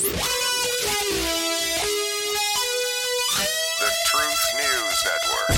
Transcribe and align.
The 0.00 0.08
Truth 4.06 4.54
News 4.56 5.04
Network. 5.04 5.50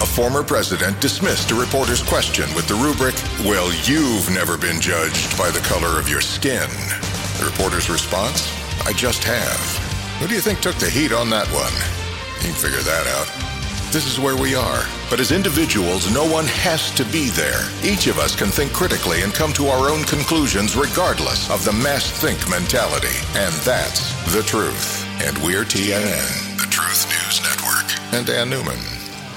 A 0.00 0.06
former 0.06 0.44
president 0.44 1.00
dismissed 1.00 1.50
a 1.50 1.56
reporter's 1.56 2.04
question 2.04 2.44
with 2.54 2.68
the 2.68 2.74
rubric, 2.74 3.16
Well, 3.40 3.72
you've 3.82 4.30
never 4.30 4.56
been 4.56 4.80
judged 4.80 5.36
by 5.36 5.50
the 5.50 5.58
color 5.60 5.98
of 5.98 6.08
your 6.08 6.20
skin. 6.20 6.70
The 7.40 7.46
reporter's 7.50 7.90
response, 7.90 8.48
I 8.86 8.92
just 8.92 9.24
have. 9.24 9.58
Who 10.20 10.28
do 10.28 10.34
you 10.34 10.40
think 10.40 10.60
took 10.60 10.76
the 10.76 10.88
heat 10.88 11.10
on 11.10 11.28
that 11.30 11.48
one? 11.48 11.74
You 12.36 12.52
can 12.52 12.54
figure 12.54 12.78
that 12.78 13.08
out. 13.08 13.55
This 13.96 14.12
is 14.12 14.20
where 14.20 14.36
we 14.36 14.54
are. 14.54 14.84
But 15.08 15.20
as 15.20 15.32
individuals, 15.32 16.12
no 16.12 16.30
one 16.30 16.44
has 16.48 16.90
to 16.96 17.04
be 17.04 17.30
there. 17.30 17.62
Each 17.82 18.08
of 18.08 18.18
us 18.18 18.36
can 18.36 18.48
think 18.48 18.70
critically 18.74 19.22
and 19.22 19.32
come 19.32 19.54
to 19.54 19.68
our 19.68 19.88
own 19.88 20.04
conclusions 20.04 20.76
regardless 20.76 21.48
of 21.48 21.64
the 21.64 21.72
mass 21.72 22.10
think 22.10 22.38
mentality. 22.50 23.16
And 23.36 23.54
that's 23.64 24.12
the 24.34 24.42
truth. 24.42 25.02
And 25.22 25.38
we're 25.38 25.64
TNN, 25.64 26.58
the 26.58 26.68
Truth 26.68 27.08
News 27.08 27.40
Network. 27.40 27.88
And 28.12 28.26
Dan 28.26 28.50
Newman. 28.50 28.76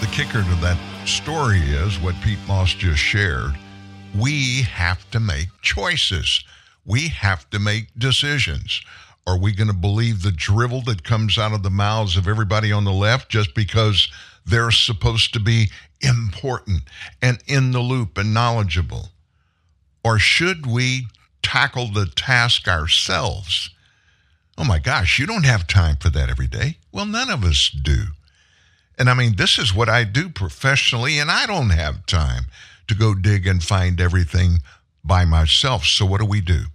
The 0.01 0.07
kicker 0.07 0.43
to 0.43 0.55
that 0.59 0.77
story 1.07 1.61
is 1.61 1.97
what 1.97 2.19
Pete 2.21 2.45
Moss 2.45 2.73
just 2.73 2.99
shared. 2.99 3.57
We 4.13 4.63
have 4.63 5.09
to 5.11 5.21
make 5.21 5.47
choices. 5.61 6.43
We 6.85 7.07
have 7.07 7.49
to 7.51 7.59
make 7.59 7.97
decisions. 7.97 8.81
Are 9.25 9.37
we 9.37 9.53
going 9.53 9.67
to 9.67 9.73
believe 9.73 10.21
the 10.21 10.33
drivel 10.33 10.81
that 10.81 11.05
comes 11.05 11.37
out 11.37 11.53
of 11.53 11.63
the 11.63 11.69
mouths 11.69 12.17
of 12.17 12.27
everybody 12.27 12.73
on 12.73 12.83
the 12.83 12.91
left 12.91 13.29
just 13.29 13.53
because 13.53 14.09
they're 14.49 14.71
supposed 14.71 15.33
to 15.33 15.39
be 15.39 15.69
important 16.01 16.83
and 17.21 17.39
in 17.47 17.71
the 17.71 17.79
loop 17.79 18.17
and 18.17 18.33
knowledgeable? 18.33 19.09
Or 20.03 20.19
should 20.19 20.65
we 20.65 21.07
tackle 21.41 21.87
the 21.87 22.05
task 22.05 22.67
ourselves? 22.67 23.69
Oh 24.57 24.63
my 24.63 24.79
gosh, 24.79 25.19
you 25.19 25.25
don't 25.25 25.45
have 25.45 25.67
time 25.67 25.97
for 25.97 26.09
that 26.09 26.29
every 26.29 26.47
day. 26.47 26.77
Well, 26.91 27.05
none 27.05 27.29
of 27.29 27.43
us 27.43 27.69
do. 27.69 28.05
And 28.97 29.09
I 29.09 29.13
mean, 29.13 29.37
this 29.37 29.57
is 29.57 29.73
what 29.73 29.87
I 29.87 30.03
do 30.03 30.29
professionally, 30.29 31.19
and 31.19 31.31
I 31.31 31.45
don't 31.45 31.69
have 31.69 32.05
time 32.05 32.47
to 32.87 32.95
go 32.95 33.15
dig 33.15 33.47
and 33.47 33.63
find 33.63 34.01
everything 34.01 34.59
by 35.03 35.23
myself. 35.23 35.85
So, 35.85 36.05
what 36.05 36.19
do 36.19 36.25
we 36.25 36.41
do? 36.41 36.65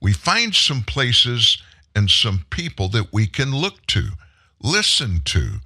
We 0.00 0.14
find 0.14 0.54
some 0.54 0.82
places 0.82 1.62
and 1.94 2.10
some 2.10 2.46
people 2.50 2.88
that 2.90 3.12
we 3.12 3.26
can 3.26 3.54
look 3.54 3.84
to, 3.88 4.10
listen 4.62 5.20
to, 5.26 5.60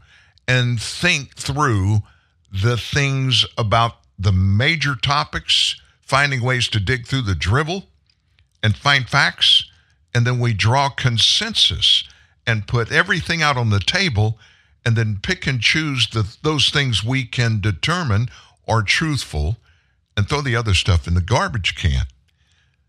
and 0.47 0.81
think 0.81 1.37
through 1.37 2.01
the 2.53 2.77
things 2.77 3.47
about 3.57 3.97
the 4.19 4.33
major 4.33 4.95
topics, 4.97 5.81
finding 6.01 6.43
ways 6.43 6.69
to 6.69 6.81
dig 6.81 7.07
through 7.07 7.23
the 7.23 7.35
drivel 7.35 7.85
and 8.63 8.77
find 8.77 9.09
facts. 9.09 9.71
And 10.15 10.27
then 10.27 10.41
we 10.41 10.53
draw 10.53 10.89
consensus 10.89 12.05
and 12.47 12.67
put 12.67 12.91
everything 12.91 13.43
out 13.43 13.57
on 13.57 13.71
the 13.71 13.81
table 13.81 14.39
and 14.85 14.97
then 14.97 15.21
pick 15.23 15.47
and 15.47 15.61
choose 15.61 16.09
the, 16.09 16.37
those 16.43 16.71
things 16.71 17.05
we 17.05 17.25
can 17.25 17.61
determine 17.61 18.29
are 18.67 18.83
truthful 18.83 19.59
and 20.17 20.29
throw 20.29 20.41
the 20.41 20.57
other 20.57 20.75
stuff 20.75 21.07
in 21.07 21.15
the 21.15 21.21
garbage 21.21 21.75
can. 21.77 22.07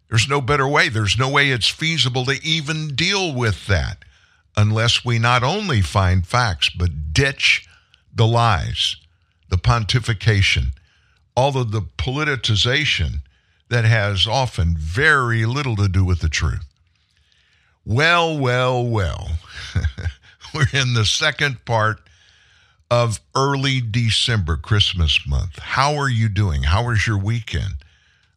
There's 0.09 0.27
no 0.27 0.41
better 0.41 0.67
way. 0.67 0.89
There's 0.89 1.17
no 1.17 1.29
way 1.29 1.51
it's 1.51 1.67
feasible 1.67 2.25
to 2.25 2.39
even 2.43 2.95
deal 2.95 3.33
with 3.33 3.67
that 3.67 4.03
unless 4.57 5.05
we 5.05 5.19
not 5.19 5.43
only 5.43 5.81
find 5.81 6.25
facts, 6.25 6.69
but 6.69 7.13
ditch 7.13 7.67
the 8.13 8.27
lies, 8.27 8.97
the 9.49 9.57
pontification, 9.57 10.73
all 11.35 11.57
of 11.57 11.71
the 11.71 11.81
politicization 11.81 13.21
that 13.69 13.85
has 13.85 14.27
often 14.27 14.75
very 14.77 15.45
little 15.45 15.75
to 15.77 15.87
do 15.87 16.03
with 16.03 16.19
the 16.19 16.29
truth. 16.29 16.65
Well, 17.85 18.37
well, 18.37 18.85
well. 18.85 19.37
We're 20.53 20.67
in 20.73 20.93
the 20.93 21.05
second 21.05 21.63
part 21.65 22.01
of 22.89 23.21
early 23.33 23.79
December, 23.79 24.57
Christmas 24.57 25.25
month. 25.25 25.57
How 25.59 25.95
are 25.95 26.09
you 26.09 26.27
doing? 26.27 26.63
How 26.63 26.87
was 26.87 27.07
your 27.07 27.17
weekend? 27.17 27.75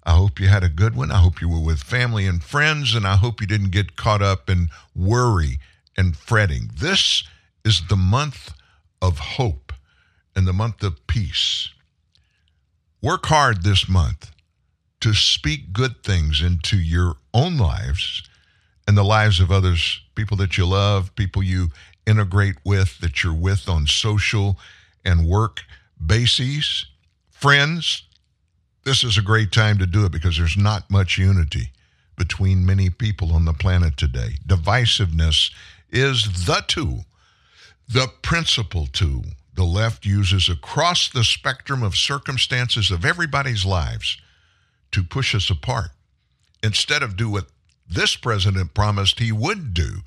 I 0.06 0.12
hope 0.12 0.38
you 0.38 0.48
had 0.48 0.62
a 0.62 0.68
good 0.68 0.94
one. 0.94 1.10
I 1.10 1.18
hope 1.18 1.40
you 1.40 1.48
were 1.48 1.60
with 1.60 1.82
family 1.82 2.26
and 2.26 2.42
friends, 2.42 2.94
and 2.94 3.06
I 3.06 3.16
hope 3.16 3.40
you 3.40 3.46
didn't 3.46 3.70
get 3.70 3.96
caught 3.96 4.22
up 4.22 4.48
in 4.48 4.68
worry 4.94 5.58
and 5.96 6.16
fretting. 6.16 6.70
This 6.74 7.24
is 7.64 7.82
the 7.88 7.96
month 7.96 8.52
of 9.00 9.18
hope 9.18 9.72
and 10.36 10.46
the 10.46 10.52
month 10.52 10.82
of 10.82 11.06
peace. 11.06 11.70
Work 13.02 13.26
hard 13.26 13.62
this 13.62 13.88
month 13.88 14.30
to 15.00 15.12
speak 15.12 15.72
good 15.72 16.02
things 16.02 16.40
into 16.40 16.78
your 16.78 17.16
own 17.34 17.58
lives 17.58 18.22
and 18.86 18.96
the 18.96 19.02
lives 19.02 19.40
of 19.40 19.50
others, 19.50 20.00
people 20.14 20.36
that 20.38 20.56
you 20.56 20.66
love, 20.66 21.14
people 21.14 21.42
you 21.42 21.68
integrate 22.06 22.56
with, 22.64 22.98
that 23.00 23.22
you're 23.22 23.34
with 23.34 23.68
on 23.68 23.86
social 23.86 24.58
and 25.04 25.26
work 25.26 25.62
bases, 26.04 26.86
friends. 27.30 28.04
This 28.84 29.04
is 29.04 29.16
a 29.16 29.22
great 29.22 29.52
time 29.52 29.78
to 29.78 29.86
do 29.86 30.04
it 30.04 30.12
because 30.12 30.36
there's 30.36 30.56
not 30.56 30.90
much 30.90 31.18
unity 31.18 31.72
between 32.16 32.64
many 32.64 32.90
people 32.90 33.32
on 33.32 33.44
the 33.44 33.52
planet 33.52 33.96
today. 33.96 34.36
Divisiveness 34.46 35.50
is 35.94 36.46
the 36.46 36.62
tool, 36.66 37.06
the 37.88 38.08
principal 38.22 38.86
tool 38.86 39.24
the 39.54 39.64
left 39.64 40.04
uses 40.04 40.48
across 40.48 41.08
the 41.08 41.24
spectrum 41.24 41.82
of 41.82 41.96
circumstances 41.96 42.90
of 42.90 43.04
everybody's 43.04 43.64
lives 43.64 44.18
to 44.90 45.02
push 45.02 45.34
us 45.34 45.48
apart 45.48 45.90
instead 46.62 47.02
of 47.02 47.16
do 47.16 47.30
what 47.30 47.46
this 47.88 48.16
president 48.16 48.74
promised 48.74 49.20
he 49.20 49.30
would 49.30 49.74
do. 49.74 50.00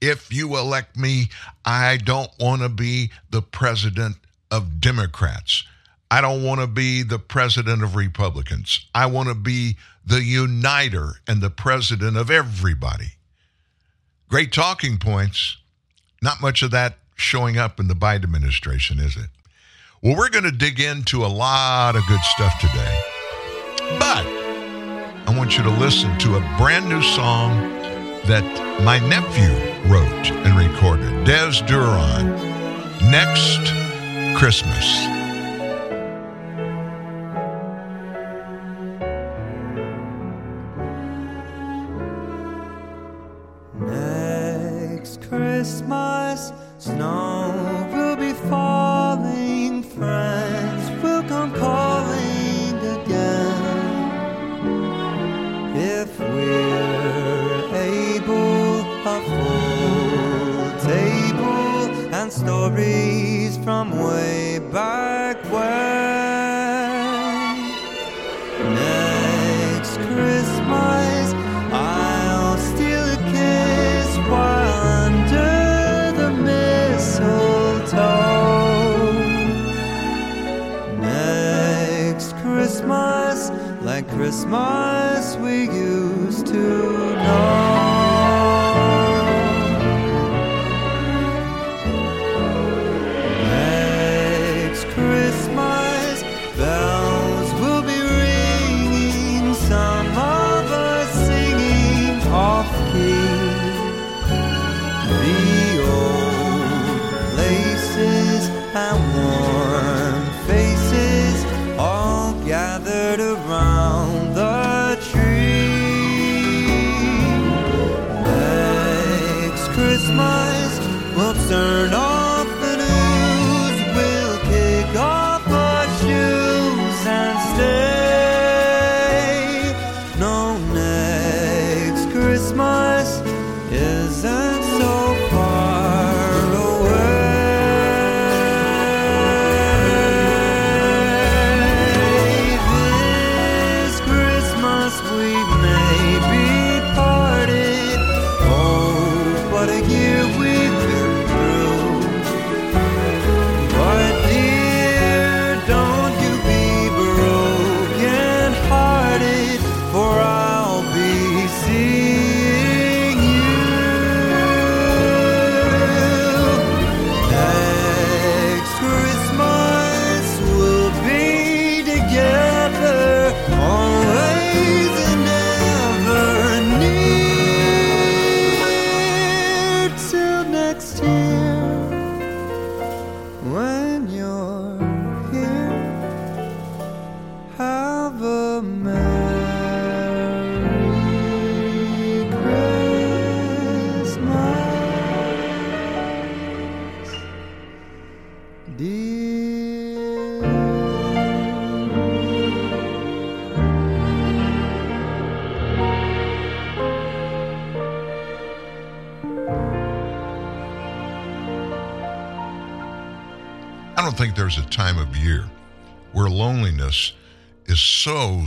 If 0.00 0.32
you 0.32 0.56
elect 0.56 0.96
me, 0.96 1.30
I 1.64 1.96
don't 1.96 2.30
want 2.38 2.62
to 2.62 2.68
be 2.68 3.10
the 3.30 3.42
president 3.42 4.16
of 4.50 4.80
Democrats. 4.80 5.64
I 6.10 6.20
don't 6.20 6.44
want 6.44 6.60
to 6.60 6.66
be 6.66 7.02
the 7.02 7.18
president 7.18 7.82
of 7.82 7.96
Republicans. 7.96 8.86
I 8.94 9.06
want 9.06 9.28
to 9.28 9.34
be 9.34 9.76
the 10.04 10.22
uniter 10.22 11.14
and 11.26 11.40
the 11.40 11.50
president 11.50 12.16
of 12.16 12.30
everybody. 12.30 13.14
Great 14.34 14.50
talking 14.50 14.98
points. 14.98 15.58
Not 16.20 16.40
much 16.40 16.64
of 16.64 16.72
that 16.72 16.98
showing 17.14 17.56
up 17.56 17.78
in 17.78 17.86
the 17.86 17.94
Biden 17.94 18.24
administration, 18.24 18.98
is 18.98 19.16
it? 19.16 19.28
Well, 20.02 20.16
we're 20.16 20.28
going 20.28 20.42
to 20.42 20.50
dig 20.50 20.80
into 20.80 21.24
a 21.24 21.30
lot 21.30 21.94
of 21.94 22.04
good 22.08 22.20
stuff 22.22 22.58
today. 22.58 23.00
But 24.00 24.26
I 24.26 25.34
want 25.38 25.56
you 25.56 25.62
to 25.62 25.70
listen 25.70 26.18
to 26.18 26.34
a 26.34 26.40
brand 26.58 26.88
new 26.88 27.00
song 27.00 27.70
that 28.26 28.42
my 28.82 28.98
nephew 29.08 29.52
wrote 29.88 30.32
and 30.44 30.58
recorded, 30.58 31.22
Des 31.22 31.64
Duran, 31.68 32.26
Next 33.12 33.60
Christmas. 34.36 35.23
Christmas, 45.64 46.52
snow 46.76 47.43
Christmas 84.44 85.36
we 85.36 85.70
used 85.70 86.46
to 86.48 86.93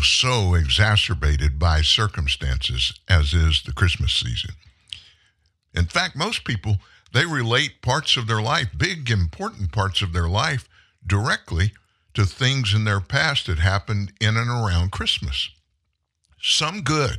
so, 0.02 0.54
exacerbated 0.54 1.60
by 1.60 1.82
circumstances 1.82 2.94
as 3.08 3.34
is 3.34 3.64
the 3.64 3.74
Christmas 3.74 4.14
season. 4.14 4.52
In 5.74 5.86
fact, 5.86 6.16
most 6.16 6.44
people, 6.44 6.78
they 7.14 7.26
relate 7.26 7.82
parts 7.82 8.18
of 8.18 8.28
their 8.28 8.42
life, 8.42 8.70
big, 8.78 9.10
important 9.10 9.72
parts 9.72 10.02
of 10.02 10.14
their 10.14 10.28
life, 10.28 10.68
directly 11.06 11.74
to 12.14 12.26
things 12.26 12.74
in 12.74 12.84
their 12.84 13.00
past 13.00 13.48
that 13.48 13.60
happened 13.60 14.12
in 14.20 14.38
and 14.38 14.50
around 14.50 14.92
Christmas. 14.92 15.50
Some 16.42 16.82
good. 16.82 17.18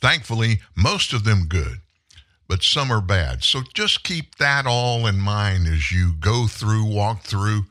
Thankfully, 0.00 0.60
most 0.74 1.12
of 1.12 1.24
them 1.24 1.46
good 1.48 1.80
but 2.52 2.62
some 2.62 2.90
are 2.92 3.00
bad. 3.00 3.42
So 3.42 3.62
just 3.72 4.04
keep 4.04 4.34
that 4.34 4.66
all 4.66 5.06
in 5.06 5.18
mind 5.18 5.66
as 5.66 5.90
you 5.90 6.12
go 6.12 6.46
through, 6.46 6.84
walk 6.84 7.22
through, 7.22 7.64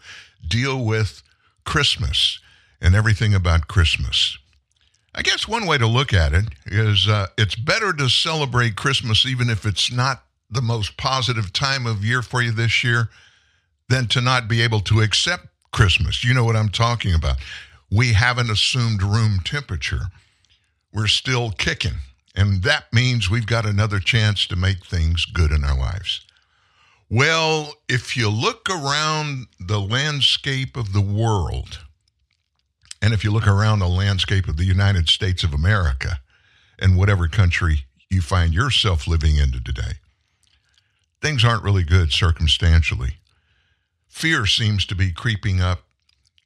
deal 0.48 0.84
with 0.84 1.22
Christmas 1.64 2.40
and 2.82 2.96
everything 2.96 3.34
about 3.34 3.68
Christmas. 3.68 4.38
I 5.14 5.22
guess 5.22 5.48
one 5.48 5.66
way 5.66 5.78
to 5.78 5.88
look 5.88 6.14
at 6.14 6.34
it 6.34 6.46
is 6.66 7.08
uh, 7.08 7.28
it's 7.38 7.56
better 7.56 7.94
to 7.94 8.10
celebrate 8.10 8.76
Christmas 8.76 9.26
even 9.26 9.50
if 9.50 9.66
it's 9.66 9.92
not 9.92 10.24
the 10.50 10.62
most 10.62 10.98
positive 10.98 11.54
time 11.54 11.86
of 11.86 12.04
year 12.04 12.22
for 12.22 12.42
you 12.42 12.52
this 12.52 12.84
year 12.84 13.10
than 13.90 14.08
to 14.08 14.22
not 14.22 14.48
be 14.48 14.62
able 14.62 14.80
to 14.82 15.02
accept 15.02 15.48
Christmas. 15.72 16.24
You 16.24 16.34
know 16.34 16.44
what 16.44 16.56
I'm 16.56 16.70
talking 16.70 17.14
about. 17.14 17.38
We 17.90 18.14
haven't 18.14 18.50
assumed 18.50 19.04
room 19.04 19.40
temperature. 19.44 20.12
We're 20.94 21.08
still 21.08 21.52
kicking. 21.52 21.96
And 22.36 22.64
that 22.64 22.92
means 22.94 23.30
we've 23.30 23.46
got 23.46 23.66
another 23.66 24.00
chance 24.00 24.48
to 24.48 24.56
make 24.56 24.86
things 24.86 25.26
good 25.26 25.52
in 25.52 25.64
our 25.66 25.78
lives. 25.78 26.22
Well, 27.10 27.74
if 27.90 28.16
you 28.16 28.30
look 28.30 28.70
around 28.70 29.48
the 29.60 29.82
landscape 29.82 30.78
of 30.78 30.94
the 30.94 31.02
world, 31.02 31.80
and 33.02 33.14
if 33.14 33.24
you 33.24 33.32
look 33.32 33.48
around 33.48 33.80
the 33.80 33.88
landscape 33.88 34.48
of 34.48 34.58
the 34.58 34.66
United 34.66 35.10
States 35.10 35.44
of 35.44 35.54
America 35.54 36.20
and 36.80 36.98
whatever 36.98 37.28
country 37.28 37.86
you 38.10 38.22
find 38.22 38.54
yourself 38.54 39.08
living 39.08 39.38
into 39.38 39.64
today, 39.64 39.94
things 41.22 41.44
aren't 41.44 41.64
really 41.64 41.84
good 41.84 42.12
circumstantially. 42.12 43.18
Fear 44.08 44.46
seems 44.46 44.86
to 44.86 44.96
be 44.96 45.12
creeping 45.12 45.62
up 45.62 45.84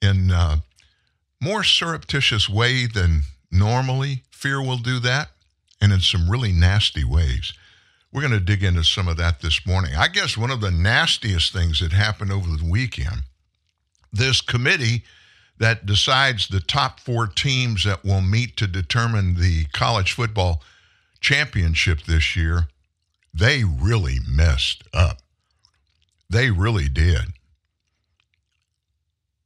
in 0.02 0.32
a 0.32 0.64
more 1.42 1.64
surreptitious 1.64 2.50
way 2.50 2.86
than 2.86 3.22
normally 3.52 4.24
fear 4.32 4.62
will 4.62 4.78
do 4.78 5.00
that 5.00 5.30
and 5.82 5.92
in 5.92 6.00
some 6.00 6.30
really 6.30 6.52
nasty 6.52 7.04
ways. 7.04 7.54
We're 8.12 8.22
going 8.22 8.34
to 8.34 8.40
dig 8.40 8.64
into 8.64 8.84
some 8.84 9.08
of 9.08 9.18
that 9.18 9.42
this 9.42 9.66
morning. 9.66 9.94
I 9.96 10.08
guess 10.08 10.38
one 10.38 10.52
of 10.52 10.62
the 10.62 10.72
nastiest 10.72 11.52
things 11.52 11.82
that 11.82 11.92
happened 11.92 12.32
over 12.32 12.48
the 12.48 12.70
weekend, 12.70 13.24
this 14.14 14.40
committee 14.40 15.04
that 15.58 15.86
decides 15.86 16.48
the 16.48 16.60
top 16.60 17.00
four 17.00 17.28
teams 17.28 17.84
that 17.86 18.04
will 18.04 18.22
meet 18.22 18.58
to 18.58 18.68
determine 18.68 19.36
the 19.36 19.66
college 19.66 20.14
football 20.14 20.62
championship 21.22 22.04
this 22.04 22.36
year, 22.36 22.68
they 23.34 23.64
really 23.64 24.18
messed 24.28 24.84
up. 24.94 25.20
They 26.30 26.52
really 26.52 26.90
did. 26.90 27.34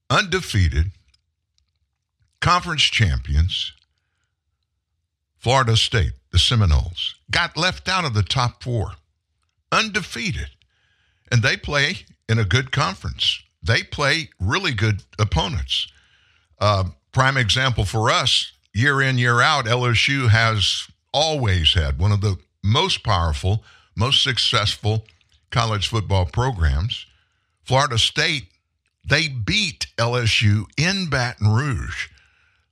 Undefeated, 0.10 0.92
conference 2.42 2.84
champions, 2.84 3.74
Florida 5.38 5.78
State, 5.78 6.14
the 6.32 6.40
Seminoles, 6.40 7.16
got 7.32 7.56
left 7.56 7.88
out 7.88 8.06
of 8.06 8.14
the 8.14 8.24
top 8.24 8.64
four, 8.64 8.94
undefeated. 9.72 10.50
And 11.32 11.44
they 11.44 11.56
play 11.56 12.06
in 12.28 12.40
a 12.40 12.46
good 12.46 12.72
conference. 12.72 13.42
They 13.62 13.84
play 13.84 14.30
really 14.40 14.74
good 14.74 15.04
opponents. 15.20 15.88
Uh, 16.60 16.86
prime 17.12 17.38
example 17.38 17.86
for 17.86 18.10
us, 18.10 18.52
year 18.74 19.02
in, 19.02 19.18
year 19.18 19.42
out, 19.42 19.66
LSU 19.66 20.30
has 20.30 20.88
always 21.14 21.74
had 21.74 21.98
one 22.00 22.12
of 22.12 22.22
the 22.22 22.38
most 22.64 23.04
powerful, 23.04 23.64
most 23.96 24.24
successful 24.24 25.06
college 25.52 25.88
football 25.88 26.26
programs. 26.26 27.06
Florida 27.64 27.98
State, 27.98 28.48
they 29.06 29.28
beat 29.28 29.88
LSU 29.98 30.66
in 30.78 31.10
Baton 31.10 31.48
Rouge 31.48 32.10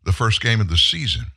the 0.04 0.12
first 0.12 0.42
game 0.42 0.62
of 0.62 0.70
the 0.70 0.78
season. 0.78 1.28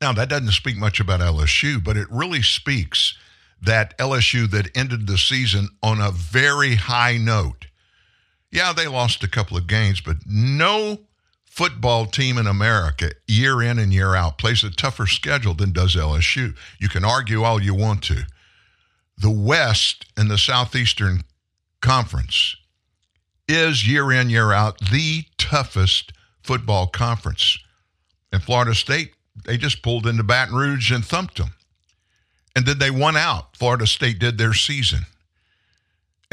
Now, 0.00 0.12
that 0.12 0.28
doesn't 0.28 0.52
speak 0.52 0.76
much 0.76 1.00
about 1.00 1.20
LSU, 1.20 1.82
but 1.82 1.96
it 1.96 2.06
really 2.10 2.42
speaks 2.42 3.16
that 3.60 3.96
LSU 3.98 4.48
that 4.50 4.76
ended 4.76 5.06
the 5.06 5.18
season 5.18 5.68
on 5.82 6.00
a 6.00 6.10
very 6.10 6.74
high 6.74 7.16
note. 7.16 7.66
Yeah, 8.54 8.72
they 8.72 8.86
lost 8.86 9.24
a 9.24 9.28
couple 9.28 9.56
of 9.56 9.66
games, 9.66 10.00
but 10.00 10.18
no 10.24 11.00
football 11.44 12.06
team 12.06 12.38
in 12.38 12.46
America, 12.46 13.10
year 13.26 13.60
in 13.60 13.80
and 13.80 13.92
year 13.92 14.14
out, 14.14 14.38
plays 14.38 14.62
a 14.62 14.70
tougher 14.70 15.08
schedule 15.08 15.54
than 15.54 15.72
does 15.72 15.96
LSU. 15.96 16.56
You 16.78 16.88
can 16.88 17.04
argue 17.04 17.42
all 17.42 17.60
you 17.60 17.74
want 17.74 18.04
to. 18.04 18.22
The 19.18 19.30
West 19.30 20.06
and 20.16 20.30
the 20.30 20.38
Southeastern 20.38 21.24
Conference 21.80 22.54
is 23.48 23.88
year 23.88 24.12
in, 24.12 24.30
year 24.30 24.52
out, 24.52 24.78
the 24.78 25.24
toughest 25.36 26.12
football 26.40 26.86
conference. 26.86 27.58
And 28.32 28.40
Florida 28.40 28.76
State 28.76 29.14
they 29.44 29.56
just 29.56 29.82
pulled 29.82 30.06
into 30.06 30.22
Baton 30.22 30.54
Rouge 30.54 30.92
and 30.92 31.04
thumped 31.04 31.38
them. 31.38 31.54
And 32.54 32.64
then 32.66 32.78
they 32.78 32.92
won 32.92 33.16
out. 33.16 33.56
Florida 33.56 33.84
State 33.84 34.20
did 34.20 34.38
their 34.38 34.54
season 34.54 35.06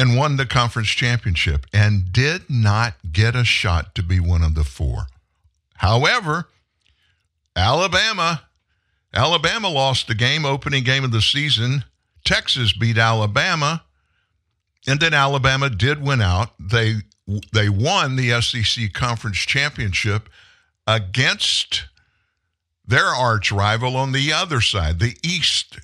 and 0.02 0.18
won 0.18 0.36
the 0.36 0.48
conference 0.48 0.88
championship 0.88 1.68
and 1.72 2.12
did 2.12 2.50
not 2.50 2.96
get 3.12 3.36
a 3.36 3.46
shot 3.46 3.94
to 3.94 4.02
be 4.02 4.20
one 4.20 4.42
of 4.42 4.56
the 4.56 4.64
four. 4.64 5.06
However, 5.76 6.48
Alabama, 7.56 8.42
Alabama 9.14 9.70
lost 9.70 10.08
the 10.08 10.16
game, 10.16 10.44
opening 10.44 10.84
game 10.84 11.04
of 11.04 11.12
the 11.12 11.22
season. 11.22 11.86
Texas 12.26 12.74
beat 12.74 12.98
Alabama, 12.98 13.84
and 14.88 15.00
then 15.00 15.14
Alabama 15.14 15.70
did 15.70 16.02
win 16.02 16.20
out. 16.20 16.54
They 16.60 16.96
they 17.54 17.70
won 17.70 18.16
the 18.16 18.42
SEC 18.42 18.94
conference 18.94 19.38
championship 19.38 20.30
against 20.88 21.86
their 22.84 23.06
arch 23.06 23.52
rival 23.52 23.96
on 23.96 24.14
the 24.14 24.34
other 24.34 24.62
side, 24.62 24.98
the 24.98 25.16
East 25.22 25.78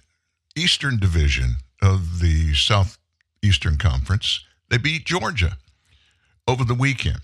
Eastern 0.55 0.97
Division 0.97 1.57
of 1.83 2.19
the 2.19 2.55
Southeastern 3.47 3.77
Conference. 3.77 4.43
They 4.69 4.77
beat 4.77 5.05
Georgia 5.05 5.57
over 6.47 6.65
the 6.65 6.73
weekend. 6.73 7.21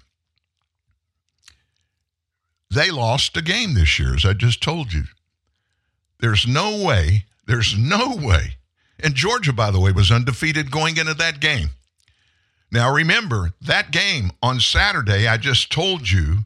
They 2.71 2.91
lost 2.91 3.35
a 3.35 3.41
game 3.41 3.73
this 3.73 3.99
year, 3.99 4.15
as 4.15 4.25
I 4.25 4.33
just 4.33 4.63
told 4.63 4.93
you. 4.93 5.03
There's 6.19 6.47
no 6.47 6.83
way 6.83 7.25
There's 7.45 7.77
no 7.77 8.15
way. 8.15 8.57
And 8.99 9.15
Georgia, 9.15 9.51
by 9.51 9.71
the 9.71 9.79
way, 9.79 9.91
was 9.91 10.11
undefeated 10.11 10.71
going 10.71 10.97
into 10.97 11.13
that 11.15 11.41
game. 11.41 11.71
Now, 12.71 12.93
remember, 12.93 13.51
that 13.61 13.91
game 13.91 14.31
on 14.41 14.59
Saturday, 14.61 15.27
I 15.27 15.37
just 15.37 15.71
told 15.71 16.09
you, 16.09 16.45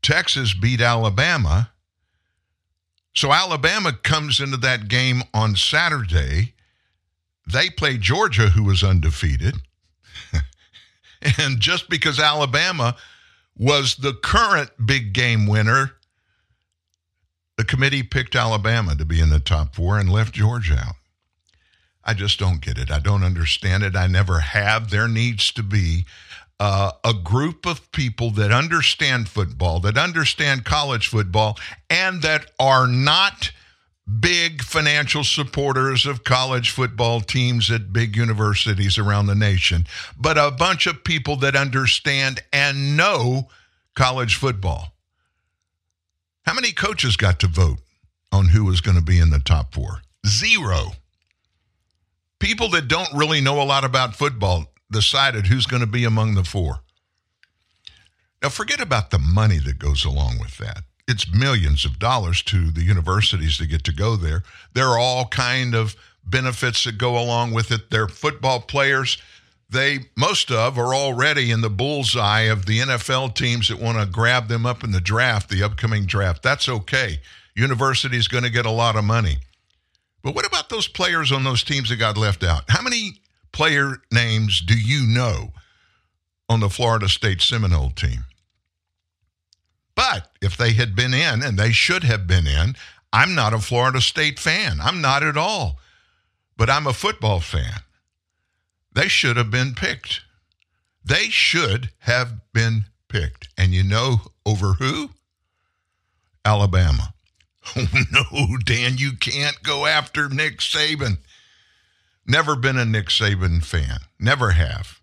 Texas 0.00 0.54
beat 0.54 0.80
Alabama. 0.80 1.70
So 3.14 3.30
Alabama 3.30 3.92
comes 3.92 4.40
into 4.40 4.56
that 4.56 4.88
game 4.88 5.22
on 5.34 5.54
Saturday. 5.54 6.54
They 7.46 7.70
play 7.70 7.98
Georgia, 7.98 8.50
who 8.50 8.64
was 8.64 8.82
undefeated. 8.82 9.56
and 11.38 11.60
just 11.60 11.88
because 11.88 12.20
Alabama 12.20 12.96
was 13.56 13.96
the 13.96 14.14
current 14.14 14.70
big 14.84 15.12
game 15.12 15.46
winner, 15.46 15.92
the 17.56 17.64
committee 17.64 18.02
picked 18.02 18.34
Alabama 18.34 18.94
to 18.96 19.04
be 19.04 19.20
in 19.20 19.30
the 19.30 19.40
top 19.40 19.74
four 19.74 19.98
and 19.98 20.10
left 20.10 20.34
Georgia 20.34 20.78
out. 20.78 20.94
I 22.04 22.14
just 22.14 22.38
don't 22.38 22.60
get 22.60 22.78
it. 22.78 22.90
I 22.90 22.98
don't 22.98 23.22
understand 23.22 23.84
it. 23.84 23.94
I 23.94 24.06
never 24.06 24.40
have. 24.40 24.90
There 24.90 25.06
needs 25.06 25.52
to 25.52 25.62
be 25.62 26.04
uh, 26.58 26.92
a 27.04 27.14
group 27.14 27.66
of 27.66 27.90
people 27.92 28.30
that 28.30 28.50
understand 28.50 29.28
football, 29.28 29.80
that 29.80 29.98
understand 29.98 30.64
college 30.64 31.08
football, 31.08 31.58
and 31.88 32.22
that 32.22 32.50
are 32.58 32.86
not 32.86 33.52
big 34.20 34.62
financial 34.62 35.24
supporters 35.24 36.06
of 36.06 36.24
college 36.24 36.70
football 36.70 37.20
teams 37.20 37.70
at 37.70 37.92
big 37.92 38.16
universities 38.16 38.98
around 38.98 39.26
the 39.26 39.34
nation, 39.34 39.86
but 40.18 40.36
a 40.36 40.50
bunch 40.50 40.86
of 40.86 41.04
people 41.04 41.36
that 41.36 41.56
understand 41.56 42.42
and 42.52 42.96
know 42.96 43.48
college 43.94 44.36
football. 44.36 44.92
How 46.44 46.54
many 46.54 46.72
coaches 46.72 47.16
got 47.16 47.38
to 47.40 47.46
vote 47.46 47.78
on 48.32 48.48
who 48.48 48.64
was 48.64 48.80
going 48.80 48.96
to 48.96 49.02
be 49.02 49.18
in 49.18 49.30
the 49.30 49.38
top 49.38 49.74
four? 49.74 50.02
Zero. 50.26 50.92
People 52.40 52.68
that 52.70 52.88
don't 52.88 53.12
really 53.14 53.40
know 53.40 53.62
a 53.62 53.64
lot 53.64 53.84
about 53.84 54.16
football 54.16 54.72
decided 54.90 55.46
who's 55.46 55.66
going 55.66 55.80
to 55.80 55.86
be 55.86 56.04
among 56.04 56.34
the 56.34 56.44
four. 56.44 56.80
Now, 58.42 58.48
forget 58.48 58.80
about 58.80 59.10
the 59.10 59.20
money 59.20 59.58
that 59.58 59.78
goes 59.78 60.04
along 60.04 60.38
with 60.40 60.58
that. 60.58 60.82
It's 61.08 61.32
millions 61.32 61.84
of 61.84 61.98
dollars 61.98 62.42
to 62.44 62.70
the 62.70 62.82
universities 62.82 63.58
to 63.58 63.66
get 63.66 63.84
to 63.84 63.92
go 63.92 64.16
there. 64.16 64.42
There 64.74 64.86
are 64.86 64.98
all 64.98 65.26
kind 65.26 65.74
of 65.74 65.96
benefits 66.24 66.84
that 66.84 66.98
go 66.98 67.18
along 67.18 67.52
with 67.52 67.70
it. 67.72 67.90
Their 67.90 68.08
football 68.08 68.60
players, 68.60 69.18
they 69.68 70.00
most 70.16 70.50
of 70.50 70.78
are 70.78 70.94
already 70.94 71.50
in 71.50 71.60
the 71.60 71.70
bullseye 71.70 72.42
of 72.42 72.66
the 72.66 72.78
NFL 72.78 73.34
teams 73.34 73.68
that 73.68 73.80
want 73.80 73.98
to 73.98 74.06
grab 74.06 74.48
them 74.48 74.64
up 74.64 74.84
in 74.84 74.92
the 74.92 75.00
draft, 75.00 75.48
the 75.48 75.62
upcoming 75.62 76.06
draft. 76.06 76.42
That's 76.42 76.68
okay. 76.68 77.20
University 77.54 78.16
is 78.16 78.28
going 78.28 78.44
to 78.44 78.50
get 78.50 78.66
a 78.66 78.70
lot 78.70 78.96
of 78.96 79.04
money. 79.04 79.38
But 80.22 80.34
what 80.34 80.46
about 80.46 80.68
those 80.68 80.88
players 80.88 81.32
on 81.32 81.44
those 81.44 81.64
teams 81.64 81.88
that 81.88 81.96
got 81.96 82.16
left 82.16 82.44
out? 82.44 82.64
How 82.68 82.82
many 82.82 83.20
player 83.50 83.96
names 84.12 84.60
do 84.60 84.78
you 84.78 85.06
know 85.06 85.52
on 86.48 86.60
the 86.60 86.70
Florida 86.70 87.08
State 87.08 87.40
Seminole 87.40 87.90
team? 87.90 88.24
But 89.94 90.30
if 90.40 90.56
they 90.56 90.72
had 90.72 90.96
been 90.96 91.14
in, 91.14 91.42
and 91.42 91.58
they 91.58 91.72
should 91.72 92.04
have 92.04 92.26
been 92.26 92.46
in, 92.46 92.76
I'm 93.12 93.34
not 93.34 93.52
a 93.52 93.58
Florida 93.58 94.00
State 94.00 94.38
fan. 94.38 94.80
I'm 94.80 95.00
not 95.00 95.22
at 95.22 95.36
all. 95.36 95.78
But 96.56 96.70
I'm 96.70 96.86
a 96.86 96.92
football 96.92 97.40
fan. 97.40 97.80
They 98.94 99.08
should 99.08 99.36
have 99.36 99.50
been 99.50 99.74
picked. 99.74 100.22
They 101.04 101.28
should 101.28 101.90
have 102.00 102.40
been 102.52 102.84
picked. 103.08 103.48
And 103.58 103.72
you 103.72 103.82
know 103.82 104.22
over 104.46 104.74
who? 104.74 105.10
Alabama. 106.44 107.14
Oh, 107.76 107.86
no, 108.10 108.56
Dan, 108.64 108.98
you 108.98 109.12
can't 109.12 109.62
go 109.62 109.86
after 109.86 110.28
Nick 110.28 110.58
Saban. 110.58 111.18
Never 112.26 112.56
been 112.56 112.76
a 112.76 112.84
Nick 112.84 113.06
Saban 113.06 113.64
fan. 113.64 114.00
Never 114.18 114.50
have. 114.50 115.00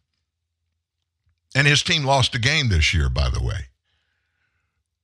And 1.55 1.65
his 1.65 1.81
team 1.81 2.03
lost 2.03 2.35
a 2.35 2.39
game 2.39 2.67
this 2.67 2.93
year, 2.93 3.09
by 3.09 3.29
the 3.29 3.41
way. 3.41 3.67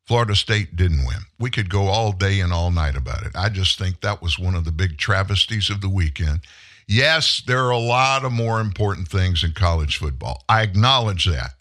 Florida 0.05 0.35
State 0.35 0.75
didn't 0.75 1.05
win. 1.05 1.19
We 1.39 1.49
could 1.49 1.69
go 1.69 1.87
all 1.87 2.11
day 2.11 2.39
and 2.39 2.53
all 2.53 2.69
night 2.69 2.95
about 2.95 3.25
it. 3.25 3.35
I 3.35 3.49
just 3.49 3.79
think 3.79 4.01
that 4.01 4.21
was 4.21 4.37
one 4.37 4.53
of 4.53 4.63
the 4.63 4.71
big 4.71 4.97
travesties 4.97 5.69
of 5.69 5.81
the 5.81 5.89
weekend. 5.89 6.41
Yes, 6.87 7.41
there 7.45 7.65
are 7.65 7.71
a 7.71 7.79
lot 7.79 8.23
of 8.23 8.31
more 8.31 8.61
important 8.61 9.07
things 9.07 9.43
in 9.43 9.53
college 9.53 9.97
football. 9.97 10.43
I 10.47 10.61
acknowledge 10.61 11.25
that. 11.25 11.55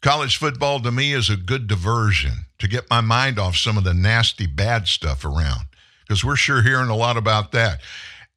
College 0.00 0.36
football 0.36 0.78
to 0.80 0.92
me 0.92 1.12
is 1.12 1.28
a 1.28 1.36
good 1.36 1.66
diversion 1.66 2.46
to 2.60 2.68
get 2.68 2.88
my 2.88 3.00
mind 3.00 3.38
off 3.40 3.56
some 3.56 3.76
of 3.76 3.82
the 3.82 3.94
nasty, 3.94 4.46
bad 4.46 4.86
stuff 4.86 5.24
around 5.24 5.66
because 6.02 6.24
we're 6.24 6.36
sure 6.36 6.62
hearing 6.62 6.88
a 6.88 6.96
lot 6.96 7.16
about 7.16 7.50
that. 7.52 7.80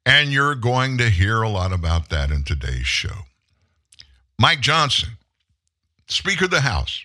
And 0.03 0.31
you're 0.31 0.55
going 0.55 0.97
to 0.97 1.11
hear 1.11 1.43
a 1.43 1.49
lot 1.49 1.71
about 1.71 2.09
that 2.09 2.31
in 2.31 2.43
today's 2.43 2.87
show. 2.87 3.25
Mike 4.39 4.61
Johnson, 4.61 5.09
Speaker 6.07 6.45
of 6.45 6.51
the 6.51 6.61
House, 6.61 7.03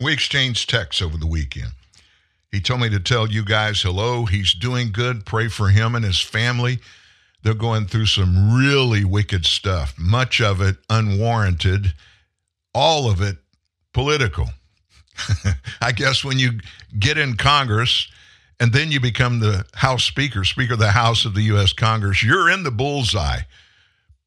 we 0.00 0.12
exchanged 0.12 0.70
texts 0.70 1.02
over 1.02 1.16
the 1.16 1.26
weekend. 1.26 1.72
He 2.50 2.60
told 2.60 2.80
me 2.80 2.88
to 2.90 3.00
tell 3.00 3.28
you 3.28 3.44
guys 3.44 3.82
hello. 3.82 4.24
He's 4.24 4.54
doing 4.54 4.90
good. 4.92 5.26
Pray 5.26 5.48
for 5.48 5.68
him 5.68 5.94
and 5.94 6.04
his 6.04 6.20
family. 6.20 6.78
They're 7.42 7.54
going 7.54 7.86
through 7.86 8.06
some 8.06 8.56
really 8.56 9.04
wicked 9.04 9.44
stuff, 9.44 9.94
much 9.98 10.40
of 10.40 10.60
it 10.60 10.76
unwarranted, 10.88 11.94
all 12.74 13.10
of 13.10 13.20
it 13.20 13.36
political. 13.92 14.50
I 15.80 15.92
guess 15.92 16.24
when 16.24 16.38
you 16.38 16.60
get 16.98 17.18
in 17.18 17.36
Congress 17.36 18.08
and 18.60 18.72
then 18.72 18.90
you 18.90 19.00
become 19.00 19.40
the 19.40 19.64
House 19.74 20.04
Speaker, 20.04 20.44
Speaker 20.44 20.72
of 20.72 20.78
the 20.78 20.90
House 20.90 21.24
of 21.24 21.34
the 21.34 21.42
U.S. 21.42 21.72
Congress, 21.72 22.22
you're 22.22 22.50
in 22.50 22.62
the 22.62 22.70
bullseye. 22.70 23.40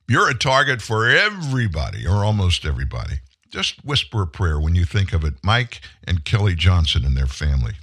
You're 0.08 0.30
a 0.30 0.38
target 0.38 0.82
for 0.82 1.08
everybody 1.08 2.06
or 2.06 2.24
almost 2.24 2.66
everybody. 2.66 3.16
Just 3.52 3.84
whisper 3.84 4.22
a 4.22 4.28
prayer 4.28 4.60
when 4.60 4.76
you 4.76 4.86
think 4.86 5.14
of 5.14 5.26
it. 5.26 5.34
Mike 5.44 5.82
and 6.06 6.24
Kelly 6.24 6.56
Johnson 6.56 7.06
and 7.06 7.16
their 7.16 7.28
family. 7.28 7.74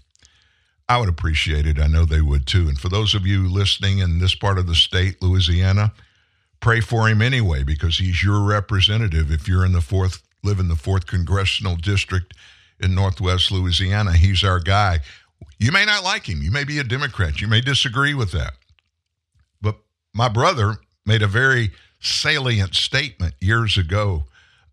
I 0.88 0.98
would 0.98 1.10
appreciate 1.10 1.66
it. 1.66 1.78
I 1.78 1.86
know 1.86 2.06
they 2.06 2.22
would 2.22 2.46
too. 2.46 2.68
And 2.68 2.78
for 2.78 2.88
those 2.88 3.14
of 3.14 3.26
you 3.26 3.46
listening 3.46 3.98
in 3.98 4.18
this 4.18 4.34
part 4.34 4.58
of 4.58 4.66
the 4.66 4.74
state, 4.74 5.22
Louisiana, 5.22 5.92
pray 6.60 6.80
for 6.80 7.08
him 7.08 7.20
anyway 7.20 7.62
because 7.62 7.98
he's 7.98 8.24
your 8.24 8.40
representative. 8.40 9.30
If 9.30 9.46
you're 9.46 9.66
in 9.66 9.72
the 9.72 9.82
fourth, 9.82 10.22
live 10.42 10.58
in 10.58 10.68
the 10.68 10.76
fourth 10.76 11.06
congressional 11.06 11.76
district 11.76 12.32
in 12.80 12.94
Northwest 12.94 13.50
Louisiana, 13.50 14.14
he's 14.14 14.42
our 14.42 14.60
guy. 14.60 15.00
You 15.58 15.72
may 15.72 15.84
not 15.84 16.02
like 16.02 16.26
him. 16.26 16.40
You 16.40 16.50
may 16.50 16.64
be 16.64 16.78
a 16.78 16.84
Democrat. 16.84 17.42
You 17.42 17.48
may 17.48 17.60
disagree 17.60 18.14
with 18.14 18.32
that. 18.32 18.54
But 19.60 19.76
my 20.14 20.28
brother 20.28 20.76
made 21.04 21.20
a 21.20 21.26
very 21.26 21.72
salient 22.00 22.74
statement 22.74 23.34
years 23.40 23.76
ago 23.76 24.24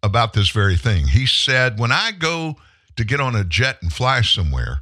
about 0.05 0.33
this 0.33 0.50
very 0.50 0.77
thing. 0.77 1.07
He 1.07 1.25
said, 1.25 1.79
When 1.79 1.91
I 1.91 2.12
go 2.12 2.55
to 2.95 3.03
get 3.03 3.19
on 3.19 3.35
a 3.35 3.43
jet 3.43 3.79
and 3.81 3.91
fly 3.91 4.21
somewhere, 4.21 4.81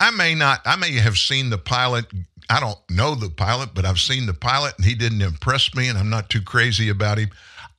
I 0.00 0.10
may 0.10 0.34
not, 0.34 0.60
I 0.64 0.76
may 0.76 0.92
have 0.92 1.18
seen 1.18 1.50
the 1.50 1.58
pilot. 1.58 2.06
I 2.48 2.60
don't 2.60 2.78
know 2.90 3.14
the 3.14 3.30
pilot, 3.30 3.70
but 3.74 3.84
I've 3.84 3.98
seen 3.98 4.26
the 4.26 4.34
pilot 4.34 4.74
and 4.76 4.86
he 4.86 4.94
didn't 4.94 5.22
impress 5.22 5.74
me 5.74 5.88
and 5.88 5.98
I'm 5.98 6.10
not 6.10 6.30
too 6.30 6.42
crazy 6.42 6.88
about 6.88 7.18
him. 7.18 7.30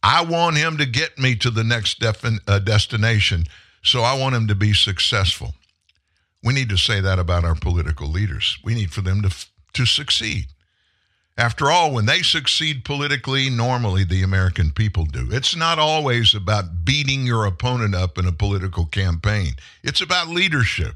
I 0.04 0.24
want 0.24 0.58
him 0.58 0.78
to 0.78 0.86
get 0.86 1.18
me 1.18 1.36
to 1.38 1.50
the 1.50 1.64
next 1.64 2.00
defin, 2.00 2.40
uh, 2.48 2.60
destination. 2.60 3.46
So 3.84 4.02
I 4.02 4.18
want 4.18 4.36
him 4.36 4.48
to 4.48 4.56
be 4.56 4.74
successful. 4.74 5.54
We 6.44 6.54
need 6.54 6.70
to 6.70 6.78
say 6.78 7.02
that 7.02 7.20
about 7.20 7.46
our 7.46 7.56
political 7.56 8.08
leaders. 8.08 8.58
We 8.64 8.76
need 8.76 8.92
for 8.92 9.02
them 9.02 9.22
to, 9.24 9.34
to 9.74 9.86
succeed. 9.86 10.48
After 11.38 11.70
all, 11.70 11.94
when 11.94 12.08
they 12.08 12.24
succeed 12.24 12.84
politically, 12.84 13.48
normally 13.50 14.04
the 14.04 14.24
American 14.24 14.72
people 14.72 15.06
do. 15.06 15.28
It's 15.32 15.56
not 15.56 15.78
always 15.78 16.34
about 16.34 16.84
beating 16.84 17.28
your 17.28 17.46
opponent 17.46 17.94
up 17.94 18.18
in 18.18 18.26
a 18.26 18.32
political 18.32 18.86
campaign, 18.86 19.54
it's 19.84 20.02
about 20.02 20.30
leadership. 20.30 20.96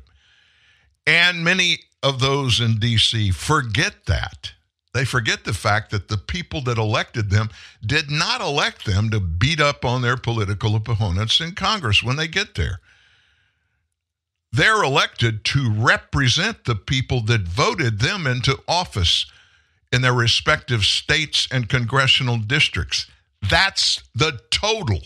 And 1.05 1.43
many 1.43 1.79
of 2.03 2.19
those 2.19 2.59
in 2.59 2.79
D.C. 2.79 3.31
forget 3.31 4.05
that. 4.07 4.53
They 4.93 5.05
forget 5.05 5.45
the 5.45 5.53
fact 5.53 5.91
that 5.91 6.09
the 6.09 6.17
people 6.17 6.61
that 6.63 6.77
elected 6.77 7.29
them 7.29 7.49
did 7.85 8.11
not 8.11 8.41
elect 8.41 8.85
them 8.85 9.09
to 9.11 9.19
beat 9.19 9.61
up 9.61 9.85
on 9.85 10.01
their 10.01 10.17
political 10.17 10.75
opponents 10.75 11.39
in 11.39 11.53
Congress 11.53 12.03
when 12.03 12.17
they 12.17 12.27
get 12.27 12.55
there. 12.55 12.79
They're 14.51 14.83
elected 14.83 15.45
to 15.45 15.71
represent 15.71 16.65
the 16.65 16.75
people 16.75 17.21
that 17.21 17.41
voted 17.41 17.99
them 17.99 18.27
into 18.27 18.61
office 18.67 19.25
in 19.91 20.01
their 20.01 20.13
respective 20.13 20.83
states 20.85 21.47
and 21.51 21.67
congressional 21.69 22.37
districts. 22.37 23.07
That's 23.49 24.01
the 24.15 24.39
total 24.49 24.99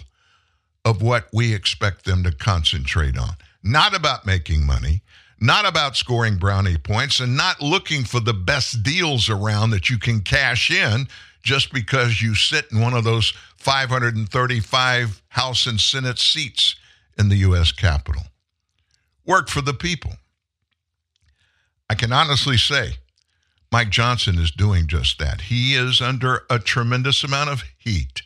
of 0.84 1.02
what 1.02 1.28
we 1.34 1.54
expect 1.54 2.06
them 2.06 2.24
to 2.24 2.32
concentrate 2.32 3.18
on. 3.18 3.36
Not 3.64 3.96
about 3.96 4.26
making 4.26 4.66
money, 4.66 5.02
not 5.40 5.68
about 5.68 5.96
scoring 5.96 6.38
brownie 6.38 6.78
points, 6.78 7.20
and 7.20 7.36
not 7.36 7.62
looking 7.62 8.04
for 8.04 8.20
the 8.20 8.34
best 8.34 8.84
deals 8.84 9.30
around 9.30 9.72
that 9.72 9.90
you 9.90 9.98
can 9.98 10.22
cash 10.22 10.70
in 10.70 11.08
just 11.42 11.74
because 11.74 12.22
you 12.22 12.36
sit 12.36 12.66
in 12.72 12.80
one 12.80 12.94
of 12.94 13.04
those 13.04 13.34
535 13.58 15.22
House 15.30 15.66
and 15.66 15.80
Senate 15.80 16.20
seats 16.20 16.76
in 17.18 17.30
the 17.30 17.38
U.S. 17.38 17.72
Capitol. 17.72 18.24
Work 19.26 19.50
for 19.50 19.62
the 19.62 19.74
people. 19.74 20.12
I 21.90 21.96
can 21.96 22.12
honestly 22.12 22.58
say, 22.58 22.98
Mike 23.76 23.90
Johnson 23.90 24.40
is 24.40 24.52
doing 24.52 24.88
just 24.88 25.20
that. 25.20 25.42
He 25.42 25.76
is 25.76 26.00
under 26.00 26.46
a 26.50 26.60
tremendous 26.60 27.26
amount 27.26 27.50
of 27.50 27.66
heat. 27.78 28.22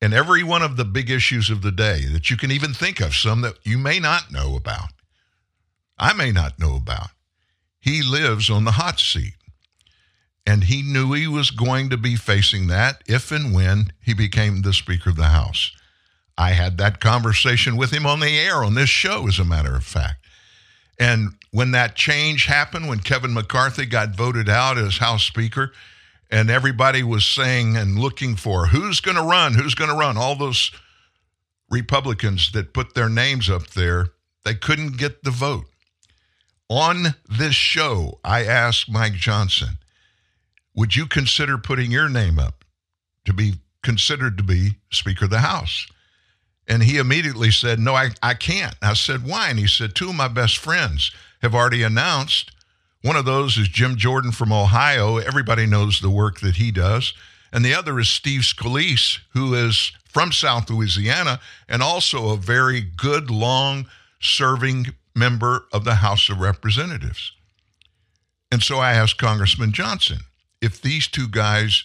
And 0.00 0.14
every 0.14 0.42
one 0.42 0.62
of 0.62 0.78
the 0.78 0.86
big 0.86 1.10
issues 1.10 1.50
of 1.50 1.60
the 1.60 1.70
day 1.70 2.06
that 2.06 2.30
you 2.30 2.38
can 2.38 2.50
even 2.50 2.72
think 2.72 2.98
of, 2.98 3.14
some 3.14 3.42
that 3.42 3.58
you 3.62 3.76
may 3.76 4.00
not 4.00 4.32
know 4.32 4.56
about, 4.56 4.92
I 5.98 6.14
may 6.14 6.32
not 6.32 6.58
know 6.58 6.76
about, 6.76 7.10
he 7.78 8.02
lives 8.02 8.48
on 8.48 8.64
the 8.64 8.70
hot 8.70 8.98
seat. 8.98 9.34
And 10.46 10.64
he 10.64 10.80
knew 10.80 11.12
he 11.12 11.26
was 11.26 11.50
going 11.50 11.90
to 11.90 11.98
be 11.98 12.16
facing 12.16 12.68
that 12.68 13.02
if 13.06 13.30
and 13.30 13.54
when 13.54 13.92
he 14.02 14.14
became 14.14 14.62
the 14.62 14.72
Speaker 14.72 15.10
of 15.10 15.16
the 15.16 15.24
House. 15.24 15.72
I 16.38 16.52
had 16.52 16.78
that 16.78 17.00
conversation 17.00 17.76
with 17.76 17.90
him 17.90 18.06
on 18.06 18.20
the 18.20 18.38
air 18.38 18.64
on 18.64 18.72
this 18.76 18.88
show, 18.88 19.28
as 19.28 19.38
a 19.38 19.44
matter 19.44 19.76
of 19.76 19.84
fact. 19.84 20.24
And 20.98 21.34
when 21.50 21.72
that 21.72 21.96
change 21.96 22.46
happened, 22.46 22.88
when 22.88 23.00
Kevin 23.00 23.34
McCarthy 23.34 23.86
got 23.86 24.14
voted 24.14 24.48
out 24.48 24.78
as 24.78 24.98
House 24.98 25.24
Speaker, 25.24 25.72
and 26.30 26.48
everybody 26.48 27.02
was 27.02 27.26
saying 27.26 27.76
and 27.76 27.98
looking 27.98 28.36
for 28.36 28.66
who's 28.66 29.00
going 29.00 29.16
to 29.16 29.22
run, 29.22 29.54
who's 29.54 29.74
going 29.74 29.90
to 29.90 29.96
run, 29.96 30.16
all 30.16 30.36
those 30.36 30.70
Republicans 31.70 32.52
that 32.52 32.72
put 32.72 32.94
their 32.94 33.08
names 33.08 33.50
up 33.50 33.68
there, 33.70 34.08
they 34.44 34.54
couldn't 34.54 34.96
get 34.96 35.24
the 35.24 35.30
vote. 35.30 35.64
On 36.68 37.16
this 37.28 37.54
show, 37.54 38.20
I 38.22 38.44
asked 38.44 38.88
Mike 38.88 39.14
Johnson, 39.14 39.78
would 40.74 40.94
you 40.94 41.06
consider 41.06 41.58
putting 41.58 41.90
your 41.90 42.08
name 42.08 42.38
up 42.38 42.64
to 43.24 43.32
be 43.32 43.54
considered 43.82 44.36
to 44.38 44.44
be 44.44 44.76
Speaker 44.92 45.24
of 45.24 45.32
the 45.32 45.40
House? 45.40 45.88
And 46.68 46.84
he 46.84 46.98
immediately 46.98 47.50
said, 47.50 47.80
No, 47.80 47.96
I, 47.96 48.10
I 48.22 48.34
can't. 48.34 48.76
I 48.80 48.94
said, 48.94 49.26
Why? 49.26 49.50
And 49.50 49.58
he 49.58 49.66
said, 49.66 49.96
Two 49.96 50.10
of 50.10 50.14
my 50.14 50.28
best 50.28 50.58
friends 50.58 51.10
have 51.42 51.54
already 51.54 51.82
announced. 51.82 52.52
One 53.02 53.16
of 53.16 53.24
those 53.24 53.56
is 53.56 53.68
Jim 53.68 53.96
Jordan 53.96 54.32
from 54.32 54.52
Ohio. 54.52 55.16
Everybody 55.16 55.66
knows 55.66 56.00
the 56.00 56.10
work 56.10 56.40
that 56.40 56.56
he 56.56 56.70
does. 56.70 57.14
And 57.52 57.64
the 57.64 57.74
other 57.74 57.98
is 57.98 58.08
Steve 58.08 58.42
Scalise, 58.42 59.18
who 59.32 59.54
is 59.54 59.92
from 60.04 60.32
South 60.32 60.70
Louisiana 60.70 61.40
and 61.68 61.82
also 61.82 62.30
a 62.30 62.36
very 62.36 62.80
good, 62.80 63.30
long 63.30 63.86
serving 64.20 64.86
member 65.14 65.66
of 65.72 65.84
the 65.84 65.96
House 65.96 66.28
of 66.28 66.40
Representatives. 66.40 67.32
And 68.52 68.62
so 68.62 68.78
I 68.78 68.92
asked 68.92 69.18
Congressman 69.18 69.72
Johnson 69.72 70.18
if 70.60 70.80
these 70.80 71.08
two 71.08 71.28
guys 71.28 71.84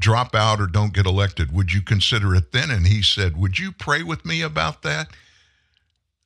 drop 0.00 0.34
out 0.34 0.60
or 0.60 0.66
don't 0.66 0.94
get 0.94 1.06
elected, 1.06 1.52
would 1.52 1.72
you 1.72 1.80
consider 1.80 2.34
it 2.34 2.52
then? 2.52 2.70
And 2.70 2.86
he 2.86 3.02
said, 3.02 3.36
Would 3.36 3.58
you 3.58 3.72
pray 3.72 4.02
with 4.02 4.24
me 4.24 4.42
about 4.42 4.82
that? 4.82 5.08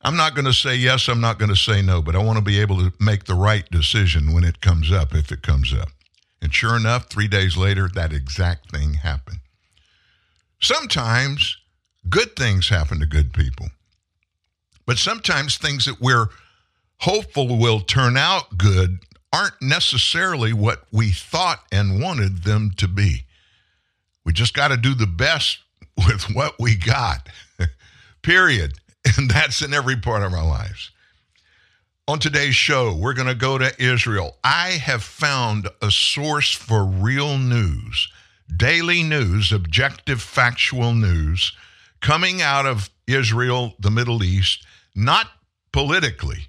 I'm 0.07 0.15
not 0.15 0.35
going 0.35 0.45
to 0.45 0.53
say 0.53 0.73
yes, 0.73 1.09
I'm 1.09 1.19
not 1.19 1.37
going 1.37 1.49
to 1.49 1.55
say 1.57 1.81
no, 1.81 2.01
but 2.01 2.15
I 2.15 2.19
want 2.19 2.37
to 2.37 2.41
be 2.41 2.61
able 2.61 2.77
to 2.77 2.93
make 2.97 3.25
the 3.25 3.35
right 3.35 3.69
decision 3.69 4.33
when 4.33 4.45
it 4.45 4.61
comes 4.61 4.89
up, 4.89 5.13
if 5.13 5.33
it 5.33 5.41
comes 5.41 5.73
up. 5.73 5.89
And 6.41 6.55
sure 6.55 6.77
enough, 6.77 7.09
three 7.09 7.27
days 7.27 7.57
later, 7.57 7.89
that 7.89 8.13
exact 8.13 8.71
thing 8.71 8.93
happened. 8.93 9.39
Sometimes 10.61 11.57
good 12.07 12.37
things 12.37 12.69
happen 12.69 13.01
to 13.01 13.05
good 13.05 13.33
people, 13.33 13.67
but 14.85 14.97
sometimes 14.97 15.57
things 15.57 15.83
that 15.83 15.99
we're 15.99 16.27
hopeful 16.99 17.57
will 17.57 17.81
turn 17.81 18.15
out 18.15 18.57
good 18.57 18.99
aren't 19.33 19.61
necessarily 19.61 20.53
what 20.53 20.85
we 20.89 21.11
thought 21.11 21.65
and 21.69 22.01
wanted 22.01 22.45
them 22.45 22.71
to 22.77 22.87
be. 22.87 23.25
We 24.23 24.31
just 24.31 24.53
got 24.53 24.69
to 24.69 24.77
do 24.77 24.93
the 24.93 25.05
best 25.05 25.59
with 25.97 26.33
what 26.33 26.55
we 26.61 26.77
got, 26.77 27.27
period. 28.21 28.79
And 29.17 29.29
that's 29.29 29.61
in 29.61 29.73
every 29.73 29.95
part 29.95 30.23
of 30.23 30.33
our 30.33 30.45
lives. 30.45 30.91
On 32.07 32.19
today's 32.19 32.55
show, 32.55 32.95
we're 32.95 33.13
going 33.13 33.27
to 33.27 33.35
go 33.35 33.57
to 33.57 33.81
Israel. 33.81 34.37
I 34.43 34.71
have 34.71 35.03
found 35.03 35.67
a 35.81 35.91
source 35.91 36.53
for 36.53 36.85
real 36.85 37.37
news, 37.37 38.07
daily 38.55 39.03
news, 39.03 39.51
objective, 39.51 40.21
factual 40.21 40.93
news 40.93 41.51
coming 42.01 42.41
out 42.41 42.65
of 42.65 42.89
Israel, 43.07 43.75
the 43.79 43.91
Middle 43.91 44.23
East, 44.23 44.65
not 44.95 45.27
politically, 45.73 46.47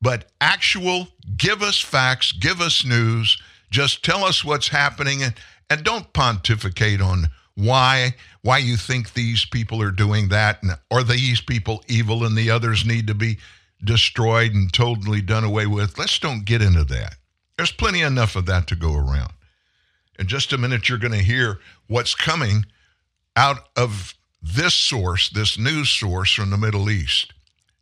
but 0.00 0.30
actual 0.40 1.08
give 1.36 1.62
us 1.62 1.80
facts, 1.80 2.32
give 2.32 2.60
us 2.60 2.84
news, 2.84 3.40
just 3.70 4.04
tell 4.04 4.24
us 4.24 4.44
what's 4.44 4.68
happening 4.68 5.22
and, 5.22 5.34
and 5.68 5.84
don't 5.84 6.12
pontificate 6.12 7.00
on 7.00 7.28
why 7.58 8.14
why 8.42 8.58
you 8.58 8.76
think 8.76 9.12
these 9.12 9.44
people 9.44 9.82
are 9.82 9.90
doing 9.90 10.28
that 10.28 10.62
and 10.62 10.78
are 10.92 11.02
these 11.02 11.40
people 11.40 11.82
evil 11.88 12.24
and 12.24 12.36
the 12.36 12.50
others 12.50 12.86
need 12.86 13.08
to 13.08 13.14
be 13.14 13.38
destroyed 13.82 14.52
and 14.52 14.72
totally 14.72 15.20
done 15.20 15.44
away 15.44 15.66
with. 15.66 15.98
Let's 15.98 16.18
don't 16.18 16.44
get 16.44 16.62
into 16.62 16.84
that. 16.84 17.16
There's 17.56 17.72
plenty 17.72 18.00
enough 18.00 18.36
of 18.36 18.46
that 18.46 18.68
to 18.68 18.76
go 18.76 18.94
around. 18.94 19.32
In 20.18 20.28
just 20.28 20.52
a 20.52 20.58
minute, 20.58 20.88
you're 20.88 20.98
going 20.98 21.12
to 21.12 21.18
hear 21.18 21.58
what's 21.88 22.14
coming 22.14 22.64
out 23.36 23.68
of 23.76 24.14
this 24.40 24.74
source, 24.74 25.28
this 25.28 25.58
news 25.58 25.90
source 25.90 26.32
from 26.32 26.50
the 26.50 26.56
Middle 26.56 26.88
East. 26.88 27.32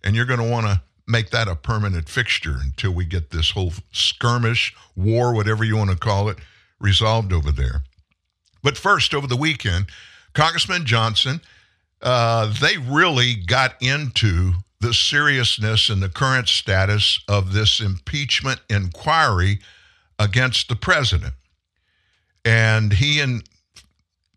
And 0.02 0.16
you're 0.16 0.24
going 0.24 0.40
to 0.40 0.50
want 0.50 0.66
to 0.66 0.80
make 1.06 1.30
that 1.30 1.48
a 1.48 1.54
permanent 1.54 2.08
fixture 2.08 2.56
until 2.62 2.92
we 2.92 3.04
get 3.04 3.30
this 3.30 3.50
whole 3.50 3.72
skirmish, 3.92 4.74
war, 4.94 5.34
whatever 5.34 5.64
you 5.64 5.76
want 5.76 5.90
to 5.90 5.96
call 5.96 6.28
it, 6.28 6.38
resolved 6.80 7.32
over 7.32 7.52
there. 7.52 7.82
But 8.62 8.76
first, 8.76 9.14
over 9.14 9.26
the 9.26 9.36
weekend, 9.36 9.86
Congressman 10.32 10.84
Johnson, 10.84 11.40
uh, 12.02 12.52
they 12.60 12.76
really 12.76 13.34
got 13.34 13.74
into 13.80 14.52
the 14.80 14.92
seriousness 14.92 15.88
and 15.88 16.02
the 16.02 16.08
current 16.08 16.48
status 16.48 17.20
of 17.28 17.52
this 17.52 17.80
impeachment 17.80 18.60
inquiry 18.68 19.60
against 20.18 20.68
the 20.68 20.76
president. 20.76 21.34
And 22.44 22.92
he 22.92 23.20
and 23.20 23.42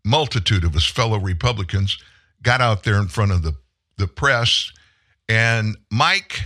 multitude 0.04 0.64
of 0.64 0.74
his 0.74 0.86
fellow 0.86 1.18
Republicans 1.18 1.98
got 2.42 2.60
out 2.60 2.84
there 2.84 2.96
in 2.96 3.08
front 3.08 3.32
of 3.32 3.42
the, 3.42 3.54
the 3.98 4.06
press. 4.06 4.72
And 5.28 5.76
Mike 5.90 6.40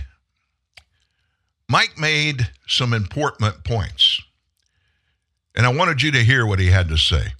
Mike 1.67 1.97
made 1.97 2.47
some 2.67 2.93
important 2.93 3.63
points. 3.63 4.21
And 5.55 5.65
I 5.65 5.69
wanted 5.69 6.01
you 6.01 6.11
to 6.11 6.23
hear 6.23 6.45
what 6.45 6.59
he 6.59 6.67
had 6.67 6.89
to 6.89 6.97
say. 6.97 7.33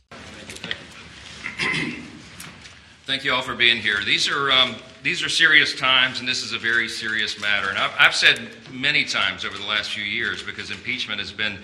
Thank 3.06 3.24
you 3.24 3.36
all 3.36 3.44
for 3.44 3.54
being 3.54 3.78
here. 3.78 4.04
These 4.04 4.28
are 4.28 4.52
um, 4.52 4.78
these 5.04 5.22
are 5.22 5.30
serious 5.30 5.76
times, 5.76 6.20
and 6.20 6.28
this 6.28 6.42
is 6.42 6.54
a 6.54 6.58
very 6.58 6.90
serious 6.90 7.40
matter. 7.40 7.70
And 7.70 7.78
I've, 7.78 7.92
I've 8.00 8.16
said 8.16 8.50
many 8.72 9.06
times 9.06 9.46
over 9.46 9.56
the 9.56 9.66
last 9.68 9.92
few 9.92 10.04
years, 10.04 10.42
because 10.42 10.72
impeachment 10.72 11.20
has 11.20 11.32
been 11.32 11.60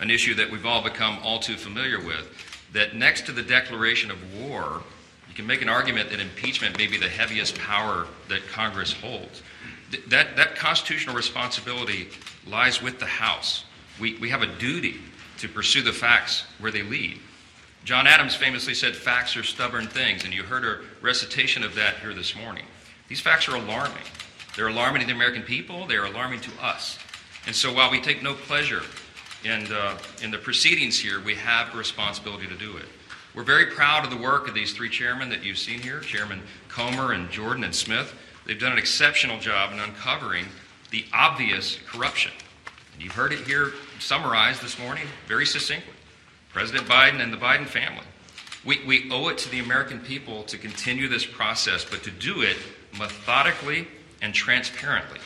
an 0.00 0.10
issue 0.10 0.34
that 0.36 0.50
we've 0.50 0.64
all 0.64 0.82
become 0.82 1.18
all 1.22 1.38
too 1.38 1.58
familiar 1.58 1.98
with, 1.98 2.32
that 2.72 2.94
next 2.94 3.26
to 3.26 3.32
the 3.32 3.42
declaration 3.42 4.10
of 4.10 4.16
war, 4.40 4.80
you 5.28 5.34
can 5.34 5.46
make 5.46 5.60
an 5.60 5.68
argument 5.68 6.08
that 6.08 6.18
impeachment 6.18 6.78
may 6.78 6.86
be 6.86 6.96
the 6.96 7.10
heaviest 7.10 7.58
power 7.58 8.06
that 8.30 8.48
Congress 8.48 8.94
holds. 8.94 9.42
Th- 9.90 10.02
that, 10.06 10.34
that 10.36 10.56
constitutional 10.56 11.14
responsibility 11.14 12.08
lies 12.46 12.80
with 12.80 12.98
the 12.98 13.04
House. 13.04 13.66
We, 14.00 14.16
we 14.16 14.30
have 14.30 14.40
a 14.40 14.46
duty 14.46 14.96
to 15.40 15.48
pursue 15.50 15.82
the 15.82 15.92
facts 15.92 16.44
where 16.58 16.72
they 16.72 16.82
lead. 16.82 17.20
John 17.86 18.08
Adams 18.08 18.34
famously 18.34 18.74
said, 18.74 18.96
Facts 18.96 19.36
are 19.36 19.44
stubborn 19.44 19.86
things, 19.86 20.24
and 20.24 20.34
you 20.34 20.42
heard 20.42 20.64
a 20.64 20.80
recitation 21.00 21.62
of 21.62 21.76
that 21.76 21.98
here 21.98 22.12
this 22.14 22.34
morning. 22.34 22.64
These 23.06 23.20
facts 23.20 23.48
are 23.48 23.54
alarming. 23.54 24.02
They're 24.56 24.66
alarming 24.66 25.02
to 25.02 25.06
the 25.06 25.12
American 25.12 25.42
people, 25.42 25.86
they 25.86 25.94
are 25.94 26.06
alarming 26.06 26.40
to 26.40 26.50
us. 26.60 26.98
And 27.46 27.54
so 27.54 27.72
while 27.72 27.88
we 27.88 28.00
take 28.00 28.24
no 28.24 28.34
pleasure 28.34 28.82
in, 29.44 29.72
uh, 29.72 29.98
in 30.20 30.32
the 30.32 30.38
proceedings 30.38 30.98
here, 30.98 31.20
we 31.20 31.36
have 31.36 31.72
a 31.72 31.76
responsibility 31.76 32.48
to 32.48 32.56
do 32.56 32.76
it. 32.76 32.86
We're 33.36 33.44
very 33.44 33.66
proud 33.66 34.02
of 34.02 34.10
the 34.10 34.16
work 34.16 34.48
of 34.48 34.54
these 34.54 34.72
three 34.72 34.90
chairmen 34.90 35.30
that 35.30 35.44
you've 35.44 35.56
seen 35.56 35.80
here 35.80 36.00
Chairman 36.00 36.42
Comer 36.66 37.12
and 37.12 37.30
Jordan 37.30 37.62
and 37.62 37.74
Smith. 37.74 38.16
They've 38.46 38.58
done 38.58 38.72
an 38.72 38.78
exceptional 38.78 39.38
job 39.38 39.72
in 39.72 39.78
uncovering 39.78 40.46
the 40.90 41.04
obvious 41.14 41.78
corruption. 41.86 42.32
And 42.94 43.02
you've 43.04 43.12
heard 43.14 43.32
it 43.32 43.46
here 43.46 43.74
summarized 44.00 44.60
this 44.60 44.76
morning 44.76 45.06
very 45.28 45.46
succinctly. 45.46 45.95
President 46.56 46.88
Biden 46.88 47.20
and 47.20 47.30
the 47.30 47.36
Biden 47.36 47.66
family. 47.66 48.06
We, 48.64 48.80
we 48.86 49.10
owe 49.10 49.28
it 49.28 49.36
to 49.36 49.50
the 49.50 49.58
American 49.58 50.00
people 50.00 50.42
to 50.44 50.56
continue 50.56 51.06
this 51.06 51.26
process, 51.26 51.84
but 51.84 52.02
to 52.04 52.10
do 52.10 52.40
it 52.40 52.56
methodically 52.98 53.86
and 54.22 54.32
transparently. 54.32 55.20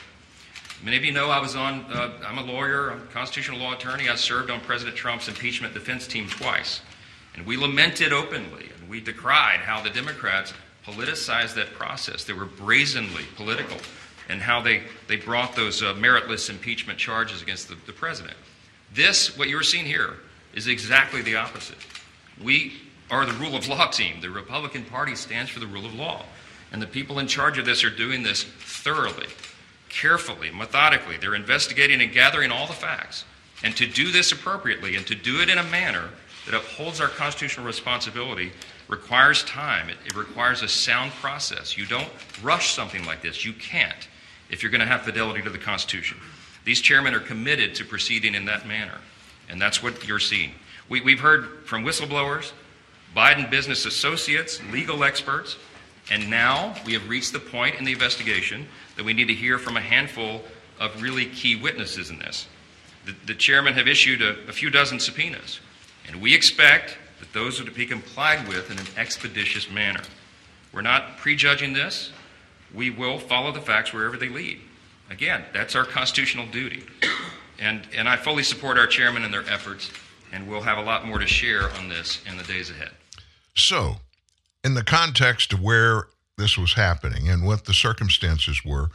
Many 0.82 0.96
of 0.96 1.04
you 1.04 1.12
know 1.12 1.30
I 1.30 1.38
was 1.38 1.54
on, 1.54 1.82
uh, 1.82 2.14
I'm 2.26 2.38
a 2.38 2.42
lawyer, 2.42 2.90
I'm 2.90 3.02
a 3.02 3.06
constitutional 3.12 3.60
law 3.60 3.74
attorney. 3.74 4.08
I 4.08 4.16
served 4.16 4.50
on 4.50 4.58
President 4.62 4.96
Trump's 4.96 5.28
impeachment 5.28 5.72
defense 5.72 6.08
team 6.08 6.26
twice. 6.26 6.80
And 7.36 7.46
we 7.46 7.56
lamented 7.56 8.12
openly 8.12 8.68
and 8.80 8.88
we 8.88 9.00
decried 9.00 9.60
how 9.60 9.80
the 9.80 9.90
Democrats 9.90 10.52
politicized 10.84 11.54
that 11.54 11.72
process. 11.74 12.24
They 12.24 12.32
were 12.32 12.46
brazenly 12.46 13.22
political 13.36 13.76
and 14.28 14.40
how 14.40 14.62
they, 14.62 14.82
they 15.06 15.14
brought 15.14 15.54
those 15.54 15.80
uh, 15.80 15.94
meritless 15.94 16.50
impeachment 16.50 16.98
charges 16.98 17.40
against 17.40 17.68
the, 17.68 17.76
the 17.86 17.92
president. 17.92 18.36
This, 18.92 19.38
what 19.38 19.48
you're 19.48 19.62
seeing 19.62 19.86
here, 19.86 20.16
is 20.54 20.66
exactly 20.66 21.22
the 21.22 21.36
opposite. 21.36 21.78
We 22.42 22.74
are 23.10 23.26
the 23.26 23.32
rule 23.32 23.56
of 23.56 23.68
law 23.68 23.88
team. 23.88 24.20
The 24.20 24.30
Republican 24.30 24.84
Party 24.84 25.14
stands 25.14 25.50
for 25.50 25.60
the 25.60 25.66
rule 25.66 25.86
of 25.86 25.94
law. 25.94 26.24
And 26.72 26.80
the 26.80 26.86
people 26.86 27.18
in 27.18 27.26
charge 27.26 27.58
of 27.58 27.64
this 27.64 27.82
are 27.82 27.90
doing 27.90 28.22
this 28.22 28.44
thoroughly, 28.44 29.26
carefully, 29.88 30.50
methodically. 30.50 31.16
They're 31.16 31.34
investigating 31.34 32.00
and 32.00 32.12
gathering 32.12 32.50
all 32.50 32.66
the 32.66 32.72
facts. 32.72 33.24
And 33.62 33.76
to 33.76 33.86
do 33.86 34.10
this 34.12 34.32
appropriately 34.32 34.96
and 34.96 35.06
to 35.06 35.14
do 35.14 35.40
it 35.40 35.50
in 35.50 35.58
a 35.58 35.64
manner 35.64 36.08
that 36.46 36.54
upholds 36.54 37.00
our 37.00 37.08
constitutional 37.08 37.66
responsibility 37.66 38.52
requires 38.88 39.44
time. 39.44 39.88
It, 39.88 39.98
it, 40.06 40.16
requires 40.16 40.62
a 40.62 40.68
sound 40.68 41.12
process. 41.12 41.76
You 41.76 41.86
don't 41.86 42.08
rush 42.42 42.72
something 42.72 43.04
like 43.04 43.22
this. 43.22 43.44
You 43.44 43.52
can't 43.52 44.08
if 44.48 44.62
you're 44.62 44.72
going 44.72 44.80
to 44.80 44.86
have 44.86 45.02
fidelity 45.02 45.42
to 45.42 45.50
the 45.50 45.58
Constitution. 45.58 46.18
These 46.64 46.80
chairmen 46.80 47.14
are 47.14 47.20
committed 47.20 47.74
to 47.76 47.84
proceeding 47.84 48.34
in 48.34 48.44
that 48.46 48.66
manner, 48.66 48.98
and 49.50 49.60
that's 49.60 49.82
what 49.82 50.06
you're 50.06 50.18
seeing. 50.18 50.52
We, 50.88 51.00
we've 51.00 51.20
heard 51.20 51.66
from 51.66 51.84
whistleblowers, 51.84 52.52
Biden 53.14 53.50
business 53.50 53.84
associates, 53.84 54.60
legal 54.72 55.04
experts, 55.04 55.56
and 56.10 56.30
now 56.30 56.74
we 56.86 56.92
have 56.94 57.08
reached 57.08 57.32
the 57.32 57.40
point 57.40 57.76
in 57.76 57.84
the 57.84 57.92
investigation 57.92 58.66
that 58.96 59.04
we 59.04 59.12
need 59.12 59.28
to 59.28 59.34
hear 59.34 59.58
from 59.58 59.76
a 59.76 59.80
handful 59.80 60.42
of 60.78 61.02
really 61.02 61.26
key 61.26 61.56
witnesses 61.56 62.10
in 62.10 62.18
this. 62.18 62.48
The, 63.06 63.14
the 63.26 63.34
chairmen 63.34 63.74
have 63.74 63.86
issued 63.86 64.22
a, 64.22 64.36
a 64.48 64.52
few 64.52 64.70
dozen 64.70 64.98
subpoenas, 64.98 65.60
and 66.06 66.20
we 66.20 66.34
expect 66.34 66.96
that 67.18 67.32
those 67.32 67.60
are 67.60 67.64
to 67.64 67.70
be 67.70 67.86
complied 67.86 68.48
with 68.48 68.70
in 68.70 68.78
an 68.78 68.86
expeditious 68.96 69.70
manner. 69.70 70.02
We're 70.72 70.82
not 70.82 71.18
prejudging 71.18 71.72
this. 71.72 72.12
We 72.74 72.90
will 72.90 73.18
follow 73.18 73.52
the 73.52 73.60
facts 73.60 73.92
wherever 73.92 74.16
they 74.16 74.28
lead. 74.28 74.60
Again, 75.10 75.44
that's 75.52 75.74
our 75.74 75.84
constitutional 75.84 76.46
duty. 76.46 76.84
And, 77.60 77.86
and 77.94 78.08
I 78.08 78.16
fully 78.16 78.42
support 78.42 78.78
our 78.78 78.86
chairman 78.86 79.22
and 79.22 79.32
their 79.32 79.48
efforts, 79.48 79.90
and 80.32 80.48
we'll 80.48 80.62
have 80.62 80.78
a 80.78 80.82
lot 80.82 81.06
more 81.06 81.18
to 81.18 81.26
share 81.26 81.70
on 81.74 81.88
this 81.88 82.22
in 82.28 82.36
the 82.36 82.44
days 82.44 82.70
ahead. 82.70 82.90
So, 83.54 83.96
in 84.64 84.74
the 84.74 84.82
context 84.82 85.52
of 85.52 85.60
where 85.60 86.06
this 86.38 86.56
was 86.56 86.72
happening 86.72 87.28
and 87.28 87.44
what 87.44 87.66
the 87.66 87.74
circumstances 87.74 88.64
were, 88.64 88.90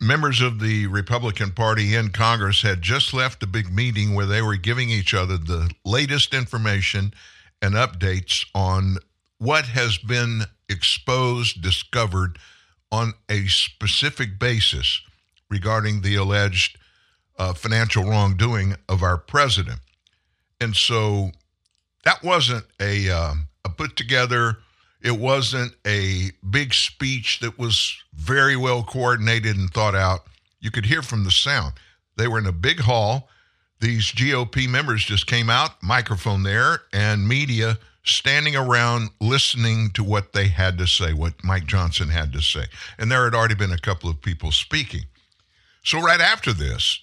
members 0.00 0.40
of 0.40 0.60
the 0.60 0.86
Republican 0.86 1.52
Party 1.52 1.94
in 1.94 2.10
Congress 2.10 2.62
had 2.62 2.82
just 2.82 3.12
left 3.12 3.42
a 3.42 3.46
big 3.46 3.72
meeting 3.72 4.14
where 4.14 4.26
they 4.26 4.42
were 4.42 4.56
giving 4.56 4.90
each 4.90 5.14
other 5.14 5.36
the 5.36 5.70
latest 5.84 6.34
information 6.34 7.12
and 7.62 7.74
updates 7.74 8.44
on 8.54 8.96
what 9.38 9.66
has 9.66 9.98
been 9.98 10.42
exposed, 10.68 11.62
discovered 11.62 12.38
on 12.92 13.12
a 13.28 13.46
specific 13.46 14.38
basis 14.38 15.02
regarding 15.48 16.00
the 16.00 16.16
alleged 16.16 16.78
uh, 17.40 17.54
financial 17.54 18.04
wrongdoing 18.04 18.76
of 18.88 19.02
our 19.02 19.16
president. 19.16 19.80
And 20.60 20.76
so 20.76 21.32
that 22.04 22.22
wasn't 22.22 22.66
a, 22.80 23.10
um, 23.10 23.48
a 23.64 23.68
put 23.68 23.96
together 23.96 24.58
it 25.02 25.18
wasn't 25.18 25.74
a 25.86 26.30
big 26.48 26.74
speech 26.74 27.40
that 27.40 27.58
was 27.58 27.96
very 28.14 28.56
well 28.56 28.82
coordinated 28.82 29.56
and 29.56 29.70
thought 29.70 29.94
out. 29.94 30.26
You 30.60 30.70
could 30.70 30.86
hear 30.86 31.02
from 31.02 31.24
the 31.24 31.30
sound. 31.30 31.74
They 32.16 32.28
were 32.28 32.38
in 32.38 32.46
a 32.46 32.52
big 32.52 32.80
hall. 32.80 33.28
These 33.80 34.12
GOP 34.12 34.68
members 34.68 35.04
just 35.04 35.26
came 35.26 35.48
out, 35.48 35.82
microphone 35.82 36.42
there, 36.42 36.82
and 36.92 37.26
media 37.26 37.78
standing 38.04 38.56
around 38.56 39.08
listening 39.20 39.90
to 39.92 40.04
what 40.04 40.34
they 40.34 40.48
had 40.48 40.76
to 40.78 40.86
say, 40.86 41.14
what 41.14 41.42
Mike 41.42 41.66
Johnson 41.66 42.08
had 42.08 42.32
to 42.34 42.42
say. 42.42 42.64
And 42.98 43.10
there 43.10 43.24
had 43.24 43.34
already 43.34 43.54
been 43.54 43.72
a 43.72 43.78
couple 43.78 44.10
of 44.10 44.20
people 44.20 44.52
speaking. 44.52 45.04
So, 45.82 45.98
right 45.98 46.20
after 46.20 46.52
this, 46.52 47.00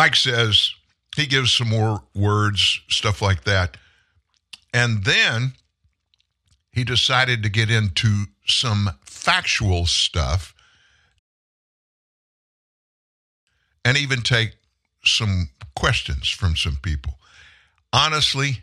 Mike 0.00 0.16
says 0.16 0.72
he 1.14 1.26
gives 1.26 1.52
some 1.54 1.68
more 1.68 2.04
words, 2.14 2.80
stuff 2.88 3.20
like 3.20 3.44
that. 3.44 3.76
And 4.72 5.04
then 5.04 5.52
he 6.72 6.84
decided 6.84 7.42
to 7.42 7.50
get 7.50 7.70
into 7.70 8.24
some 8.46 8.92
factual 9.04 9.84
stuff 9.84 10.54
and 13.84 13.98
even 13.98 14.22
take 14.22 14.52
some 15.04 15.50
questions 15.76 16.30
from 16.30 16.56
some 16.56 16.78
people. 16.80 17.18
Honestly, 17.92 18.62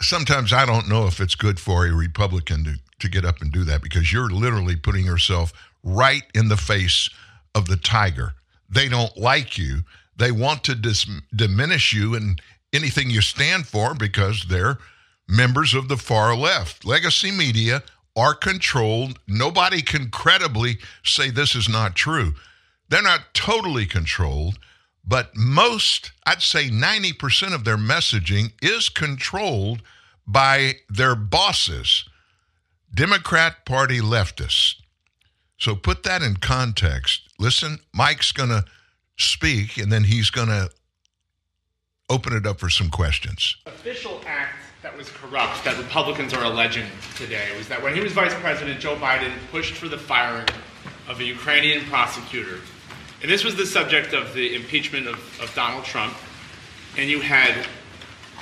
sometimes 0.00 0.52
I 0.52 0.66
don't 0.66 0.86
know 0.86 1.06
if 1.06 1.18
it's 1.18 1.34
good 1.34 1.60
for 1.60 1.86
a 1.86 1.94
Republican 1.94 2.64
to, 2.64 2.74
to 2.98 3.08
get 3.08 3.24
up 3.24 3.40
and 3.40 3.50
do 3.50 3.64
that 3.64 3.80
because 3.80 4.12
you're 4.12 4.28
literally 4.28 4.76
putting 4.76 5.06
yourself 5.06 5.50
right 5.82 6.24
in 6.34 6.48
the 6.48 6.58
face 6.58 7.08
of 7.54 7.68
the 7.68 7.76
tiger. 7.78 8.34
They 8.68 8.90
don't 8.90 9.16
like 9.16 9.56
you. 9.56 9.84
They 10.16 10.30
want 10.30 10.64
to 10.64 10.74
dis- 10.74 11.06
diminish 11.34 11.92
you 11.92 12.14
and 12.14 12.40
anything 12.72 13.10
you 13.10 13.20
stand 13.20 13.66
for 13.66 13.94
because 13.94 14.46
they're 14.48 14.78
members 15.28 15.74
of 15.74 15.88
the 15.88 15.96
far 15.96 16.36
left. 16.36 16.84
Legacy 16.84 17.30
media 17.30 17.82
are 18.16 18.34
controlled. 18.34 19.18
Nobody 19.26 19.82
can 19.82 20.10
credibly 20.10 20.78
say 21.04 21.30
this 21.30 21.54
is 21.54 21.68
not 21.68 21.94
true. 21.94 22.34
They're 22.88 23.02
not 23.02 23.32
totally 23.32 23.86
controlled, 23.86 24.58
but 25.04 25.34
most, 25.34 26.12
I'd 26.26 26.42
say 26.42 26.68
90% 26.68 27.54
of 27.54 27.64
their 27.64 27.78
messaging 27.78 28.52
is 28.60 28.88
controlled 28.88 29.82
by 30.26 30.76
their 30.88 31.14
bosses, 31.14 32.04
Democrat 32.94 33.64
Party 33.64 34.00
leftists. 34.00 34.74
So 35.58 35.74
put 35.74 36.02
that 36.02 36.22
in 36.22 36.36
context. 36.36 37.28
Listen, 37.38 37.78
Mike's 37.94 38.32
going 38.32 38.50
to 38.50 38.64
speak 39.16 39.76
and 39.78 39.92
then 39.92 40.04
he's 40.04 40.30
going 40.30 40.48
to 40.48 40.70
open 42.10 42.34
it 42.34 42.46
up 42.46 42.58
for 42.58 42.68
some 42.68 42.90
questions. 42.90 43.56
Official 43.66 44.20
act 44.26 44.56
that 44.82 44.96
was 44.96 45.08
corrupt 45.10 45.64
that 45.64 45.78
Republicans 45.78 46.34
are 46.34 46.44
alleging 46.44 46.86
today 47.16 47.48
was 47.56 47.68
that 47.68 47.82
when 47.82 47.94
he 47.94 48.00
was 48.00 48.12
vice 48.12 48.34
president, 48.34 48.80
Joe 48.80 48.96
Biden 48.96 49.32
pushed 49.50 49.74
for 49.74 49.88
the 49.88 49.98
firing 49.98 50.48
of 51.08 51.20
a 51.20 51.24
Ukrainian 51.24 51.84
prosecutor. 51.84 52.58
And 53.22 53.30
this 53.30 53.44
was 53.44 53.54
the 53.54 53.66
subject 53.66 54.12
of 54.12 54.34
the 54.34 54.56
impeachment 54.56 55.06
of, 55.06 55.14
of 55.40 55.52
Donald 55.54 55.84
Trump. 55.84 56.14
And 56.98 57.08
you 57.08 57.20
had 57.20 57.66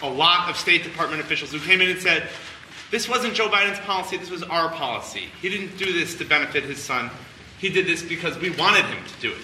a 0.03 0.09
lot 0.09 0.49
of 0.49 0.57
State 0.57 0.83
Department 0.83 1.21
officials 1.21 1.53
who 1.53 1.61
came 1.61 1.81
in 1.83 1.91
and 1.91 2.01
said, 2.01 2.29
this 2.91 3.09
wasn't 3.09 3.35
Joe 3.35 3.49
Biden's 3.49 3.79
policy, 3.81 4.17
this 4.17 4.31
was 4.31 4.43
our 4.43 4.71
policy. 4.71 5.29
He 5.41 5.49
didn't 5.49 5.77
do 5.77 5.93
this 5.93 6.17
to 6.17 6.25
benefit 6.25 6.65
his 6.65 6.83
son. 6.83 7.11
He 7.59 7.69
did 7.69 7.87
this 7.87 8.03
because 8.03 8.39
we 8.39 8.51
wanted 8.51 8.87
him 8.87 9.05
to 9.05 9.21
do 9.21 9.33
it. 9.33 9.43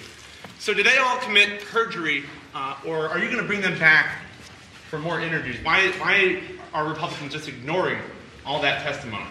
So, 0.66 0.74
did 0.74 0.84
they 0.84 0.98
all 0.98 1.18
commit 1.18 1.64
perjury, 1.66 2.24
uh, 2.52 2.76
or 2.84 3.08
are 3.08 3.20
you 3.20 3.26
going 3.26 3.40
to 3.40 3.46
bring 3.46 3.60
them 3.60 3.78
back 3.78 4.16
for 4.90 4.98
more 4.98 5.20
interviews? 5.20 5.58
Why, 5.62 5.92
why 5.92 6.42
are 6.74 6.88
Republicans 6.88 7.34
just 7.34 7.46
ignoring 7.46 8.00
all 8.44 8.60
that 8.62 8.82
testimony? 8.82 9.26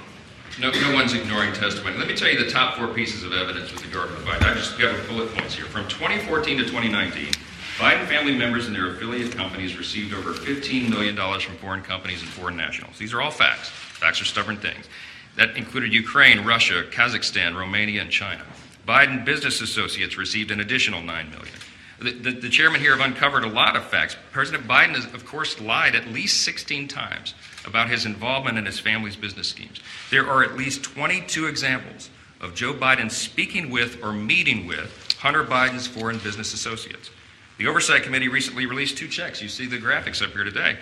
No, 0.61 0.71
no 0.71 0.93
one's 0.93 1.13
ignoring 1.13 1.51
testimony. 1.51 1.97
Let 1.97 2.07
me 2.07 2.15
tell 2.15 2.29
you 2.29 2.41
the 2.41 2.49
top 2.49 2.77
four 2.77 2.87
pieces 2.87 3.23
of 3.23 3.33
evidence 3.33 3.73
with 3.73 3.85
regard 3.85 4.11
to 4.11 4.15
Biden. 4.23 4.49
I 4.49 4.53
just 4.53 4.79
got 4.79 4.97
a 4.97 5.03
bullet 5.09 5.29
points 5.35 5.53
here. 5.53 5.65
From 5.65 5.85
2014 5.89 6.57
to 6.59 6.63
2019, 6.63 7.33
Biden 7.79 8.07
family 8.07 8.33
members 8.33 8.67
and 8.67 8.73
their 8.73 8.95
affiliate 8.95 9.33
companies 9.33 9.77
received 9.77 10.13
over 10.13 10.31
$15 10.31 10.89
million 10.89 11.17
from 11.17 11.55
foreign 11.57 11.81
companies 11.81 12.21
and 12.21 12.29
foreign 12.29 12.55
nationals. 12.55 12.97
These 12.97 13.13
are 13.13 13.21
all 13.21 13.29
facts. 13.29 13.67
Facts 13.67 14.21
are 14.21 14.25
stubborn 14.25 14.55
things. 14.55 14.87
That 15.35 15.57
included 15.57 15.91
Ukraine, 15.91 16.45
Russia, 16.45 16.85
Kazakhstan, 16.89 17.57
Romania, 17.57 18.03
and 18.03 18.09
China. 18.09 18.45
Biden 18.85 19.25
business 19.25 19.61
associates 19.61 20.17
received 20.17 20.51
an 20.51 20.59
additional 20.59 21.01
9 21.01 21.29
million. 21.29 21.55
The, 21.99 22.11
the, 22.11 22.31
the, 22.41 22.49
chairman 22.49 22.81
here 22.81 22.95
have 22.95 23.05
uncovered 23.05 23.45
a 23.45 23.49
lot 23.49 23.77
of 23.77 23.85
facts. 23.85 24.17
President 24.31 24.67
Biden 24.67 24.95
has, 24.95 25.05
of 25.13 25.25
course, 25.25 25.61
lied 25.61 25.95
at 25.95 26.07
least 26.09 26.43
16 26.43 26.89
times 26.89 27.33
about 27.65 27.89
his 27.89 28.05
involvement 28.05 28.57
in 28.57 28.65
his 28.65 28.79
family's 28.79 29.15
business 29.15 29.47
schemes. 29.47 29.79
There 30.11 30.27
are 30.27 30.43
at 30.43 30.57
least 30.57 30.83
22 30.83 31.47
examples 31.47 32.09
of 32.41 32.53
Joe 32.53 32.73
Biden 32.73 33.09
speaking 33.09 33.69
with 33.69 34.03
or 34.03 34.11
meeting 34.11 34.67
with 34.67 35.15
Hunter 35.19 35.45
Biden's 35.45 35.87
foreign 35.87 36.17
business 36.19 36.53
associates. 36.53 37.09
The 37.57 37.67
Oversight 37.67 38.03
Committee 38.03 38.27
recently 38.27 38.65
released 38.65 38.97
two 38.97 39.07
checks. 39.07 39.41
You 39.41 39.47
see 39.47 39.65
the 39.65 39.77
graphics 39.77 40.21
up 40.21 40.31
here 40.31 40.43
today. 40.43 40.77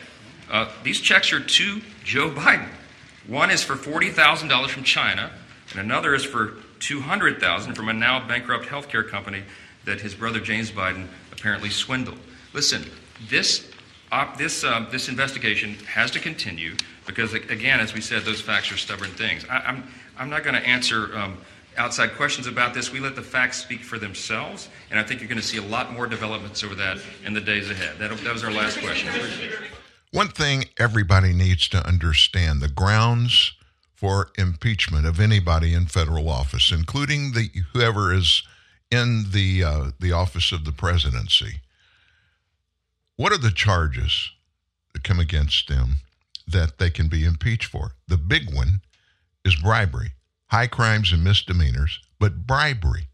Uh, 0.49 0.71
these 0.83 0.99
checks 0.99 1.31
are 1.31 1.39
to 1.39 1.81
Joe 2.03 2.31
Biden. 2.31 2.67
One 3.27 3.51
is 3.51 3.63
for 3.63 3.75
$40,000 3.75 4.69
from 4.69 4.83
China, 4.83 5.31
and 5.71 5.79
another 5.79 6.15
is 6.15 6.25
for 6.25 6.55
200,000 6.83 7.75
from 7.75 7.87
a 7.87 7.93
now 7.93 8.27
bankrupt 8.27 8.65
healthcare 8.65 9.07
company 9.07 9.41
that 9.85 10.01
his 10.01 10.13
brother 10.13 10.41
James 10.41 10.69
Biden 10.69 11.07
apparently 11.31 11.69
swindled. 11.69 12.19
Listen, 12.53 12.85
this 13.29 13.69
uh, 14.11 14.35
this 14.35 14.63
uh, 14.65 14.85
this 14.91 15.07
investigation 15.07 15.75
has 15.85 16.11
to 16.11 16.19
continue 16.19 16.75
because, 17.07 17.33
again, 17.33 17.79
as 17.79 17.93
we 17.93 18.01
said, 18.01 18.23
those 18.23 18.41
facts 18.41 18.71
are 18.71 18.77
stubborn 18.77 19.09
things. 19.11 19.45
I, 19.49 19.57
am 19.57 19.63
I'm, 19.65 19.83
I'm 20.19 20.29
not 20.29 20.43
going 20.43 20.55
to 20.55 20.67
answer. 20.67 21.17
Um, 21.17 21.37
outside 21.75 22.13
questions 22.15 22.45
about 22.45 22.71
this. 22.75 22.91
We 22.91 22.99
let 22.99 23.15
the 23.15 23.23
facts 23.23 23.59
speak 23.59 23.81
for 23.81 23.97
themselves, 23.97 24.69
and 24.91 24.99
I 24.99 25.03
think 25.03 25.21
you're 25.21 25.27
going 25.27 25.41
to 25.41 25.43
see 25.43 25.57
a 25.57 25.63
lot 25.63 25.91
more 25.91 26.05
developments 26.05 26.63
over 26.63 26.75
that 26.75 26.99
in 27.25 27.33
the 27.33 27.41
days 27.41 27.71
ahead. 27.71 27.97
That, 27.97 28.15
that 28.15 28.31
was 28.31 28.43
our 28.43 28.51
last 28.51 28.79
question. 28.79 29.09
One 30.11 30.27
thing 30.27 30.65
everybody 30.77 31.33
needs 31.33 31.67
to 31.69 31.83
understand 31.83 32.61
the 32.61 32.67
grounds 32.67 33.53
for 34.03 34.31
impeachment 34.37 35.05
of 35.05 35.17
anybody 35.17 35.73
in 35.73 35.85
federal 35.85 36.27
office, 36.27 36.73
including 36.73 37.31
the 37.31 37.49
whoever 37.71 38.13
is 38.13 38.43
in 38.91 39.27
the 39.31 39.63
uh, 39.63 39.91
the 39.97 40.11
office 40.11 40.51
of 40.51 40.65
the 40.65 40.73
presidency. 40.73 41.61
What 43.15 43.31
are 43.31 43.37
the 43.37 43.49
charges 43.49 44.31
that 44.91 45.05
come 45.05 45.21
against 45.21 45.69
them 45.69 45.99
that 46.45 46.79
they 46.79 46.89
can 46.89 47.07
be 47.07 47.23
impeached 47.23 47.67
for? 47.67 47.93
The 48.09 48.17
big 48.17 48.53
one 48.53 48.81
is 49.45 49.55
bribery, 49.55 50.11
high 50.47 50.67
crimes 50.67 51.13
and 51.13 51.23
misdemeanors, 51.23 52.01
but 52.19 52.45
bribery. 52.45 53.07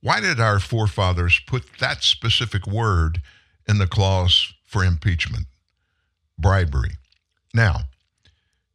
Why 0.00 0.18
did 0.18 0.40
our 0.40 0.58
forefathers 0.58 1.40
put 1.46 1.78
that 1.78 2.02
specific 2.02 2.66
word 2.66 3.22
in 3.68 3.78
the 3.78 3.86
clause 3.86 4.52
for 4.64 4.84
impeachment 4.84 5.46
bribery. 6.36 6.96
Now, 7.54 7.82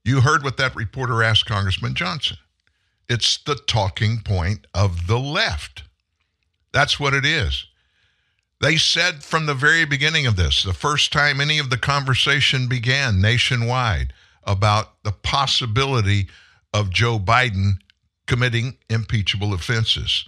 you 0.03 0.21
heard 0.21 0.43
what 0.43 0.57
that 0.57 0.75
reporter 0.75 1.23
asked 1.23 1.45
Congressman 1.45 1.93
Johnson. 1.93 2.37
It's 3.07 3.37
the 3.37 3.55
talking 3.55 4.19
point 4.23 4.67
of 4.73 5.07
the 5.07 5.19
left. 5.19 5.83
That's 6.71 6.99
what 6.99 7.13
it 7.13 7.25
is. 7.25 7.65
They 8.61 8.77
said 8.77 9.23
from 9.23 9.45
the 9.45 9.53
very 9.53 9.85
beginning 9.85 10.27
of 10.27 10.35
this, 10.35 10.63
the 10.63 10.73
first 10.73 11.13
time 11.13 11.39
any 11.39 11.59
of 11.59 11.69
the 11.69 11.77
conversation 11.77 12.67
began 12.67 13.21
nationwide 13.21 14.13
about 14.43 15.01
the 15.03 15.11
possibility 15.11 16.27
of 16.73 16.89
Joe 16.89 17.19
Biden 17.19 17.79
committing 18.27 18.77
impeachable 18.89 19.53
offenses, 19.53 20.25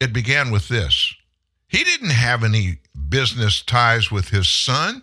it 0.00 0.12
began 0.12 0.50
with 0.50 0.68
this. 0.68 1.14
He 1.68 1.84
didn't 1.84 2.10
have 2.10 2.42
any 2.42 2.78
business 3.08 3.62
ties 3.62 4.10
with 4.10 4.28
his 4.28 4.48
son. 4.48 5.02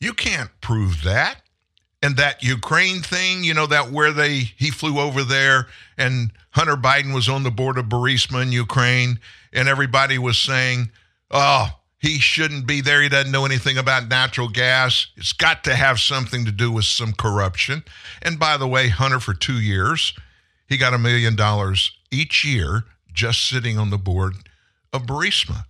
You 0.00 0.12
can't 0.12 0.50
prove 0.60 1.02
that. 1.04 1.42
And 2.02 2.16
that 2.16 2.42
Ukraine 2.42 3.02
thing, 3.02 3.42
you 3.42 3.54
know, 3.54 3.66
that 3.66 3.90
where 3.90 4.12
they 4.12 4.38
he 4.56 4.70
flew 4.70 5.00
over 5.00 5.24
there 5.24 5.66
and 5.96 6.30
Hunter 6.50 6.76
Biden 6.76 7.12
was 7.12 7.28
on 7.28 7.42
the 7.42 7.50
board 7.50 7.76
of 7.76 7.86
Burisma 7.86 8.42
in 8.42 8.52
Ukraine, 8.52 9.18
and 9.52 9.68
everybody 9.68 10.18
was 10.18 10.38
saying, 10.38 10.90
Oh, 11.30 11.68
he 11.98 12.18
shouldn't 12.20 12.66
be 12.66 12.80
there. 12.80 13.02
He 13.02 13.08
doesn't 13.08 13.32
know 13.32 13.44
anything 13.44 13.76
about 13.76 14.08
natural 14.08 14.48
gas. 14.48 15.08
It's 15.16 15.32
got 15.32 15.64
to 15.64 15.74
have 15.74 15.98
something 15.98 16.44
to 16.44 16.52
do 16.52 16.70
with 16.70 16.84
some 16.84 17.12
corruption. 17.12 17.82
And 18.22 18.38
by 18.38 18.56
the 18.56 18.68
way, 18.68 18.88
Hunter, 18.88 19.18
for 19.18 19.34
two 19.34 19.60
years, 19.60 20.14
he 20.68 20.76
got 20.76 20.94
a 20.94 20.98
million 20.98 21.34
dollars 21.34 21.92
each 22.10 22.44
year 22.44 22.84
just 23.12 23.46
sitting 23.48 23.78
on 23.78 23.90
the 23.90 23.98
board 23.98 24.34
of 24.92 25.06
Burisma. 25.06 25.64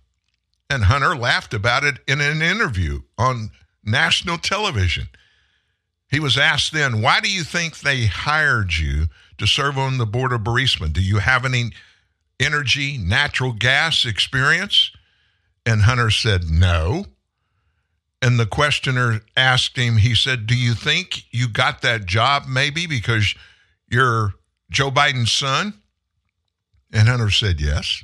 And 0.69 0.83
Hunter 0.83 1.15
laughed 1.15 1.53
about 1.53 1.83
it 1.83 1.97
in 2.07 2.21
an 2.21 2.43
interview 2.43 3.01
on 3.17 3.49
national 3.83 4.37
television. 4.37 5.09
He 6.09 6.19
was 6.19 6.37
asked 6.37 6.73
then, 6.73 7.01
Why 7.01 7.19
do 7.19 7.31
you 7.31 7.43
think 7.43 7.79
they 7.79 8.05
hired 8.05 8.73
you 8.73 9.07
to 9.37 9.45
serve 9.45 9.77
on 9.77 9.97
the 9.97 10.05
board 10.05 10.33
of 10.33 10.41
Burisma? 10.41 10.91
Do 10.91 11.01
you 11.01 11.19
have 11.19 11.45
any 11.45 11.71
energy, 12.39 12.97
natural 12.97 13.53
gas 13.53 14.05
experience? 14.05 14.91
And 15.65 15.83
Hunter 15.83 16.09
said, 16.09 16.49
No. 16.49 17.05
And 18.21 18.39
the 18.39 18.45
questioner 18.45 19.21
asked 19.37 19.77
him, 19.77 19.97
he 19.97 20.15
said, 20.15 20.47
Do 20.47 20.55
you 20.55 20.73
think 20.73 21.23
you 21.31 21.47
got 21.47 21.81
that 21.83 22.05
job 22.05 22.43
maybe 22.47 22.85
because 22.85 23.35
you're 23.89 24.33
Joe 24.69 24.91
Biden's 24.91 25.31
son? 25.31 25.73
And 26.91 27.07
Hunter 27.07 27.29
said, 27.29 27.61
Yes. 27.61 28.03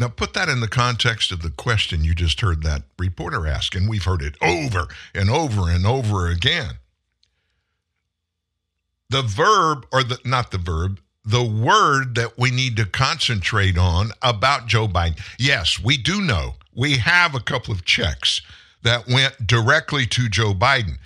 Now, 0.00 0.08
put 0.08 0.32
that 0.32 0.48
in 0.48 0.60
the 0.60 0.68
context 0.68 1.30
of 1.30 1.42
the 1.42 1.50
question 1.50 2.04
you 2.04 2.14
just 2.14 2.40
heard 2.40 2.62
that 2.62 2.84
reporter 2.98 3.46
ask, 3.46 3.74
and 3.74 3.86
we've 3.86 4.04
heard 4.04 4.22
it 4.22 4.34
over 4.40 4.88
and 5.14 5.28
over 5.28 5.68
and 5.68 5.86
over 5.86 6.26
again. 6.26 6.78
The 9.10 9.20
verb, 9.20 9.84
or 9.92 10.02
the 10.02 10.18
not 10.24 10.52
the 10.52 10.58
verb, 10.58 11.00
the 11.22 11.44
word 11.44 12.14
that 12.14 12.38
we 12.38 12.50
need 12.50 12.78
to 12.78 12.86
concentrate 12.86 13.76
on 13.76 14.12
about 14.22 14.68
Joe 14.68 14.88
Biden. 14.88 15.20
Yes, 15.38 15.78
we 15.78 15.98
do 15.98 16.22
know 16.22 16.54
we 16.74 16.96
have 16.96 17.34
a 17.34 17.40
couple 17.40 17.74
of 17.74 17.84
checks 17.84 18.40
that 18.82 19.06
went 19.06 19.46
directly 19.46 20.06
to 20.06 20.30
Joe 20.30 20.54
Biden. 20.54 20.96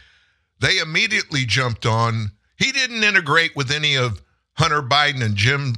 They 0.60 0.78
immediately 0.78 1.46
jumped 1.46 1.84
on. 1.84 2.30
He 2.56 2.70
didn't 2.70 3.02
integrate 3.02 3.56
with 3.56 3.72
any 3.72 3.96
of 3.96 4.22
Hunter 4.52 4.82
Biden 4.82 5.24
and 5.24 5.34
Jim 5.34 5.74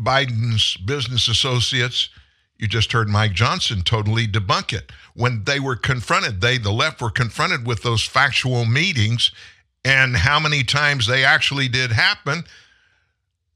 Biden's 0.00 0.76
business 0.76 1.26
associates. 1.26 2.08
You 2.62 2.68
just 2.68 2.92
heard 2.92 3.08
Mike 3.08 3.32
Johnson 3.32 3.82
totally 3.82 4.28
debunk 4.28 4.72
it. 4.72 4.92
When 5.14 5.42
they 5.42 5.58
were 5.58 5.74
confronted, 5.74 6.40
they, 6.40 6.58
the 6.58 6.70
left, 6.70 7.02
were 7.02 7.10
confronted 7.10 7.66
with 7.66 7.82
those 7.82 8.04
factual 8.04 8.64
meetings 8.64 9.32
and 9.84 10.16
how 10.16 10.38
many 10.38 10.62
times 10.62 11.08
they 11.08 11.24
actually 11.24 11.66
did 11.66 11.90
happen. 11.90 12.44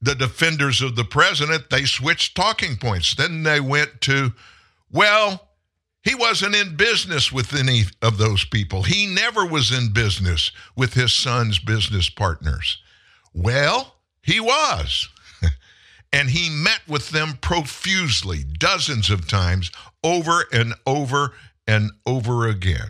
The 0.03 0.17
defenders 0.17 0.83
of 0.83 0.97
the 0.97 1.05
president, 1.05 1.71
they 1.71 1.85
switched 1.85 2.35
talking 2.35 2.77
points. 2.77 3.15
Then 3.15 3.45
they 3.45 3.61
went 3.61 4.01
to, 4.01 4.33
well, 4.91 5.51
he 6.03 6.17
wasn't 6.17 6.57
in 6.57 6.75
business 6.75 7.31
with 7.31 7.55
any 7.55 7.85
of 8.03 8.19
those 8.19 8.45
people. 8.45 8.83
He 8.83 9.07
never 9.07 9.47
was 9.47 9.71
in 9.71 9.93
business 9.93 10.51
with 10.75 10.95
his 10.95 11.13
son's 11.13 11.61
business 11.61 12.11
partners. 12.11 12.83
Well, 13.33 13.95
he 14.21 14.41
was. 14.41 15.09
And 16.17 16.31
he 16.31 16.49
met 16.49 16.81
with 16.89 17.11
them 17.11 17.37
profusely, 17.43 18.43
dozens 18.43 19.11
of 19.11 19.29
times, 19.29 19.71
over 20.03 20.47
and 20.51 20.73
over 20.87 21.35
and 21.67 21.91
over 22.07 22.49
again. 22.49 22.89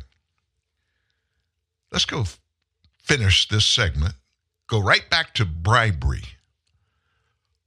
Let's 1.91 2.05
go 2.05 2.23
finish 3.03 3.49
this 3.49 3.67
segment. 3.67 4.15
Go 4.69 4.81
right 4.81 5.11
back 5.11 5.35
to 5.35 5.45
bribery. 5.45 6.23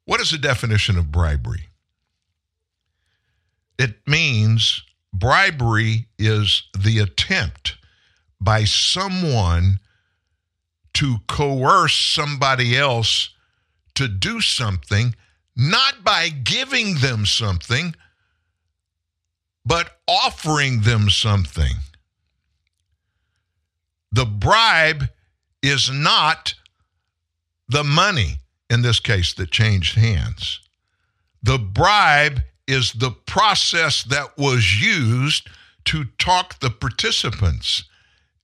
What 0.05 0.21
is 0.21 0.31
the 0.31 0.37
definition 0.37 0.97
of 0.97 1.11
bribery? 1.11 1.67
It 3.77 3.95
means 4.07 4.83
bribery 5.11 6.07
is 6.17 6.63
the 6.77 6.99
attempt 6.99 7.75
by 8.39 8.63
someone 8.63 9.79
to 10.93 11.17
coerce 11.27 11.95
somebody 11.95 12.77
else 12.77 13.31
to 13.95 14.07
do 14.07 14.39
something, 14.39 15.15
not 15.59 16.05
by 16.05 16.29
giving 16.29 16.95
them 16.95 17.25
something, 17.25 17.93
but 19.65 19.99
offering 20.07 20.81
them 20.81 21.09
something. 21.09 21.73
The 24.13 24.25
bribe 24.25 25.09
is 25.61 25.91
not 25.91 26.55
the 27.67 27.83
money, 27.83 28.39
in 28.69 28.83
this 28.83 29.01
case, 29.01 29.33
that 29.33 29.51
changed 29.51 29.97
hands. 29.97 30.61
The 31.43 31.57
bribe 31.57 32.41
is 32.65 32.93
the 32.93 33.11
process 33.11 34.03
that 34.03 34.37
was 34.37 34.81
used 34.81 35.49
to 35.85 36.05
talk 36.17 36.59
the 36.59 36.69
participants 36.69 37.83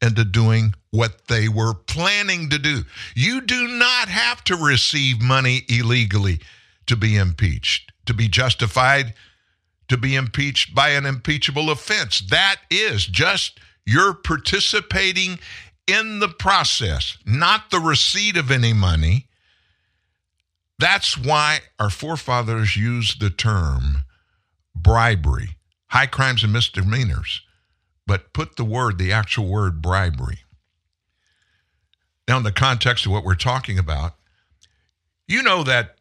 into 0.01 0.25
doing 0.25 0.73
what 0.91 1.29
they 1.29 1.47
were 1.47 1.73
planning 1.73 2.49
to 2.49 2.59
do. 2.59 2.83
You 3.15 3.39
do 3.39 3.69
not 3.69 4.09
have 4.09 4.43
to 4.45 4.57
receive 4.57 5.21
money 5.21 5.61
illegally 5.69 6.41
to 6.87 6.95
be 6.95 7.17
impeached, 7.17 7.91
to 8.05 8.13
be 8.13 8.27
justified 8.27 9.13
to 9.87 9.97
be 9.97 10.15
impeached 10.15 10.73
by 10.73 10.89
an 10.89 11.05
impeachable 11.05 11.69
offense. 11.69 12.21
That 12.29 12.57
is 12.69 13.05
just 13.05 13.59
you're 13.85 14.13
participating 14.13 15.39
in 15.87 16.19
the 16.19 16.27
process, 16.27 17.17
not 17.25 17.69
the 17.69 17.79
receipt 17.79 18.37
of 18.37 18.49
any 18.49 18.73
money. 18.73 19.27
That's 20.79 21.17
why 21.17 21.59
our 21.79 21.89
forefathers 21.89 22.75
used 22.75 23.21
the 23.21 23.29
term 23.29 23.99
bribery, 24.75 25.57
high 25.87 26.07
crimes 26.07 26.43
and 26.43 26.51
misdemeanors, 26.51 27.41
but 28.07 28.33
put 28.33 28.55
the 28.55 28.65
word, 28.65 28.97
the 28.97 29.11
actual 29.11 29.47
word 29.47 29.81
bribery. 29.81 30.39
Now, 32.27 32.37
in 32.37 32.43
the 32.43 32.51
context 32.51 33.05
of 33.05 33.11
what 33.11 33.23
we're 33.23 33.35
talking 33.35 33.77
about, 33.77 34.15
you 35.27 35.43
know 35.43 35.63
that 35.63 35.95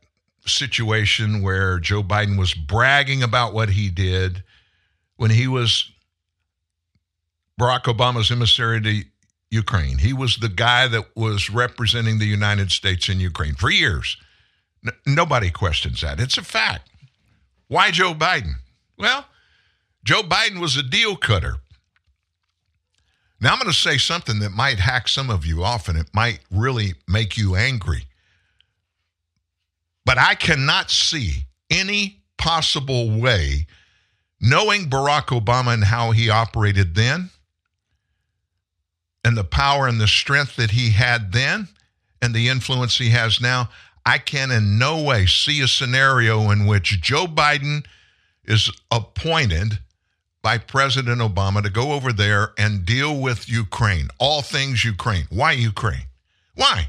situation 0.46 1.42
where 1.42 1.78
Joe 1.78 2.02
Biden 2.02 2.38
was 2.38 2.54
bragging 2.54 3.22
about 3.22 3.54
what 3.54 3.70
he 3.70 3.90
did 3.90 4.42
when 5.16 5.30
he 5.30 5.46
was 5.46 5.90
Barack 7.60 7.84
Obama's 7.84 8.30
emissary 8.30 8.80
to 8.80 9.02
Ukraine. 9.50 9.98
He 9.98 10.12
was 10.12 10.36
the 10.36 10.48
guy 10.48 10.88
that 10.88 11.16
was 11.16 11.48
representing 11.48 12.18
the 12.18 12.26
United 12.26 12.72
States 12.72 13.08
in 13.08 13.20
Ukraine 13.20 13.54
for 13.54 13.70
years. 13.70 14.16
N- 14.84 14.94
nobody 15.06 15.50
questions 15.50 16.00
that. 16.00 16.20
It's 16.20 16.36
a 16.36 16.42
fact. 16.42 16.90
Why 17.68 17.90
Joe 17.90 18.14
Biden? 18.14 18.54
Well, 18.98 19.26
Joe 20.04 20.22
Biden 20.22 20.60
was 20.60 20.76
a 20.76 20.82
deal 20.82 21.16
cutter. 21.16 21.56
Now, 23.40 23.52
I'm 23.52 23.58
going 23.58 23.70
to 23.70 23.76
say 23.76 23.98
something 23.98 24.38
that 24.40 24.50
might 24.50 24.78
hack 24.78 25.08
some 25.08 25.30
of 25.30 25.44
you 25.44 25.64
off 25.64 25.88
and 25.88 25.98
it 25.98 26.08
might 26.12 26.40
really 26.50 26.94
make 27.06 27.36
you 27.36 27.56
angry. 27.56 28.06
But 30.04 30.18
I 30.18 30.34
cannot 30.34 30.90
see 30.90 31.46
any 31.70 32.22
possible 32.36 33.10
way, 33.10 33.66
knowing 34.40 34.90
Barack 34.90 35.26
Obama 35.26 35.72
and 35.72 35.84
how 35.84 36.10
he 36.10 36.28
operated 36.28 36.94
then, 36.94 37.30
and 39.24 39.36
the 39.36 39.44
power 39.44 39.88
and 39.88 40.00
the 40.00 40.06
strength 40.06 40.56
that 40.56 40.72
he 40.72 40.90
had 40.90 41.32
then, 41.32 41.68
and 42.20 42.34
the 42.34 42.48
influence 42.48 42.98
he 42.98 43.10
has 43.10 43.40
now, 43.40 43.70
I 44.06 44.18
can 44.18 44.50
in 44.50 44.78
no 44.78 45.02
way 45.02 45.26
see 45.26 45.62
a 45.62 45.68
scenario 45.68 46.50
in 46.50 46.66
which 46.66 47.00
Joe 47.00 47.26
Biden 47.26 47.86
is 48.44 48.70
appointed 48.90 49.78
by 50.42 50.58
President 50.58 51.22
Obama 51.22 51.62
to 51.62 51.70
go 51.70 51.92
over 51.92 52.12
there 52.12 52.52
and 52.58 52.84
deal 52.84 53.18
with 53.18 53.48
Ukraine, 53.48 54.08
all 54.18 54.42
things 54.42 54.84
Ukraine. 54.84 55.24
Why 55.30 55.52
Ukraine? 55.52 56.04
Why? 56.54 56.88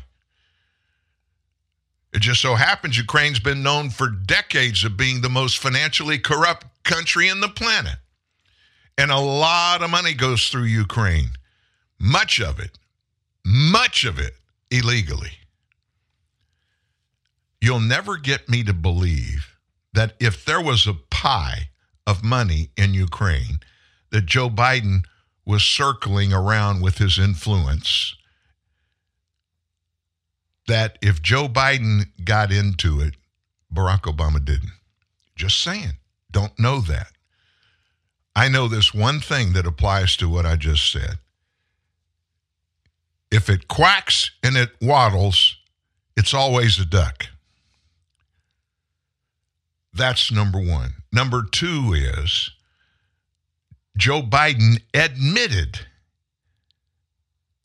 It 2.15 2.21
just 2.21 2.39
so 2.41 2.55
happens 2.55 2.97
Ukraine's 2.97 3.41
been 3.41 3.61
known 3.61 3.89
for 3.89 4.07
decades 4.07 4.85
of 4.85 4.95
being 4.95 5.19
the 5.19 5.29
most 5.29 5.57
financially 5.57 6.17
corrupt 6.17 6.65
country 6.85 7.27
in 7.27 7.41
the 7.41 7.49
planet. 7.49 7.97
And 8.97 9.11
a 9.11 9.19
lot 9.19 9.83
of 9.83 9.89
money 9.89 10.13
goes 10.13 10.47
through 10.47 10.63
Ukraine. 10.63 11.31
Much 11.99 12.39
of 12.39 12.57
it, 12.57 12.79
much 13.43 14.05
of 14.05 14.17
it 14.17 14.33
illegally. 14.71 15.33
You'll 17.59 17.81
never 17.81 18.15
get 18.15 18.47
me 18.47 18.63
to 18.63 18.73
believe 18.73 19.57
that 19.91 20.13
if 20.17 20.45
there 20.45 20.61
was 20.61 20.87
a 20.87 20.93
pie 20.93 21.67
of 22.07 22.23
money 22.23 22.69
in 22.77 22.93
Ukraine, 22.93 23.59
that 24.11 24.25
Joe 24.25 24.49
Biden 24.49 24.99
was 25.45 25.63
circling 25.63 26.31
around 26.31 26.81
with 26.81 26.97
his 26.97 27.19
influence, 27.19 28.15
that 30.67 30.97
if 31.01 31.21
Joe 31.21 31.47
Biden 31.47 32.07
got 32.23 32.51
into 32.51 32.99
it, 32.99 33.15
Barack 33.73 34.01
Obama 34.01 34.43
didn't. 34.43 34.71
Just 35.35 35.61
saying. 35.61 35.97
Don't 36.31 36.57
know 36.59 36.79
that. 36.81 37.11
I 38.35 38.49
know 38.49 38.67
this 38.67 38.93
one 38.93 39.19
thing 39.19 39.53
that 39.53 39.65
applies 39.65 40.17
to 40.17 40.27
what 40.27 40.45
I 40.45 40.55
just 40.55 40.91
said. 40.91 41.19
If 43.31 43.49
it 43.49 43.67
quacks 43.67 44.31
and 44.43 44.57
it 44.57 44.71
waddles, 44.81 45.57
it's 46.17 46.33
always 46.33 46.79
a 46.79 46.85
duck. 46.85 47.27
That's 49.93 50.31
number 50.31 50.59
one. 50.59 50.95
Number 51.13 51.43
two 51.49 51.93
is 51.95 52.51
Joe 53.97 54.21
Biden 54.21 54.81
admitted 54.93 55.79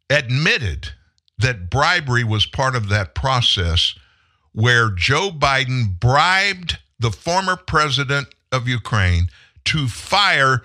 admitted 0.08 0.92
that 1.40 1.70
bribery 1.70 2.24
was 2.24 2.46
part 2.46 2.74
of 2.76 2.88
that 2.88 3.14
process 3.14 3.94
where 4.52 4.90
Joe 4.90 5.30
Biden 5.30 5.98
bribed 5.98 6.78
the 6.98 7.10
former 7.10 7.56
president 7.56 8.28
of 8.52 8.68
Ukraine 8.68 9.28
to 9.66 9.88
fire 9.88 10.62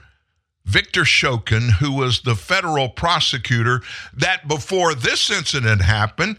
Victor 0.66 1.04
Shokin, 1.04 1.74
who 1.74 1.92
was 1.92 2.22
the 2.22 2.36
federal 2.36 2.90
prosecutor 2.90 3.82
that 4.14 4.48
before 4.48 4.96
this 4.96 5.30
incident 5.30 5.82
happened, 5.82 6.38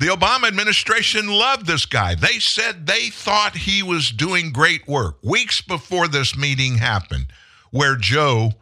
the 0.00 0.06
Obama 0.06 0.48
administration 0.48 1.28
loved 1.28 1.66
this 1.66 1.86
guy. 1.86 2.14
They 2.14 2.38
said 2.38 2.86
they 2.86 3.10
thought 3.10 3.56
he 3.56 3.82
was 3.82 4.10
doing 4.10 4.52
great 4.52 4.86
work 4.86 5.18
weeks 5.22 5.60
before 5.60 6.08
this 6.08 6.36
meeting 6.36 6.76
happened, 6.78 7.26
where 7.70 7.96
Joe 7.96 8.52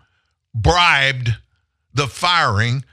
bribed 0.54 1.36
the 1.92 2.06
firing 2.06 2.84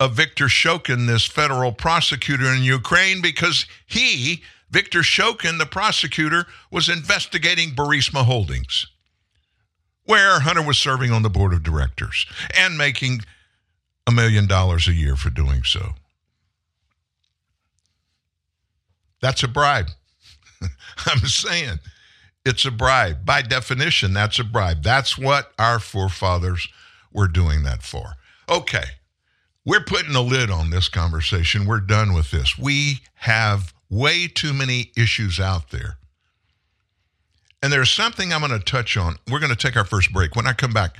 of 0.00 0.14
Victor 0.14 0.46
Shokin, 0.46 1.06
this 1.06 1.26
federal 1.26 1.72
prosecutor 1.72 2.46
in 2.46 2.62
Ukraine, 2.62 3.20
because 3.20 3.66
he, 3.86 4.42
Victor 4.70 5.00
Shokin, 5.00 5.58
the 5.58 5.66
prosecutor, 5.66 6.46
was 6.70 6.88
investigating 6.88 7.70
Burisma 7.70 8.24
Holdings, 8.24 8.86
where 10.04 10.40
Hunter 10.40 10.62
was 10.62 10.78
serving 10.78 11.12
on 11.12 11.22
the 11.22 11.28
board 11.28 11.52
of 11.52 11.62
directors 11.62 12.24
and 12.58 12.78
making 12.78 13.20
a 14.06 14.10
million 14.10 14.46
dollars 14.46 14.88
a 14.88 14.94
year 14.94 15.16
for 15.16 15.28
doing 15.28 15.62
so. 15.64 15.92
That's 19.20 19.42
a 19.42 19.48
bribe. 19.48 19.88
I'm 21.06 21.26
saying 21.26 21.78
it's 22.46 22.64
a 22.64 22.70
bribe. 22.70 23.26
By 23.26 23.42
definition, 23.42 24.14
that's 24.14 24.38
a 24.38 24.44
bribe. 24.44 24.82
That's 24.82 25.18
what 25.18 25.52
our 25.58 25.78
forefathers 25.78 26.68
were 27.12 27.28
doing 27.28 27.64
that 27.64 27.82
for. 27.82 28.14
Okay. 28.48 28.84
We're 29.64 29.84
putting 29.84 30.14
a 30.14 30.22
lid 30.22 30.50
on 30.50 30.70
this 30.70 30.88
conversation. 30.88 31.66
We're 31.66 31.80
done 31.80 32.14
with 32.14 32.30
this. 32.30 32.58
We 32.58 33.00
have 33.14 33.74
way 33.90 34.26
too 34.26 34.52
many 34.52 34.92
issues 34.96 35.38
out 35.38 35.70
there. 35.70 35.96
And 37.62 37.70
there's 37.72 37.90
something 37.90 38.32
I'm 38.32 38.40
going 38.40 38.58
to 38.58 38.64
touch 38.64 38.96
on. 38.96 39.16
We're 39.30 39.38
going 39.38 39.54
to 39.54 39.56
take 39.56 39.76
our 39.76 39.84
first 39.84 40.12
break. 40.12 40.34
When 40.34 40.46
I 40.46 40.54
come 40.54 40.72
back, 40.72 40.96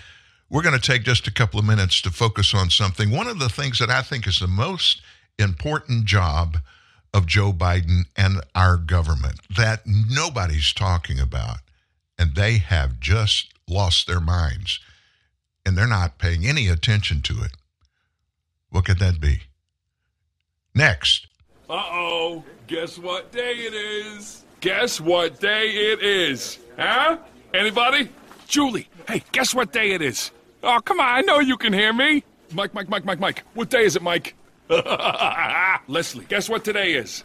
we're 0.51 0.63
going 0.63 0.79
to 0.79 0.81
take 0.81 1.05
just 1.05 1.27
a 1.27 1.33
couple 1.33 1.59
of 1.59 1.65
minutes 1.65 2.03
to 2.03 2.11
focus 2.11 2.53
on 2.53 2.69
something. 2.69 3.11
One 3.11 3.29
of 3.29 3.39
the 3.39 3.49
things 3.49 3.79
that 3.79 3.89
I 3.89 4.03
think 4.03 4.27
is 4.27 4.41
the 4.41 4.47
most 4.47 5.01
important 5.39 6.05
job 6.05 6.59
of 7.15 7.27
Joe 7.27 7.53
Biden 7.53 8.03
and 8.15 8.43
our 8.55 8.77
government 8.77 9.41
that 9.57 9.83
nobody's 9.87 10.73
talking 10.73 11.19
about, 11.19 11.59
and 12.19 12.35
they 12.35 12.59
have 12.59 13.01
just 13.01 13.55
lost 13.67 14.07
their 14.07 14.21
minds, 14.21 14.81
and 15.65 15.79
they're 15.79 15.87
not 15.87 16.19
paying 16.19 16.47
any 16.47 16.69
attention 16.69 17.23
to 17.23 17.43
it. 17.43 17.53
What 18.71 18.85
could 18.85 18.99
that 18.99 19.21
be? 19.21 19.43
Next. 20.75 21.27
Uh 21.69 21.75
oh. 21.75 22.45
Guess 22.67 22.99
what 22.99 23.33
day 23.33 23.55
it 23.55 23.75
is? 23.75 24.45
Guess 24.61 25.01
what 25.01 25.41
day 25.41 25.71
it 25.71 26.03
is? 26.03 26.59
Huh? 26.79 27.19
Anybody? 27.53 28.09
Julie, 28.47 28.89
hey, 29.09 29.23
guess 29.33 29.55
what 29.55 29.73
day 29.73 29.93
it 29.93 30.03
is? 30.03 30.31
Oh, 30.63 30.81
come 30.85 31.01
on, 31.01 31.07
I 31.09 31.21
know 31.23 31.39
you 31.39 31.57
can 31.57 31.73
hear 31.73 31.93
me. 31.93 32.23
Mike, 32.53 32.75
Mike, 32.75 32.89
Mike, 32.89 33.05
Mike, 33.05 33.19
Mike. 33.21 33.43
What 33.55 33.71
day 33.71 33.85
is 33.85 33.97
it, 33.97 34.03
Mike? 34.03 34.35
Leslie, 35.89 36.25
guess 36.29 36.49
what 36.49 36.65
today 36.65 36.95
is? 36.95 37.25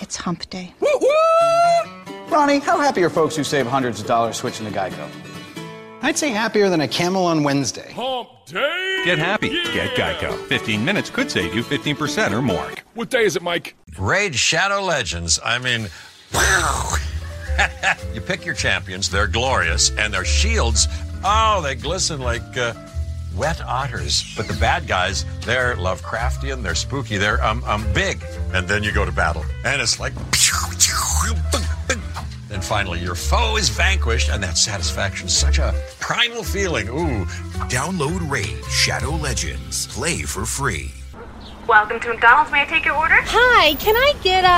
It's 0.00 0.16
hump 0.16 0.48
day. 0.50 0.74
Woo 0.80 0.88
woo! 1.00 2.14
Ronnie, 2.28 2.58
how 2.58 2.78
happy 2.78 3.02
are 3.02 3.10
folks 3.10 3.36
who 3.36 3.44
save 3.44 3.66
hundreds 3.66 4.00
of 4.00 4.06
dollars 4.06 4.36
switching 4.36 4.66
to 4.66 4.72
Geico? 4.72 5.08
I'd 6.02 6.18
say 6.18 6.30
happier 6.30 6.68
than 6.68 6.80
a 6.82 6.88
camel 6.88 7.24
on 7.24 7.42
Wednesday. 7.42 7.92
Hump 7.92 8.28
day! 8.46 9.02
Get 9.04 9.18
happy. 9.18 9.48
Yeah! 9.48 9.94
Get 9.94 10.20
Geico. 10.20 10.46
15 10.46 10.84
minutes 10.84 11.10
could 11.10 11.30
save 11.30 11.54
you 11.54 11.62
15% 11.62 12.32
or 12.32 12.42
more. 12.42 12.70
What 12.94 13.10
day 13.10 13.24
is 13.24 13.36
it, 13.36 13.42
Mike? 13.42 13.76
Raid 13.98 14.34
Shadow 14.34 14.82
Legends. 14.82 15.40
I 15.44 15.58
mean, 15.58 15.88
wow. 16.32 16.94
you 18.14 18.20
pick 18.20 18.44
your 18.44 18.54
champions, 18.54 19.08
they're 19.08 19.26
glorious, 19.26 19.90
and 19.96 20.12
their 20.12 20.24
shields, 20.24 20.88
oh, 21.24 21.60
they 21.62 21.74
glisten 21.74 22.20
like 22.20 22.56
uh, 22.56 22.74
wet 23.34 23.60
otters. 23.62 24.34
But 24.36 24.48
the 24.48 24.54
bad 24.54 24.86
guys, 24.86 25.24
they're 25.40 25.76
Lovecraftian, 25.76 26.62
they're 26.62 26.74
spooky, 26.74 27.16
they're 27.16 27.42
um, 27.44 27.64
um, 27.64 27.84
big. 27.92 28.22
And 28.52 28.68
then 28.68 28.82
you 28.82 28.92
go 28.92 29.04
to 29.04 29.12
battle, 29.12 29.44
and 29.64 29.80
it's 29.80 29.98
like. 29.98 30.12
Then 32.66 32.78
finally, 32.78 32.98
your 32.98 33.14
foe 33.14 33.56
is 33.56 33.68
vanquished, 33.68 34.28
and 34.28 34.42
that 34.42 34.58
satisfaction 34.58 35.28
is 35.28 35.36
such 35.36 35.58
a 35.58 35.72
primal 36.00 36.42
feeling. 36.42 36.88
Ooh, 36.88 37.24
Download 37.68 38.28
Raid 38.28 38.64
Shadow 38.64 39.10
Legends. 39.10 39.86
Play 39.86 40.22
for 40.22 40.44
free. 40.44 40.90
Welcome 41.68 42.00
to 42.00 42.08
McDonald's. 42.08 42.50
May 42.50 42.62
I 42.62 42.64
take 42.64 42.84
your 42.84 42.96
order? 42.96 43.14
Hi, 43.20 43.74
can 43.74 43.94
I 43.94 44.14
get 44.20 44.42
a? 44.42 44.48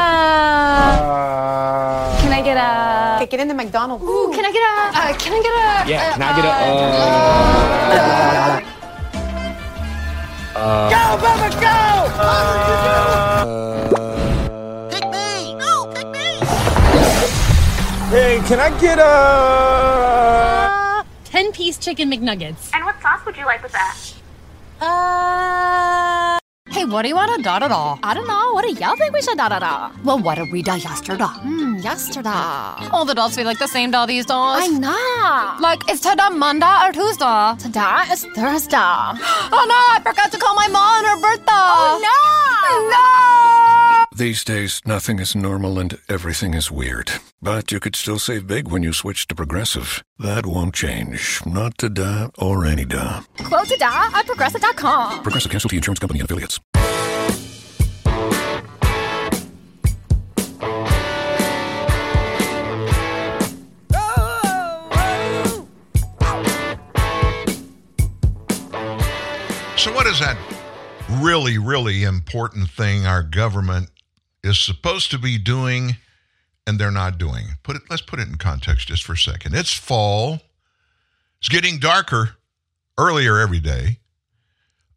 can 2.22 2.32
I 2.32 2.40
get 2.42 2.56
a? 2.56 3.16
Okay, 3.16 3.26
get 3.30 3.40
in 3.40 3.48
the 3.48 3.54
McDonald's. 3.54 4.02
Ooh, 4.04 4.30
can 4.34 4.46
I 4.46 4.52
get 4.52 4.62
a? 4.62 4.96
Uh, 4.96 5.12
can 5.18 5.34
I 5.34 5.42
get 5.42 5.52
a? 5.52 5.84
Yeah, 5.90 6.08
uh, 6.08 6.12
can 6.14 6.22
I 6.22 6.36
get 6.36 6.44
a, 6.46 6.48
uh, 10.56 10.60
uh, 10.60 10.88
Go, 10.88 10.96
Bubba, 11.22 11.48
go! 11.60 11.68
Hey, 18.08 18.40
can 18.48 18.58
I 18.58 18.70
get 18.80 18.98
a. 18.98 19.02
uh, 19.04 21.02
Ten 21.24 21.52
piece 21.52 21.76
chicken 21.76 22.10
McNuggets. 22.10 22.70
And 22.72 22.82
what 22.86 23.00
sauce 23.02 23.20
would 23.26 23.36
you 23.36 23.44
like 23.44 23.62
with 23.62 23.72
that? 23.72 23.96
Uh. 24.80 26.38
Hey, 26.70 26.84
what 26.86 27.02
do 27.02 27.08
you 27.08 27.14
want 27.14 27.36
to 27.36 27.42
da 27.42 27.58
da 27.58 27.68
da? 27.68 27.98
I 28.02 28.14
don't 28.14 28.26
know. 28.26 28.52
What 28.54 28.64
do 28.64 28.72
y'all 28.72 28.96
think 28.96 29.12
we 29.12 29.20
should 29.20 29.36
da 29.36 29.48
da 29.50 29.58
da? 29.58 29.90
Well, 30.04 30.18
what 30.20 30.36
did 30.36 30.50
we 30.50 30.62
da 30.62 30.74
yesterday? 30.76 31.24
Hmm, 31.24 31.76
yesterday. 31.78 32.88
All 32.92 33.04
the 33.04 33.14
dolls 33.14 33.34
feel 33.36 33.44
like 33.44 33.58
the 33.58 33.68
same 33.68 33.90
doll 33.90 34.06
these 34.06 34.24
days. 34.24 34.32
I 34.64 34.68
know. 34.68 35.56
Like, 35.60 35.80
is 35.90 36.00
today 36.00 36.30
Monday 36.32 36.76
or 36.84 36.92
Tuesday? 36.92 37.54
Today 37.58 38.04
is 38.10 38.24
Thursday. 38.34 38.76
oh 39.52 39.64
no, 39.68 39.80
I 39.96 40.00
forgot 40.02 40.32
to 40.32 40.38
call 40.38 40.54
my 40.54 40.68
mom 40.68 41.04
on 41.04 41.04
her 41.04 41.20
birthday. 41.20 41.44
Oh 41.52 42.00
no! 42.08 42.88
No! 42.90 43.57
These 44.18 44.42
days, 44.42 44.82
nothing 44.84 45.20
is 45.20 45.36
normal 45.36 45.78
and 45.78 45.96
everything 46.08 46.54
is 46.54 46.72
weird. 46.72 47.12
But 47.40 47.70
you 47.70 47.78
could 47.78 47.94
still 47.94 48.18
save 48.18 48.48
big 48.48 48.66
when 48.66 48.82
you 48.82 48.92
switch 48.92 49.28
to 49.28 49.34
Progressive. 49.36 50.02
That 50.18 50.44
won't 50.44 50.74
change. 50.74 51.40
Not 51.46 51.78
to 51.78 51.88
today 51.88 52.26
or 52.36 52.66
any 52.66 52.84
day. 52.84 53.20
Quote 53.44 53.68
to 53.68 53.74
today 53.74 53.86
at 53.86 54.26
progressive.com. 54.26 55.22
Progressive 55.22 55.52
Casualty 55.52 55.76
Insurance 55.76 56.00
Company 56.00 56.18
and 56.18 56.28
affiliates. 56.28 56.58
So, 69.76 69.92
what 69.94 70.08
is 70.08 70.18
that 70.18 70.36
really, 71.22 71.58
really 71.58 72.02
important 72.02 72.68
thing 72.68 73.06
our 73.06 73.22
government 73.22 73.90
is 74.48 74.58
supposed 74.58 75.10
to 75.10 75.18
be 75.18 75.38
doing 75.38 75.96
and 76.66 76.78
they're 76.78 76.90
not 76.90 77.18
doing? 77.18 77.46
Put 77.62 77.76
it, 77.76 77.82
let's 77.90 78.02
put 78.02 78.18
it 78.18 78.28
in 78.28 78.36
context 78.36 78.88
just 78.88 79.04
for 79.04 79.12
a 79.12 79.16
second. 79.16 79.54
It's 79.54 79.72
fall. 79.72 80.40
It's 81.38 81.48
getting 81.48 81.78
darker 81.78 82.36
earlier 82.98 83.38
every 83.38 83.60
day. 83.60 83.98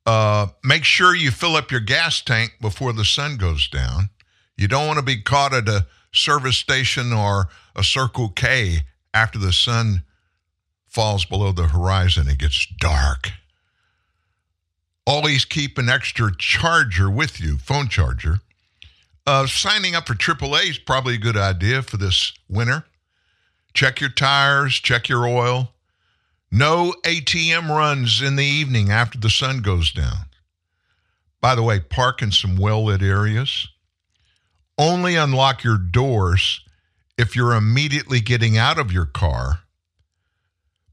Uh, 0.06 0.48
make 0.64 0.84
sure 0.84 1.16
you 1.16 1.30
fill 1.30 1.56
up 1.56 1.72
your 1.72 1.80
gas 1.80 2.22
tank 2.22 2.54
before 2.60 2.94
the 2.94 3.06
sun 3.06 3.38
goes 3.38 3.68
down. 3.68 4.10
You 4.58 4.68
don't 4.68 4.88
want 4.88 4.98
to 4.98 5.06
be 5.06 5.22
caught 5.22 5.54
at 5.54 5.70
a 5.70 5.86
service 6.12 6.58
station 6.58 7.14
or 7.14 7.50
a 7.76 7.84
Circle 7.84 8.30
K 8.30 8.80
after 9.14 9.38
the 9.38 9.54
sun 9.54 10.04
falls 10.88 11.26
below 11.26 11.52
the 11.52 11.68
horizon, 11.68 12.28
it 12.28 12.38
gets 12.38 12.68
dark. 12.80 13.32
Always 15.08 15.46
keep 15.46 15.78
an 15.78 15.90
extra 15.90 16.36
charger 16.38 17.10
with 17.10 17.40
you, 17.40 17.58
phone 17.58 17.88
charger. 17.88 18.40
Uh, 19.26 19.46
signing 19.46 19.96
up 19.96 20.08
for 20.08 20.16
AAA 20.16 20.70
is 20.70 20.78
probably 20.80 21.16
a 21.16 21.20
good 21.20 21.38
idea 21.38 21.82
for 21.82 21.98
this 21.98 22.34
winter. 22.50 22.86
Check 23.74 24.02
your 24.02 24.10
tires, 24.10 24.76
check 24.76 25.08
your 25.08 25.28
oil. 25.28 25.74
No 26.52 26.94
ATM 27.04 27.70
runs 27.70 28.22
in 28.22 28.36
the 28.36 28.46
evening 28.46 28.92
after 28.92 29.18
the 29.18 29.30
sun 29.30 29.62
goes 29.62 29.92
down. 29.92 30.26
By 31.40 31.56
the 31.56 31.64
way, 31.64 31.80
park 31.80 32.22
in 32.22 32.32
some 32.32 32.58
well 32.58 32.86
lit 32.86 33.02
areas. 33.02 33.68
Only 34.78 35.16
unlock 35.16 35.64
your 35.64 35.78
doors 35.78 36.62
if 37.18 37.36
you're 37.36 37.54
immediately 37.54 38.20
getting 38.20 38.58
out 38.58 38.80
of 38.80 38.92
your 38.92 39.06
car. 39.06 39.60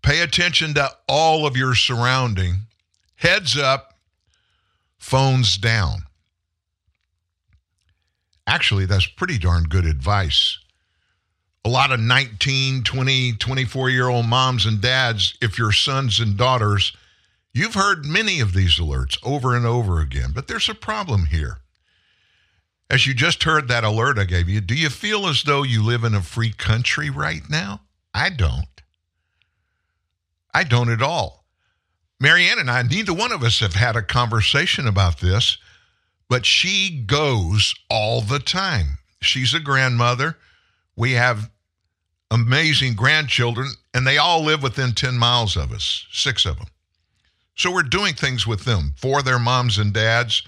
Pay 0.02 0.20
attention 0.20 0.74
to 0.74 0.90
all 1.08 1.46
of 1.46 1.56
your 1.56 1.74
surrounding. 1.74 2.66
Heads 3.16 3.56
up, 3.58 3.94
phones 4.98 5.58
down. 5.58 6.04
Actually, 8.48 8.86
that's 8.86 9.06
pretty 9.06 9.36
darn 9.36 9.64
good 9.64 9.84
advice. 9.84 10.58
A 11.66 11.68
lot 11.68 11.92
of 11.92 12.00
19, 12.00 12.82
20, 12.82 13.32
24 13.34 13.90
year 13.90 14.08
old 14.08 14.24
moms 14.24 14.64
and 14.64 14.80
dads, 14.80 15.36
if 15.42 15.58
your 15.58 15.70
sons 15.70 16.18
and 16.18 16.34
daughters, 16.34 16.96
you've 17.52 17.74
heard 17.74 18.06
many 18.06 18.40
of 18.40 18.54
these 18.54 18.76
alerts 18.78 19.18
over 19.22 19.54
and 19.54 19.66
over 19.66 20.00
again, 20.00 20.30
but 20.34 20.48
there's 20.48 20.70
a 20.70 20.74
problem 20.74 21.26
here. 21.26 21.58
As 22.90 23.06
you 23.06 23.12
just 23.12 23.42
heard 23.42 23.68
that 23.68 23.84
alert 23.84 24.18
I 24.18 24.24
gave 24.24 24.48
you, 24.48 24.62
do 24.62 24.74
you 24.74 24.88
feel 24.88 25.26
as 25.26 25.42
though 25.42 25.62
you 25.62 25.84
live 25.84 26.02
in 26.02 26.14
a 26.14 26.22
free 26.22 26.52
country 26.52 27.10
right 27.10 27.42
now? 27.50 27.82
I 28.14 28.30
don't. 28.30 28.64
I 30.54 30.64
don't 30.64 30.88
at 30.88 31.02
all. 31.02 31.44
Marianne 32.18 32.58
and 32.58 32.70
I, 32.70 32.80
neither 32.80 33.12
one 33.12 33.30
of 33.30 33.42
us 33.42 33.60
have 33.60 33.74
had 33.74 33.94
a 33.94 34.02
conversation 34.02 34.86
about 34.86 35.20
this, 35.20 35.58
but 36.28 36.46
she 36.46 37.02
goes 37.06 37.74
all 37.90 38.20
the 38.20 38.38
time. 38.38 38.98
She's 39.20 39.54
a 39.54 39.60
grandmother. 39.60 40.36
We 40.96 41.12
have 41.12 41.50
amazing 42.30 42.94
grandchildren, 42.94 43.68
and 43.94 44.06
they 44.06 44.18
all 44.18 44.44
live 44.44 44.62
within 44.62 44.92
10 44.92 45.16
miles 45.16 45.56
of 45.56 45.72
us, 45.72 46.06
six 46.12 46.44
of 46.44 46.58
them. 46.58 46.68
So 47.54 47.72
we're 47.72 47.82
doing 47.82 48.14
things 48.14 48.46
with 48.46 48.64
them 48.64 48.94
for 48.96 49.22
their 49.22 49.38
moms 49.38 49.78
and 49.78 49.92
dads. 49.92 50.42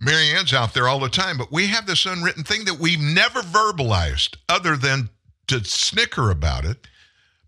Marianne's 0.00 0.54
out 0.54 0.74
there 0.74 0.88
all 0.88 1.00
the 1.00 1.08
time, 1.08 1.36
but 1.36 1.52
we 1.52 1.66
have 1.66 1.86
this 1.86 2.06
unwritten 2.06 2.44
thing 2.44 2.64
that 2.64 2.78
we've 2.78 3.00
never 3.00 3.40
verbalized 3.40 4.36
other 4.48 4.76
than 4.76 5.10
to 5.48 5.64
snicker 5.64 6.30
about 6.30 6.64
it. 6.64 6.86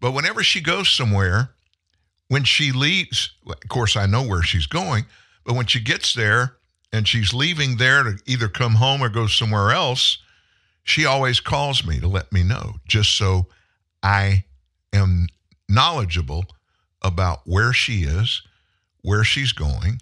But 0.00 0.12
whenever 0.12 0.42
she 0.42 0.60
goes 0.60 0.88
somewhere, 0.88 1.50
when 2.28 2.44
she 2.44 2.72
leaves, 2.72 3.30
of 3.46 3.68
course, 3.68 3.96
I 3.96 4.06
know 4.06 4.22
where 4.22 4.42
she's 4.42 4.66
going, 4.66 5.06
but 5.44 5.54
when 5.54 5.66
she 5.66 5.80
gets 5.80 6.14
there 6.14 6.56
and 6.92 7.06
she's 7.06 7.32
leaving 7.32 7.76
there 7.76 8.02
to 8.02 8.18
either 8.26 8.48
come 8.48 8.74
home 8.74 9.02
or 9.02 9.08
go 9.08 9.26
somewhere 9.26 9.70
else, 9.70 10.18
she 10.82 11.04
always 11.04 11.40
calls 11.40 11.86
me 11.86 12.00
to 12.00 12.08
let 12.08 12.32
me 12.32 12.42
know, 12.42 12.74
just 12.86 13.16
so 13.16 13.46
I 14.02 14.44
am 14.92 15.26
knowledgeable 15.68 16.46
about 17.02 17.40
where 17.44 17.72
she 17.72 18.02
is, 18.02 18.42
where 19.02 19.24
she's 19.24 19.52
going, 19.52 20.00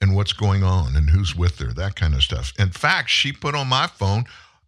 and 0.00 0.14
what's 0.14 0.32
going 0.32 0.62
on 0.62 0.96
and 0.96 1.10
who's 1.10 1.36
with 1.36 1.58
her, 1.58 1.72
that 1.74 1.96
kind 1.96 2.14
of 2.14 2.22
stuff. 2.22 2.52
In 2.58 2.70
fact, 2.70 3.10
she 3.10 3.32
put 3.32 3.54
on 3.54 3.68
my 3.68 3.86
phone, 3.86 4.24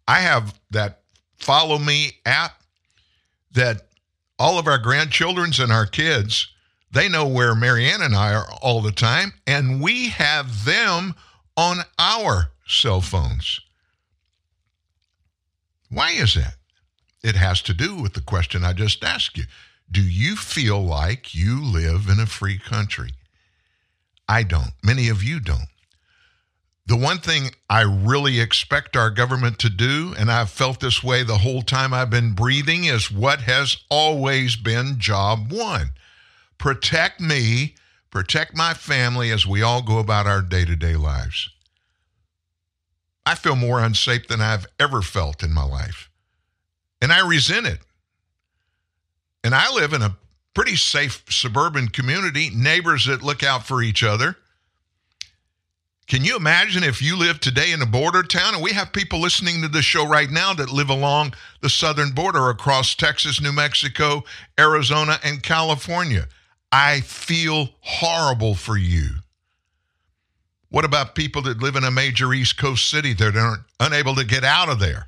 I 0.07 0.19
have 0.19 0.59
that 0.71 1.01
follow 1.37 1.77
me 1.77 2.19
app 2.25 2.61
that 3.53 3.87
all 4.37 4.59
of 4.59 4.67
our 4.67 4.77
grandchildren's 4.77 5.59
and 5.59 5.71
our 5.71 5.85
kids, 5.85 6.49
they 6.93 7.09
know 7.09 7.27
where 7.27 7.55
Marianne 7.55 8.03
and 8.03 8.15
I 8.15 8.35
are 8.35 8.47
all 8.61 8.81
the 8.81 8.91
time, 8.91 9.33
and 9.47 9.81
we 9.81 10.09
have 10.09 10.63
them 10.63 11.15
on 11.57 11.79
our 11.97 12.51
cell 12.67 13.01
phones. 13.01 13.59
Why 15.89 16.11
is 16.11 16.35
that? 16.35 16.55
It 17.23 17.35
has 17.35 17.61
to 17.63 17.73
do 17.73 17.95
with 17.95 18.13
the 18.13 18.21
question 18.21 18.63
I 18.63 18.73
just 18.73 19.03
asked 19.03 19.37
you. 19.37 19.45
Do 19.91 20.01
you 20.01 20.35
feel 20.35 20.83
like 20.83 21.33
you 21.33 21.63
live 21.63 22.07
in 22.09 22.19
a 22.19 22.27
free 22.27 22.59
country? 22.59 23.11
I 24.29 24.43
don't. 24.43 24.71
Many 24.83 25.09
of 25.09 25.23
you 25.23 25.39
don't. 25.39 25.69
The 26.85 26.97
one 26.97 27.19
thing 27.19 27.51
I 27.69 27.81
really 27.81 28.39
expect 28.39 28.95
our 28.95 29.09
government 29.09 29.57
to 29.59 29.69
do, 29.69 30.13
and 30.17 30.31
I've 30.31 30.49
felt 30.49 30.79
this 30.79 31.03
way 31.03 31.23
the 31.23 31.39
whole 31.39 31.61
time 31.63 31.93
I've 31.93 32.09
been 32.09 32.33
breathing, 32.33 32.83
is 32.83 33.09
what 33.09 33.41
has 33.41 33.77
always 33.89 34.55
been 34.55 34.99
job 34.99 35.51
one 35.51 35.91
protect 36.57 37.19
me, 37.19 37.75
protect 38.09 38.55
my 38.55 38.73
family 38.73 39.31
as 39.31 39.45
we 39.45 39.61
all 39.61 39.81
go 39.81 39.99
about 39.99 40.27
our 40.27 40.41
day 40.41 40.65
to 40.65 40.75
day 40.75 40.95
lives. 40.95 41.49
I 43.25 43.35
feel 43.35 43.55
more 43.55 43.79
unsafe 43.79 44.27
than 44.27 44.41
I've 44.41 44.65
ever 44.79 45.01
felt 45.01 45.43
in 45.43 45.53
my 45.53 45.63
life. 45.63 46.09
And 47.01 47.11
I 47.11 47.25
resent 47.27 47.67
it. 47.67 47.79
And 49.43 49.53
I 49.53 49.73
live 49.73 49.93
in 49.93 50.01
a 50.01 50.17
pretty 50.53 50.75
safe 50.75 51.23
suburban 51.29 51.87
community, 51.89 52.49
neighbors 52.53 53.05
that 53.05 53.23
look 53.23 53.43
out 53.43 53.65
for 53.65 53.81
each 53.81 54.03
other. 54.03 54.37
Can 56.07 56.23
you 56.23 56.35
imagine 56.35 56.83
if 56.83 57.01
you 57.01 57.17
live 57.17 57.39
today 57.39 57.71
in 57.71 57.81
a 57.81 57.85
border 57.85 58.23
town? 58.23 58.55
And 58.55 58.63
we 58.63 58.73
have 58.73 58.93
people 58.93 59.19
listening 59.19 59.61
to 59.61 59.67
the 59.67 59.81
show 59.81 60.05
right 60.05 60.29
now 60.29 60.53
that 60.53 60.69
live 60.69 60.89
along 60.89 61.33
the 61.61 61.69
southern 61.69 62.11
border 62.11 62.49
across 62.49 62.93
Texas, 62.93 63.41
New 63.41 63.53
Mexico, 63.53 64.23
Arizona, 64.59 65.17
and 65.23 65.41
California. 65.41 66.27
I 66.73 67.01
feel 67.01 67.69
horrible 67.81 68.55
for 68.55 68.75
you. 68.75 69.09
What 70.69 70.85
about 70.85 71.13
people 71.13 71.43
that 71.43 71.61
live 71.61 71.75
in 71.75 71.83
a 71.83 71.91
major 71.91 72.33
East 72.33 72.57
Coast 72.57 72.89
city 72.89 73.13
that 73.13 73.37
aren't 73.37 73.61
unable 73.79 74.15
to 74.15 74.25
get 74.25 74.43
out 74.43 74.69
of 74.69 74.79
there? 74.79 75.05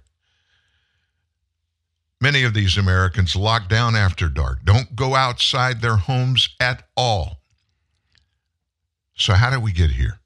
Many 2.22 2.44
of 2.44 2.54
these 2.54 2.78
Americans 2.78 3.36
lock 3.36 3.68
down 3.68 3.96
after 3.96 4.30
dark, 4.30 4.64
don't 4.64 4.96
go 4.96 5.16
outside 5.16 5.82
their 5.82 5.96
homes 5.96 6.50
at 6.60 6.84
all. 6.96 7.40
So, 9.16 9.34
how 9.34 9.50
did 9.50 9.64
we 9.64 9.72
get 9.72 9.90
here? 9.90 10.20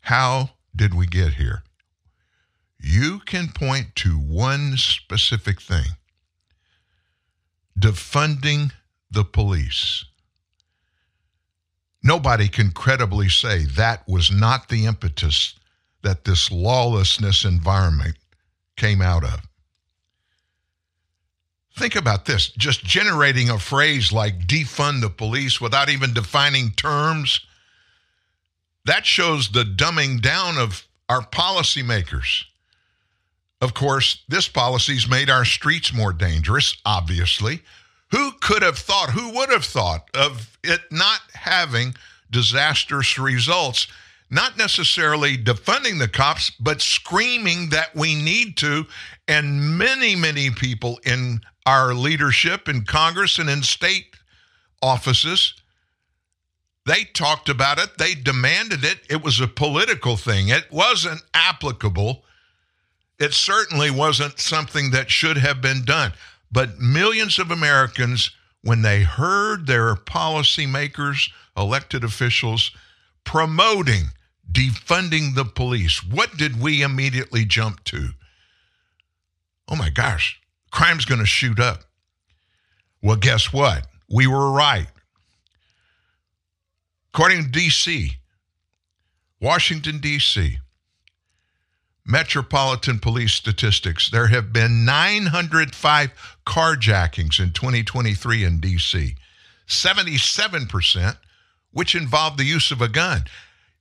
How 0.00 0.50
did 0.74 0.92
we 0.92 1.06
get 1.06 1.34
here? 1.34 1.62
You 2.80 3.20
can 3.20 3.52
point 3.52 3.94
to 3.96 4.18
one 4.18 4.76
specific 4.76 5.62
thing 5.62 5.86
defunding 7.78 8.72
the 9.12 9.24
police. 9.24 10.04
Nobody 12.02 12.48
can 12.48 12.72
credibly 12.72 13.28
say 13.28 13.64
that 13.64 14.06
was 14.08 14.30
not 14.30 14.68
the 14.68 14.86
impetus 14.86 15.54
that 16.02 16.24
this 16.24 16.50
lawlessness 16.50 17.44
environment 17.44 18.16
came 18.76 19.00
out 19.00 19.24
of. 19.24 19.40
Think 21.78 21.96
about 21.96 22.26
this 22.26 22.48
just 22.48 22.84
generating 22.84 23.48
a 23.48 23.58
phrase 23.58 24.12
like 24.12 24.46
defund 24.46 25.00
the 25.00 25.08
police 25.08 25.60
without 25.60 25.88
even 25.88 26.12
defining 26.12 26.72
terms. 26.72 27.40
That 28.84 29.06
shows 29.06 29.48
the 29.50 29.62
dumbing 29.62 30.20
down 30.20 30.58
of 30.58 30.84
our 31.08 31.22
policymakers. 31.22 32.44
Of 33.60 33.74
course, 33.74 34.22
this 34.28 34.48
policy's 34.48 35.08
made 35.08 35.30
our 35.30 35.44
streets 35.44 35.92
more 35.92 36.12
dangerous, 36.12 36.76
obviously. 36.84 37.62
Who 38.12 38.32
could 38.40 38.62
have 38.62 38.78
thought, 38.78 39.10
who 39.10 39.30
would 39.30 39.50
have 39.50 39.64
thought 39.64 40.08
of 40.14 40.56
it 40.62 40.80
not 40.90 41.20
having 41.34 41.94
disastrous 42.30 43.18
results? 43.18 43.88
Not 44.30 44.56
necessarily 44.56 45.36
defunding 45.36 45.98
the 45.98 46.08
cops, 46.08 46.50
but 46.50 46.80
screaming 46.80 47.70
that 47.70 47.94
we 47.96 48.14
need 48.14 48.56
to. 48.58 48.86
And 49.26 49.78
many, 49.78 50.14
many 50.14 50.50
people 50.50 51.00
in 51.04 51.40
our 51.64 51.94
leadership 51.94 52.68
in 52.68 52.84
Congress 52.84 53.38
and 53.38 53.48
in 53.48 53.62
state 53.62 54.14
offices. 54.82 55.54
They 56.84 57.04
talked 57.04 57.48
about 57.48 57.78
it, 57.78 57.96
they 57.98 58.14
demanded 58.14 58.84
it. 58.84 58.98
It 59.08 59.22
was 59.22 59.40
a 59.40 59.46
political 59.46 60.16
thing, 60.16 60.48
it 60.48 60.70
wasn't 60.70 61.22
applicable. 61.32 62.24
It 63.18 63.34
certainly 63.34 63.90
wasn't 63.90 64.40
something 64.40 64.90
that 64.90 65.08
should 65.08 65.36
have 65.36 65.60
been 65.60 65.84
done. 65.84 66.12
But 66.52 66.78
millions 66.78 67.38
of 67.38 67.50
Americans, 67.50 68.30
when 68.62 68.82
they 68.82 69.02
heard 69.02 69.66
their 69.66 69.94
policymakers, 69.96 71.30
elected 71.56 72.04
officials 72.04 72.70
promoting 73.24 74.10
defunding 74.50 75.34
the 75.34 75.46
police, 75.46 76.04
what 76.04 76.36
did 76.36 76.60
we 76.60 76.82
immediately 76.82 77.46
jump 77.46 77.82
to? 77.84 78.10
Oh 79.68 79.76
my 79.76 79.88
gosh, 79.88 80.40
crime's 80.70 81.06
going 81.06 81.20
to 81.20 81.26
shoot 81.26 81.58
up. 81.58 81.84
Well, 83.02 83.16
guess 83.16 83.52
what? 83.52 83.86
We 84.10 84.26
were 84.26 84.50
right. 84.50 84.88
According 87.14 87.44
to 87.44 87.50
D.C., 87.50 88.18
Washington, 89.40 89.98
D.C., 89.98 90.58
Metropolitan 92.04 92.98
Police 92.98 93.32
statistics, 93.32 94.10
there 94.10 94.26
have 94.26 94.52
been 94.52 94.84
905 94.84 96.38
carjackings 96.46 97.38
in 97.38 97.52
2023 97.52 98.44
in 98.44 98.60
D.C., 98.60 99.14
77%, 99.68 101.16
which 101.70 101.94
involved 101.94 102.38
the 102.38 102.44
use 102.44 102.70
of 102.70 102.82
a 102.82 102.88
gun. 102.88 103.24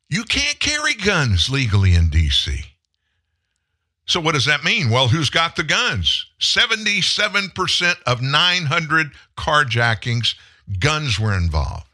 You 0.10 0.24
can't 0.24 0.60
carry 0.60 0.94
guns 0.94 1.50
legally 1.50 1.96
in 1.96 2.10
D.C. 2.10 2.66
So, 4.06 4.20
what 4.20 4.34
does 4.34 4.46
that 4.46 4.64
mean? 4.64 4.90
Well, 4.90 5.08
who's 5.08 5.30
got 5.30 5.56
the 5.56 5.64
guns? 5.64 6.26
77% 6.40 7.96
of 8.06 8.22
900 8.22 9.12
carjackings, 9.38 10.36
guns 10.80 11.20
were 11.20 11.36
involved. 11.36 11.88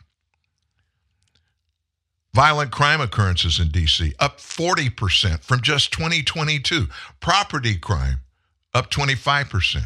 Violent 2.37 2.69
crime 2.69 3.01
occurrences 3.01 3.59
in 3.59 3.69
D.C. 3.69 4.13
up 4.19 4.37
40% 4.37 5.43
from 5.43 5.59
just 5.59 5.91
2022. 5.91 6.85
Property 7.19 7.73
crime 7.73 8.19
up 8.75 8.91
25%. 8.91 9.85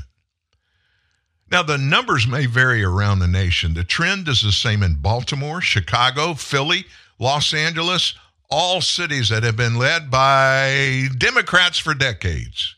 Now, 1.49 1.63
the 1.63 1.77
numbers 1.77 2.27
may 2.27 2.47
vary 2.47 2.83
around 2.83 3.19
the 3.19 3.27
nation. 3.29 3.73
The 3.73 3.85
trend 3.85 4.27
is 4.27 4.41
the 4.41 4.51
same 4.51 4.83
in 4.83 4.95
Baltimore, 4.95 5.61
Chicago, 5.61 6.33
Philly, 6.33 6.83
Los 7.19 7.53
Angeles, 7.53 8.15
all 8.49 8.81
cities 8.81 9.29
that 9.29 9.43
have 9.43 9.55
been 9.55 9.77
led 9.77 10.11
by 10.11 11.07
Democrats 11.17 11.79
for 11.79 11.93
decades. 11.93 12.75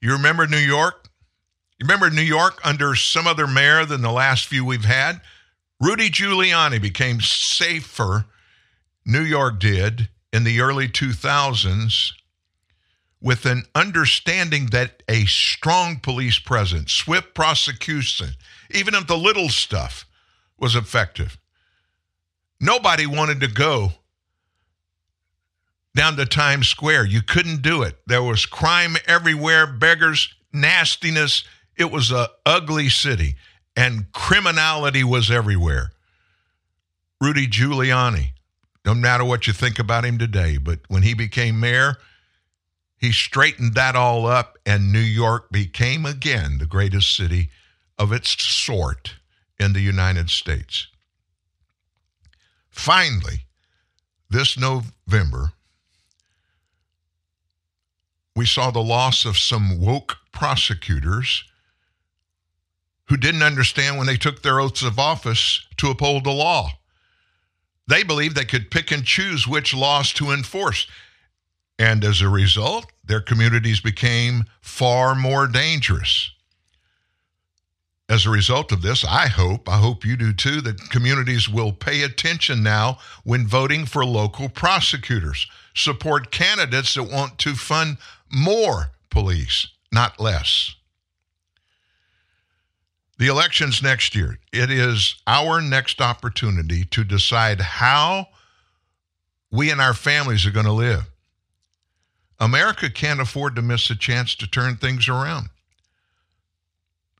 You 0.00 0.10
remember 0.14 0.48
New 0.48 0.56
York? 0.56 1.08
You 1.78 1.84
remember 1.84 2.10
New 2.10 2.22
York 2.22 2.58
under 2.64 2.96
some 2.96 3.28
other 3.28 3.46
mayor 3.46 3.84
than 3.84 4.02
the 4.02 4.10
last 4.10 4.48
few 4.48 4.64
we've 4.64 4.84
had? 4.84 5.20
Rudy 5.82 6.10
Giuliani 6.10 6.80
became 6.80 7.20
safer, 7.20 8.26
New 9.04 9.22
York 9.22 9.58
did, 9.58 10.08
in 10.32 10.44
the 10.44 10.60
early 10.60 10.86
2000s 10.86 12.12
with 13.20 13.46
an 13.46 13.64
understanding 13.74 14.66
that 14.66 15.02
a 15.08 15.24
strong 15.24 15.98
police 15.98 16.38
presence, 16.38 16.92
swift 16.92 17.34
prosecution, 17.34 18.28
even 18.70 18.94
of 18.94 19.08
the 19.08 19.16
little 19.16 19.48
stuff, 19.48 20.06
was 20.56 20.76
effective. 20.76 21.36
Nobody 22.60 23.04
wanted 23.04 23.40
to 23.40 23.48
go 23.48 23.90
down 25.96 26.14
to 26.16 26.26
Times 26.26 26.68
Square. 26.68 27.06
You 27.06 27.22
couldn't 27.22 27.60
do 27.60 27.82
it. 27.82 27.98
There 28.06 28.22
was 28.22 28.46
crime 28.46 28.96
everywhere, 29.08 29.66
beggars, 29.66 30.32
nastiness. 30.52 31.42
It 31.76 31.90
was 31.90 32.12
a 32.12 32.28
ugly 32.46 32.88
city 32.88 33.34
and 33.76 34.10
criminality 34.12 35.04
was 35.04 35.30
everywhere. 35.30 35.92
Rudy 37.20 37.46
Giuliani, 37.46 38.30
no 38.84 38.94
matter 38.94 39.24
what 39.24 39.46
you 39.46 39.52
think 39.52 39.78
about 39.78 40.04
him 40.04 40.18
today, 40.18 40.58
but 40.58 40.80
when 40.88 41.02
he 41.02 41.14
became 41.14 41.60
mayor, 41.60 41.96
he 42.96 43.12
straightened 43.12 43.74
that 43.74 43.96
all 43.96 44.26
up, 44.26 44.58
and 44.64 44.92
New 44.92 45.00
York 45.00 45.50
became 45.50 46.06
again 46.06 46.58
the 46.58 46.66
greatest 46.66 47.16
city 47.16 47.50
of 47.98 48.12
its 48.12 48.30
sort 48.42 49.14
in 49.58 49.72
the 49.72 49.80
United 49.80 50.30
States. 50.30 50.88
Finally, 52.70 53.46
this 54.30 54.58
November, 54.58 55.52
we 58.34 58.46
saw 58.46 58.70
the 58.70 58.82
loss 58.82 59.24
of 59.24 59.36
some 59.36 59.80
woke 59.80 60.16
prosecutors 60.32 61.44
who 63.12 63.18
didn't 63.18 63.42
understand 63.42 63.98
when 63.98 64.06
they 64.06 64.16
took 64.16 64.40
their 64.40 64.58
oaths 64.58 64.82
of 64.82 64.98
office 64.98 65.66
to 65.76 65.90
uphold 65.90 66.24
the 66.24 66.30
law. 66.30 66.70
They 67.86 68.02
believed 68.02 68.34
they 68.34 68.46
could 68.46 68.70
pick 68.70 68.90
and 68.90 69.04
choose 69.04 69.46
which 69.46 69.74
laws 69.74 70.14
to 70.14 70.30
enforce. 70.30 70.86
And 71.78 72.04
as 72.04 72.22
a 72.22 72.30
result, 72.30 72.90
their 73.04 73.20
communities 73.20 73.80
became 73.80 74.44
far 74.62 75.14
more 75.14 75.46
dangerous. 75.46 76.30
As 78.08 78.24
a 78.24 78.30
result 78.30 78.72
of 78.72 78.80
this, 78.80 79.04
I 79.04 79.26
hope, 79.26 79.68
I 79.68 79.76
hope 79.76 80.06
you 80.06 80.16
do 80.16 80.32
too, 80.32 80.62
that 80.62 80.88
communities 80.88 81.50
will 81.50 81.74
pay 81.74 82.04
attention 82.04 82.62
now 82.62 82.96
when 83.24 83.46
voting 83.46 83.84
for 83.84 84.06
local 84.06 84.48
prosecutors. 84.48 85.46
Support 85.74 86.30
candidates 86.30 86.94
that 86.94 87.02
want 87.02 87.36
to 87.40 87.56
fund 87.56 87.98
more 88.32 88.92
police, 89.10 89.66
not 89.92 90.18
less. 90.18 90.76
The 93.22 93.28
elections 93.28 93.84
next 93.84 94.16
year, 94.16 94.40
it 94.52 94.68
is 94.68 95.14
our 95.28 95.62
next 95.62 96.00
opportunity 96.00 96.82
to 96.86 97.04
decide 97.04 97.60
how 97.60 98.26
we 99.52 99.70
and 99.70 99.80
our 99.80 99.94
families 99.94 100.44
are 100.44 100.50
going 100.50 100.66
to 100.66 100.72
live. 100.72 101.08
America 102.40 102.90
can't 102.90 103.20
afford 103.20 103.54
to 103.54 103.62
miss 103.62 103.88
a 103.90 103.94
chance 103.94 104.34
to 104.34 104.48
turn 104.48 104.74
things 104.74 105.08
around. 105.08 105.50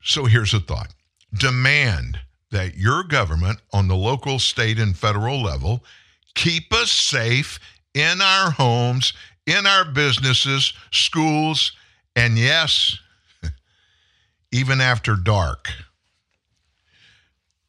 So 0.03 0.25
here's 0.25 0.53
a 0.53 0.59
thought 0.59 0.93
demand 1.33 2.19
that 2.51 2.75
your 2.75 3.03
government 3.05 3.59
on 3.71 3.87
the 3.87 3.95
local, 3.95 4.39
state, 4.39 4.79
and 4.79 4.97
federal 4.97 5.41
level 5.41 5.85
keep 6.35 6.73
us 6.73 6.91
safe 6.91 7.61
in 7.93 8.19
our 8.21 8.51
homes, 8.51 9.13
in 9.47 9.65
our 9.65 9.85
businesses, 9.85 10.73
schools, 10.91 11.71
and 12.13 12.37
yes, 12.37 12.99
even 14.51 14.81
after 14.81 15.15
dark. 15.15 15.69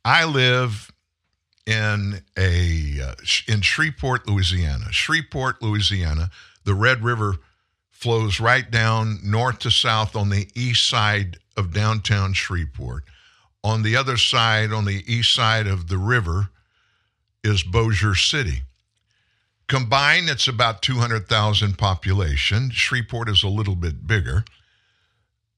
I 0.04 0.24
live 0.24 0.90
in 1.66 2.20
a 2.36 3.00
uh, 3.00 3.14
in 3.48 3.62
Shreveport, 3.62 4.28
Louisiana. 4.28 4.92
Shreveport, 4.92 5.62
Louisiana, 5.62 6.30
the 6.64 6.74
Red 6.74 7.02
River 7.02 7.36
flows 7.90 8.38
right 8.38 8.70
down 8.70 9.20
north 9.22 9.60
to 9.60 9.70
south 9.70 10.14
on 10.14 10.28
the 10.28 10.48
east 10.54 10.86
side 10.88 11.38
of 11.56 11.72
downtown 11.72 12.34
Shreveport. 12.34 13.04
On 13.62 13.82
the 13.82 13.96
other 13.96 14.18
side, 14.18 14.72
on 14.72 14.84
the 14.84 15.02
east 15.06 15.32
side 15.32 15.66
of 15.66 15.88
the 15.88 15.96
river, 15.96 16.50
is 17.42 17.62
Bossier 17.62 18.14
City. 18.14 18.62
Combined, 19.68 20.28
it's 20.28 20.46
about 20.46 20.82
200,000 20.82 21.78
population. 21.78 22.70
Shreveport 22.70 23.30
is 23.30 23.42
a 23.42 23.48
little 23.48 23.76
bit 23.76 24.06
bigger. 24.06 24.44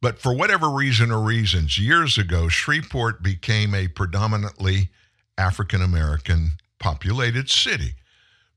But 0.02 0.18
for 0.18 0.34
whatever 0.34 0.68
reason 0.68 1.10
or 1.10 1.20
reasons, 1.20 1.78
years 1.78 2.18
ago, 2.18 2.48
Shreveport 2.48 3.22
became 3.22 3.74
a 3.74 3.88
predominantly 3.88 4.90
African 5.38 5.82
American 5.82 6.52
populated 6.78 7.48
city. 7.48 7.94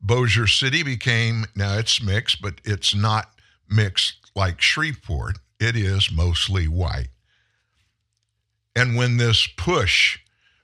Bossier 0.01 0.47
City 0.47 0.83
became, 0.83 1.45
now 1.55 1.77
it's 1.77 2.01
mixed, 2.01 2.41
but 2.41 2.61
it's 2.63 2.95
not 2.95 3.31
mixed 3.69 4.15
like 4.35 4.61
Shreveport. 4.61 5.39
It 5.59 5.75
is 5.75 6.11
mostly 6.11 6.67
white. 6.67 7.09
And 8.75 8.95
when 8.95 9.17
this 9.17 9.47
push 9.57 10.19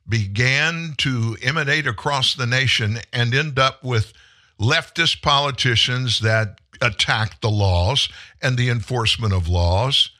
began 0.07 0.93
to 0.99 1.35
emanate 1.41 1.87
across 1.87 2.35
the 2.35 2.45
nation 2.45 2.99
and 3.11 3.33
end 3.33 3.59
up 3.59 3.83
with 3.83 4.13
leftist 4.59 5.21
politicians 5.21 6.19
that 6.19 6.59
attacked 6.81 7.41
the 7.41 7.49
laws 7.49 8.07
and 8.41 8.57
the 8.57 8.69
enforcement 8.69 9.33
of 9.33 9.49
laws, 9.49 10.11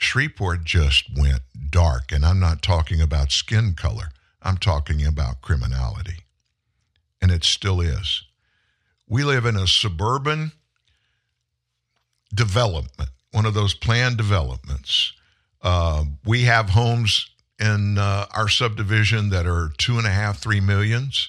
Shreveport 0.00 0.64
just 0.64 1.04
went 1.14 1.42
dark. 1.68 2.10
And 2.10 2.24
I'm 2.24 2.40
not 2.40 2.62
talking 2.62 3.00
about 3.00 3.30
skin 3.30 3.74
color, 3.74 4.10
I'm 4.42 4.56
talking 4.56 5.04
about 5.04 5.42
criminality. 5.42 6.24
And 7.22 7.30
it 7.30 7.44
still 7.44 7.80
is. 7.80 8.22
We 9.06 9.24
live 9.24 9.44
in 9.44 9.56
a 9.56 9.66
suburban 9.66 10.52
development, 12.34 13.10
one 13.32 13.44
of 13.44 13.54
those 13.54 13.74
planned 13.74 14.16
developments. 14.16 15.12
Uh, 15.62 16.04
we 16.24 16.44
have 16.44 16.70
homes 16.70 17.28
in 17.58 17.98
uh, 17.98 18.24
our 18.34 18.48
subdivision 18.48 19.28
that 19.28 19.46
are 19.46 19.70
two 19.76 19.98
and 19.98 20.06
a 20.06 20.10
half, 20.10 20.38
three 20.38 20.60
millions. 20.60 21.28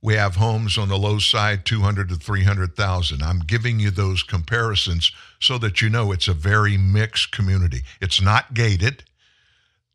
We 0.00 0.14
have 0.14 0.36
homes 0.36 0.78
on 0.78 0.88
the 0.88 0.96
low 0.96 1.18
side, 1.18 1.66
200 1.66 2.08
to 2.08 2.14
300,000. 2.14 3.22
I'm 3.22 3.40
giving 3.40 3.78
you 3.78 3.90
those 3.90 4.22
comparisons 4.22 5.12
so 5.40 5.58
that 5.58 5.80
you 5.80 5.88
know 5.88 6.12
it's 6.12 6.28
a 6.28 6.34
very 6.34 6.76
mixed 6.76 7.32
community. 7.32 7.82
It's 8.00 8.20
not 8.20 8.54
gated. 8.54 9.04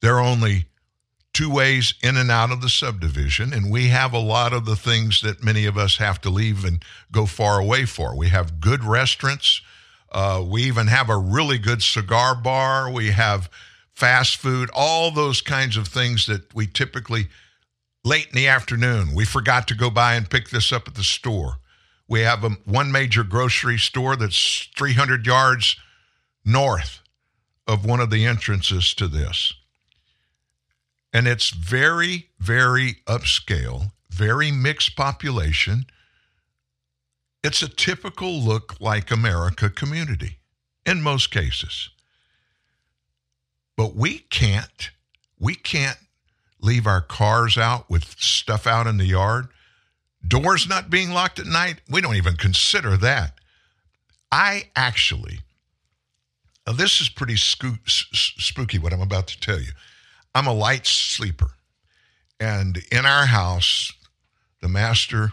There 0.01 0.15
are 0.15 0.21
only 0.21 0.65
two 1.33 1.49
ways 1.49 1.93
in 2.01 2.17
and 2.17 2.31
out 2.31 2.51
of 2.51 2.61
the 2.61 2.69
subdivision, 2.69 3.53
and 3.53 3.69
we 3.69 3.87
have 3.87 4.13
a 4.13 4.19
lot 4.19 4.53
of 4.53 4.65
the 4.65 4.75
things 4.75 5.21
that 5.21 5.43
many 5.43 5.65
of 5.65 5.77
us 5.77 5.97
have 5.97 6.19
to 6.21 6.29
leave 6.29 6.63
and 6.63 6.83
go 7.11 7.25
far 7.25 7.59
away 7.59 7.85
for. 7.85 8.15
We 8.15 8.29
have 8.29 8.59
good 8.59 8.83
restaurants. 8.83 9.61
Uh, 10.11 10.43
we 10.47 10.63
even 10.63 10.87
have 10.87 11.09
a 11.09 11.17
really 11.17 11.57
good 11.57 11.83
cigar 11.83 12.35
bar. 12.35 12.89
We 12.89 13.11
have 13.11 13.49
fast 13.93 14.37
food, 14.37 14.69
all 14.73 15.11
those 15.11 15.41
kinds 15.41 15.77
of 15.77 15.87
things 15.87 16.25
that 16.25 16.53
we 16.55 16.67
typically 16.67 17.27
late 18.03 18.27
in 18.27 18.35
the 18.35 18.47
afternoon. 18.47 19.13
We 19.13 19.25
forgot 19.25 19.67
to 19.67 19.75
go 19.75 19.89
by 19.89 20.15
and 20.15 20.29
pick 20.29 20.49
this 20.49 20.71
up 20.71 20.87
at 20.87 20.95
the 20.95 21.03
store. 21.03 21.57
We 22.07 22.21
have 22.21 22.43
a, 22.43 22.49
one 22.65 22.91
major 22.91 23.23
grocery 23.23 23.77
store 23.77 24.15
that's 24.15 24.69
300 24.77 25.25
yards 25.25 25.75
north 26.43 27.01
of 27.67 27.85
one 27.85 27.99
of 27.99 28.09
the 28.09 28.25
entrances 28.25 28.93
to 28.95 29.07
this. 29.07 29.53
And 31.11 31.27
it's 31.27 31.49
very, 31.49 32.27
very 32.39 32.97
upscale, 33.07 33.91
very 34.09 34.51
mixed 34.51 34.95
population. 34.95 35.85
It's 37.43 37.61
a 37.61 37.69
typical 37.69 38.33
look 38.33 38.75
like 38.79 39.11
America 39.11 39.69
community 39.69 40.37
in 40.85 41.01
most 41.01 41.31
cases. 41.31 41.89
But 43.77 43.95
we 43.95 44.19
can't, 44.19 44.91
we 45.39 45.55
can't 45.55 45.97
leave 46.59 46.87
our 46.87 47.01
cars 47.01 47.57
out 47.57 47.89
with 47.89 48.19
stuff 48.19 48.67
out 48.67 48.87
in 48.87 48.97
the 48.97 49.05
yard. 49.05 49.47
Doors 50.27 50.67
not 50.67 50.89
being 50.89 51.11
locked 51.11 51.39
at 51.39 51.45
night. 51.45 51.81
We 51.89 52.01
don't 52.01 52.15
even 52.15 52.35
consider 52.35 52.97
that. 52.97 53.39
I 54.31 54.69
actually, 54.75 55.39
this 56.65 56.99
is 56.99 57.09
pretty 57.09 57.35
spooky 57.37 58.79
what 58.79 58.93
I'm 58.93 59.01
about 59.01 59.27
to 59.27 59.39
tell 59.39 59.59
you. 59.59 59.71
I'm 60.33 60.47
a 60.47 60.53
light 60.53 60.85
sleeper. 60.85 61.51
And 62.39 62.81
in 62.91 63.05
our 63.05 63.27
house, 63.27 63.93
the 64.61 64.67
master 64.67 65.31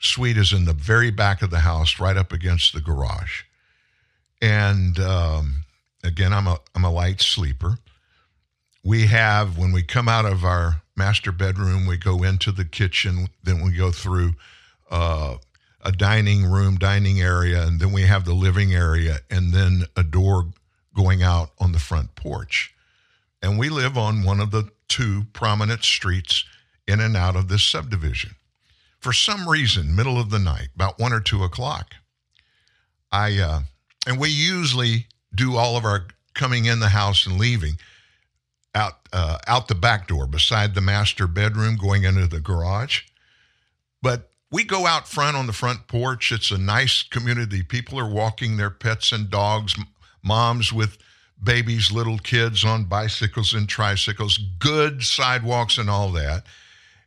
suite 0.00 0.36
is 0.36 0.52
in 0.52 0.64
the 0.64 0.72
very 0.72 1.10
back 1.10 1.42
of 1.42 1.50
the 1.50 1.60
house, 1.60 2.00
right 2.00 2.16
up 2.16 2.32
against 2.32 2.72
the 2.72 2.80
garage. 2.80 3.42
And 4.40 4.98
um, 4.98 5.64
again, 6.02 6.32
I'm 6.32 6.46
a 6.46 6.58
I'm 6.74 6.84
a 6.84 6.90
light 6.90 7.20
sleeper. 7.20 7.78
We 8.82 9.06
have 9.06 9.56
when 9.56 9.72
we 9.72 9.82
come 9.82 10.08
out 10.08 10.26
of 10.26 10.44
our 10.44 10.82
master 10.96 11.32
bedroom, 11.32 11.86
we 11.86 11.96
go 11.96 12.22
into 12.22 12.52
the 12.52 12.64
kitchen, 12.64 13.28
then 13.42 13.62
we 13.62 13.72
go 13.72 13.90
through 13.90 14.34
uh, 14.90 15.36
a 15.82 15.92
dining 15.92 16.44
room, 16.44 16.76
dining 16.76 17.20
area, 17.20 17.66
and 17.66 17.80
then 17.80 17.92
we 17.92 18.02
have 18.02 18.24
the 18.24 18.34
living 18.34 18.72
area, 18.72 19.18
and 19.30 19.52
then 19.52 19.84
a 19.96 20.02
door 20.02 20.46
going 20.94 21.22
out 21.22 21.50
on 21.58 21.72
the 21.72 21.78
front 21.78 22.14
porch. 22.14 22.74
And 23.42 23.58
we 23.58 23.68
live 23.68 23.98
on 23.98 24.24
one 24.24 24.40
of 24.40 24.50
the 24.50 24.70
two 24.88 25.24
prominent 25.32 25.84
streets 25.84 26.44
in 26.86 27.00
and 27.00 27.16
out 27.16 27.36
of 27.36 27.48
this 27.48 27.64
subdivision. 27.64 28.36
For 29.00 29.12
some 29.12 29.48
reason, 29.48 29.94
middle 29.94 30.18
of 30.18 30.30
the 30.30 30.38
night, 30.38 30.68
about 30.74 30.98
one 30.98 31.12
or 31.12 31.20
two 31.20 31.42
o'clock, 31.42 31.94
I 33.12 33.38
uh, 33.38 33.60
and 34.06 34.18
we 34.18 34.30
usually 34.30 35.06
do 35.34 35.56
all 35.56 35.76
of 35.76 35.84
our 35.84 36.06
coming 36.34 36.64
in 36.64 36.80
the 36.80 36.88
house 36.88 37.26
and 37.26 37.38
leaving 37.38 37.74
out 38.74 39.08
uh, 39.12 39.38
out 39.46 39.68
the 39.68 39.74
back 39.74 40.08
door 40.08 40.26
beside 40.26 40.74
the 40.74 40.80
master 40.80 41.26
bedroom 41.26 41.76
going 41.76 42.04
into 42.04 42.26
the 42.26 42.40
garage. 42.40 43.02
But 44.02 44.30
we 44.50 44.64
go 44.64 44.86
out 44.86 45.08
front 45.08 45.36
on 45.36 45.46
the 45.46 45.52
front 45.52 45.86
porch. 45.88 46.30
It's 46.30 46.50
a 46.50 46.58
nice 46.58 47.02
community. 47.02 47.62
People 47.62 47.98
are 47.98 48.08
walking 48.08 48.56
their 48.56 48.70
pets 48.70 49.12
and 49.12 49.30
dogs, 49.30 49.74
moms 50.22 50.72
with 50.72 50.98
babies, 51.42 51.90
little 51.90 52.18
kids 52.18 52.64
on 52.64 52.84
bicycles 52.84 53.52
and 53.54 53.68
tricycles, 53.68 54.38
good 54.58 55.02
sidewalks 55.02 55.78
and 55.78 55.90
all 55.90 56.10
that. 56.12 56.44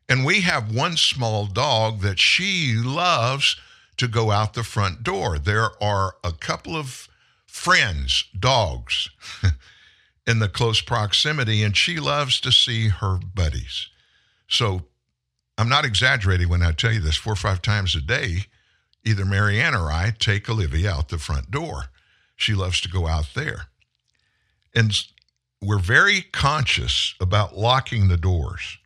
And 0.10 0.26
we 0.26 0.42
have 0.42 0.74
one 0.74 0.98
small 0.98 1.46
dog 1.46 2.02
that 2.02 2.20
she 2.20 2.76
loves 2.76 3.58
to 3.98 4.08
go 4.08 4.32
out 4.32 4.54
the 4.54 4.64
front 4.64 5.04
door. 5.04 5.38
There 5.38 5.72
are 5.84 6.16
a 6.24 6.32
couple 6.32 6.76
of 6.76 7.10
friends, 7.46 8.26
dogs, 8.38 9.10
in 10.28 10.40
the 10.40 10.50
close 10.50 10.82
proximity, 10.82 11.64
and 11.64 11.76
she 11.76 12.00
loves 12.00 12.42
to 12.42 12.52
see 12.52 12.90
her 12.90 13.18
buddies. 13.34 13.88
So 14.50 14.84
I'm 15.58 15.70
not 15.70 15.86
exaggerating 15.86 16.50
when 16.50 16.62
I 16.62 16.74
tell 16.74 16.92
you 16.92 17.00
this 17.00 17.16
four 17.16 17.34
or 17.34 17.38
five 17.38 17.62
times 17.62 17.96
a 17.96 18.02
day, 18.02 18.46
either 19.06 19.26
Marianne 19.26 19.74
or 19.74 19.90
I 19.90 20.14
take 20.20 20.50
Olivia 20.50 20.92
out 20.92 21.10
the 21.10 21.18
front 21.18 21.50
door. 21.50 21.86
She 22.36 22.54
loves 22.54 22.82
to 22.82 22.90
go 22.90 23.08
out 23.08 23.30
there. 23.34 23.68
And 24.76 24.94
we're 25.62 25.80
very 25.80 26.22
conscious 26.22 27.16
about 27.20 27.58
locking 27.58 28.10
the 28.10 28.18
doors. 28.18 28.78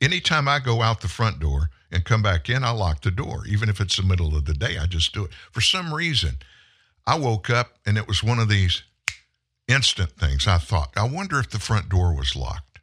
Anytime 0.00 0.46
I 0.46 0.60
go 0.60 0.82
out 0.82 1.00
the 1.00 1.08
front 1.08 1.40
door 1.40 1.70
and 1.90 2.04
come 2.04 2.22
back 2.22 2.48
in, 2.48 2.62
I 2.62 2.70
lock 2.70 3.00
the 3.00 3.10
door. 3.10 3.44
Even 3.48 3.68
if 3.68 3.80
it's 3.80 3.96
the 3.96 4.02
middle 4.04 4.36
of 4.36 4.44
the 4.44 4.54
day, 4.54 4.78
I 4.78 4.86
just 4.86 5.12
do 5.12 5.24
it. 5.24 5.32
For 5.50 5.60
some 5.60 5.92
reason, 5.92 6.36
I 7.06 7.18
woke 7.18 7.50
up 7.50 7.78
and 7.84 7.98
it 7.98 8.06
was 8.06 8.22
one 8.22 8.38
of 8.38 8.48
these 8.48 8.84
instant 9.68 10.12
things. 10.12 10.46
I 10.46 10.58
thought, 10.58 10.92
I 10.96 11.08
wonder 11.08 11.38
if 11.38 11.50
the 11.50 11.58
front 11.58 11.88
door 11.88 12.14
was 12.14 12.36
locked. 12.36 12.80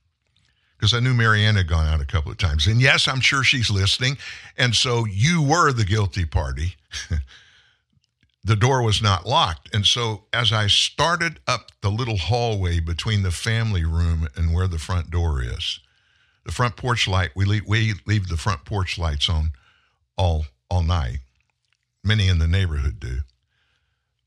Because 0.77 0.93
I 0.93 1.01
knew 1.01 1.13
Marianne 1.13 1.57
had 1.57 1.67
gone 1.67 1.87
out 1.87 1.99
a 1.99 2.05
couple 2.05 2.31
of 2.31 2.37
times. 2.37 2.65
And 2.65 2.81
yes, 2.81 3.07
I'm 3.07 3.19
sure 3.19 3.43
she's 3.43 3.69
listening. 3.69 4.17
And 4.57 4.73
so 4.73 5.05
you 5.05 5.41
were 5.41 5.73
the 5.73 5.83
guilty 5.83 6.25
party. 6.25 6.75
the 8.45 8.55
door 8.55 8.81
was 8.81 9.01
not 9.01 9.25
locked. 9.25 9.73
And 9.75 9.85
so 9.85 10.23
as 10.31 10.53
I 10.53 10.67
started 10.67 11.41
up 11.45 11.71
the 11.81 11.91
little 11.91 12.17
hallway 12.17 12.79
between 12.79 13.23
the 13.23 13.31
family 13.31 13.83
room 13.83 14.29
and 14.37 14.53
where 14.53 14.67
the 14.67 14.79
front 14.79 15.11
door 15.11 15.43
is, 15.43 15.81
the 16.45 16.53
front 16.53 16.77
porch 16.77 17.09
light, 17.09 17.31
we 17.35 17.43
leave, 17.43 17.67
we 17.67 17.95
leave 18.07 18.29
the 18.29 18.37
front 18.37 18.63
porch 18.63 18.97
lights 18.97 19.27
on 19.27 19.51
all, 20.17 20.45
all 20.69 20.83
night. 20.83 21.19
Many 22.05 22.29
in 22.29 22.39
the 22.39 22.47
neighborhood 22.47 23.01
do. 23.01 23.19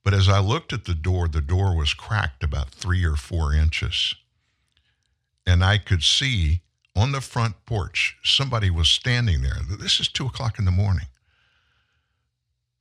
But 0.05 0.15
as 0.15 0.29
I 0.29 0.41
looked 0.41 0.73
at 0.73 0.85
the 0.85 0.95
door, 0.95 1.29
the 1.29 1.41
door 1.41 1.77
was 1.77 1.95
cracked 1.95 2.43
about 2.43 2.71
three 2.71 3.05
or 3.05 3.17
four 3.17 3.55
inches. 3.55 4.15
And 5.47 5.65
I 5.65 5.79
could 5.79 6.03
see 6.03 6.61
on 6.95 7.13
the 7.13 7.21
front 7.21 7.65
porch 7.67 8.17
somebody 8.23 8.71
was 8.71 8.89
standing 8.89 9.43
there. 9.43 9.59
This 9.79 10.01
is 10.01 10.09
two 10.09 10.27
o'clock 10.27 10.59
in 10.59 10.65
the 10.65 10.71
morning. 10.71 11.07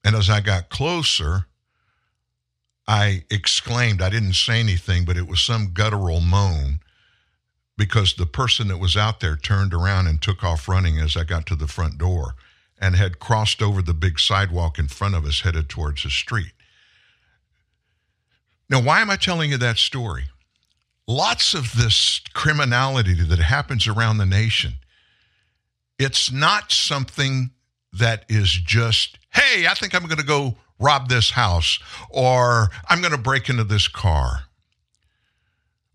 And 0.03 0.15
as 0.15 0.29
I 0.29 0.41
got 0.41 0.69
closer, 0.69 1.45
I 2.87 3.23
exclaimed, 3.29 4.01
I 4.01 4.09
didn't 4.09 4.33
say 4.33 4.59
anything, 4.59 5.05
but 5.05 5.17
it 5.17 5.27
was 5.27 5.41
some 5.41 5.71
guttural 5.73 6.19
moan 6.19 6.79
because 7.77 8.15
the 8.15 8.25
person 8.25 8.67
that 8.67 8.79
was 8.79 8.97
out 8.97 9.19
there 9.19 9.35
turned 9.35 9.73
around 9.73 10.07
and 10.07 10.21
took 10.21 10.43
off 10.43 10.67
running 10.67 10.99
as 10.99 11.15
I 11.15 11.23
got 11.23 11.45
to 11.47 11.55
the 11.55 11.67
front 11.67 11.97
door 11.97 12.35
and 12.79 12.95
had 12.95 13.19
crossed 13.19 13.61
over 13.61 13.81
the 13.81 13.93
big 13.93 14.19
sidewalk 14.19 14.79
in 14.79 14.87
front 14.87 15.15
of 15.15 15.25
us 15.25 15.41
headed 15.41 15.69
towards 15.69 16.03
the 16.03 16.09
street. 16.09 16.53
Now, 18.71 18.81
why 18.81 19.01
am 19.01 19.09
I 19.09 19.17
telling 19.17 19.51
you 19.51 19.57
that 19.57 19.77
story? 19.77 20.29
Lots 21.05 21.53
of 21.53 21.75
this 21.75 22.21
criminality 22.33 23.13
that 23.15 23.39
happens 23.39 23.85
around 23.85 24.17
the 24.17 24.25
nation, 24.25 24.75
it's 25.99 26.31
not 26.31 26.71
something 26.71 27.51
that 27.91 28.23
is 28.29 28.49
just, 28.49 29.19
hey, 29.31 29.67
I 29.67 29.73
think 29.73 29.93
I'm 29.93 30.05
going 30.05 30.17
to 30.17 30.25
go 30.25 30.55
rob 30.79 31.09
this 31.09 31.31
house 31.31 31.79
or 32.09 32.69
I'm 32.89 33.01
going 33.01 33.11
to 33.11 33.19
break 33.19 33.49
into 33.49 33.65
this 33.65 33.89
car. 33.89 34.45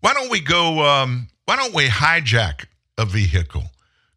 Why 0.01 0.13
don't 0.13 0.29
we 0.29 0.39
go, 0.39 0.85
um, 0.85 1.29
why 1.45 1.55
don't 1.55 1.73
we 1.73 1.87
hijack 1.87 2.65
a 2.97 3.05
vehicle, 3.05 3.63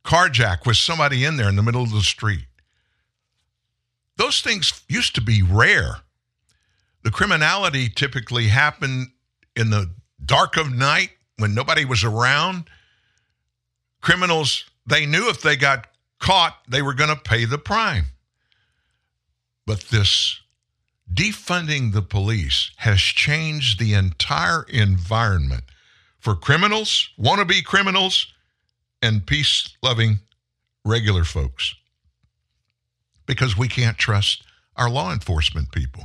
carjack 0.04 0.66
with 0.66 0.76
somebody 0.76 1.24
in 1.24 1.38
there 1.38 1.48
in 1.48 1.56
the 1.56 1.62
middle 1.62 1.82
of 1.82 1.90
the 1.90 2.02
street? 2.02 2.44
Those 4.18 4.42
things 4.42 4.82
used 4.86 5.14
to 5.14 5.22
be 5.22 5.42
rare. 5.42 6.02
The 7.02 7.10
criminality 7.10 7.88
typically 7.88 8.48
happened 8.48 9.08
in 9.56 9.70
the 9.70 9.90
dark 10.24 10.56
of 10.56 10.72
night 10.72 11.10
when 11.38 11.54
nobody 11.54 11.84
was 11.84 12.04
around. 12.04 12.64
Criminals, 14.00 14.64
they 14.86 15.06
knew 15.06 15.28
if 15.28 15.40
they 15.40 15.56
got 15.56 15.86
caught, 16.18 16.58
they 16.68 16.82
were 16.82 16.94
going 16.94 17.10
to 17.10 17.16
pay 17.16 17.44
the 17.44 17.58
prime. 17.58 18.06
But 19.66 19.80
this 19.82 20.40
defunding 21.12 21.92
the 21.92 22.02
police 22.02 22.70
has 22.76 23.00
changed 23.00 23.78
the 23.78 23.94
entire 23.94 24.64
environment 24.64 25.64
for 26.18 26.34
criminals, 26.36 27.10
wannabe 27.18 27.64
criminals, 27.64 28.32
and 29.02 29.26
peace 29.26 29.76
loving 29.82 30.20
regular 30.84 31.24
folks 31.24 31.74
because 33.26 33.56
we 33.56 33.68
can't 33.68 33.96
trust 33.96 34.42
our 34.76 34.90
law 34.90 35.12
enforcement 35.12 35.72
people. 35.72 36.04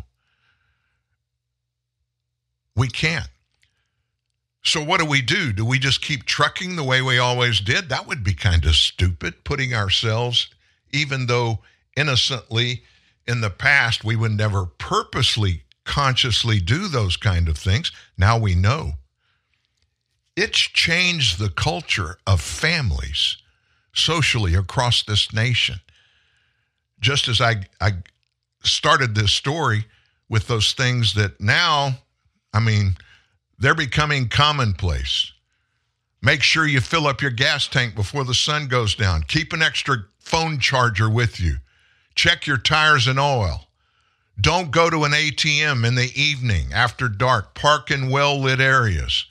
We 2.75 2.87
can't. 2.87 3.29
So, 4.63 4.83
what 4.83 4.99
do 4.99 5.05
we 5.05 5.21
do? 5.21 5.53
Do 5.53 5.63
we 5.63 5.77
just 5.77 6.01
keep 6.01 6.25
trucking 6.25 6.75
the 6.75 6.83
way 6.83 7.01
we 7.01 7.19
always 7.19 7.59
did? 7.59 7.89
That 7.89 8.07
would 8.07 8.23
be 8.23 8.33
kind 8.33 8.65
of 8.65 8.75
stupid, 8.75 9.43
putting 9.43 9.73
ourselves, 9.73 10.47
even 10.91 11.27
though 11.27 11.59
innocently 11.95 12.83
in 13.27 13.41
the 13.41 13.49
past 13.49 14.03
we 14.03 14.15
would 14.15 14.31
never 14.31 14.65
purposely, 14.65 15.63
consciously 15.83 16.59
do 16.59 16.87
those 16.87 17.15
kind 17.15 17.47
of 17.47 17.57
things. 17.57 17.91
Now 18.17 18.37
we 18.37 18.55
know. 18.55 18.93
It's 20.35 20.59
changed 20.59 21.39
the 21.39 21.49
culture 21.49 22.17
of 22.27 22.41
families 22.41 23.37
socially 23.93 24.55
across 24.55 25.03
this 25.03 25.31
nation. 25.33 25.79
Just 26.99 27.27
as 27.27 27.39
I, 27.39 27.67
I 27.79 27.93
started 28.63 29.15
this 29.15 29.31
story 29.31 29.85
with 30.27 30.47
those 30.47 30.73
things 30.73 31.13
that 31.13 31.39
now, 31.39 31.99
I 32.55 32.59
mean, 32.61 32.95
they're 33.59 33.75
becoming 33.75 34.29
commonplace. 34.29 35.33
Make 36.21 36.41
sure 36.41 36.65
you 36.65 36.79
fill 36.79 37.05
up 37.05 37.21
your 37.21 37.31
gas 37.31 37.67
tank 37.67 37.95
before 37.95 38.23
the 38.23 38.33
sun 38.33 38.69
goes 38.69 38.95
down. 38.95 39.23
Keep 39.23 39.51
an 39.51 39.61
extra 39.61 40.05
phone 40.19 40.59
charger 40.59 41.09
with 41.09 41.39
you. 41.39 41.57
Check 42.15 42.47
your 42.47 42.57
tires 42.57 43.07
and 43.07 43.19
oil. 43.19 43.67
Don't 44.39 44.71
go 44.71 44.89
to 44.89 45.03
an 45.03 45.11
ATM 45.11 45.85
in 45.85 45.95
the 45.95 46.11
evening 46.15 46.67
after 46.73 47.09
dark. 47.09 47.55
Park 47.55 47.91
in 47.91 48.09
well 48.09 48.39
lit 48.39 48.61
areas. 48.61 49.25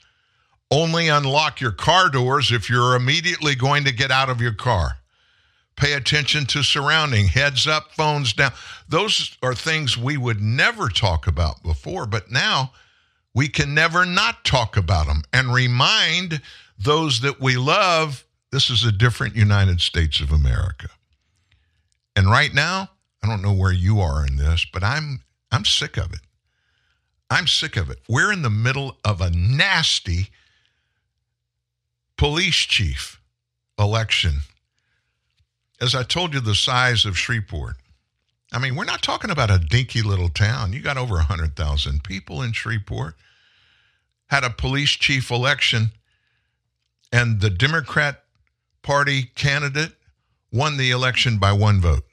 Only 0.69 1.07
unlock 1.07 1.59
your 1.59 1.71
car 1.71 2.09
doors 2.09 2.51
if 2.51 2.69
you're 2.69 2.95
immediately 2.95 3.55
going 3.55 3.85
to 3.85 3.91
get 3.91 4.11
out 4.11 4.29
of 4.29 4.39
your 4.39 4.53
car. 4.53 4.99
Pay 5.75 5.93
attention 5.93 6.45
to 6.47 6.63
surrounding, 6.63 7.27
heads 7.27 7.67
up, 7.67 7.91
phones 7.91 8.33
down. 8.33 8.53
Those 8.87 9.35
are 9.41 9.55
things 9.55 9.97
we 9.97 10.15
would 10.15 10.41
never 10.41 10.89
talk 10.89 11.27
about 11.27 11.63
before, 11.63 12.05
but 12.05 12.31
now 12.31 12.71
we 13.35 13.49
can 13.49 13.73
never 13.73 14.05
not 14.05 14.45
talk 14.45 14.77
about 14.77 15.05
them 15.07 15.21
and 15.31 15.53
remind 15.53 16.41
those 16.79 17.19
that 17.19 17.39
we 17.39 17.57
love 17.57 18.25
this 18.51 18.69
is 18.69 18.85
a 18.85 18.91
different 18.91 19.35
United 19.35 19.81
States 19.81 20.21
of 20.21 20.31
America. 20.31 20.87
And 22.15 22.31
right 22.31 22.53
now, 22.53 22.89
I 23.21 23.27
don't 23.27 23.41
know 23.41 23.53
where 23.53 23.73
you 23.73 23.99
are 23.99 24.25
in 24.25 24.37
this, 24.37 24.65
but 24.71 24.83
I'm 24.83 25.21
I'm 25.51 25.65
sick 25.65 25.97
of 25.97 26.13
it. 26.13 26.21
I'm 27.29 27.47
sick 27.47 27.75
of 27.75 27.89
it. 27.89 27.99
We're 28.07 28.31
in 28.31 28.41
the 28.41 28.49
middle 28.49 28.97
of 29.03 29.19
a 29.19 29.29
nasty 29.29 30.29
police 32.17 32.55
chief 32.55 33.19
election. 33.77 34.37
As 35.81 35.93
I 35.93 36.03
told 36.03 36.33
you, 36.33 36.39
the 36.39 36.55
size 36.55 37.03
of 37.03 37.17
Shreveport. 37.17 37.75
I 38.51 38.59
mean, 38.59 38.75
we're 38.75 38.85
not 38.85 39.01
talking 39.01 39.31
about 39.31 39.51
a 39.51 39.59
dinky 39.59 40.01
little 40.01 40.29
town. 40.29 40.73
You 40.73 40.81
got 40.81 40.97
over 40.97 41.15
100,000 41.15 42.03
people 42.03 42.41
in 42.41 42.53
Shreveport. 42.53 43.15
Had 44.27 44.43
a 44.43 44.49
police 44.49 44.91
chief 44.91 45.29
election, 45.29 45.91
and 47.11 47.41
the 47.41 47.49
Democrat 47.49 48.23
Party 48.81 49.23
candidate 49.35 49.93
won 50.51 50.77
the 50.77 50.91
election 50.91 51.37
by 51.37 51.51
one 51.51 51.81
vote. 51.81 52.05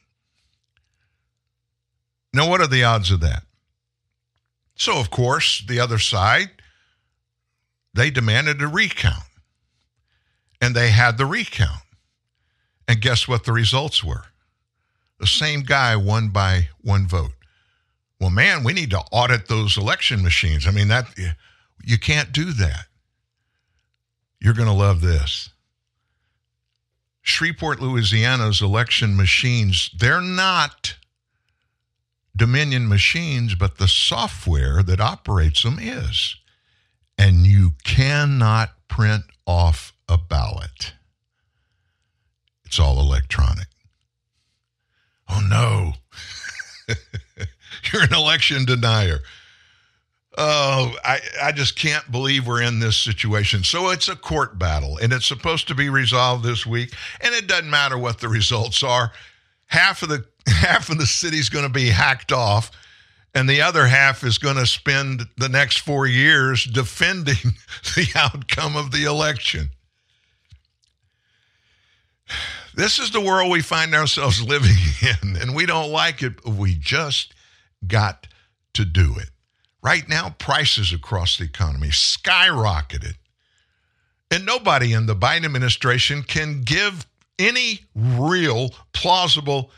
Now, 2.34 2.48
what 2.48 2.60
are 2.60 2.66
the 2.66 2.84
odds 2.84 3.10
of 3.10 3.20
that? 3.20 3.44
So, 4.74 4.98
of 4.98 5.10
course, 5.10 5.62
the 5.66 5.80
other 5.80 5.98
side, 5.98 6.50
they 7.94 8.10
demanded 8.10 8.62
a 8.62 8.66
recount. 8.66 9.24
And 10.60 10.74
they 10.74 10.90
had 10.90 11.18
the 11.18 11.26
recount. 11.26 11.82
And 12.88 13.00
guess 13.00 13.28
what 13.28 13.44
the 13.44 13.52
results 13.52 14.02
were? 14.02 14.24
The 15.22 15.28
same 15.28 15.60
guy 15.60 15.94
won 15.94 16.30
by 16.30 16.68
one 16.80 17.06
vote. 17.06 17.30
Well, 18.18 18.30
man, 18.30 18.64
we 18.64 18.72
need 18.72 18.90
to 18.90 18.98
audit 19.12 19.46
those 19.46 19.76
election 19.76 20.20
machines. 20.20 20.66
I 20.66 20.72
mean, 20.72 20.88
that 20.88 21.16
you 21.84 21.96
can't 21.96 22.32
do 22.32 22.46
that. 22.54 22.86
You're 24.40 24.52
going 24.52 24.66
to 24.66 24.74
love 24.74 25.00
this. 25.00 25.50
Shreveport, 27.20 27.80
Louisiana's 27.80 28.60
election 28.60 29.16
machines, 29.16 29.90
they're 29.96 30.20
not 30.20 30.96
Dominion 32.34 32.88
machines, 32.88 33.54
but 33.54 33.78
the 33.78 33.86
software 33.86 34.82
that 34.82 35.00
operates 35.00 35.62
them 35.62 35.78
is. 35.80 36.34
And 37.16 37.46
you 37.46 37.74
cannot 37.84 38.70
print 38.88 39.22
off 39.46 39.92
a 40.08 40.18
ballot. 40.18 40.94
It's 42.64 42.80
all 42.80 42.98
electronic. 42.98 43.68
Oh 45.32 45.40
no. 45.40 45.94
You're 47.92 48.02
an 48.02 48.14
election 48.14 48.64
denier. 48.64 49.20
Oh, 50.38 50.94
I, 51.04 51.20
I 51.42 51.52
just 51.52 51.78
can't 51.78 52.10
believe 52.10 52.46
we're 52.46 52.62
in 52.62 52.80
this 52.80 52.96
situation. 52.96 53.64
So 53.64 53.90
it's 53.90 54.08
a 54.08 54.16
court 54.16 54.58
battle, 54.58 54.96
and 54.98 55.12
it's 55.12 55.26
supposed 55.26 55.68
to 55.68 55.74
be 55.74 55.90
resolved 55.90 56.42
this 56.42 56.66
week. 56.66 56.94
And 57.20 57.34
it 57.34 57.46
doesn't 57.46 57.68
matter 57.68 57.98
what 57.98 58.20
the 58.20 58.28
results 58.28 58.82
are. 58.82 59.12
Half 59.66 60.02
of 60.02 60.08
the 60.08 60.24
half 60.48 60.88
of 60.88 60.98
the 60.98 61.06
city's 61.06 61.48
going 61.48 61.66
to 61.66 61.72
be 61.72 61.88
hacked 61.88 62.32
off, 62.32 62.70
and 63.34 63.48
the 63.48 63.60
other 63.60 63.86
half 63.86 64.24
is 64.24 64.38
going 64.38 64.56
to 64.56 64.66
spend 64.66 65.22
the 65.36 65.48
next 65.48 65.78
four 65.78 66.06
years 66.06 66.64
defending 66.64 67.54
the 67.96 68.08
outcome 68.14 68.76
of 68.76 68.90
the 68.90 69.04
election. 69.04 69.70
This 72.74 72.98
is 72.98 73.10
the 73.10 73.20
world 73.20 73.50
we 73.50 73.60
find 73.60 73.94
ourselves 73.94 74.42
living 74.42 74.74
and 75.22 75.54
we 75.54 75.66
don't 75.66 75.90
like 75.90 76.22
it, 76.22 76.42
but 76.42 76.54
we 76.54 76.74
just 76.74 77.34
got 77.86 78.26
to 78.74 78.84
do 78.84 79.16
it. 79.18 79.30
Right 79.82 80.08
now, 80.08 80.34
prices 80.38 80.92
across 80.92 81.36
the 81.36 81.44
economy 81.44 81.88
skyrocketed. 81.88 83.14
And 84.30 84.46
nobody 84.46 84.92
in 84.92 85.06
the 85.06 85.16
Biden 85.16 85.44
administration 85.44 86.22
can 86.22 86.62
give 86.62 87.06
any 87.38 87.80
real, 87.94 88.70
plausible 88.92 89.70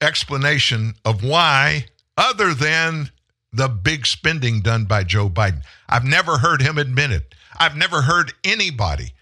explanation 0.00 0.94
of 1.04 1.22
why, 1.22 1.86
other 2.16 2.54
than 2.54 3.10
the 3.52 3.68
big 3.68 4.06
spending 4.06 4.62
done 4.62 4.84
by 4.84 5.04
Joe 5.04 5.28
Biden. 5.28 5.62
I've 5.88 6.04
never 6.04 6.38
heard 6.38 6.60
him 6.60 6.78
admit 6.78 7.12
it. 7.12 7.34
I've 7.56 7.76
never 7.76 8.02
heard 8.02 8.32
anybody 8.42 9.12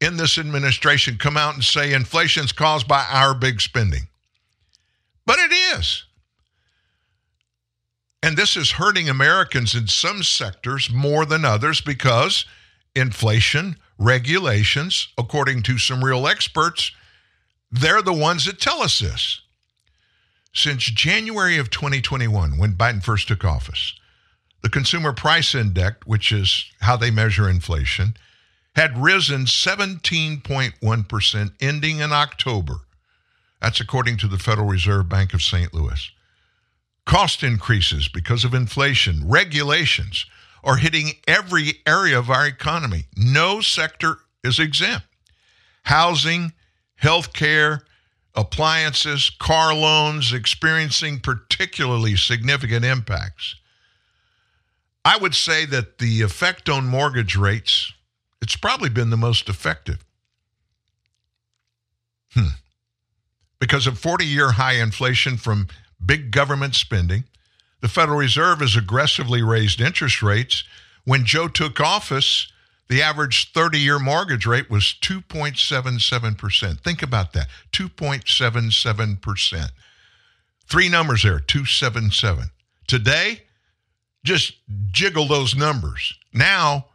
in 0.00 0.16
this 0.16 0.38
administration 0.38 1.16
come 1.18 1.36
out 1.36 1.54
and 1.54 1.62
say 1.62 1.92
inflation's 1.92 2.50
caused 2.50 2.88
by 2.88 3.06
our 3.10 3.34
big 3.34 3.60
spending. 3.60 4.08
But 5.26 5.38
it 5.38 5.52
is. 5.52 6.04
And 8.22 8.36
this 8.36 8.56
is 8.56 8.72
hurting 8.72 9.08
Americans 9.08 9.74
in 9.74 9.86
some 9.86 10.22
sectors 10.22 10.90
more 10.90 11.26
than 11.26 11.44
others 11.44 11.82
because 11.82 12.46
inflation, 12.94 13.76
regulations, 13.98 15.08
according 15.18 15.62
to 15.64 15.78
some 15.78 16.02
real 16.02 16.26
experts, 16.26 16.90
they're 17.70 18.02
the 18.02 18.12
ones 18.12 18.46
that 18.46 18.60
tell 18.60 18.82
us 18.82 18.98
this. 18.98 19.42
Since 20.54 20.84
January 20.84 21.58
of 21.58 21.70
2021, 21.70 22.56
when 22.56 22.74
Biden 22.74 23.02
first 23.02 23.28
took 23.28 23.44
office, 23.44 23.94
the 24.62 24.70
Consumer 24.70 25.12
Price 25.12 25.54
Index, 25.54 25.98
which 26.06 26.32
is 26.32 26.64
how 26.80 26.96
they 26.96 27.10
measure 27.10 27.50
inflation, 27.50 28.16
had 28.74 28.96
risen 28.96 29.44
17.1%, 29.44 31.52
ending 31.60 31.98
in 31.98 32.12
October. 32.12 32.76
That's 33.64 33.80
according 33.80 34.18
to 34.18 34.28
the 34.28 34.36
Federal 34.36 34.66
Reserve 34.66 35.08
Bank 35.08 35.32
of 35.32 35.40
St. 35.40 35.72
Louis. 35.72 36.10
Cost 37.06 37.42
increases 37.42 38.08
because 38.08 38.44
of 38.44 38.52
inflation, 38.52 39.26
regulations 39.26 40.26
are 40.62 40.76
hitting 40.76 41.12
every 41.26 41.76
area 41.86 42.18
of 42.18 42.28
our 42.28 42.46
economy. 42.46 43.06
No 43.16 43.62
sector 43.62 44.18
is 44.44 44.58
exempt. 44.58 45.06
Housing, 45.84 46.52
healthcare, 47.02 47.80
appliances, 48.34 49.30
car 49.30 49.72
loans 49.72 50.34
experiencing 50.34 51.20
particularly 51.20 52.16
significant 52.16 52.84
impacts. 52.84 53.56
I 55.06 55.16
would 55.16 55.34
say 55.34 55.64
that 55.64 55.96
the 55.96 56.20
effect 56.20 56.68
on 56.68 56.86
mortgage 56.86 57.34
rates, 57.34 57.94
it's 58.42 58.56
probably 58.56 58.90
been 58.90 59.08
the 59.08 59.16
most 59.16 59.48
effective. 59.48 60.04
Hmm. 62.34 62.48
Because 63.64 63.86
of 63.86 63.98
40 63.98 64.26
year 64.26 64.50
high 64.50 64.74
inflation 64.74 65.38
from 65.38 65.68
big 66.04 66.30
government 66.30 66.74
spending. 66.74 67.24
The 67.80 67.88
Federal 67.88 68.18
Reserve 68.18 68.60
has 68.60 68.76
aggressively 68.76 69.40
raised 69.42 69.80
interest 69.80 70.22
rates. 70.22 70.64
When 71.04 71.24
Joe 71.24 71.48
took 71.48 71.80
office, 71.80 72.52
the 72.90 73.00
average 73.00 73.52
30 73.54 73.78
year 73.78 73.98
mortgage 73.98 74.44
rate 74.44 74.68
was 74.68 74.94
2.77%. 75.00 76.80
Think 76.80 77.02
about 77.02 77.32
that 77.32 77.48
2.77%. 77.72 79.70
Three 80.66 80.90
numbers 80.90 81.22
there 81.22 81.40
277. 81.40 82.50
Today, 82.86 83.44
just 84.24 84.56
jiggle 84.90 85.26
those 85.26 85.56
numbers. 85.56 86.12
Now, 86.34 86.88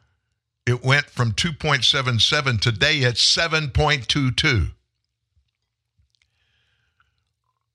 it 0.68 0.84
went 0.84 1.08
from 1.08 1.32
2.77. 1.32 2.62
Today, 2.62 3.00
it's 3.00 3.36
7.22. 3.36 4.74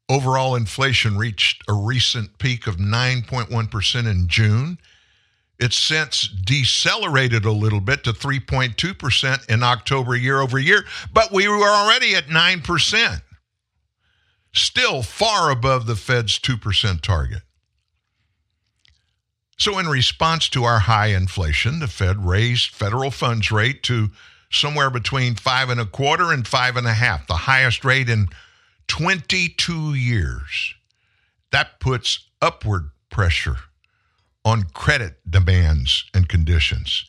Overall 0.08 0.54
inflation 0.54 1.16
reached 1.16 1.62
a 1.68 1.72
recent 1.72 2.38
peak 2.38 2.66
of 2.66 2.76
9.1% 2.76 4.10
in 4.10 4.28
June. 4.28 4.78
It's 5.58 5.78
since 5.78 6.28
decelerated 6.28 7.44
a 7.44 7.52
little 7.52 7.80
bit 7.80 8.04
to 8.04 8.12
3.2% 8.12 9.48
in 9.48 9.62
October 9.62 10.14
year 10.14 10.40
over 10.40 10.58
year, 10.58 10.84
but 11.12 11.32
we 11.32 11.48
were 11.48 11.68
already 11.68 12.14
at 12.14 12.26
9%. 12.26 13.22
Still 14.52 15.02
far 15.02 15.50
above 15.50 15.86
the 15.86 15.96
Fed's 15.96 16.38
2% 16.38 17.00
target. 17.00 17.42
So, 19.56 19.78
in 19.78 19.88
response 19.88 20.48
to 20.50 20.64
our 20.64 20.80
high 20.80 21.08
inflation, 21.08 21.78
the 21.78 21.86
Fed 21.86 22.26
raised 22.26 22.74
federal 22.74 23.10
funds 23.10 23.50
rate 23.50 23.82
to 23.84 24.10
somewhere 24.50 24.90
between 24.90 25.36
five 25.36 25.70
and 25.70 25.80
a 25.80 25.86
quarter 25.86 26.32
and 26.32 26.46
five 26.46 26.76
and 26.76 26.86
a 26.86 26.92
half, 26.92 27.26
the 27.26 27.34
highest 27.34 27.84
rate 27.84 28.08
in 28.08 28.28
22 28.88 29.94
years. 29.94 30.74
That 31.52 31.80
puts 31.80 32.26
upward 32.42 32.90
pressure 33.10 33.56
on 34.44 34.64
credit 34.74 35.18
demands 35.28 36.04
and 36.12 36.28
conditions. 36.28 37.04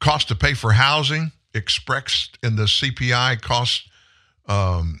Cost 0.00 0.28
to 0.28 0.34
pay 0.34 0.54
for 0.54 0.72
housing 0.72 1.32
expressed 1.54 2.38
in 2.42 2.56
the 2.56 2.64
CPI 2.64 3.40
cost 3.40 3.88
um, 4.46 5.00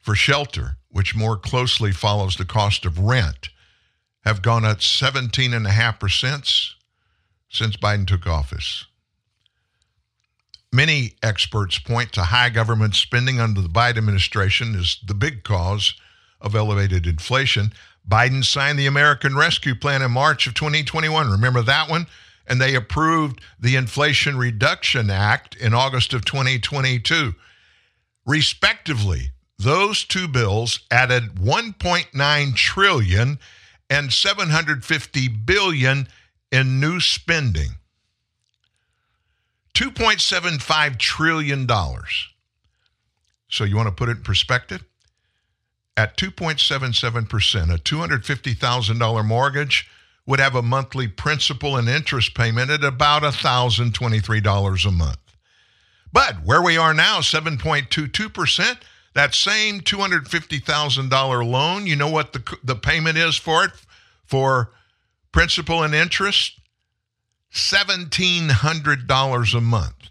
for 0.00 0.14
shelter, 0.14 0.76
which 0.90 1.14
more 1.14 1.36
closely 1.36 1.92
follows 1.92 2.36
the 2.36 2.44
cost 2.44 2.84
of 2.84 2.98
rent, 2.98 3.48
have 4.24 4.42
gone 4.42 4.64
up 4.64 4.78
17.5% 4.78 6.70
since 7.48 7.76
Biden 7.76 8.06
took 8.06 8.26
office. 8.26 8.86
Many 10.76 11.14
experts 11.22 11.78
point 11.78 12.12
to 12.12 12.24
high 12.24 12.50
government 12.50 12.96
spending 12.96 13.40
under 13.40 13.62
the 13.62 13.68
Biden 13.70 13.96
administration 13.96 14.74
as 14.74 14.98
the 15.02 15.14
big 15.14 15.42
cause 15.42 15.94
of 16.38 16.54
elevated 16.54 17.06
inflation. 17.06 17.72
Biden 18.06 18.44
signed 18.44 18.78
the 18.78 18.84
American 18.84 19.36
Rescue 19.36 19.74
Plan 19.74 20.02
in 20.02 20.10
March 20.10 20.46
of 20.46 20.52
2021. 20.52 21.30
Remember 21.30 21.62
that 21.62 21.88
one? 21.88 22.06
And 22.46 22.60
they 22.60 22.74
approved 22.74 23.40
the 23.58 23.74
Inflation 23.74 24.36
Reduction 24.36 25.08
Act 25.08 25.56
in 25.56 25.72
August 25.72 26.12
of 26.12 26.26
2022. 26.26 27.34
Respectively, 28.26 29.30
those 29.58 30.04
two 30.04 30.28
bills 30.28 30.80
added 30.90 31.36
1.9 31.36 32.54
trillion 32.54 33.38
and 33.88 34.12
750 34.12 35.28
billion 35.28 36.06
in 36.52 36.80
new 36.80 37.00
spending. 37.00 37.76
2.75 39.76 40.98
trillion 40.98 41.66
dollars. 41.66 42.28
So 43.50 43.64
you 43.64 43.76
want 43.76 43.88
to 43.88 43.94
put 43.94 44.08
it 44.08 44.16
in 44.16 44.22
perspective? 44.22 44.82
At 45.98 46.16
2.77%, 46.16 47.74
a 47.74 47.78
$250,000 47.78 49.24
mortgage 49.26 49.90
would 50.24 50.40
have 50.40 50.54
a 50.54 50.62
monthly 50.62 51.08
principal 51.08 51.76
and 51.76 51.90
interest 51.90 52.34
payment 52.34 52.70
at 52.70 52.84
about 52.84 53.22
$1,023 53.22 54.86
a 54.86 54.90
month. 54.90 55.18
But 56.10 56.42
where 56.42 56.62
we 56.62 56.78
are 56.78 56.94
now, 56.94 57.18
7.22%, 57.18 58.78
that 59.12 59.34
same 59.34 59.82
$250,000 59.82 61.50
loan, 61.50 61.86
you 61.86 61.96
know 61.96 62.10
what 62.10 62.32
the, 62.32 62.56
the 62.64 62.76
payment 62.76 63.18
is 63.18 63.36
for 63.36 63.66
it? 63.66 63.72
For 64.24 64.72
principal 65.32 65.82
and 65.82 65.94
interest? 65.94 66.58
$1,700 67.56 69.54
a 69.54 69.60
month. 69.60 70.10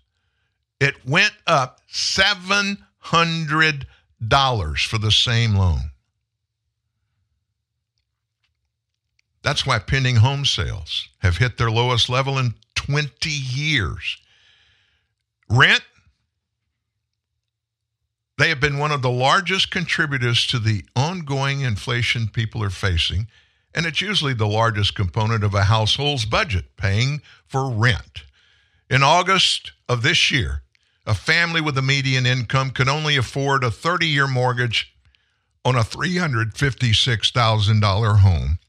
It 0.79 1.07
went 1.07 1.33
up 1.47 1.81
$700 1.91 4.85
for 4.85 4.97
the 4.97 5.11
same 5.11 5.55
loan. 5.55 5.91
That's 9.43 9.65
why 9.65 9.79
pending 9.79 10.17
home 10.17 10.45
sales 10.45 11.09
have 11.19 11.37
hit 11.37 11.57
their 11.57 11.69
lowest 11.69 12.09
level 12.09 12.39
in 12.39 12.55
20 12.73 13.29
years. 13.29 14.17
Rent, 15.47 15.83
they 18.39 18.49
have 18.49 18.59
been 18.59 18.79
one 18.79 18.91
of 18.91 19.03
the 19.03 19.11
largest 19.11 19.69
contributors 19.69 20.47
to 20.47 20.57
the 20.57 20.83
ongoing 20.95 21.61
inflation 21.61 22.27
people 22.27 22.63
are 22.63 22.71
facing, 22.71 23.27
and 23.75 23.85
it's 23.85 24.01
usually 24.01 24.33
the 24.33 24.47
largest 24.47 24.95
component 24.95 25.43
of 25.43 25.53
a 25.53 25.65
household's 25.65 26.23
budget, 26.23 26.77
paying 26.77 27.21
for 27.45 27.69
rent. 27.69 28.23
In 28.89 29.03
August 29.03 29.73
of 29.89 30.01
this 30.01 30.31
year, 30.31 30.61
a 31.05 31.13
family 31.13 31.59
with 31.59 31.77
a 31.77 31.81
median 31.81 32.25
income 32.25 32.71
could 32.71 32.87
only 32.87 33.17
afford 33.17 33.65
a 33.65 33.69
30 33.69 34.07
year 34.07 34.27
mortgage 34.27 34.95
on 35.65 35.75
a 35.75 35.81
$356,000 35.81 38.19
home, 38.19 38.59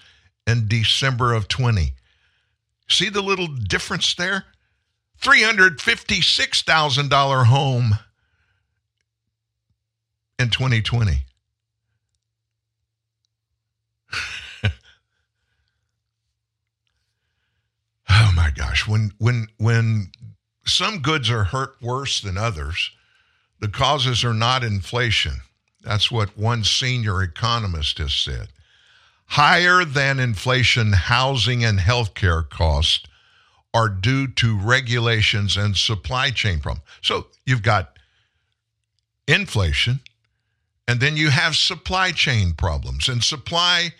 in 0.47 0.67
December 0.67 1.33
of 1.33 1.47
20. 1.47 1.93
See 2.91 3.09
the 3.09 3.21
little 3.21 3.47
difference 3.47 4.13
there? 4.15 4.45
$356,000 5.21 7.45
home 7.45 7.93
in 10.37 10.49
2020. 10.49 11.23
oh 18.09 18.33
my 18.35 18.51
gosh, 18.53 18.85
when 18.87 19.13
when 19.19 19.47
when 19.57 20.11
some 20.65 20.99
goods 20.99 21.29
are 21.29 21.45
hurt 21.45 21.75
worse 21.81 22.19
than 22.19 22.37
others, 22.37 22.91
the 23.59 23.69
causes 23.69 24.25
are 24.25 24.33
not 24.33 24.63
inflation. 24.63 25.41
That's 25.81 26.11
what 26.11 26.37
one 26.37 26.63
senior 26.63 27.23
economist 27.23 27.97
has 27.99 28.13
said. 28.13 28.49
Higher 29.31 29.85
than 29.85 30.19
inflation 30.19 30.91
housing 30.91 31.63
and 31.63 31.79
healthcare 31.79 32.49
costs 32.49 33.05
are 33.73 33.87
due 33.87 34.27
to 34.27 34.57
regulations 34.57 35.55
and 35.55 35.77
supply 35.77 36.31
chain 36.31 36.59
problems. 36.59 36.85
So 37.01 37.27
you've 37.45 37.63
got 37.63 37.97
inflation, 39.29 40.01
and 40.85 40.99
then 40.99 41.15
you 41.15 41.29
have 41.29 41.55
supply 41.55 42.11
chain 42.11 42.51
problems. 42.51 43.07
And 43.07 43.23
supply 43.23 43.93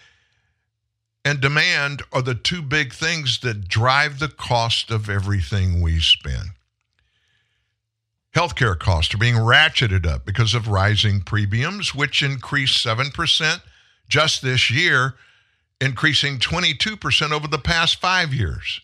and 1.24 1.40
demand 1.40 2.02
are 2.12 2.22
the 2.22 2.36
two 2.36 2.62
big 2.62 2.92
things 2.92 3.40
that 3.40 3.70
drive 3.70 4.20
the 4.20 4.28
cost 4.28 4.92
of 4.92 5.10
everything 5.10 5.80
we 5.80 6.02
spend. 6.02 6.50
Healthcare 8.36 8.78
costs 8.78 9.14
are 9.14 9.18
being 9.18 9.36
ratcheted 9.36 10.06
up 10.06 10.26
because 10.26 10.54
of 10.54 10.68
rising 10.68 11.22
premiums, 11.22 11.96
which 11.96 12.22
increased 12.22 12.86
7% 12.86 13.62
just 14.12 14.42
this 14.44 14.70
year, 14.70 15.16
increasing 15.80 16.38
22% 16.38 17.32
over 17.32 17.48
the 17.48 17.58
past 17.58 18.00
five 18.00 18.34
years. 18.34 18.82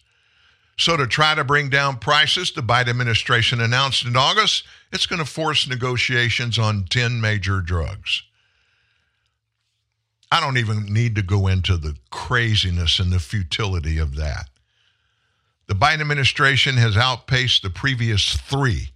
So, 0.80 0.96
to 0.96 1.08
try 1.08 1.36
to 1.36 1.44
bring 1.44 1.70
down 1.70 1.98
prices, 1.98 2.52
the 2.52 2.62
Biden 2.62 2.90
administration 2.90 3.62
announced 3.62 4.06
in 4.06 4.16
August 4.16 4.64
it's 4.92 5.06
going 5.06 5.20
to 5.20 5.26
force 5.26 5.68
negotiations 5.68 6.58
on 6.58 6.86
10 6.90 7.20
major 7.20 7.62
drugs. 7.62 8.24
I 10.32 10.40
don't 10.40 10.58
even 10.58 10.86
need 10.86 11.16
to 11.16 11.22
go 11.22 11.48
into 11.48 11.78
the 11.78 11.96
craziness 12.10 13.00
and 13.00 13.12
the 13.12 13.20
futility 13.20 13.98
of 13.98 14.16
that. 14.16 14.50
The 15.68 15.74
Biden 15.74 16.02
administration 16.02 16.78
has 16.78 16.96
outpaced 16.96 17.64
the 17.64 17.70
previous 17.70 18.36
three 18.36 18.90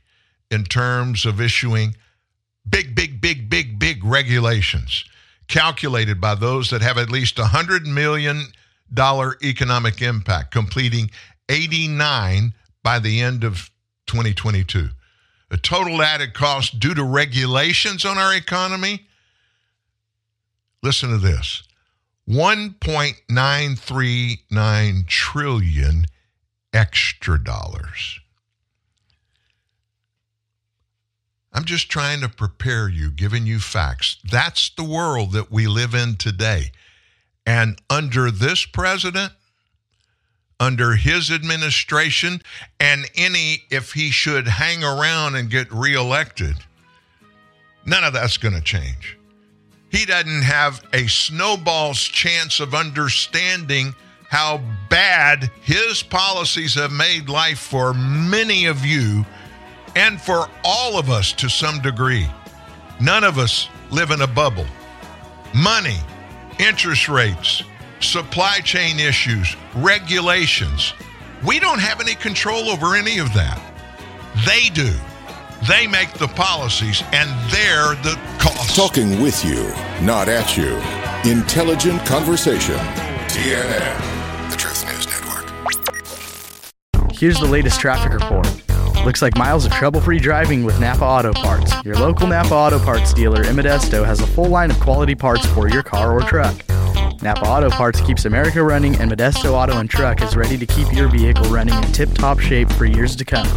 in 0.50 0.64
terms 0.64 1.26
of 1.26 1.42
issuing 1.42 1.96
big, 2.70 2.96
big, 2.96 3.20
big, 3.22 3.50
big, 3.50 3.80
big 3.80 4.04
regulations 4.04 5.04
calculated 5.52 6.22
by 6.22 6.34
those 6.34 6.72
that 6.72 6.82
have 6.82 6.98
at 6.98 7.12
least 7.12 7.38
a 7.38 7.44
$100 7.44 7.86
million 7.86 8.48
economic 9.44 10.02
impact, 10.02 10.52
completing 10.52 11.12
89 11.50 12.54
by 12.82 12.98
the 12.98 13.22
end 13.22 13.44
of 13.44 13.70
2022. 14.08 14.90
A 15.52 15.58
total 15.58 16.02
added 16.02 16.34
cost 16.34 16.80
due 16.80 16.94
to 16.94 17.04
regulations 17.04 18.06
on 18.06 18.18
our 18.18 18.34
economy. 18.34 19.06
Listen 20.82 21.10
to 21.10 21.18
this 21.18 21.64
1.939 22.30 25.08
trillion 25.08 26.06
extra 26.74 27.44
dollars. 27.44 28.22
I'm 31.54 31.66
just 31.66 31.90
trying 31.90 32.22
to 32.22 32.30
prepare 32.30 32.88
you, 32.88 33.12
giving 33.12 33.46
you 33.46 33.60
facts. 33.60 34.18
That's 34.30 34.70
the 34.70 34.84
world 34.84 35.34
that 35.34 35.52
we 35.52 35.68
live 35.68 35.94
in 35.94 36.16
today. 36.16 36.72
And 37.46 37.82
under 37.90 38.32
this 38.32 38.66
president, 38.66 39.34
under 40.60 40.96
his 40.96 41.32
administration, 41.32 42.42
and 42.80 43.10
any, 43.16 43.64
if 43.70 43.94
he 43.94 44.12
should 44.12 44.48
hang 44.48 44.84
around 44.84 45.36
and 45.36 45.50
get 45.50 45.72
reelected, 45.74 46.56
none 47.86 48.04
of 48.04 48.14
that's 48.14 48.38
going 48.38 48.54
to 48.54 48.62
change. 48.62 49.18
He 49.90 50.06
doesn't 50.06 50.44
have 50.44 50.82
a 50.94 51.08
snowball's 51.08 52.02
chance 52.02 52.62
of 52.62 52.74
understanding 52.74 53.94
how 54.30 54.62
bad 54.90 55.52
his 55.64 56.02
policies 56.02 56.76
have 56.76 56.94
made 56.94 57.28
life 57.28 57.60
for 57.60 57.94
many 57.94 58.68
of 58.68 58.86
you 58.86 59.26
and 59.96 60.20
for 60.22 60.48
all 60.64 60.98
of 60.98 61.10
us 61.10 61.34
to 61.34 61.50
some 61.50 61.80
degree. 61.82 62.28
None 63.00 63.24
of 63.24 63.38
us 63.38 63.68
live 63.90 64.12
in 64.12 64.22
a 64.22 64.28
bubble. 64.28 64.66
Money, 65.54 65.98
interest 66.60 67.10
rates, 67.10 67.64
supply 68.00 68.60
chain 68.60 69.00
issues, 69.00 69.56
regulations. 69.76 70.94
We 71.46 71.60
don't 71.60 71.80
have 71.80 72.00
any 72.00 72.16
control 72.16 72.70
over 72.70 72.96
any 72.96 73.18
of 73.18 73.34
that. 73.34 73.60
They 74.46 74.70
do. 74.70 74.94
They 75.68 75.86
make 75.88 76.14
the 76.14 76.28
policies 76.28 77.04
and 77.12 77.30
they're 77.52 77.96
the 78.02 78.20
cost. 78.40 78.76
Talking 78.76 79.22
with 79.22 79.44
you, 79.46 79.72
not 80.04 80.28
at 80.28 80.58
you. 80.58 80.76
Intelligent 81.30 82.04
conversation. 82.06 82.78
TNN, 83.28 84.50
the 84.50 84.58
Truth 84.58 84.86
News 84.88 85.08
Network. 85.08 85.46
Here's 87.14 87.40
the 87.40 87.46
latest 87.46 87.80
traffic 87.80 88.14
report. 88.14 88.48
Looks 89.04 89.24
like 89.24 89.36
miles 89.36 89.66
of 89.66 89.72
trouble-free 89.72 90.20
driving 90.20 90.64
with 90.64 90.80
Napa 90.80 91.04
Auto 91.04 91.34
Parts. 91.34 91.74
Your 91.84 91.96
local 91.96 92.28
Napa 92.28 92.54
Auto 92.54 92.78
Parts 92.78 93.16
dealer 93.16 93.44
Modesto 93.46 94.06
has 94.06 94.20
a 94.20 94.28
full 94.28 94.46
line 94.46 94.70
of 94.70 94.80
quality 94.80 95.16
parts 95.16 95.44
for 95.48 95.68
your 95.68 95.82
car 95.82 96.14
or 96.14 96.22
truck. 96.22 96.56
Napa 97.24 97.48
Auto 97.48 97.72
Parts 97.72 98.00
keeps 98.02 98.26
America 98.26 98.64
running, 98.64 98.96
and 98.98 99.12
Modesto 99.12 99.54
Auto 99.54 99.80
and 99.80 99.90
Truck 99.90 100.22
is 100.22 100.36
ready 100.36 100.56
to 100.56 100.68
keep 100.68 100.94
your 100.94 101.08
vehicle 101.08 101.46
running 101.46 101.74
in 101.74 101.92
tip-top 101.92 102.40
shape 102.40 102.72
for 102.74 102.86
years 102.86 103.16
to 103.16 103.26
come. 103.26 103.48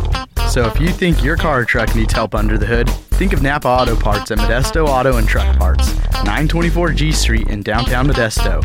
So 0.48 0.66
if 0.66 0.80
you 0.80 0.88
think 0.88 1.22
your 1.22 1.36
car 1.36 1.60
or 1.60 1.66
truck 1.66 1.94
needs 1.94 2.14
help 2.14 2.34
under 2.34 2.56
the 2.56 2.64
hood, 2.64 2.88
think 2.88 3.34
of 3.34 3.42
Napa 3.42 3.68
Auto 3.68 3.96
Parts 3.96 4.30
at 4.30 4.38
Modesto 4.38 4.88
Auto 4.88 5.18
and 5.18 5.28
Truck 5.28 5.58
Parts, 5.58 5.94
924 6.24 6.92
G 6.92 7.12
Street 7.12 7.48
in 7.48 7.62
downtown 7.62 8.08
Modesto. 8.08 8.62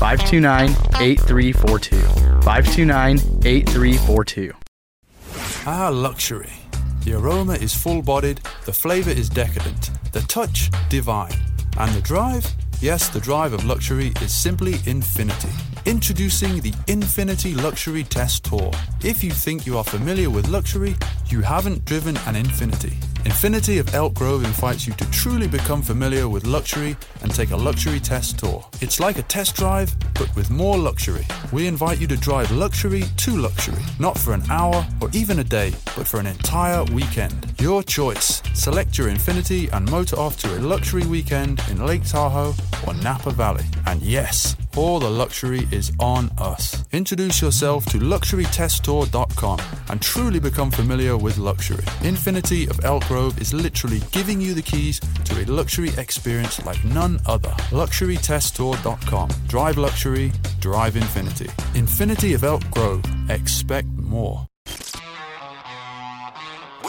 529-8342. 0.00 2.00
529-8342. 2.40 4.54
Ah, 5.66 5.88
luxury. 5.88 6.52
The 7.04 7.14
aroma 7.14 7.54
is 7.54 7.72
full 7.72 8.02
bodied, 8.02 8.40
the 8.66 8.72
flavour 8.72 9.10
is 9.10 9.30
decadent, 9.30 9.90
the 10.12 10.20
touch 10.20 10.70
divine, 10.90 11.32
and 11.78 11.90
the 11.94 12.02
drive? 12.02 12.44
Yes, 12.80 13.08
the 13.08 13.20
drive 13.20 13.52
of 13.52 13.64
luxury 13.64 14.12
is 14.20 14.34
simply 14.34 14.74
infinity. 14.86 15.48
Introducing 15.86 16.60
the 16.60 16.72
Infiniti 16.86 17.60
Luxury 17.60 18.04
Test 18.04 18.44
Tour. 18.44 18.70
If 19.02 19.22
you 19.22 19.30
think 19.30 19.66
you 19.66 19.78
are 19.78 19.84
familiar 19.84 20.30
with 20.30 20.48
luxury, 20.48 20.96
you 21.28 21.40
haven't 21.40 21.84
driven 21.84 22.16
an 22.26 22.34
Infiniti. 22.34 22.94
Infiniti 23.24 23.80
of 23.80 23.94
Elk 23.94 24.12
Grove 24.12 24.44
invites 24.44 24.86
you 24.86 24.92
to 24.94 25.10
truly 25.10 25.48
become 25.48 25.80
familiar 25.80 26.28
with 26.28 26.46
luxury 26.46 26.94
and 27.22 27.34
take 27.34 27.52
a 27.52 27.56
luxury 27.56 27.98
test 27.98 28.38
tour. 28.38 28.66
It's 28.82 29.00
like 29.00 29.18
a 29.18 29.22
test 29.22 29.56
drive, 29.56 29.94
but 30.14 30.34
with 30.36 30.50
more 30.50 30.76
luxury. 30.76 31.26
We 31.50 31.66
invite 31.66 32.00
you 32.00 32.06
to 32.08 32.18
drive 32.18 32.50
luxury 32.50 33.04
to 33.16 33.36
luxury, 33.36 33.82
not 33.98 34.18
for 34.18 34.34
an 34.34 34.42
hour 34.50 34.86
or 35.00 35.08
even 35.14 35.38
a 35.38 35.44
day, 35.44 35.72
but 35.96 36.06
for 36.06 36.20
an 36.20 36.26
entire 36.26 36.84
weekend. 36.84 37.54
Your 37.60 37.82
choice. 37.82 38.42
Select 38.52 38.98
your 38.98 39.08
Infiniti 39.08 39.72
and 39.72 39.90
motor 39.90 40.16
off 40.16 40.36
to 40.42 40.58
a 40.58 40.60
luxury 40.60 41.06
weekend 41.06 41.62
in 41.70 41.84
Lake 41.84 42.04
Tahoe 42.04 42.54
or 42.86 42.94
Napa 42.94 43.30
Valley. 43.30 43.64
And 43.86 44.02
yes, 44.02 44.56
all 44.76 44.98
the 45.00 45.10
luxury 45.10 45.68
is 45.70 45.92
on 45.98 46.30
us. 46.38 46.84
Introduce 46.92 47.40
yourself 47.40 47.84
to 47.86 47.98
luxurytesttour.com 47.98 49.60
and 49.88 50.02
truly 50.02 50.40
become 50.40 50.70
familiar 50.70 51.16
with 51.16 51.38
luxury. 51.38 51.84
Infiniti 52.02 52.68
of 52.68 52.84
Elk 52.84 53.06
Grove 53.06 53.40
is 53.40 53.54
literally 53.54 54.00
giving 54.12 54.40
you 54.40 54.54
the 54.54 54.62
keys 54.62 55.00
to 55.24 55.42
a 55.42 55.44
luxury 55.46 55.90
experience 55.96 56.64
like 56.64 56.84
none 56.84 57.20
other. 57.26 57.50
Luxurytesttour.com. 57.70 59.30
Drive 59.46 59.78
luxury, 59.78 60.32
drive 60.60 60.96
infinity. 60.96 61.46
Infiniti 61.74 62.34
of 62.34 62.44
Elk 62.44 62.68
Grove. 62.70 63.04
Expect 63.28 63.88
more. 63.88 64.46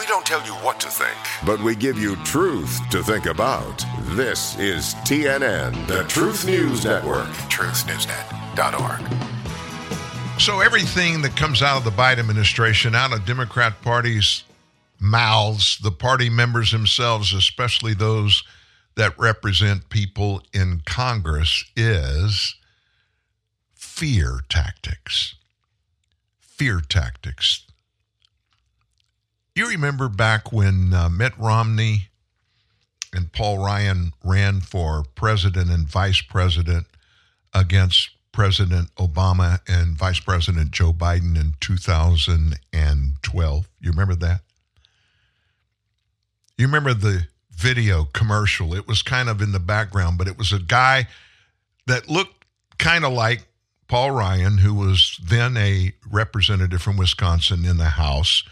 We 0.06 0.10
don't 0.10 0.24
tell 0.24 0.46
you 0.46 0.54
what 0.62 0.78
to 0.80 0.88
think, 0.88 1.16
but 1.44 1.60
we 1.60 1.74
give 1.74 1.98
you 1.98 2.14
truth 2.22 2.78
to 2.90 3.02
think 3.02 3.26
about. 3.26 3.84
This 4.14 4.56
is 4.56 4.94
TNN, 5.02 5.88
the 5.88 6.04
Truth 6.04 6.46
News 6.46 6.84
Network. 6.84 7.26
TruthNewsNet.org. 7.50 10.40
So 10.40 10.60
everything 10.60 11.22
that 11.22 11.36
comes 11.36 11.60
out 11.60 11.78
of 11.78 11.84
the 11.84 11.90
Biden 11.90 12.20
administration, 12.20 12.94
out 12.94 13.12
of 13.12 13.26
Democrat 13.26 13.82
Party's 13.82 14.44
mouths, 15.00 15.76
the 15.82 15.90
party 15.90 16.30
members 16.30 16.70
themselves, 16.70 17.32
especially 17.32 17.92
those 17.92 18.44
that 18.94 19.18
represent 19.18 19.88
people 19.88 20.40
in 20.52 20.82
Congress, 20.86 21.64
is 21.74 22.54
fear 23.74 24.42
tactics. 24.48 25.34
Fear 26.38 26.82
tactics. 26.88 27.65
You 29.56 29.68
remember 29.68 30.10
back 30.10 30.52
when 30.52 30.92
uh, 30.92 31.08
Mitt 31.08 31.32
Romney 31.38 32.08
and 33.14 33.32
Paul 33.32 33.64
Ryan 33.64 34.12
ran 34.22 34.60
for 34.60 35.04
president 35.14 35.70
and 35.70 35.88
vice 35.88 36.20
president 36.20 36.86
against 37.54 38.10
President 38.32 38.94
Obama 38.96 39.60
and 39.66 39.96
Vice 39.96 40.20
President 40.20 40.72
Joe 40.72 40.92
Biden 40.92 41.40
in 41.40 41.54
2012. 41.60 43.68
You 43.80 43.90
remember 43.90 44.14
that? 44.16 44.42
You 46.58 46.66
remember 46.66 46.92
the 46.92 47.26
video 47.50 48.04
commercial? 48.12 48.74
It 48.74 48.86
was 48.86 49.00
kind 49.00 49.30
of 49.30 49.40
in 49.40 49.52
the 49.52 49.58
background, 49.58 50.18
but 50.18 50.28
it 50.28 50.36
was 50.36 50.52
a 50.52 50.58
guy 50.58 51.08
that 51.86 52.10
looked 52.10 52.44
kind 52.76 53.06
of 53.06 53.14
like 53.14 53.46
Paul 53.88 54.10
Ryan, 54.10 54.58
who 54.58 54.74
was 54.74 55.18
then 55.22 55.56
a 55.56 55.94
representative 56.10 56.82
from 56.82 56.98
Wisconsin 56.98 57.64
in 57.64 57.78
the 57.78 57.84
House. 57.84 58.44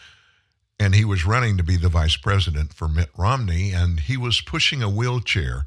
And 0.79 0.95
he 0.95 1.05
was 1.05 1.25
running 1.25 1.57
to 1.57 1.63
be 1.63 1.77
the 1.77 1.89
vice 1.89 2.17
president 2.17 2.75
for 2.75 2.89
Mitt 2.89 3.11
Romney. 3.17 3.73
And 3.73 4.01
he 4.01 4.17
was 4.17 4.41
pushing 4.41 4.83
a 4.83 4.89
wheelchair 4.89 5.65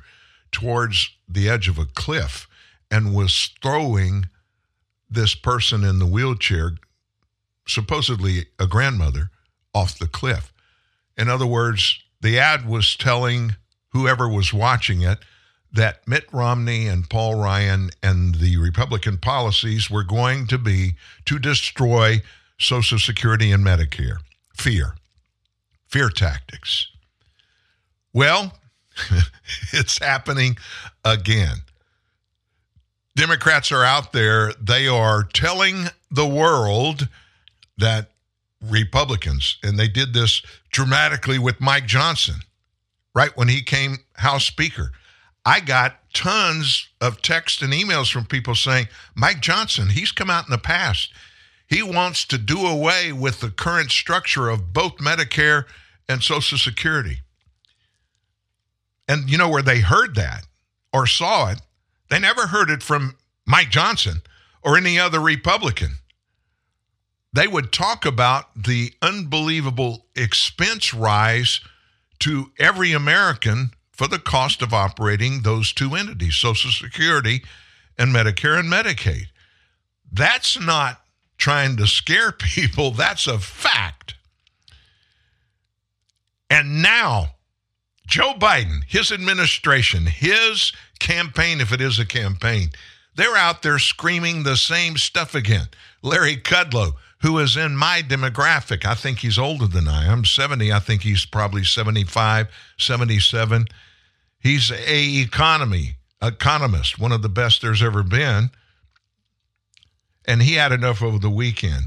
towards 0.52 1.12
the 1.28 1.50
edge 1.50 1.68
of 1.68 1.78
a 1.78 1.86
cliff 1.86 2.48
and 2.92 3.16
was 3.16 3.52
throwing 3.62 4.30
this 5.10 5.36
person 5.36 5.84
in 5.84 6.00
the 6.00 6.06
wheelchair, 6.06 6.72
supposedly 7.68 8.48
a 8.60 8.68
grandmother, 8.68 9.30
off 9.74 9.98
the 9.98 10.08
cliff. 10.08 10.54
In 11.18 11.30
other 11.30 11.48
words, 11.48 12.00
the 12.22 12.40
ad 12.40 12.68
was 12.68 12.96
telling 12.96 13.56
whoever 13.90 14.28
was 14.28 14.54
watching 14.54 15.02
it 15.02 15.20
that 15.72 16.08
Mitt 16.08 16.26
Romney 16.32 16.88
and 16.88 17.10
Paul 17.10 17.36
Ryan 17.36 17.92
and 18.02 18.36
the 18.36 18.58
Republican 18.58 19.18
policies 19.18 19.90
were 19.90 20.04
going 20.04 20.48
to 20.48 20.58
be 20.58 20.94
to 21.26 21.40
destroy 21.40 22.22
Social 22.58 22.98
Security 22.98 23.52
and 23.52 23.66
Medicare. 23.66 24.18
Fear. 24.58 24.96
Fear 25.88 26.10
tactics. 26.10 26.88
Well, 28.14 28.54
it's 29.74 30.00
happening 30.00 30.58
again. 31.06 31.58
Democrats 33.16 33.72
are 33.72 33.84
out 33.84 34.14
there. 34.14 34.54
They 34.62 34.88
are 34.88 35.24
telling 35.24 35.86
the 36.12 36.28
world 36.28 37.08
that 37.78 38.12
Republicans, 38.62 39.58
and 39.64 39.78
they 39.78 39.88
did 39.88 40.14
this 40.14 40.42
dramatically 40.72 41.40
with 41.40 41.62
Mike 41.62 41.86
Johnson, 41.86 42.42
right 43.14 43.36
when 43.36 43.48
he 43.48 43.62
came 43.62 43.98
House 44.14 44.46
Speaker. 44.46 44.92
I 45.46 45.60
got 45.62 46.00
tons 46.14 46.88
of 47.00 47.22
texts 47.22 47.62
and 47.62 47.72
emails 47.72 48.12
from 48.12 48.26
people 48.26 48.56
saying, 48.56 48.88
Mike 49.16 49.40
Johnson, 49.40 49.90
he's 49.90 50.12
come 50.12 50.30
out 50.30 50.46
in 50.46 50.52
the 50.52 50.58
past. 50.58 51.14
He 51.68 51.84
wants 51.84 52.26
to 52.26 52.38
do 52.38 52.66
away 52.66 53.12
with 53.12 53.42
the 53.42 53.50
current 53.50 53.92
structure 53.92 54.50
of 54.50 54.74
both 54.74 54.98
Medicare 54.98 55.66
and 56.08 56.24
Social 56.24 56.58
Security. 56.58 57.20
And 59.08 59.30
you 59.30 59.38
know 59.38 59.50
where 59.50 59.62
they 59.62 59.80
heard 59.80 60.16
that 60.16 60.46
or 60.94 61.08
saw 61.08 61.52
it? 61.52 61.62
They 62.10 62.20
never 62.20 62.48
heard 62.48 62.70
it 62.70 62.84
from 62.84 63.18
Mike 63.46 63.70
Johnson 63.70 64.22
or 64.64 64.78
any 64.78 64.98
other 65.00 65.20
Republican. 65.20 65.98
They 67.34 67.48
would 67.48 67.72
talk 67.72 68.06
about 68.06 68.64
the 68.64 68.94
unbelievable 69.02 70.06
expense 70.16 70.94
rise 70.94 71.60
to 72.20 72.52
every 72.58 72.94
American 72.94 73.72
for 73.92 74.08
the 74.08 74.20
cost 74.20 74.62
of 74.62 74.74
operating 74.74 75.42
those 75.42 75.74
two 75.74 75.96
entities, 75.96 76.36
Social 76.36 76.72
Security 76.72 77.44
and 77.98 78.14
Medicare 78.14 78.60
and 78.60 78.72
Medicaid. 78.72 79.28
That's 80.12 80.60
not 80.60 81.02
trying 81.38 81.78
to 81.78 81.88
scare 81.88 82.32
people, 82.38 82.92
that's 82.92 83.28
a 83.28 83.40
fact. 83.40 84.16
And 86.50 86.82
now, 86.82 87.36
Joe 88.08 88.34
Biden, 88.34 88.84
his 88.88 89.12
administration, 89.12 90.06
his 90.06 90.72
campaign, 91.00 91.60
if 91.60 91.74
it 91.74 91.82
is 91.82 92.00
a 92.00 92.06
campaign, 92.06 92.70
they're 93.16 93.36
out 93.36 93.64
there 93.64 93.80
screaming 93.80 94.44
the 94.44 94.56
same 94.56 94.96
stuff 94.96 95.36
again. 95.36 95.68
Larry 96.02 96.38
Kudlow, 96.38 96.94
who 97.22 97.38
is 97.40 97.58
in 97.58 97.76
my 97.76 98.02
demographic, 98.02 98.86
I 98.86 98.94
think 98.94 99.20
he's 99.20 99.40
older 99.40 99.68
than 99.68 99.88
I 99.88 100.06
am, 100.06 100.24
70, 100.24 100.72
I 100.72 100.80
think 100.80 101.02
he's 101.02 101.26
probably 101.26 101.64
75, 101.64 102.48
77. 102.78 103.66
He's 104.40 104.72
a 104.72 105.22
economy 105.22 105.98
economist, 106.22 107.00
one 107.00 107.12
of 107.12 107.22
the 107.22 107.30
best 107.30 107.62
there's 107.62 107.84
ever 107.84 108.04
been. 108.04 108.50
And 110.28 110.42
he 110.42 110.54
had 110.56 110.72
enough 110.72 111.02
over 111.02 111.18
the 111.18 111.30
weekend 111.30 111.86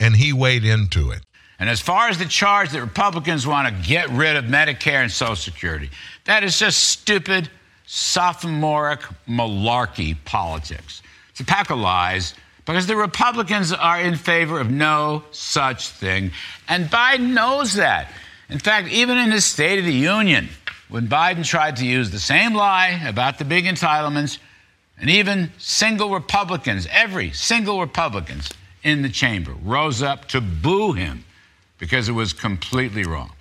and 0.00 0.16
he 0.16 0.32
weighed 0.32 0.64
into 0.64 1.10
it. 1.10 1.20
And 1.58 1.70
as 1.70 1.80
far 1.80 2.08
as 2.08 2.18
the 2.18 2.24
charge 2.24 2.70
that 2.70 2.80
Republicans 2.80 3.46
want 3.46 3.68
to 3.68 3.88
get 3.88 4.08
rid 4.08 4.36
of 4.36 4.46
Medicare 4.46 5.02
and 5.02 5.12
Social 5.12 5.36
Security, 5.36 5.90
that 6.24 6.42
is 6.42 6.58
just 6.58 6.82
stupid, 6.82 7.48
sophomoric 7.86 9.00
malarkey 9.28 10.16
politics. 10.24 11.02
It's 11.30 11.40
a 11.40 11.44
pack 11.44 11.70
of 11.70 11.78
lies 11.78 12.34
because 12.64 12.86
the 12.86 12.96
Republicans 12.96 13.72
are 13.72 14.00
in 14.00 14.16
favor 14.16 14.58
of 14.58 14.70
no 14.70 15.22
such 15.30 15.88
thing. 15.88 16.32
And 16.68 16.86
Biden 16.86 17.32
knows 17.32 17.74
that. 17.74 18.10
In 18.48 18.58
fact, 18.58 18.88
even 18.88 19.18
in 19.18 19.30
his 19.30 19.44
State 19.44 19.78
of 19.78 19.84
the 19.84 19.92
Union, 19.92 20.48
when 20.88 21.06
Biden 21.06 21.44
tried 21.44 21.76
to 21.76 21.86
use 21.86 22.10
the 22.10 22.18
same 22.18 22.54
lie 22.54 23.02
about 23.06 23.38
the 23.38 23.44
big 23.44 23.64
entitlements, 23.66 24.38
and 25.02 25.10
even 25.10 25.50
single 25.58 26.10
Republicans, 26.10 26.86
every 26.90 27.32
single 27.32 27.80
Republicans 27.80 28.50
in 28.84 29.02
the 29.02 29.08
chamber 29.08 29.52
rose 29.64 30.00
up 30.00 30.28
to 30.28 30.40
boo 30.40 30.92
him 30.92 31.24
because 31.78 32.08
it 32.08 32.12
was 32.12 32.32
completely 32.32 33.02
wrong. 33.02 33.32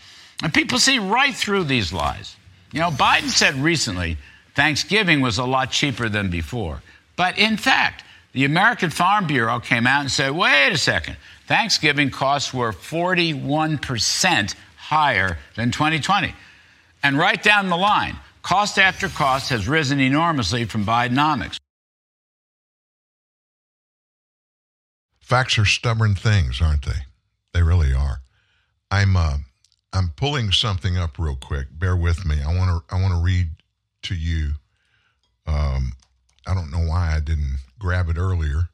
And 0.42 0.52
people 0.52 0.80
see 0.80 0.98
right 0.98 1.36
through 1.36 1.66
these 1.66 1.94
lies. 1.94 2.36
You 2.74 2.80
know, 2.80 2.90
Biden 2.90 3.30
said 3.30 3.54
recently 3.56 4.18
Thanksgiving 4.56 5.22
was 5.22 5.38
a 5.38 5.46
lot 5.46 5.70
cheaper 5.70 6.10
than 6.10 6.32
before. 6.32 6.82
But 7.16 7.38
in 7.38 7.58
fact, 7.58 8.04
the 8.34 8.46
American 8.46 8.90
Farm 8.90 9.28
Bureau 9.28 9.60
came 9.60 9.86
out 9.86 10.02
and 10.02 10.12
said, 10.12 10.32
wait 10.32 10.72
a 10.72 10.80
second, 10.80 11.16
Thanksgiving 11.46 12.10
costs 12.10 12.52
were 12.52 12.72
41% 12.72 14.56
higher 14.78 15.38
than 15.56 15.70
2020. 15.70 16.34
And 17.04 17.20
right 17.20 17.42
down 17.42 17.70
the 17.70 17.78
line, 17.78 18.16
cost 18.42 18.78
after 18.78 19.10
cost 19.10 19.50
has 19.50 19.68
risen 19.68 20.00
enormously 20.00 20.66
from 20.66 20.86
Bidenomics. 20.86 21.58
Facts 25.20 25.58
are 25.58 25.66
stubborn 25.66 26.16
things, 26.16 26.62
aren't 26.62 26.86
they? 26.86 27.06
They 27.54 27.62
really 27.62 27.94
are. 27.94 28.22
I'm 28.90 29.16
uh, 29.16 29.38
I'm 29.94 30.10
pulling 30.16 30.52
something 30.52 30.98
up 30.98 31.18
real 31.18 31.36
quick. 31.36 31.68
Bear 31.72 31.96
with 31.96 32.26
me. 32.26 32.42
I 32.42 32.56
want 32.56 32.70
to 32.90 32.96
I 32.96 33.02
want 33.02 33.14
to 33.14 33.22
read 33.22 33.50
to 34.04 34.16
you. 34.16 34.52
Um, 35.48 35.94
I 36.46 36.54
don't 36.54 36.72
know 36.72 36.86
why 36.86 37.16
I 37.16 37.20
didn't 37.20 37.58
grab 37.80 38.10
it 38.10 38.18
earlier 38.18 38.70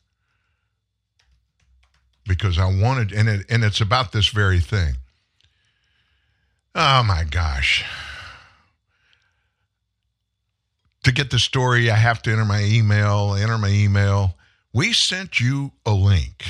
because 2.28 2.58
I 2.58 2.66
wanted, 2.66 3.12
and 3.14 3.30
it 3.30 3.46
and 3.50 3.64
it's 3.64 3.82
about 3.82 4.12
this 4.12 4.28
very 4.30 4.60
thing. 4.60 4.96
Oh 6.76 7.04
my 7.04 7.24
gosh. 7.24 7.86
To 11.08 11.14
get 11.14 11.32
the 11.32 11.40
story, 11.40 11.90
I 11.90 11.96
have 11.96 12.22
to 12.24 12.34
enter 12.34 12.44
my 12.44 12.62
email, 12.66 13.34
enter 13.34 13.58
my 13.58 13.70
email. 13.70 14.36
We 14.74 14.92
sent 14.92 15.40
you 15.40 15.72
a 15.86 15.92
link. 15.94 16.44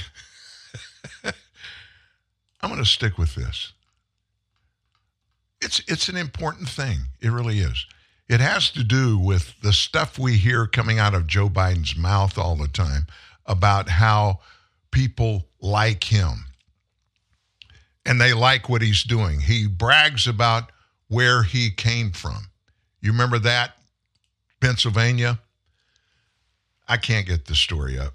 I'm 1.23 2.71
going 2.71 2.83
to 2.83 2.89
stick 2.89 3.19
with 3.19 3.35
this. 3.35 3.73
It's 5.61 5.79
it's 5.87 6.09
an 6.09 6.17
important 6.17 6.69
thing. 6.69 7.01
It 7.21 7.29
really 7.29 7.59
is. 7.59 7.85
It 8.27 8.39
has 8.39 8.71
to 8.71 8.83
do 8.83 9.19
with 9.19 9.53
the 9.61 9.71
stuff 9.71 10.17
we 10.17 10.37
hear 10.37 10.65
coming 10.65 10.97
out 10.97 11.13
of 11.13 11.27
Joe 11.27 11.49
Biden's 11.49 11.95
mouth 11.95 12.35
all 12.35 12.55
the 12.55 12.67
time 12.67 13.05
about 13.45 13.89
how 13.89 14.39
people 14.89 15.49
like 15.61 16.05
him 16.05 16.45
and 18.07 18.19
they 18.19 18.33
like 18.33 18.69
what 18.69 18.81
he's 18.81 19.03
doing. 19.03 19.39
He 19.39 19.67
brags 19.67 20.25
about 20.25 20.71
where 21.09 21.43
he 21.43 21.69
came 21.69 22.09
from. 22.09 22.47
You 23.01 23.11
remember 23.11 23.37
that? 23.37 23.76
Pennsylvania? 24.59 25.39
I 26.87 26.97
can't 26.97 27.27
get 27.27 27.45
the 27.45 27.55
story 27.55 27.99
up. 27.99 28.13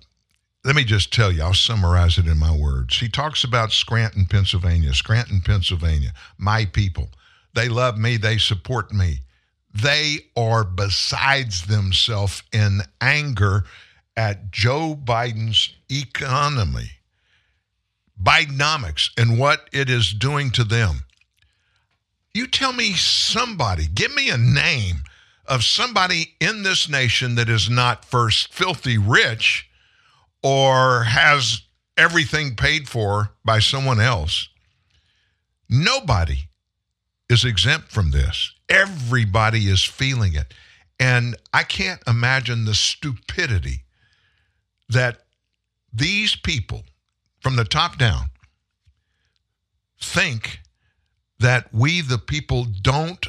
Let 0.64 0.76
me 0.76 0.84
just 0.84 1.12
tell 1.12 1.32
you, 1.32 1.43
I'll 1.43 1.55
summarize 1.55 2.18
it 2.18 2.26
in 2.26 2.38
my 2.38 2.57
words. 2.57 2.99
He 2.99 3.09
talks 3.09 3.43
about 3.43 3.72
Scranton, 3.72 4.26
Pennsylvania. 4.26 4.95
Scranton, 4.95 5.40
Pennsylvania, 5.40 6.12
my 6.38 6.64
people. 6.66 7.09
They 7.55 7.68
love 7.68 7.99
me, 7.99 8.16
they 8.16 8.38
support 8.38 8.93
me. 8.93 9.20
They 9.74 10.18
are 10.36 10.64
besides 10.64 11.66
themselves 11.66 12.43
in 12.53 12.82
anger 13.01 13.64
at 14.16 14.51
Joe 14.51 14.99
Biden's 15.03 15.74
economy, 15.90 16.90
Bidenomics, 18.22 19.11
and 19.16 19.38
what 19.38 19.68
it 19.72 19.90
is 19.90 20.12
doing 20.12 20.51
to 20.53 20.64
them. 20.64 21.05
You 22.34 22.47
tell 22.47 22.72
me 22.72 22.93
somebody, 22.93 23.86
give 23.86 24.14
me 24.14 24.30
a 24.30 24.38
name 24.38 25.03
of 25.47 25.64
somebody 25.64 26.34
in 26.40 26.62
this 26.62 26.88
nation 26.88 27.34
that 27.34 27.49
is 27.49 27.68
not 27.68 28.05
first 28.05 28.53
filthy 28.53 28.99
rich 28.99 29.68
or 30.43 31.05
has 31.05 31.62
everything 31.97 32.57
paid 32.57 32.88
for 32.88 33.32
by 33.45 33.59
someone 33.59 34.01
else. 34.01 34.49
Nobody 35.68 36.49
is 37.28 37.45
exempt 37.45 37.90
from 37.90 38.11
this. 38.11 38.53
Everybody 38.68 39.68
is 39.68 39.84
feeling 39.84 40.34
it. 40.34 40.55
And 41.01 41.36
I 41.53 41.62
can't 41.64 42.03
imagine 42.07 42.64
the 42.64 42.74
stupidity 42.74 43.84
that 44.88 45.22
these 45.93 46.36
people 46.36 46.84
from 47.40 47.57
the 47.57 47.64
top 47.64 47.99
down 47.99 48.26
think 50.01 50.61
that 51.40 51.72
we, 51.72 52.01
the 52.01 52.18
people, 52.18 52.66
don't 52.82 53.26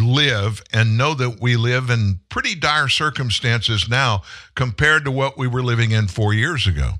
live 0.00 0.62
and 0.72 0.96
know 0.96 1.14
that 1.14 1.40
we 1.40 1.56
live 1.56 1.90
in 1.90 2.20
pretty 2.28 2.54
dire 2.54 2.88
circumstances 2.88 3.88
now 3.88 4.22
compared 4.54 5.04
to 5.04 5.10
what 5.10 5.36
we 5.36 5.46
were 5.46 5.62
living 5.62 5.90
in 5.90 6.08
four 6.08 6.32
years 6.32 6.66
ago. 6.66 6.94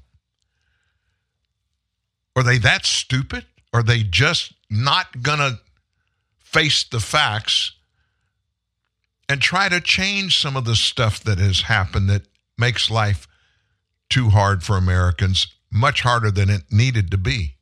Are 2.36 2.42
they 2.42 2.58
that 2.58 2.86
stupid? 2.86 3.46
Are 3.72 3.82
they 3.82 4.02
just 4.02 4.52
not 4.70 5.22
going 5.22 5.38
to 5.38 5.60
face 6.38 6.84
the 6.84 7.00
facts 7.00 7.72
and 9.28 9.40
try 9.40 9.68
to 9.68 9.80
change 9.80 10.38
some 10.38 10.56
of 10.56 10.64
the 10.64 10.76
stuff 10.76 11.22
that 11.24 11.38
has 11.38 11.62
happened 11.62 12.08
that 12.10 12.22
makes 12.58 12.90
life 12.90 13.26
too 14.10 14.28
hard 14.28 14.62
for 14.62 14.76
Americans, 14.76 15.46
much 15.70 16.02
harder 16.02 16.30
than 16.30 16.50
it 16.50 16.62
needed 16.70 17.10
to 17.10 17.16
be. 17.16 17.56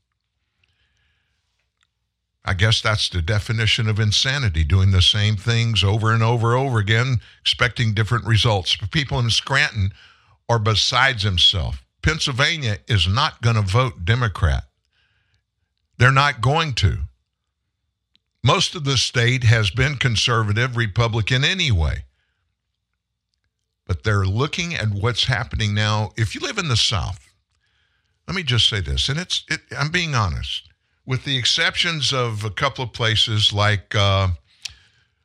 I 2.44 2.54
guess 2.54 2.80
that's 2.80 3.08
the 3.08 3.20
definition 3.20 3.88
of 3.88 4.00
insanity, 4.00 4.64
doing 4.64 4.92
the 4.92 5.02
same 5.02 5.36
things 5.36 5.84
over 5.84 6.12
and 6.12 6.22
over 6.22 6.56
and 6.56 6.66
over 6.66 6.78
again, 6.78 7.20
expecting 7.40 7.92
different 7.92 8.26
results. 8.26 8.76
People 8.90 9.18
in 9.18 9.30
Scranton 9.30 9.92
are 10.48 10.58
besides 10.58 11.22
themselves. 11.22 11.78
Pennsylvania 12.02 12.78
is 12.88 13.06
not 13.06 13.42
going 13.42 13.56
to 13.56 13.62
vote 13.62 14.04
Democrat. 14.04 14.64
They're 15.98 16.10
not 16.10 16.40
going 16.40 16.72
to. 16.74 17.00
Most 18.42 18.74
of 18.74 18.84
the 18.84 18.96
state 18.96 19.44
has 19.44 19.70
been 19.70 19.96
conservative, 19.96 20.76
Republican 20.76 21.44
anyway. 21.44 22.04
But 23.86 24.02
they're 24.02 24.24
looking 24.24 24.74
at 24.74 24.88
what's 24.88 25.24
happening 25.24 25.74
now. 25.74 26.12
If 26.16 26.34
you 26.34 26.40
live 26.40 26.56
in 26.56 26.68
the 26.68 26.76
South, 26.76 27.30
let 28.26 28.34
me 28.34 28.42
just 28.42 28.68
say 28.68 28.80
this, 28.80 29.08
and 29.10 29.18
it's 29.18 29.44
it, 29.48 29.60
I'm 29.76 29.90
being 29.90 30.14
honest, 30.14 30.69
with 31.10 31.24
the 31.24 31.36
exceptions 31.36 32.12
of 32.12 32.44
a 32.44 32.50
couple 32.50 32.84
of 32.84 32.92
places 32.92 33.52
like 33.52 33.96
uh, 33.96 34.28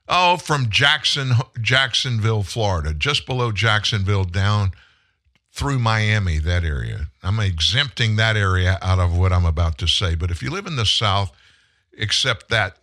oh, 0.08 0.36
from 0.36 0.68
Jackson 0.72 1.34
Jacksonville, 1.62 2.42
Florida, 2.42 2.92
just 2.92 3.28
below 3.28 3.52
Jacksonville, 3.52 4.24
down 4.24 4.72
through 5.52 5.78
Miami, 5.78 6.40
that 6.40 6.64
area. 6.64 7.06
I'm 7.22 7.40
exempting 7.40 8.16
that 8.16 8.36
area 8.36 8.80
out 8.82 8.98
of 8.98 9.16
what 9.16 9.32
I'm 9.32 9.46
about 9.46 9.78
to 9.78 9.88
say. 9.88 10.16
But 10.16 10.32
if 10.32 10.42
you 10.42 10.50
live 10.50 10.66
in 10.66 10.76
the 10.76 10.88
South, 10.88 11.32
except 11.94 12.50
that 12.50 12.78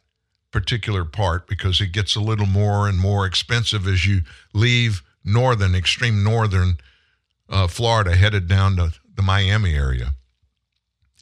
particular 0.53 1.05
part 1.05 1.49
because 1.49 1.81
it 1.81 1.89
gets 1.89 2.15
a 2.15 2.21
little 2.21 2.47
more 2.47 2.87
and 2.87 3.01
more 3.01 3.27
expensive 3.27 3.89
as 3.89 4.07
you 4.07 4.21
leave 4.55 5.03
northern, 5.25 5.75
extreme 5.75 6.23
northern 6.23 6.75
uh, 7.49 7.67
Florida, 7.67 8.15
headed 8.15 8.47
down 8.47 8.77
to 8.77 8.93
the 9.17 9.23
Miami 9.23 9.75
area. 9.75 10.15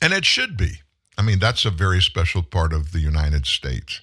And 0.03 0.13
it 0.13 0.27
should 0.27 0.59
be. 0.59 0.83
I 1.21 1.23
mean, 1.23 1.39
that's 1.39 1.67
a 1.67 1.71
very 1.71 2.01
special 2.01 2.43
part 2.43 2.73
of 2.73 2.93
the 2.93 2.99
United 2.99 3.45
States. 3.45 4.01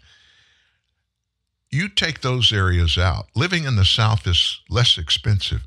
You 1.72 1.90
take 1.90 2.22
those 2.22 2.54
areas 2.54 2.96
out, 2.96 3.26
living 3.36 3.64
in 3.64 3.76
the 3.76 3.86
South 3.86 4.28
is 4.28 4.62
less 4.70 5.00
expensive 5.00 5.66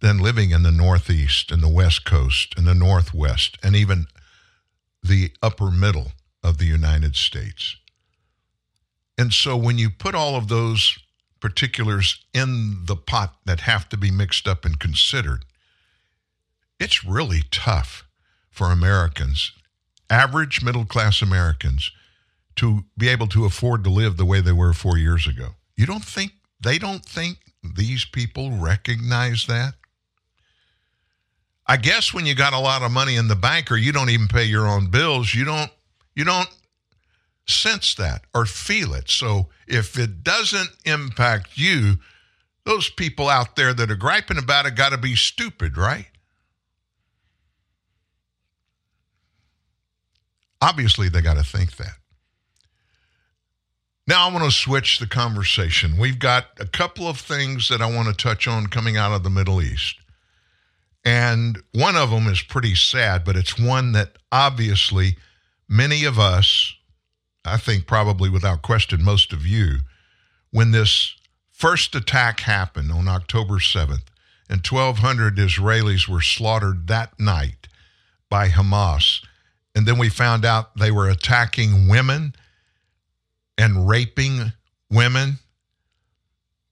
than 0.00 0.18
living 0.18 0.50
in 0.50 0.64
the 0.64 0.72
Northeast 0.72 1.52
and 1.52 1.62
the 1.62 1.68
West 1.68 2.04
Coast 2.04 2.54
and 2.56 2.66
the 2.66 2.74
Northwest 2.74 3.56
and 3.62 3.76
even 3.76 4.06
the 5.00 5.30
upper 5.40 5.70
middle 5.70 6.10
of 6.42 6.58
the 6.58 6.66
United 6.66 7.14
States. 7.14 7.76
And 9.16 9.32
so 9.32 9.56
when 9.56 9.78
you 9.78 9.90
put 9.90 10.16
all 10.16 10.34
of 10.34 10.48
those 10.48 10.98
particulars 11.38 12.18
in 12.34 12.84
the 12.86 12.96
pot 12.96 13.36
that 13.44 13.60
have 13.60 13.88
to 13.90 13.96
be 13.96 14.10
mixed 14.10 14.48
up 14.48 14.64
and 14.64 14.76
considered, 14.76 15.44
it's 16.80 17.04
really 17.04 17.42
tough 17.52 18.08
for 18.50 18.72
Americans, 18.72 19.52
average 20.10 20.62
middle 20.62 20.84
class 20.84 21.22
Americans, 21.22 21.90
to 22.56 22.84
be 22.98 23.08
able 23.08 23.28
to 23.28 23.44
afford 23.46 23.84
to 23.84 23.90
live 23.90 24.16
the 24.16 24.24
way 24.24 24.40
they 24.40 24.52
were 24.52 24.72
four 24.72 24.98
years 24.98 25.26
ago. 25.26 25.50
You 25.76 25.86
don't 25.86 26.04
think 26.04 26.32
they 26.60 26.78
don't 26.78 27.04
think 27.04 27.38
these 27.62 28.04
people 28.04 28.50
recognize 28.50 29.46
that? 29.46 29.74
I 31.66 31.76
guess 31.76 32.12
when 32.12 32.26
you 32.26 32.34
got 32.34 32.52
a 32.52 32.58
lot 32.58 32.82
of 32.82 32.90
money 32.90 33.16
in 33.16 33.28
the 33.28 33.36
bank 33.36 33.70
or 33.70 33.76
you 33.76 33.92
don't 33.92 34.10
even 34.10 34.26
pay 34.28 34.44
your 34.44 34.66
own 34.66 34.90
bills, 34.90 35.34
you 35.34 35.44
don't 35.44 35.70
you 36.14 36.24
don't 36.24 36.48
sense 37.46 37.94
that 37.94 38.22
or 38.34 38.44
feel 38.44 38.92
it. 38.94 39.08
So 39.08 39.48
if 39.66 39.98
it 39.98 40.24
doesn't 40.24 40.70
impact 40.84 41.50
you, 41.56 41.96
those 42.64 42.90
people 42.90 43.28
out 43.28 43.56
there 43.56 43.72
that 43.72 43.90
are 43.90 43.96
griping 43.96 44.38
about 44.38 44.66
it 44.66 44.74
got 44.74 44.90
to 44.90 44.98
be 44.98 45.16
stupid, 45.16 45.76
right? 45.76 46.06
Obviously, 50.60 51.08
they 51.08 51.20
got 51.20 51.36
to 51.36 51.44
think 51.44 51.76
that. 51.76 51.94
Now, 54.06 54.28
I 54.28 54.32
want 54.32 54.44
to 54.44 54.50
switch 54.50 54.98
the 54.98 55.06
conversation. 55.06 55.96
We've 55.96 56.18
got 56.18 56.46
a 56.58 56.66
couple 56.66 57.06
of 57.06 57.18
things 57.18 57.68
that 57.68 57.80
I 57.80 57.86
want 57.86 58.08
to 58.08 58.14
touch 58.14 58.48
on 58.48 58.66
coming 58.66 58.96
out 58.96 59.12
of 59.12 59.22
the 59.22 59.30
Middle 59.30 59.62
East. 59.62 60.00
And 61.04 61.62
one 61.72 61.96
of 61.96 62.10
them 62.10 62.26
is 62.26 62.42
pretty 62.42 62.74
sad, 62.74 63.24
but 63.24 63.36
it's 63.36 63.58
one 63.58 63.92
that 63.92 64.16
obviously 64.32 65.16
many 65.68 66.04
of 66.04 66.18
us, 66.18 66.74
I 67.44 67.56
think 67.56 67.86
probably 67.86 68.28
without 68.28 68.62
question, 68.62 69.02
most 69.02 69.32
of 69.32 69.46
you, 69.46 69.78
when 70.50 70.72
this 70.72 71.14
first 71.52 71.94
attack 71.94 72.40
happened 72.40 72.90
on 72.90 73.08
October 73.08 73.54
7th, 73.54 74.08
and 74.48 74.66
1,200 74.66 75.36
Israelis 75.36 76.08
were 76.08 76.20
slaughtered 76.20 76.88
that 76.88 77.18
night 77.20 77.68
by 78.28 78.48
Hamas, 78.48 79.24
And 79.74 79.86
then 79.86 79.98
we 79.98 80.08
found 80.08 80.44
out 80.44 80.76
they 80.76 80.90
were 80.90 81.08
attacking 81.08 81.88
women 81.88 82.34
and 83.56 83.88
raping 83.88 84.52
women. 84.90 85.38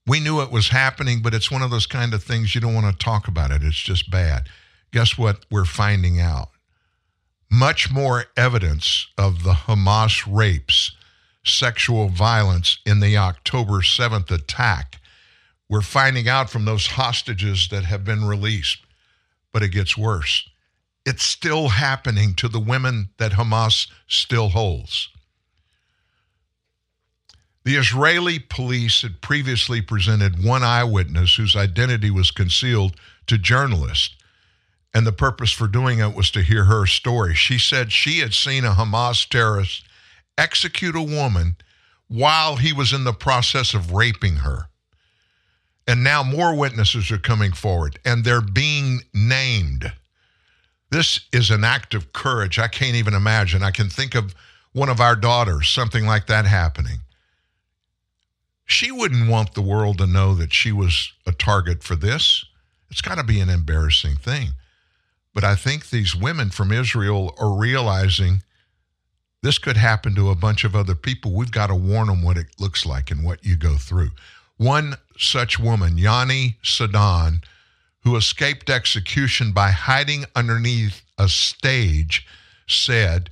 We 0.05 0.19
knew 0.19 0.41
it 0.41 0.51
was 0.51 0.69
happening, 0.69 1.21
but 1.21 1.33
it's 1.33 1.51
one 1.51 1.61
of 1.61 1.71
those 1.71 1.85
kind 1.85 2.13
of 2.13 2.23
things 2.23 2.53
you 2.53 2.61
don't 2.61 2.73
want 2.73 2.91
to 2.91 3.05
talk 3.05 3.27
about 3.27 3.51
it. 3.51 3.63
It's 3.63 3.77
just 3.77 4.09
bad. 4.09 4.47
Guess 4.91 5.17
what 5.17 5.45
we're 5.51 5.65
finding 5.65 6.19
out? 6.19 6.49
Much 7.51 7.91
more 7.91 8.25
evidence 8.35 9.07
of 9.17 9.43
the 9.43 9.53
Hamas 9.53 10.23
rapes, 10.27 10.91
sexual 11.43 12.09
violence 12.09 12.79
in 12.85 12.99
the 12.99 13.17
October 13.17 13.81
7th 13.81 14.31
attack. 14.31 14.99
We're 15.69 15.81
finding 15.81 16.27
out 16.27 16.49
from 16.49 16.65
those 16.65 16.87
hostages 16.87 17.67
that 17.69 17.85
have 17.85 18.03
been 18.03 18.25
released. 18.25 18.79
But 19.51 19.63
it 19.63 19.69
gets 19.69 19.97
worse. 19.97 20.47
It's 21.05 21.23
still 21.23 21.69
happening 21.69 22.33
to 22.35 22.47
the 22.47 22.59
women 22.59 23.09
that 23.17 23.33
Hamas 23.33 23.87
still 24.07 24.49
holds. 24.49 25.09
The 27.63 27.75
Israeli 27.75 28.39
police 28.39 29.01
had 29.01 29.21
previously 29.21 29.81
presented 29.81 30.43
one 30.43 30.63
eyewitness 30.63 31.35
whose 31.35 31.55
identity 31.55 32.09
was 32.09 32.31
concealed 32.31 32.95
to 33.27 33.37
journalists, 33.37 34.15
and 34.93 35.05
the 35.05 35.11
purpose 35.11 35.51
for 35.51 35.67
doing 35.67 35.99
it 35.99 36.15
was 36.15 36.31
to 36.31 36.41
hear 36.41 36.65
her 36.65 36.85
story. 36.85 37.35
She 37.35 37.59
said 37.59 37.91
she 37.91 38.19
had 38.19 38.33
seen 38.33 38.65
a 38.65 38.71
Hamas 38.71 39.27
terrorist 39.27 39.83
execute 40.37 40.95
a 40.95 41.01
woman 41.01 41.57
while 42.07 42.55
he 42.55 42.73
was 42.73 42.91
in 42.91 43.03
the 43.03 43.13
process 43.13 43.73
of 43.73 43.91
raping 43.91 44.37
her. 44.37 44.69
And 45.87 46.03
now 46.03 46.23
more 46.23 46.55
witnesses 46.55 47.11
are 47.11 47.19
coming 47.19 47.51
forward, 47.51 47.99
and 48.03 48.23
they're 48.23 48.41
being 48.41 49.01
named. 49.13 49.91
This 50.91 51.21
is 51.31 51.51
an 51.51 51.63
act 51.63 51.93
of 51.93 52.13
courage 52.13 52.57
I 52.57 52.67
can't 52.67 52.95
even 52.95 53.13
imagine. 53.13 53.63
I 53.63 53.71
can 53.71 53.89
think 53.89 54.15
of 54.15 54.33
one 54.71 54.89
of 54.89 54.99
our 54.99 55.15
daughters, 55.15 55.69
something 55.69 56.05
like 56.05 56.27
that 56.27 56.45
happening. 56.45 57.01
She 58.65 58.91
wouldn't 58.91 59.29
want 59.29 59.53
the 59.53 59.61
world 59.61 59.97
to 59.97 60.07
know 60.07 60.35
that 60.35 60.53
she 60.53 60.71
was 60.71 61.11
a 61.25 61.31
target 61.31 61.83
for 61.83 61.95
this. 61.95 62.45
It's 62.91 63.01
got 63.01 63.15
to 63.15 63.23
be 63.23 63.39
an 63.39 63.49
embarrassing 63.49 64.17
thing. 64.17 64.49
But 65.33 65.43
I 65.43 65.55
think 65.55 65.89
these 65.89 66.15
women 66.15 66.49
from 66.49 66.71
Israel 66.71 67.35
are 67.39 67.55
realizing 67.55 68.43
this 69.41 69.57
could 69.57 69.77
happen 69.77 70.15
to 70.15 70.29
a 70.29 70.35
bunch 70.35 70.63
of 70.63 70.75
other 70.75 70.95
people. 70.95 71.33
We've 71.33 71.51
got 71.51 71.67
to 71.67 71.75
warn 71.75 72.07
them 72.07 72.23
what 72.23 72.37
it 72.37 72.47
looks 72.59 72.85
like 72.85 73.09
and 73.09 73.23
what 73.23 73.45
you 73.45 73.55
go 73.55 73.75
through. 73.75 74.11
One 74.57 74.95
such 75.17 75.59
woman, 75.59 75.97
Yanni 75.97 76.57
Sadan, 76.63 77.41
who 78.03 78.15
escaped 78.15 78.69
execution 78.69 79.51
by 79.51 79.71
hiding 79.71 80.25
underneath 80.35 81.01
a 81.17 81.27
stage, 81.27 82.25
said, 82.67 83.29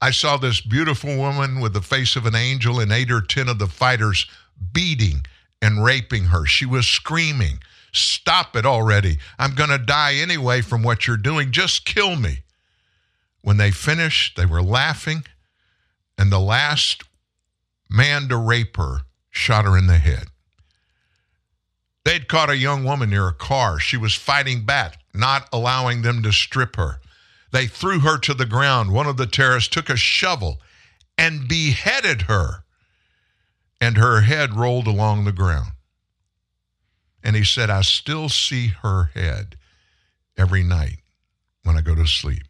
I 0.00 0.10
saw 0.10 0.36
this 0.36 0.60
beautiful 0.60 1.16
woman 1.16 1.60
with 1.60 1.74
the 1.74 1.80
face 1.80 2.16
of 2.16 2.26
an 2.26 2.34
angel 2.34 2.80
and 2.80 2.90
eight 2.90 3.10
or 3.10 3.20
ten 3.20 3.48
of 3.48 3.58
the 3.58 3.68
fighters 3.68 4.26
beating 4.72 5.24
and 5.60 5.84
raping 5.84 6.24
her. 6.24 6.44
She 6.44 6.66
was 6.66 6.86
screaming, 6.86 7.60
Stop 7.92 8.56
it 8.56 8.64
already. 8.64 9.18
I'm 9.38 9.54
going 9.54 9.70
to 9.70 9.78
die 9.78 10.14
anyway 10.14 10.62
from 10.62 10.82
what 10.82 11.06
you're 11.06 11.18
doing. 11.18 11.52
Just 11.52 11.84
kill 11.84 12.16
me. 12.16 12.38
When 13.42 13.58
they 13.58 13.70
finished, 13.70 14.36
they 14.36 14.46
were 14.46 14.62
laughing, 14.62 15.24
and 16.16 16.32
the 16.32 16.40
last 16.40 17.04
man 17.90 18.28
to 18.28 18.36
rape 18.36 18.76
her 18.76 19.02
shot 19.30 19.66
her 19.66 19.76
in 19.76 19.88
the 19.88 19.98
head. 19.98 20.28
They'd 22.04 22.28
caught 22.28 22.50
a 22.50 22.56
young 22.56 22.84
woman 22.84 23.10
near 23.10 23.28
a 23.28 23.34
car. 23.34 23.78
She 23.78 23.96
was 23.96 24.14
fighting 24.14 24.64
back, 24.64 24.98
not 25.14 25.48
allowing 25.52 26.02
them 26.02 26.22
to 26.22 26.32
strip 26.32 26.76
her. 26.76 27.00
They 27.52 27.66
threw 27.66 28.00
her 28.00 28.18
to 28.18 28.34
the 28.34 28.46
ground. 28.46 28.92
One 28.92 29.06
of 29.06 29.16
the 29.16 29.26
terrorists 29.26 29.68
took 29.68 29.88
a 29.88 29.96
shovel 29.96 30.60
and 31.16 31.46
beheaded 31.46 32.22
her, 32.22 32.64
and 33.80 33.98
her 33.98 34.22
head 34.22 34.54
rolled 34.54 34.86
along 34.86 35.24
the 35.24 35.32
ground. 35.32 35.72
And 37.22 37.36
he 37.36 37.44
said, 37.44 37.70
I 37.70 37.82
still 37.82 38.28
see 38.28 38.68
her 38.82 39.10
head 39.14 39.56
every 40.36 40.64
night 40.64 40.98
when 41.62 41.76
I 41.76 41.82
go 41.82 41.94
to 41.94 42.06
sleep. 42.06 42.42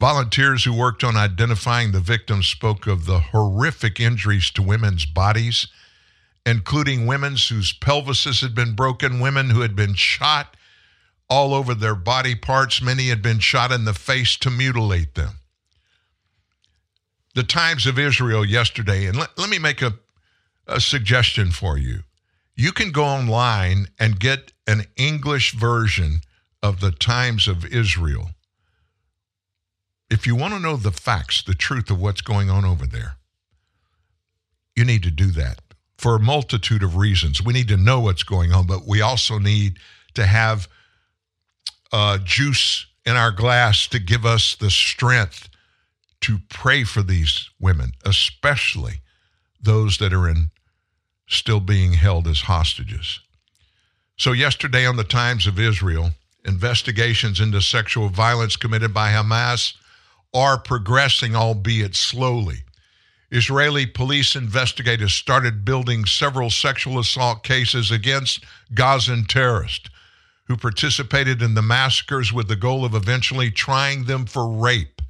Volunteers 0.00 0.64
who 0.64 0.74
worked 0.74 1.04
on 1.04 1.16
identifying 1.16 1.92
the 1.92 2.00
victims 2.00 2.46
spoke 2.46 2.86
of 2.86 3.06
the 3.06 3.20
horrific 3.20 4.00
injuries 4.00 4.50
to 4.50 4.62
women's 4.62 5.06
bodies 5.06 5.68
including 6.46 7.06
women 7.06 7.32
whose 7.32 7.72
pelvises 7.72 8.40
had 8.40 8.54
been 8.54 8.76
broken, 8.76 9.18
women 9.18 9.50
who 9.50 9.62
had 9.62 9.74
been 9.74 9.94
shot 9.94 10.56
all 11.28 11.52
over 11.52 11.74
their 11.74 11.96
body 11.96 12.36
parts. 12.36 12.80
Many 12.80 13.08
had 13.08 13.20
been 13.20 13.40
shot 13.40 13.72
in 13.72 13.84
the 13.84 13.92
face 13.92 14.36
to 14.36 14.50
mutilate 14.50 15.16
them. 15.16 15.40
The 17.34 17.42
Times 17.42 17.84
of 17.84 17.98
Israel 17.98 18.44
yesterday, 18.44 19.06
and 19.06 19.18
let, 19.18 19.36
let 19.36 19.50
me 19.50 19.58
make 19.58 19.82
a, 19.82 19.94
a 20.68 20.80
suggestion 20.80 21.50
for 21.50 21.76
you. 21.76 22.04
You 22.54 22.72
can 22.72 22.92
go 22.92 23.04
online 23.04 23.88
and 23.98 24.18
get 24.18 24.52
an 24.68 24.84
English 24.96 25.52
version 25.52 26.20
of 26.62 26.80
the 26.80 26.92
Times 26.92 27.48
of 27.48 27.66
Israel. 27.66 28.30
If 30.08 30.26
you 30.26 30.36
want 30.36 30.54
to 30.54 30.60
know 30.60 30.76
the 30.76 30.92
facts, 30.92 31.42
the 31.42 31.54
truth 31.54 31.90
of 31.90 32.00
what's 32.00 32.20
going 32.22 32.48
on 32.48 32.64
over 32.64 32.86
there, 32.86 33.16
you 34.76 34.84
need 34.84 35.02
to 35.02 35.10
do 35.10 35.26
that 35.32 35.60
for 35.98 36.16
a 36.16 36.20
multitude 36.20 36.82
of 36.82 36.96
reasons. 36.96 37.42
We 37.42 37.52
need 37.52 37.68
to 37.68 37.76
know 37.76 38.00
what's 38.00 38.22
going 38.22 38.52
on, 38.52 38.66
but 38.66 38.86
we 38.86 39.00
also 39.00 39.38
need 39.38 39.78
to 40.14 40.26
have 40.26 40.68
uh, 41.92 42.18
juice 42.22 42.86
in 43.04 43.16
our 43.16 43.30
glass 43.30 43.86
to 43.88 43.98
give 43.98 44.26
us 44.26 44.56
the 44.56 44.70
strength 44.70 45.48
to 46.22 46.38
pray 46.48 46.84
for 46.84 47.02
these 47.02 47.50
women, 47.60 47.92
especially 48.04 49.00
those 49.60 49.98
that 49.98 50.12
are 50.12 50.28
in 50.28 50.50
still 51.28 51.60
being 51.60 51.94
held 51.94 52.26
as 52.26 52.42
hostages. 52.42 53.20
So, 54.16 54.32
yesterday 54.32 54.86
on 54.86 54.96
the 54.96 55.04
Times 55.04 55.46
of 55.46 55.58
Israel, 55.58 56.10
investigations 56.44 57.40
into 57.40 57.60
sexual 57.60 58.08
violence 58.08 58.56
committed 58.56 58.94
by 58.94 59.10
Hamas 59.10 59.74
are 60.32 60.58
progressing, 60.58 61.36
albeit 61.36 61.94
slowly. 61.94 62.64
Israeli 63.30 63.86
police 63.86 64.36
investigators 64.36 65.12
started 65.12 65.64
building 65.64 66.06
several 66.06 66.50
sexual 66.50 66.98
assault 66.98 67.42
cases 67.42 67.90
against 67.90 68.44
Gazan 68.74 69.24
terrorists 69.24 69.90
who 70.44 70.56
participated 70.56 71.42
in 71.42 71.54
the 71.54 71.62
massacres 71.62 72.32
with 72.32 72.46
the 72.46 72.56
goal 72.56 72.84
of 72.84 72.94
eventually 72.94 73.50
trying 73.50 74.04
them 74.04 74.26
for 74.26 74.48
rape. 74.48 75.02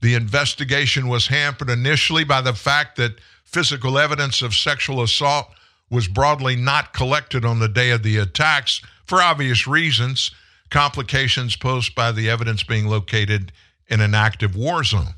The 0.00 0.14
investigation 0.14 1.08
was 1.08 1.28
hampered 1.28 1.70
initially 1.70 2.24
by 2.24 2.40
the 2.40 2.54
fact 2.54 2.96
that 2.96 3.20
physical 3.44 3.98
evidence 3.98 4.42
of 4.42 4.54
sexual 4.54 5.02
assault 5.02 5.48
was 5.90 6.08
broadly 6.08 6.56
not 6.56 6.92
collected 6.92 7.44
on 7.44 7.60
the 7.60 7.68
day 7.68 7.90
of 7.90 8.02
the 8.02 8.16
attacks 8.16 8.82
for 9.06 9.22
obvious 9.22 9.66
reasons, 9.66 10.32
complications 10.70 11.54
posed 11.54 11.94
by 11.94 12.10
the 12.10 12.28
evidence 12.28 12.64
being 12.64 12.86
located 12.86 13.52
in 13.86 14.00
an 14.00 14.14
active 14.14 14.56
war 14.56 14.82
zone. 14.82 15.14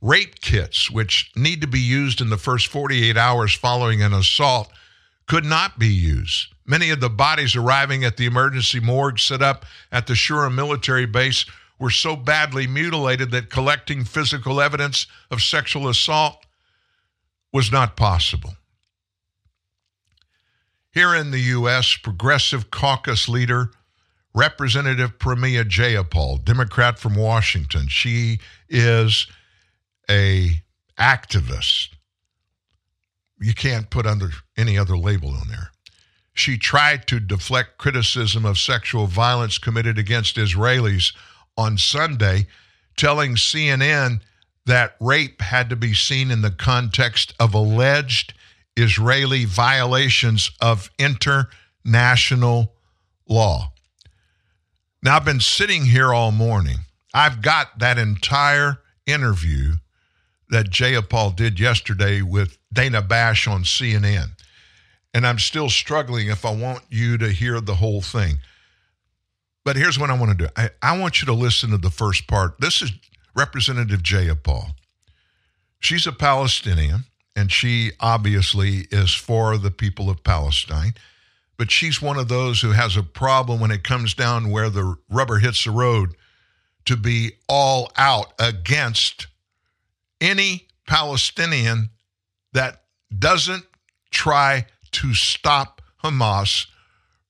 Rape 0.00 0.40
kits, 0.40 0.90
which 0.90 1.30
need 1.36 1.60
to 1.60 1.66
be 1.66 1.80
used 1.80 2.20
in 2.20 2.30
the 2.30 2.38
first 2.38 2.68
48 2.68 3.16
hours 3.16 3.54
following 3.54 4.02
an 4.02 4.14
assault, 4.14 4.70
could 5.26 5.44
not 5.44 5.78
be 5.78 5.88
used. 5.88 6.48
Many 6.64 6.90
of 6.90 7.00
the 7.00 7.10
bodies 7.10 7.54
arriving 7.54 8.04
at 8.04 8.16
the 8.16 8.26
emergency 8.26 8.80
morgue 8.80 9.18
set 9.18 9.42
up 9.42 9.66
at 9.92 10.06
the 10.06 10.14
Shura 10.14 10.52
military 10.52 11.06
base 11.06 11.44
were 11.78 11.90
so 11.90 12.16
badly 12.16 12.66
mutilated 12.66 13.30
that 13.32 13.50
collecting 13.50 14.04
physical 14.04 14.60
evidence 14.60 15.06
of 15.30 15.42
sexual 15.42 15.88
assault 15.88 16.46
was 17.52 17.72
not 17.72 17.96
possible. 17.96 18.54
Here 20.92 21.14
in 21.14 21.30
the 21.30 21.40
U.S., 21.40 21.96
Progressive 21.96 22.70
Caucus 22.70 23.28
leader 23.28 23.70
Representative 24.34 25.18
Pramila 25.18 25.64
Jayapal, 25.64 26.44
Democrat 26.44 26.98
from 27.00 27.16
Washington, 27.16 27.88
she 27.88 28.38
is 28.68 29.26
a 30.10 30.62
activist. 30.98 31.90
You 33.40 33.54
can't 33.54 33.88
put 33.88 34.06
under 34.06 34.30
any 34.56 34.76
other 34.76 34.98
label 34.98 35.30
on 35.30 35.48
there. 35.48 35.70
She 36.34 36.58
tried 36.58 37.06
to 37.06 37.20
deflect 37.20 37.78
criticism 37.78 38.44
of 38.44 38.58
sexual 38.58 39.06
violence 39.06 39.56
committed 39.58 39.98
against 39.98 40.36
Israelis 40.36 41.14
on 41.56 41.78
Sunday, 41.78 42.46
telling 42.96 43.36
CNN 43.36 44.20
that 44.66 44.96
rape 45.00 45.40
had 45.40 45.70
to 45.70 45.76
be 45.76 45.94
seen 45.94 46.30
in 46.30 46.42
the 46.42 46.50
context 46.50 47.34
of 47.40 47.54
alleged 47.54 48.34
Israeli 48.76 49.44
violations 49.44 50.50
of 50.60 50.90
international 50.98 52.74
law. 53.28 53.72
Now, 55.02 55.16
I've 55.16 55.24
been 55.24 55.40
sitting 55.40 55.86
here 55.86 56.12
all 56.12 56.30
morning. 56.30 56.80
I've 57.14 57.42
got 57.42 57.78
that 57.78 57.98
entire 57.98 58.80
interview 59.06 59.74
that 60.50 60.70
Jayapal 60.70 61.34
did 61.36 61.58
yesterday 61.58 62.22
with 62.22 62.58
Dana 62.72 63.02
Bash 63.02 63.46
on 63.46 63.62
CNN. 63.62 64.30
And 65.14 65.26
I'm 65.26 65.38
still 65.38 65.68
struggling 65.68 66.28
if 66.28 66.44
I 66.44 66.54
want 66.54 66.82
you 66.88 67.18
to 67.18 67.30
hear 67.30 67.60
the 67.60 67.74
whole 67.74 68.00
thing. 68.00 68.38
But 69.64 69.76
here's 69.76 69.98
what 69.98 70.10
I 70.10 70.18
want 70.18 70.36
to 70.36 70.46
do. 70.46 70.50
I, 70.56 70.70
I 70.82 70.98
want 70.98 71.20
you 71.20 71.26
to 71.26 71.32
listen 71.32 71.70
to 71.70 71.78
the 71.78 71.90
first 71.90 72.26
part. 72.26 72.60
This 72.60 72.82
is 72.82 72.92
Representative 73.34 74.02
Jayapal. 74.02 74.72
She's 75.80 76.06
a 76.06 76.12
Palestinian, 76.12 77.04
and 77.36 77.50
she 77.50 77.92
obviously 78.00 78.86
is 78.90 79.14
for 79.14 79.56
the 79.56 79.70
people 79.70 80.10
of 80.10 80.24
Palestine. 80.24 80.94
But 81.56 81.70
she's 81.70 82.00
one 82.00 82.18
of 82.18 82.28
those 82.28 82.60
who 82.60 82.72
has 82.72 82.96
a 82.96 83.02
problem 83.02 83.60
when 83.60 83.70
it 83.70 83.84
comes 83.84 84.14
down 84.14 84.50
where 84.50 84.70
the 84.70 84.96
rubber 85.10 85.38
hits 85.38 85.64
the 85.64 85.70
road 85.70 86.14
to 86.86 86.96
be 86.96 87.32
all 87.48 87.92
out 87.96 88.32
against 88.38 89.26
any 90.20 90.66
Palestinian 90.86 91.90
that 92.52 92.82
doesn't 93.16 93.64
try 94.10 94.66
to 94.92 95.14
stop 95.14 95.80
Hamas 96.02 96.66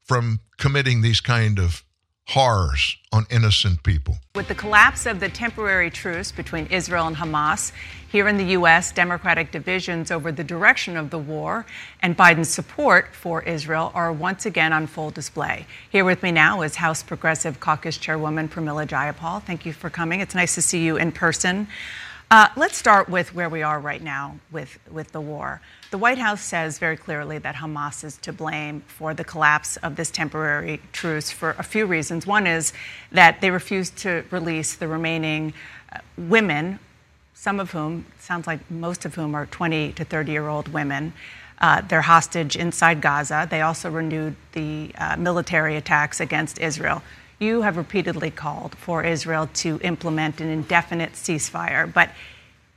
from 0.02 0.40
committing 0.58 1.02
these 1.02 1.20
kind 1.20 1.58
of 1.58 1.84
horrors 2.28 2.96
on 3.12 3.26
innocent 3.28 3.82
people. 3.82 4.16
With 4.36 4.46
the 4.46 4.54
collapse 4.54 5.04
of 5.04 5.18
the 5.18 5.28
temporary 5.28 5.90
truce 5.90 6.30
between 6.30 6.66
Israel 6.66 7.08
and 7.08 7.16
Hamas, 7.16 7.72
here 8.08 8.28
in 8.28 8.36
the 8.36 8.44
U.S., 8.58 8.92
Democratic 8.92 9.50
divisions 9.50 10.12
over 10.12 10.30
the 10.30 10.44
direction 10.44 10.96
of 10.96 11.10
the 11.10 11.18
war 11.18 11.66
and 12.02 12.16
Biden's 12.16 12.48
support 12.48 13.14
for 13.14 13.42
Israel 13.42 13.90
are 13.94 14.12
once 14.12 14.46
again 14.46 14.72
on 14.72 14.86
full 14.86 15.10
display. 15.10 15.66
Here 15.90 16.04
with 16.04 16.22
me 16.22 16.30
now 16.30 16.62
is 16.62 16.76
House 16.76 17.02
Progressive 17.02 17.58
Caucus 17.58 17.98
Chairwoman 17.98 18.48
Pramila 18.48 18.86
Jayapal. 18.86 19.42
Thank 19.42 19.66
you 19.66 19.72
for 19.72 19.90
coming. 19.90 20.20
It's 20.20 20.34
nice 20.34 20.54
to 20.54 20.62
see 20.62 20.84
you 20.84 20.96
in 20.96 21.10
person. 21.10 21.66
Uh, 22.32 22.46
let's 22.54 22.76
start 22.76 23.08
with 23.08 23.34
where 23.34 23.48
we 23.48 23.60
are 23.60 23.80
right 23.80 24.00
now 24.00 24.38
with, 24.52 24.78
with 24.88 25.10
the 25.10 25.20
war. 25.20 25.60
The 25.90 25.98
White 25.98 26.18
House 26.18 26.40
says 26.40 26.78
very 26.78 26.96
clearly 26.96 27.38
that 27.38 27.56
Hamas 27.56 28.04
is 28.04 28.18
to 28.18 28.32
blame 28.32 28.82
for 28.86 29.14
the 29.14 29.24
collapse 29.24 29.76
of 29.78 29.96
this 29.96 30.12
temporary 30.12 30.80
truce 30.92 31.32
for 31.32 31.56
a 31.58 31.64
few 31.64 31.86
reasons. 31.86 32.28
One 32.28 32.46
is 32.46 32.72
that 33.10 33.40
they 33.40 33.50
refused 33.50 33.96
to 33.98 34.22
release 34.30 34.76
the 34.76 34.86
remaining 34.86 35.54
uh, 35.92 35.98
women, 36.16 36.78
some 37.34 37.58
of 37.58 37.72
whom, 37.72 38.06
sounds 38.20 38.46
like 38.46 38.70
most 38.70 39.04
of 39.04 39.16
whom 39.16 39.34
are 39.34 39.46
20 39.46 39.94
to 39.94 40.04
30 40.04 40.30
year 40.30 40.46
old 40.46 40.68
women. 40.68 41.12
Uh, 41.60 41.80
they're 41.80 42.00
hostage 42.00 42.54
inside 42.54 43.00
Gaza. 43.00 43.48
They 43.50 43.62
also 43.62 43.90
renewed 43.90 44.36
the 44.52 44.92
uh, 44.96 45.16
military 45.16 45.74
attacks 45.74 46.20
against 46.20 46.60
Israel. 46.60 47.02
You 47.40 47.62
have 47.62 47.78
repeatedly 47.78 48.30
called 48.30 48.74
for 48.74 49.02
Israel 49.02 49.48
to 49.54 49.80
implement 49.82 50.42
an 50.42 50.48
indefinite 50.48 51.14
ceasefire. 51.14 51.90
But 51.90 52.10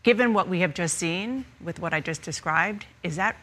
given 0.04 0.34
what 0.34 0.48
we 0.48 0.62
have 0.62 0.74
just 0.74 0.98
seen 0.98 1.44
with 1.62 1.80
what 1.80 1.94
I 1.94 2.00
just 2.00 2.22
described, 2.22 2.86
is 3.04 3.18
that 3.18 3.36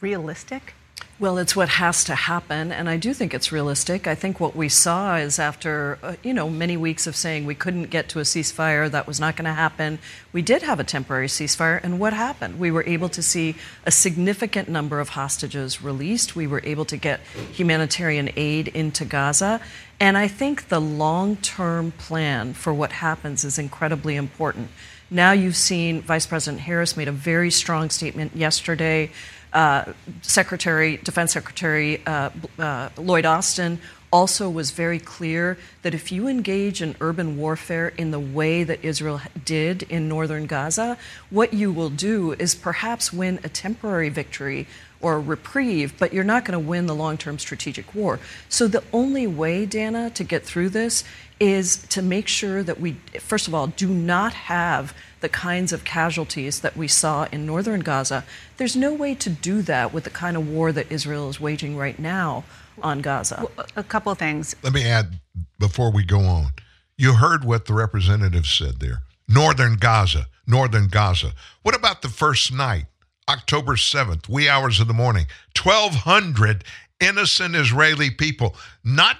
realistic? 0.00 0.74
Well, 1.20 1.38
it's 1.38 1.54
what 1.54 1.68
has 1.68 2.02
to 2.04 2.16
happen, 2.16 2.72
and 2.72 2.88
I 2.90 2.96
do 2.96 3.14
think 3.14 3.34
it's 3.34 3.52
realistic. 3.52 4.08
I 4.08 4.16
think 4.16 4.40
what 4.40 4.56
we 4.56 4.68
saw 4.68 5.14
is 5.14 5.38
after, 5.38 5.96
uh, 6.02 6.16
you 6.24 6.34
know, 6.34 6.50
many 6.50 6.76
weeks 6.76 7.06
of 7.06 7.14
saying 7.14 7.46
we 7.46 7.54
couldn't 7.54 7.84
get 7.84 8.08
to 8.10 8.18
a 8.18 8.22
ceasefire, 8.22 8.90
that 8.90 9.06
was 9.06 9.20
not 9.20 9.36
going 9.36 9.44
to 9.44 9.52
happen. 9.52 10.00
We 10.32 10.42
did 10.42 10.62
have 10.62 10.80
a 10.80 10.84
temporary 10.84 11.28
ceasefire, 11.28 11.78
and 11.84 12.00
what 12.00 12.14
happened? 12.14 12.58
We 12.58 12.72
were 12.72 12.82
able 12.84 13.08
to 13.10 13.22
see 13.22 13.54
a 13.86 13.92
significant 13.92 14.68
number 14.68 14.98
of 14.98 15.10
hostages 15.10 15.80
released. 15.80 16.34
We 16.34 16.48
were 16.48 16.62
able 16.64 16.84
to 16.86 16.96
get 16.96 17.20
humanitarian 17.52 18.30
aid 18.34 18.66
into 18.66 19.04
Gaza, 19.04 19.60
and 20.00 20.16
I 20.18 20.28
think 20.28 20.68
the 20.68 20.80
long-term 20.80 21.92
plan 21.92 22.54
for 22.54 22.74
what 22.74 22.92
happens 22.92 23.44
is 23.44 23.58
incredibly 23.58 24.16
important. 24.16 24.68
Now 25.10 25.32
you've 25.32 25.56
seen 25.56 26.02
Vice 26.02 26.26
President 26.26 26.62
Harris 26.62 26.96
made 26.96 27.08
a 27.08 27.12
very 27.12 27.50
strong 27.50 27.90
statement 27.90 28.34
yesterday 28.34 29.10
uh, 29.54 29.92
Secretary, 30.22 30.96
Defense 30.96 31.32
Secretary 31.32 32.04
uh, 32.06 32.30
uh, 32.58 32.88
Lloyd 32.96 33.24
Austin 33.24 33.78
also 34.12 34.48
was 34.50 34.70
very 34.70 34.98
clear 34.98 35.56
that 35.82 35.94
if 35.94 36.12
you 36.12 36.28
engage 36.28 36.82
in 36.82 36.94
urban 37.00 37.36
warfare 37.36 37.88
in 37.88 38.10
the 38.10 38.20
way 38.20 38.62
that 38.62 38.84
Israel 38.84 39.20
did 39.44 39.82
in 39.84 40.08
northern 40.08 40.46
Gaza, 40.46 40.96
what 41.30 41.52
you 41.54 41.72
will 41.72 41.90
do 41.90 42.32
is 42.32 42.54
perhaps 42.54 43.12
win 43.12 43.40
a 43.42 43.48
temporary 43.48 44.08
victory 44.08 44.66
or 45.04 45.16
a 45.16 45.20
reprieve, 45.20 45.92
but 45.98 46.14
you're 46.14 46.24
not 46.24 46.46
going 46.46 46.58
to 46.58 46.68
win 46.68 46.86
the 46.86 46.94
long 46.94 47.18
term 47.18 47.38
strategic 47.38 47.94
war. 47.94 48.18
So 48.48 48.66
the 48.66 48.82
only 48.92 49.26
way, 49.26 49.66
Dana, 49.66 50.08
to 50.10 50.24
get 50.24 50.44
through 50.44 50.70
this 50.70 51.04
is 51.38 51.76
to 51.88 52.00
make 52.00 52.26
sure 52.26 52.62
that 52.62 52.80
we, 52.80 52.96
first 53.20 53.46
of 53.46 53.54
all, 53.54 53.66
do 53.66 53.88
not 53.88 54.32
have 54.32 54.96
the 55.20 55.28
kinds 55.28 55.72
of 55.72 55.84
casualties 55.84 56.60
that 56.60 56.76
we 56.76 56.88
saw 56.88 57.26
in 57.30 57.44
northern 57.44 57.80
Gaza. 57.80 58.24
There's 58.56 58.76
no 58.76 58.94
way 58.94 59.14
to 59.16 59.28
do 59.28 59.60
that 59.62 59.92
with 59.92 60.04
the 60.04 60.10
kind 60.10 60.36
of 60.36 60.48
war 60.48 60.72
that 60.72 60.90
Israel 60.90 61.28
is 61.28 61.38
waging 61.38 61.76
right 61.76 61.98
now 61.98 62.44
on 62.82 63.00
Gaza. 63.00 63.46
A 63.76 63.82
couple 63.82 64.10
of 64.10 64.18
things. 64.18 64.56
Let 64.62 64.72
me 64.72 64.86
add 64.86 65.20
before 65.58 65.92
we 65.92 66.04
go 66.04 66.20
on. 66.20 66.52
You 66.96 67.14
heard 67.14 67.44
what 67.44 67.66
the 67.66 67.74
representative 67.74 68.46
said 68.46 68.80
there. 68.80 69.02
Northern 69.28 69.76
Gaza, 69.76 70.28
northern 70.46 70.88
Gaza. 70.88 71.32
What 71.62 71.74
about 71.74 72.02
the 72.02 72.08
first 72.08 72.52
night, 72.52 72.86
October 73.28 73.74
7th, 73.74 74.28
wee 74.28 74.48
hours 74.48 74.80
of 74.80 74.88
the 74.88 74.94
morning? 74.94 75.26
1,200 75.60 76.64
innocent 77.00 77.56
Israeli 77.56 78.10
people, 78.10 78.54
not 78.82 79.18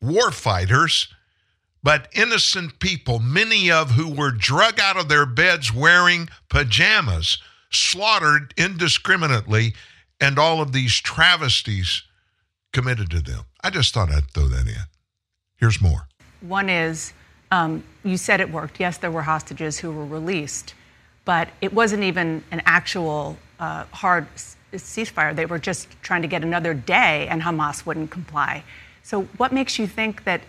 war 0.00 0.30
fighters, 0.30 1.08
but 1.82 2.08
innocent 2.14 2.78
people, 2.78 3.18
many 3.18 3.70
of 3.70 3.92
who 3.92 4.08
were 4.08 4.30
drug 4.30 4.80
out 4.80 4.96
of 4.96 5.08
their 5.08 5.26
beds 5.26 5.72
wearing 5.72 6.28
pajamas, 6.48 7.38
slaughtered 7.70 8.54
indiscriminately, 8.56 9.74
and 10.20 10.38
all 10.38 10.62
of 10.62 10.72
these 10.72 10.98
travesties 11.00 12.02
committed 12.72 13.10
to 13.10 13.20
them. 13.20 13.44
I 13.62 13.70
just 13.70 13.92
thought 13.92 14.10
I'd 14.10 14.30
throw 14.30 14.48
that 14.48 14.66
in. 14.66 14.84
Here's 15.56 15.80
more. 15.80 16.08
One 16.40 16.68
is 16.68 17.12
um, 17.50 17.84
you 18.02 18.16
said 18.16 18.40
it 18.40 18.50
worked. 18.50 18.80
Yes, 18.80 18.98
there 18.98 19.10
were 19.10 19.22
hostages 19.22 19.78
who 19.78 19.92
were 19.92 20.06
released, 20.06 20.74
but 21.24 21.48
it 21.60 21.72
wasn't 21.72 22.02
even 22.02 22.44
an 22.50 22.62
actual 22.66 23.36
uh, 23.58 23.84
hard 23.92 24.26
ceasefire. 24.72 25.34
They 25.34 25.46
were 25.46 25.58
just 25.58 25.88
trying 26.02 26.22
to 26.22 26.28
get 26.28 26.42
another 26.42 26.74
day, 26.74 27.28
and 27.28 27.42
Hamas 27.42 27.86
wouldn't 27.86 28.10
comply. 28.10 28.64
So, 29.02 29.22
what 29.36 29.52
makes 29.52 29.78
you 29.78 29.86
think 29.86 30.24
that 30.24 30.40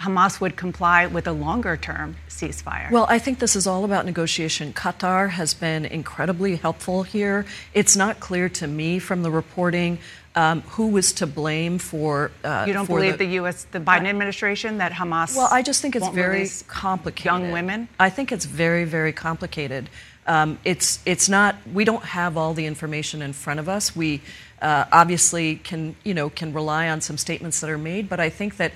Hamas 0.00 0.40
would 0.40 0.56
comply 0.56 1.06
with 1.06 1.26
a 1.26 1.32
longer 1.32 1.76
term 1.76 2.16
ceasefire? 2.28 2.90
Well, 2.90 3.06
I 3.08 3.18
think 3.18 3.38
this 3.38 3.56
is 3.56 3.66
all 3.66 3.84
about 3.84 4.04
negotiation. 4.04 4.72
Qatar 4.72 5.30
has 5.30 5.54
been 5.54 5.84
incredibly 5.84 6.56
helpful 6.56 7.04
here. 7.04 7.46
It's 7.72 7.96
not 7.96 8.20
clear 8.20 8.48
to 8.50 8.66
me 8.66 8.98
from 8.98 9.22
the 9.22 9.30
reporting 9.30 9.98
um, 10.34 10.62
who 10.62 10.88
was 10.88 11.12
to 11.14 11.26
blame 11.26 11.78
for. 11.78 12.32
Uh, 12.42 12.64
you 12.66 12.72
don't 12.72 12.86
for 12.86 12.98
believe 12.98 13.18
the, 13.18 13.26
the, 13.26 13.32
U.S., 13.34 13.64
the 13.70 13.78
Biden 13.78 14.06
administration, 14.06 14.78
that 14.78 14.92
Hamas? 14.92 15.36
Well, 15.36 15.48
I 15.50 15.62
just 15.62 15.80
think 15.80 15.94
it's 15.94 16.08
very 16.08 16.48
complicated. 16.66 17.24
Young 17.24 17.52
women. 17.52 17.88
I 18.00 18.10
think 18.10 18.32
it's 18.32 18.44
very, 18.44 18.84
very 18.84 19.12
complicated. 19.12 19.88
Um, 20.26 20.58
it's 20.64 21.00
it's 21.04 21.28
not. 21.28 21.56
We 21.72 21.84
don't 21.84 22.02
have 22.02 22.36
all 22.36 22.54
the 22.54 22.66
information 22.66 23.22
in 23.22 23.32
front 23.32 23.60
of 23.60 23.68
us. 23.68 23.94
We 23.94 24.22
uh, 24.60 24.86
obviously 24.90 25.56
can 25.56 25.96
you 26.02 26.14
know 26.14 26.30
can 26.30 26.52
rely 26.52 26.88
on 26.88 27.00
some 27.00 27.18
statements 27.18 27.60
that 27.60 27.70
are 27.70 27.78
made, 27.78 28.08
but 28.08 28.20
I 28.20 28.30
think 28.30 28.56
that 28.56 28.72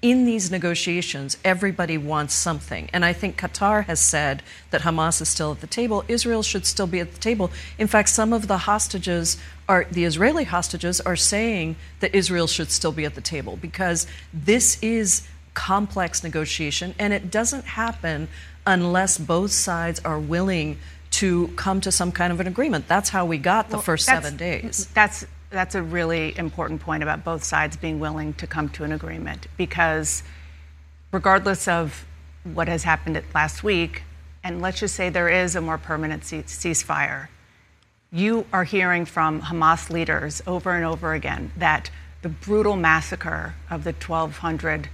in 0.00 0.24
these 0.26 0.50
negotiations, 0.50 1.36
everybody 1.44 1.98
wants 1.98 2.32
something. 2.32 2.88
And 2.92 3.04
I 3.04 3.12
think 3.12 3.36
Qatar 3.36 3.84
has 3.86 3.98
said 3.98 4.44
that 4.70 4.82
Hamas 4.82 5.20
is 5.20 5.28
still 5.28 5.52
at 5.52 5.60
the 5.60 5.66
table. 5.66 6.04
Israel 6.06 6.44
should 6.44 6.66
still 6.66 6.86
be 6.86 7.00
at 7.00 7.12
the 7.12 7.18
table. 7.18 7.50
In 7.78 7.88
fact, 7.88 8.08
some 8.08 8.32
of 8.32 8.46
the 8.46 8.58
hostages 8.58 9.38
are, 9.68 9.86
the 9.90 10.04
Israeli 10.04 10.44
hostages 10.44 11.00
are 11.00 11.16
saying 11.16 11.76
that 11.98 12.14
Israel 12.14 12.46
should 12.46 12.70
still 12.70 12.92
be 12.92 13.04
at 13.04 13.16
the 13.16 13.20
table 13.20 13.56
because 13.56 14.06
this 14.32 14.80
is 14.82 15.26
complex 15.54 16.22
negotiation 16.22 16.94
and 17.00 17.12
it 17.12 17.32
doesn't 17.32 17.64
happen 17.64 18.28
unless 18.64 19.18
both 19.18 19.50
sides 19.50 19.98
are 20.04 20.20
willing 20.20 20.78
to 21.10 21.48
come 21.56 21.80
to 21.80 21.90
some 21.90 22.12
kind 22.12 22.32
of 22.32 22.38
an 22.38 22.46
agreement. 22.46 22.86
That's 22.86 23.08
how 23.08 23.26
we 23.26 23.38
got 23.38 23.70
the 23.70 23.76
well, 23.76 23.82
first 23.82 24.04
seven 24.04 24.36
days. 24.36 24.86
That's 24.94 25.26
that's 25.50 25.74
a 25.74 25.82
really 25.82 26.36
important 26.36 26.80
point 26.80 27.02
about 27.02 27.24
both 27.24 27.42
sides 27.42 27.76
being 27.76 28.00
willing 28.00 28.34
to 28.34 28.46
come 28.46 28.68
to 28.70 28.84
an 28.84 28.92
agreement 28.92 29.46
because 29.56 30.22
regardless 31.12 31.68
of 31.68 32.04
what 32.44 32.68
has 32.68 32.84
happened 32.84 33.20
last 33.34 33.62
week, 33.62 34.02
and 34.44 34.60
let's 34.60 34.80
just 34.80 34.94
say 34.94 35.08
there 35.08 35.28
is 35.28 35.56
a 35.56 35.60
more 35.60 35.78
permanent 35.78 36.22
ceasefire, 36.22 37.28
you 38.10 38.46
are 38.52 38.64
hearing 38.64 39.04
from 39.04 39.42
Hamas 39.42 39.90
leaders 39.90 40.42
over 40.46 40.72
and 40.72 40.84
over 40.84 41.12
again 41.12 41.52
that 41.56 41.90
the 42.22 42.28
brutal 42.28 42.76
massacre 42.76 43.54
of 43.70 43.84
the 43.84 43.92
1,200 43.92 44.88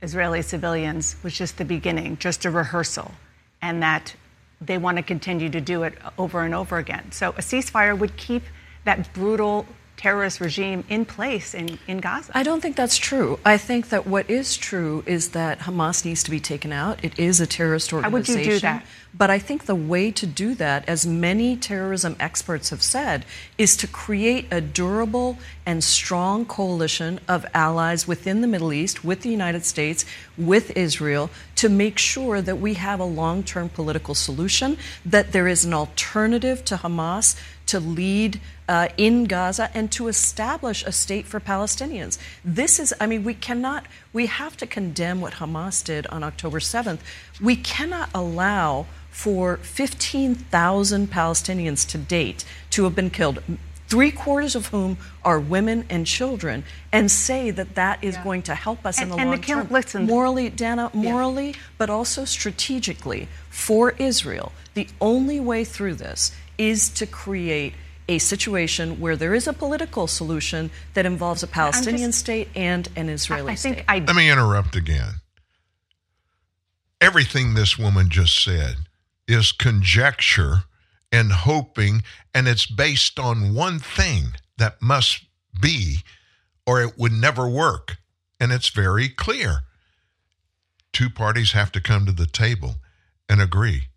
Israeli 0.00 0.42
civilians 0.42 1.16
was 1.22 1.36
just 1.36 1.58
the 1.58 1.64
beginning, 1.64 2.16
just 2.18 2.44
a 2.44 2.50
rehearsal, 2.50 3.12
and 3.60 3.82
that 3.82 4.14
they 4.60 4.78
want 4.78 4.96
to 4.96 5.02
continue 5.02 5.50
to 5.50 5.60
do 5.60 5.82
it 5.82 5.94
over 6.16 6.42
and 6.42 6.54
over 6.54 6.78
again. 6.78 7.10
So 7.12 7.30
a 7.30 7.40
ceasefire 7.40 7.98
would 7.98 8.16
keep 8.16 8.44
that 8.88 9.12
brutal 9.12 9.66
terrorist 9.98 10.40
regime 10.40 10.84
in 10.88 11.04
place 11.04 11.54
in, 11.54 11.78
in 11.88 11.98
Gaza. 11.98 12.30
I 12.34 12.42
don't 12.42 12.60
think 12.60 12.76
that's 12.76 12.96
true. 12.96 13.38
I 13.44 13.58
think 13.58 13.88
that 13.90 14.06
what 14.06 14.30
is 14.30 14.56
true 14.56 15.02
is 15.06 15.30
that 15.30 15.58
Hamas 15.60 16.04
needs 16.04 16.22
to 16.22 16.30
be 16.30 16.40
taken 16.40 16.72
out. 16.72 17.04
It 17.04 17.18
is 17.18 17.40
a 17.40 17.46
terrorist 17.46 17.92
organization. 17.92 18.34
How 18.34 18.38
would 18.38 18.46
you 18.46 18.52
do 18.54 18.60
that? 18.60 18.86
But 19.12 19.30
I 19.30 19.38
think 19.38 19.64
the 19.64 19.74
way 19.74 20.12
to 20.12 20.26
do 20.26 20.54
that, 20.54 20.88
as 20.88 21.06
many 21.06 21.56
terrorism 21.56 22.14
experts 22.20 22.70
have 22.70 22.82
said, 22.82 23.24
is 23.56 23.76
to 23.78 23.88
create 23.88 24.46
a 24.52 24.60
durable 24.60 25.38
and 25.66 25.82
strong 25.82 26.44
coalition 26.44 27.18
of 27.26 27.44
allies 27.52 28.06
within 28.06 28.40
the 28.40 28.46
Middle 28.46 28.72
East, 28.72 29.04
with 29.04 29.22
the 29.22 29.30
United 29.30 29.64
States, 29.64 30.04
with 30.36 30.76
Israel, 30.76 31.30
to 31.56 31.68
make 31.68 31.98
sure 31.98 32.40
that 32.40 32.60
we 32.60 32.74
have 32.74 33.00
a 33.00 33.04
long 33.04 33.42
term 33.42 33.68
political 33.68 34.14
solution, 34.14 34.78
that 35.04 35.32
there 35.32 35.48
is 35.48 35.64
an 35.64 35.74
alternative 35.74 36.64
to 36.66 36.76
Hamas 36.76 37.34
to 37.68 37.80
lead 37.80 38.40
uh, 38.68 38.88
in 38.96 39.24
Gaza 39.24 39.70
and 39.74 39.90
to 39.92 40.08
establish 40.08 40.82
a 40.84 40.92
state 40.92 41.26
for 41.26 41.38
Palestinians. 41.40 42.18
This 42.44 42.78
is, 42.78 42.92
I 43.00 43.06
mean, 43.06 43.24
we 43.24 43.34
cannot, 43.34 43.86
we 44.12 44.26
have 44.26 44.56
to 44.58 44.66
condemn 44.66 45.20
what 45.20 45.34
Hamas 45.34 45.84
did 45.84 46.06
on 46.08 46.22
October 46.22 46.58
7th. 46.60 46.98
We 47.40 47.56
cannot 47.56 48.10
allow 48.14 48.86
for 49.10 49.56
15,000 49.58 51.08
Palestinians 51.10 51.86
to 51.88 51.98
date 51.98 52.44
to 52.70 52.84
have 52.84 52.94
been 52.94 53.10
killed. 53.10 53.42
Three 53.88 54.10
quarters 54.10 54.54
of 54.54 54.66
whom 54.66 54.98
are 55.24 55.40
women 55.40 55.84
and 55.88 56.06
children, 56.06 56.62
and 56.92 57.10
say 57.10 57.50
that 57.50 57.74
that 57.74 58.04
is 58.04 58.18
going 58.18 58.42
to 58.42 58.54
help 58.54 58.84
us 58.84 58.98
in 58.98 59.04
And- 59.04 59.12
the 59.12 59.16
and 59.16 59.26
the 59.28 59.36
long 59.36 59.40
kill- 59.40 59.58
term. 59.62 59.68
listen- 59.70 60.06
morally, 60.06 60.50
Dana, 60.50 60.90
morally, 60.92 61.54
but 61.78 61.88
also 61.88 62.26
strategically 62.26 63.28
for 63.48 63.92
Israel. 63.98 64.52
The 64.74 64.88
only 65.00 65.40
way 65.40 65.64
through 65.64 65.94
this 65.94 66.32
is 66.58 66.90
to 66.90 67.06
create 67.06 67.74
a 68.08 68.18
situation 68.18 69.00
where 69.00 69.16
there 69.16 69.34
is 69.34 69.46
a 69.46 69.52
political 69.52 70.06
solution 70.06 70.70
that 70.94 71.06
involves 71.06 71.42
a 71.42 71.46
Palestinian 71.46 72.12
state 72.12 72.48
and 72.54 72.88
an 72.96 73.08
Israeli 73.08 73.54
state. 73.54 73.84
Let 73.86 74.16
me 74.16 74.30
interrupt 74.30 74.74
again. 74.74 75.20
Everything 77.00 77.54
this 77.54 77.78
woman 77.78 78.08
just 78.08 78.42
said 78.42 78.76
is 79.28 79.52
conjecture 79.52 80.62
and 81.12 81.32
hoping, 81.32 82.02
and 82.34 82.48
it's 82.48 82.66
based 82.66 83.18
on 83.18 83.54
one 83.54 83.78
thing 83.78 84.34
that 84.56 84.80
must 84.82 85.24
be, 85.60 85.98
or 86.66 86.82
it 86.82 86.98
would 86.98 87.12
never 87.12 87.48
work. 87.48 87.98
And 88.40 88.52
it's 88.52 88.68
very 88.68 89.08
clear. 89.08 89.60
Two 90.92 91.10
parties 91.10 91.52
have 91.52 91.70
to 91.72 91.80
come 91.80 92.06
to 92.06 92.12
the 92.12 92.26
table 92.26 92.76
and 93.28 93.40
agree. 93.40 93.88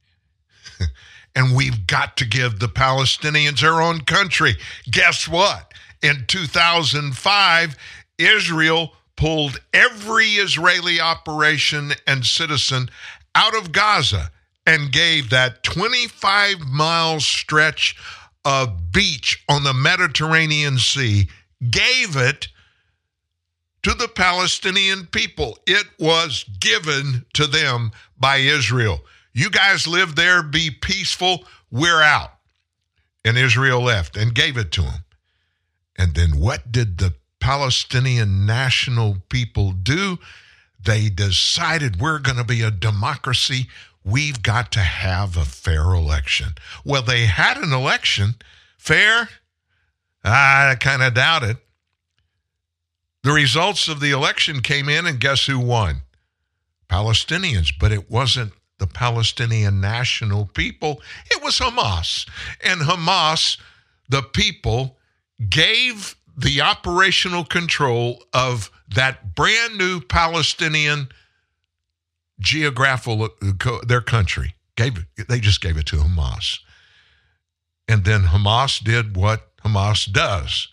and 1.35 1.55
we've 1.55 1.87
got 1.87 2.17
to 2.17 2.25
give 2.25 2.59
the 2.59 2.67
Palestinians 2.67 3.61
their 3.61 3.81
own 3.81 4.01
country. 4.01 4.55
Guess 4.89 5.27
what? 5.27 5.73
In 6.01 6.25
2005, 6.27 7.75
Israel 8.17 8.93
pulled 9.15 9.61
every 9.73 10.25
Israeli 10.25 10.99
operation 10.99 11.91
and 12.07 12.25
citizen 12.25 12.89
out 13.35 13.55
of 13.55 13.71
Gaza 13.71 14.31
and 14.65 14.91
gave 14.91 15.29
that 15.29 15.63
25 15.63 16.59
mile 16.67 17.19
stretch 17.19 17.95
of 18.43 18.91
beach 18.91 19.43
on 19.47 19.63
the 19.63 19.73
Mediterranean 19.73 20.77
Sea, 20.77 21.27
gave 21.69 22.15
it 22.15 22.47
to 23.83 23.93
the 23.93 24.07
Palestinian 24.07 25.07
people. 25.07 25.57
It 25.65 25.87
was 25.99 26.45
given 26.59 27.25
to 27.33 27.47
them 27.47 27.91
by 28.19 28.37
Israel. 28.37 29.01
You 29.33 29.49
guys 29.49 29.87
live 29.87 30.15
there, 30.15 30.43
be 30.43 30.69
peaceful, 30.69 31.45
we're 31.71 32.01
out. 32.01 32.31
And 33.23 33.37
Israel 33.37 33.81
left 33.81 34.17
and 34.17 34.35
gave 34.35 34.57
it 34.57 34.71
to 34.73 34.81
them. 34.81 35.05
And 35.97 36.15
then 36.15 36.39
what 36.39 36.71
did 36.71 36.97
the 36.97 37.13
Palestinian 37.39 38.45
national 38.45 39.17
people 39.29 39.71
do? 39.71 40.19
They 40.83 41.09
decided 41.09 42.01
we're 42.01 42.19
going 42.19 42.37
to 42.37 42.43
be 42.43 42.61
a 42.61 42.71
democracy. 42.71 43.67
We've 44.03 44.41
got 44.41 44.71
to 44.73 44.79
have 44.79 45.37
a 45.37 45.45
fair 45.45 45.83
election. 45.93 46.55
Well, 46.83 47.03
they 47.03 47.25
had 47.25 47.57
an 47.57 47.71
election. 47.71 48.35
Fair? 48.77 49.29
I 50.23 50.75
kind 50.79 51.03
of 51.03 51.13
doubt 51.13 51.43
it. 51.43 51.57
The 53.23 53.31
results 53.31 53.87
of 53.87 53.99
the 53.99 54.11
election 54.11 54.61
came 54.61 54.89
in, 54.89 55.05
and 55.05 55.19
guess 55.19 55.45
who 55.45 55.59
won? 55.59 56.01
Palestinians, 56.89 57.71
but 57.79 57.91
it 57.91 58.09
wasn't 58.09 58.53
the 58.81 58.87
Palestinian 58.87 59.79
national 59.79 60.47
people, 60.47 61.01
it 61.29 61.41
was 61.43 61.59
Hamas. 61.59 62.27
And 62.65 62.81
Hamas, 62.81 63.59
the 64.09 64.23
people, 64.23 64.97
gave 65.49 66.15
the 66.35 66.61
operational 66.61 67.45
control 67.45 68.23
of 68.33 68.71
that 68.89 69.35
brand 69.35 69.77
new 69.77 70.01
Palestinian 70.01 71.09
geographical 72.39 73.29
their 73.85 74.01
country 74.01 74.55
gave 74.75 75.05
they 75.29 75.39
just 75.39 75.61
gave 75.61 75.77
it 75.77 75.85
to 75.85 75.97
Hamas. 75.97 76.57
And 77.87 78.03
then 78.03 78.23
Hamas 78.23 78.83
did 78.83 79.15
what 79.15 79.55
Hamas 79.57 80.11
does. 80.11 80.69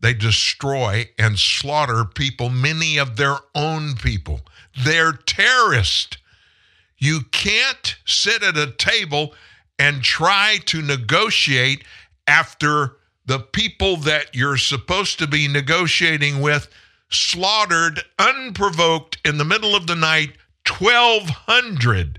They 0.00 0.12
destroy 0.12 1.08
and 1.18 1.38
slaughter 1.38 2.04
people, 2.04 2.50
many 2.50 2.98
of 2.98 3.16
their 3.16 3.38
own 3.54 3.94
people. 3.94 4.42
They're 4.84 5.12
terrorists. 5.12 6.18
You 6.98 7.20
can't 7.30 7.96
sit 8.06 8.42
at 8.42 8.56
a 8.56 8.70
table 8.72 9.34
and 9.78 10.02
try 10.02 10.58
to 10.66 10.80
negotiate 10.80 11.84
after 12.26 12.96
the 13.26 13.38
people 13.38 13.96
that 13.98 14.34
you're 14.34 14.56
supposed 14.56 15.18
to 15.18 15.26
be 15.26 15.48
negotiating 15.48 16.40
with 16.40 16.68
slaughtered 17.10 18.00
unprovoked 18.18 19.18
in 19.24 19.38
the 19.38 19.44
middle 19.44 19.74
of 19.74 19.86
the 19.86 19.94
night 19.94 20.32
1,200 20.68 22.18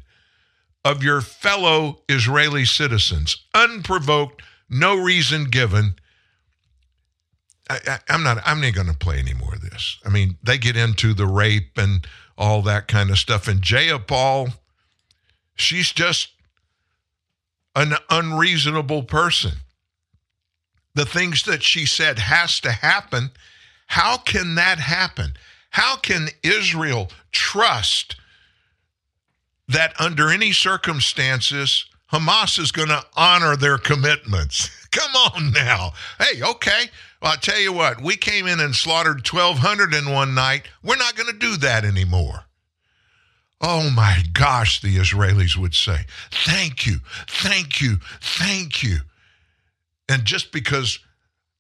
of 0.86 1.04
your 1.04 1.22
fellow 1.22 2.02
Israeli 2.08 2.64
citizens, 2.66 3.46
unprovoked, 3.54 4.42
no 4.70 4.96
reason 4.96 5.46
given. 5.46 5.96
I, 7.70 8.00
am 8.08 8.24
not. 8.24 8.38
I'm 8.46 8.62
not 8.62 8.74
going 8.74 8.88
to 8.88 8.98
play 8.98 9.20
any 9.20 9.34
more 9.34 9.54
of 9.54 9.62
this. 9.62 9.98
I 10.06 10.10
mean, 10.10 10.38
they 10.42 10.58
get 10.58 10.78
into 10.78 11.14
the 11.14 11.26
rape 11.28 11.78
and 11.78 12.08
all 12.38 12.62
that 12.62 12.88
kind 12.88 13.10
of 13.10 13.18
stuff. 13.18 13.50
And 13.50 13.62
Jayapal, 13.62 14.54
she's 15.58 15.92
just 15.92 16.30
an 17.76 17.94
unreasonable 18.10 19.04
person. 19.04 19.52
The 20.96 21.06
things 21.06 21.44
that 21.44 21.62
she 21.62 21.86
said 21.86 22.18
has 22.18 22.60
to 22.62 22.72
happen. 22.72 23.30
How 23.88 24.18
can 24.18 24.56
that 24.56 24.80
happen? 24.80 25.34
How 25.70 25.96
can 25.96 26.30
Israel 26.42 27.12
trust 27.32 28.16
that 29.68 29.94
under 30.00 30.30
any 30.30 30.52
circumstances 30.52 31.86
Hamas 32.12 32.58
is 32.58 32.72
going 32.72 32.88
to 32.88 33.06
honor 33.16 33.56
their 33.56 33.78
commitments? 33.78 34.72
Come 34.92 35.12
on 35.12 35.52
now. 35.52 35.92
Hey, 36.20 36.42
okay. 36.42 36.90
Well, 37.22 37.32
I'll 37.32 37.38
tell 37.38 37.60
you 37.60 37.74
what, 37.74 38.02
we 38.02 38.16
came 38.16 38.48
in 38.48 38.60
and 38.60 38.76
slaughtered 38.76 39.28
1,200 39.28 39.94
in 39.94 40.10
one 40.12 40.34
night. 40.34 40.68
We're 40.84 40.98
not 40.98 41.16
going 41.16 41.32
to 41.32 41.38
do 41.38 41.58
that 41.58 41.86
anymore. 41.86 42.47
Oh 43.60 43.90
my 43.90 44.24
gosh, 44.34 44.82
the 44.82 44.98
Israelis 44.98 45.58
would 45.58 45.74
say, 45.74 46.06
thank 46.32 46.86
you, 46.86 46.98
thank 47.28 47.82
you, 47.82 47.98
thank 48.22 48.84
you. 48.84 49.00
And 50.08 50.26
just 50.26 50.52
because 50.52 51.00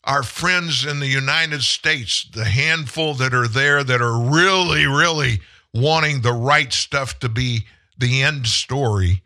our 0.04 0.24
friends 0.24 0.86
in 0.86 1.00
the 1.00 1.08
United 1.08 1.64
States, 1.64 2.28
the 2.32 2.46
handful 2.46 3.16
that 3.16 3.34
are 3.34 3.48
there 3.48 3.84
that 3.84 4.02
are 4.02 4.18
really, 4.18 4.86
really 4.86 5.42
wanting 5.74 6.22
the 6.22 6.34
right 6.34 6.72
stuff 6.72 7.20
to 7.20 7.30
be 7.30 7.66
the 7.98 8.22
end 8.22 8.46
story, 8.46 9.24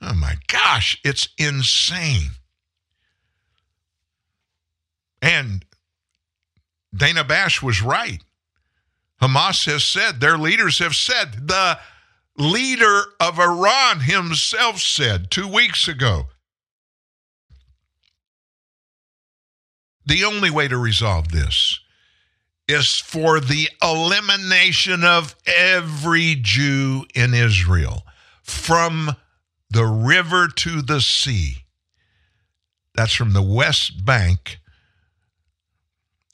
oh 0.00 0.14
my 0.14 0.34
gosh, 0.46 0.98
it's 1.04 1.28
insane. 1.36 2.30
And 5.20 5.64
Dana 6.94 7.24
Bash 7.24 7.62
was 7.62 7.82
right. 7.82 8.23
Hamas 9.22 9.64
has 9.66 9.84
said, 9.84 10.20
their 10.20 10.36
leaders 10.36 10.78
have 10.78 10.94
said, 10.94 11.48
the 11.48 11.78
leader 12.36 13.02
of 13.20 13.38
Iran 13.38 14.00
himself 14.00 14.80
said 14.80 15.30
two 15.30 15.48
weeks 15.48 15.88
ago, 15.88 16.26
the 20.04 20.24
only 20.24 20.50
way 20.50 20.68
to 20.68 20.76
resolve 20.76 21.28
this 21.28 21.80
is 22.68 22.96
for 22.96 23.40
the 23.40 23.68
elimination 23.82 25.04
of 25.04 25.36
every 25.46 26.36
Jew 26.40 27.04
in 27.14 27.34
Israel 27.34 28.02
from 28.42 29.16
the 29.70 29.86
river 29.86 30.48
to 30.48 30.82
the 30.82 31.00
sea. 31.00 31.64
That's 32.94 33.14
from 33.14 33.32
the 33.32 33.42
West 33.42 34.04
Bank 34.04 34.60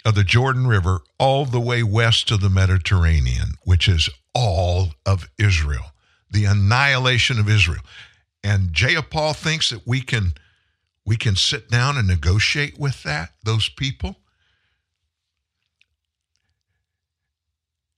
of 0.05 0.15
the 0.15 0.25
Jordan 0.25 0.67
River 0.67 1.01
all 1.19 1.45
the 1.45 1.61
way 1.61 1.83
west 1.83 2.29
to 2.29 2.37
the 2.37 2.51
Mediterranean, 2.51 3.55
which 3.65 3.89
is 3.89 4.09
all 4.35 4.95
of 5.05 5.29
Israel, 5.39 5.93
the 6.31 6.45
annihilation 6.45 7.39
of 7.39 7.49
Israel. 7.49 7.83
And 8.43 8.71
Jayapal 8.71 9.37
thinks 9.37 9.71
that 9.71 9.87
we 9.87 10.01
can 10.01 10.33
we 11.05 11.17
can 11.17 11.35
sit 11.35 11.71
down 11.71 11.97
and 11.97 12.07
negotiate 12.07 12.79
with 12.79 13.03
that, 13.03 13.31
those 13.43 13.69
people. 13.69 14.17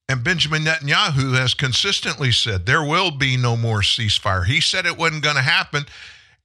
And 0.09 0.23
Benjamin 0.23 0.65
Netanyahu 0.65 1.37
has 1.37 1.55
consistently 1.55 2.33
said 2.33 2.65
there 2.65 2.85
will 2.85 3.11
be 3.11 3.37
no 3.37 3.57
more 3.57 3.81
ceasefire. 3.81 4.47
He 4.47 4.61
said 4.61 4.87
it 4.87 4.97
wasn't 4.97 5.23
going 5.23 5.37
to 5.37 5.43
happen. 5.43 5.85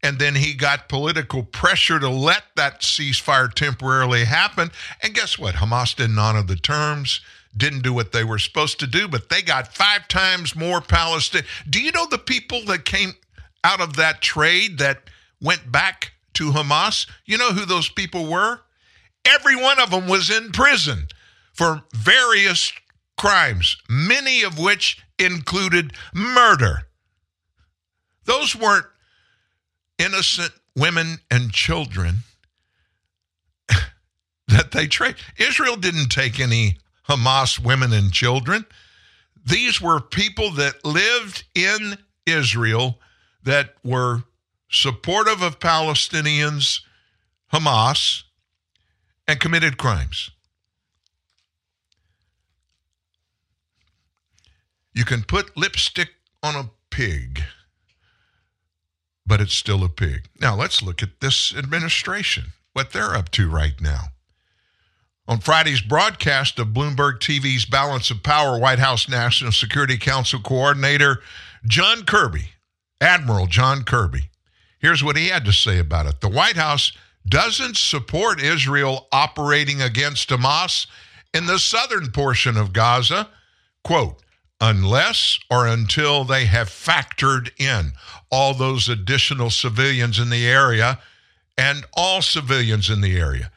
And 0.03 0.19
then 0.19 0.35
he 0.35 0.53
got 0.53 0.89
political 0.89 1.43
pressure 1.43 1.99
to 1.99 2.09
let 2.09 2.43
that 2.55 2.81
ceasefire 2.81 3.51
temporarily 3.51 4.25
happen. 4.25 4.71
And 5.01 5.13
guess 5.13 5.39
what? 5.39 5.55
Hamas 5.55 5.95
didn't 5.95 6.19
honor 6.19 6.43
the 6.43 6.55
terms, 6.55 7.21
didn't 7.55 7.81
do 7.81 7.93
what 7.93 8.11
they 8.11 8.23
were 8.23 8.37
supposed 8.37 8.79
to 8.79 8.87
do, 8.87 9.07
but 9.07 9.29
they 9.29 9.41
got 9.41 9.73
five 9.73 10.07
times 10.07 10.55
more 10.55 10.81
Palestine. 10.81 11.43
Do 11.69 11.81
you 11.81 11.91
know 11.91 12.05
the 12.05 12.19
people 12.19 12.63
that 12.65 12.85
came 12.85 13.13
out 13.63 13.81
of 13.81 13.95
that 13.95 14.21
trade 14.21 14.77
that 14.77 15.09
went 15.41 15.71
back 15.71 16.11
to 16.35 16.51
Hamas? 16.51 17.07
You 17.25 17.39
know 17.39 17.51
who 17.51 17.65
those 17.65 17.89
people 17.89 18.29
were? 18.29 18.59
Every 19.25 19.55
one 19.55 19.79
of 19.79 19.89
them 19.89 20.07
was 20.07 20.29
in 20.29 20.51
prison 20.51 21.07
for 21.53 21.83
various 21.91 22.71
crimes, 23.17 23.77
many 23.89 24.43
of 24.43 24.59
which 24.59 25.03
included 25.17 25.91
murder. 26.13 26.83
Those 28.25 28.55
weren't 28.55 28.85
innocent 29.97 30.51
women 30.75 31.19
and 31.31 31.51
children 31.51 32.17
that 34.47 34.71
they 34.71 34.87
trade. 34.87 35.15
Israel 35.37 35.75
didn't 35.75 36.09
take 36.09 36.39
any 36.39 36.77
Hamas 37.07 37.59
women 37.59 37.93
and 37.93 38.11
children. 38.11 38.65
These 39.45 39.81
were 39.81 39.99
people 40.01 40.51
that 40.51 40.83
lived 40.83 41.45
in 41.55 41.97
Israel 42.25 42.99
that 43.43 43.75
were 43.83 44.23
supportive 44.69 45.41
of 45.41 45.59
Palestinians, 45.59 46.81
Hamas, 47.53 48.23
and 49.27 49.39
committed 49.39 49.77
crimes. 49.77 50.31
You 54.93 55.05
can 55.05 55.23
put 55.23 55.55
lipstick 55.55 56.09
on 56.41 56.55
a 56.55 56.69
pig, 56.89 57.43
but 59.27 59.41
it's 59.41 59.53
still 59.53 59.83
a 59.83 59.89
pig. 59.89 60.29
Now, 60.39 60.55
let's 60.55 60.81
look 60.81 61.03
at 61.03 61.19
this 61.19 61.53
administration, 61.53 62.53
what 62.73 62.93
they're 62.93 63.13
up 63.13 63.29
to 63.31 63.49
right 63.49 63.79
now. 63.79 64.05
On 65.27 65.39
Friday's 65.39 65.81
broadcast 65.81 66.57
of 66.57 66.69
Bloomberg 66.69 67.19
TV's 67.19 67.65
Balance 67.65 68.09
of 68.09 68.23
Power, 68.23 68.57
White 68.57 68.79
House 68.79 69.09
National 69.09 69.51
Security 69.51 69.97
Council 69.97 70.39
Coordinator 70.39 71.19
John 71.65 72.05
Kirby, 72.05 72.51
Admiral 73.01 73.47
John 73.47 73.83
Kirby, 73.83 74.29
here's 74.79 75.03
what 75.03 75.17
he 75.17 75.27
had 75.27 75.43
to 75.43 75.51
say 75.51 75.79
about 75.79 76.05
it. 76.05 76.21
The 76.21 76.29
White 76.29 76.55
House 76.55 76.93
doesn't 77.27 77.75
support 77.75 78.41
Israel 78.41 79.07
operating 79.11 79.81
against 79.81 80.29
Hamas 80.29 80.87
in 81.33 81.45
the 81.45 81.59
southern 81.59 82.11
portion 82.11 82.55
of 82.55 82.71
Gaza. 82.71 83.27
Quote, 83.83 84.21
unless 84.59 85.39
or 85.49 85.67
until 85.67 86.23
they 86.23 86.45
have 86.45 86.69
factored 86.69 87.49
in 87.59 87.91
all 88.31 88.53
those 88.53 88.89
additional 88.89 89.49
civilians 89.49 90.19
in 90.19 90.29
the 90.29 90.47
area 90.47 90.99
and 91.57 91.85
all 91.93 92.21
civilians 92.21 92.89
in 92.89 93.01
the 93.01 93.17
area. 93.17 93.51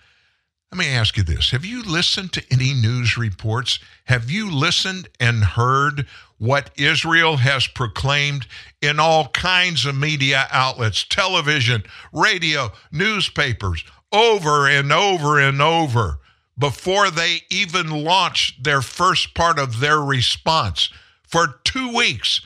Let 0.72 0.78
me 0.78 0.88
ask 0.88 1.16
you 1.16 1.24
this 1.24 1.50
Have 1.50 1.64
you 1.64 1.82
listened 1.82 2.32
to 2.34 2.44
any 2.50 2.72
news 2.74 3.18
reports? 3.18 3.80
Have 4.04 4.30
you 4.30 4.50
listened 4.50 5.08
and 5.18 5.42
heard 5.42 6.06
what 6.38 6.70
Israel 6.76 7.38
has 7.38 7.66
proclaimed 7.66 8.46
in 8.80 9.00
all 9.00 9.28
kinds 9.28 9.84
of 9.84 9.96
media 9.96 10.46
outlets, 10.52 11.04
television, 11.04 11.82
radio, 12.12 12.70
newspapers, 12.92 13.84
over 14.12 14.68
and 14.68 14.92
over 14.92 15.40
and 15.40 15.60
over? 15.60 16.19
Before 16.60 17.10
they 17.10 17.38
even 17.50 17.88
launched 17.88 18.62
their 18.62 18.82
first 18.82 19.34
part 19.34 19.58
of 19.58 19.80
their 19.80 19.98
response. 19.98 20.90
For 21.26 21.60
two 21.64 21.96
weeks, 21.96 22.42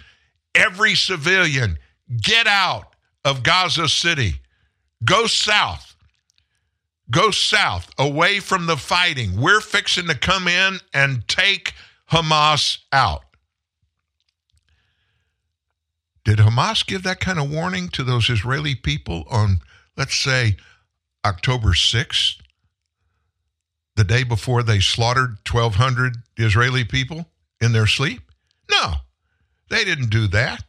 every 0.54 0.94
civilian 0.94 1.78
get 2.22 2.46
out 2.46 2.94
of 3.24 3.42
Gaza 3.42 3.88
City, 3.88 4.40
go 5.04 5.26
south, 5.26 5.96
go 7.10 7.32
south, 7.32 7.90
away 7.98 8.38
from 8.38 8.66
the 8.66 8.76
fighting. 8.76 9.40
We're 9.40 9.60
fixing 9.60 10.06
to 10.06 10.16
come 10.16 10.46
in 10.46 10.78
and 10.92 11.26
take 11.26 11.74
Hamas 12.12 12.78
out. 12.92 13.24
Did 16.24 16.38
Hamas 16.38 16.86
give 16.86 17.02
that 17.02 17.20
kind 17.20 17.40
of 17.40 17.50
warning 17.50 17.88
to 17.90 18.04
those 18.04 18.30
Israeli 18.30 18.76
people 18.76 19.24
on, 19.28 19.58
let's 19.96 20.14
say, 20.16 20.56
October 21.24 21.70
6th? 21.70 22.36
The 23.96 24.04
day 24.04 24.24
before 24.24 24.62
they 24.62 24.80
slaughtered 24.80 25.38
1,200 25.50 26.16
Israeli 26.36 26.84
people 26.84 27.26
in 27.60 27.72
their 27.72 27.86
sleep? 27.86 28.20
No, 28.70 28.94
they 29.70 29.84
didn't 29.84 30.10
do 30.10 30.26
that. 30.28 30.64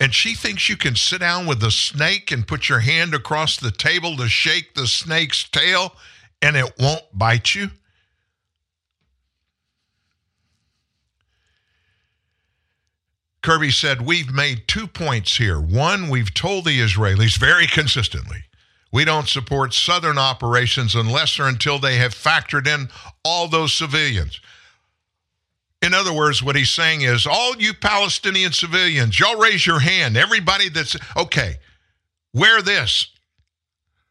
And 0.00 0.12
she 0.12 0.34
thinks 0.34 0.68
you 0.68 0.76
can 0.76 0.96
sit 0.96 1.20
down 1.20 1.46
with 1.46 1.62
a 1.62 1.70
snake 1.70 2.32
and 2.32 2.46
put 2.46 2.68
your 2.68 2.80
hand 2.80 3.14
across 3.14 3.56
the 3.56 3.70
table 3.70 4.16
to 4.16 4.28
shake 4.28 4.74
the 4.74 4.88
snake's 4.88 5.48
tail 5.48 5.94
and 6.42 6.56
it 6.56 6.72
won't 6.78 7.04
bite 7.12 7.54
you? 7.54 7.70
Kirby 13.42 13.70
said, 13.70 14.02
We've 14.02 14.32
made 14.32 14.66
two 14.66 14.86
points 14.86 15.36
here. 15.36 15.60
One, 15.60 16.08
we've 16.08 16.34
told 16.34 16.64
the 16.64 16.80
Israelis 16.80 17.36
very 17.36 17.66
consistently 17.66 18.44
we 18.92 19.04
don't 19.06 19.28
support 19.28 19.72
Southern 19.72 20.18
operations 20.18 20.94
unless 20.94 21.40
or 21.40 21.48
until 21.48 21.78
they 21.78 21.96
have 21.96 22.14
factored 22.14 22.66
in 22.66 22.88
all 23.24 23.48
those 23.48 23.72
civilians. 23.72 24.40
In 25.80 25.94
other 25.94 26.12
words, 26.12 26.42
what 26.42 26.54
he's 26.54 26.70
saying 26.70 27.00
is 27.00 27.26
all 27.26 27.56
you 27.56 27.74
Palestinian 27.74 28.52
civilians, 28.52 29.18
y'all 29.18 29.40
raise 29.40 29.66
your 29.66 29.80
hand. 29.80 30.16
Everybody 30.16 30.68
that's 30.68 30.96
okay, 31.16 31.56
wear 32.34 32.62
this, 32.62 33.08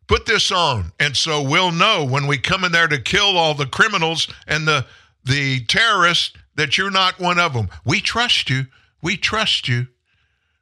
put 0.08 0.26
this 0.26 0.52
on. 0.52 0.92
And 1.00 1.16
so 1.16 1.42
we'll 1.42 1.72
know 1.72 2.04
when 2.04 2.28
we 2.28 2.38
come 2.38 2.66
in 2.66 2.72
there 2.72 2.88
to 2.88 3.00
kill 3.00 3.38
all 3.38 3.54
the 3.54 3.68
criminals 3.68 4.28
and 4.48 4.68
the, 4.68 4.86
the 5.24 5.64
terrorists 5.66 6.34
that 6.56 6.78
you're 6.78 6.92
not 6.92 7.20
one 7.20 7.40
of 7.40 7.54
them. 7.54 7.70
We 7.86 8.02
trust 8.02 8.50
you. 8.50 8.66
We 9.02 9.16
trust 9.16 9.70
you. 9.70 9.88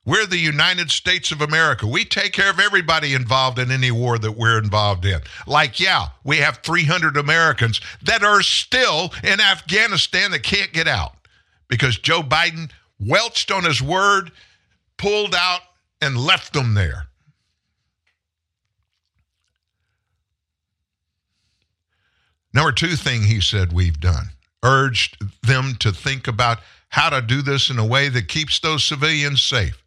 We're 0.09 0.25
the 0.25 0.39
United 0.39 0.89
States 0.89 1.31
of 1.31 1.39
America. 1.39 1.85
We 1.85 2.03
take 2.03 2.33
care 2.33 2.49
of 2.49 2.59
everybody 2.59 3.13
involved 3.13 3.59
in 3.59 3.69
any 3.69 3.91
war 3.91 4.17
that 4.17 4.31
we're 4.31 4.57
involved 4.57 5.05
in. 5.05 5.19
Like, 5.45 5.79
yeah, 5.79 6.07
we 6.23 6.37
have 6.37 6.61
300 6.63 7.15
Americans 7.15 7.79
that 8.01 8.23
are 8.23 8.41
still 8.41 9.13
in 9.23 9.39
Afghanistan 9.39 10.31
that 10.31 10.41
can't 10.41 10.73
get 10.73 10.87
out 10.87 11.13
because 11.67 11.99
Joe 11.99 12.23
Biden 12.23 12.71
welched 12.99 13.51
on 13.51 13.63
his 13.63 13.83
word, 13.83 14.31
pulled 14.97 15.35
out, 15.35 15.61
and 16.01 16.17
left 16.17 16.53
them 16.53 16.73
there. 16.73 17.05
Number 22.51 22.71
two 22.71 22.95
thing 22.95 23.21
he 23.21 23.41
said 23.41 23.73
we've 23.73 23.99
done 23.99 24.31
urged 24.63 25.23
them 25.43 25.75
to 25.81 25.91
think 25.91 26.27
about 26.27 26.61
how 26.87 27.11
to 27.11 27.21
do 27.21 27.43
this 27.43 27.69
in 27.69 27.77
a 27.77 27.85
way 27.85 28.09
that 28.09 28.27
keeps 28.27 28.59
those 28.59 28.83
civilians 28.83 29.43
safe. 29.43 29.79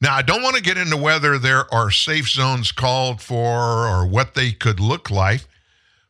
Now, 0.00 0.14
I 0.14 0.22
don't 0.22 0.42
want 0.42 0.56
to 0.56 0.62
get 0.62 0.78
into 0.78 0.96
whether 0.96 1.38
there 1.38 1.72
are 1.74 1.90
safe 1.90 2.28
zones 2.28 2.72
called 2.72 3.20
for 3.20 3.86
or 3.86 4.06
what 4.06 4.34
they 4.34 4.50
could 4.52 4.80
look 4.80 5.10
like, 5.10 5.46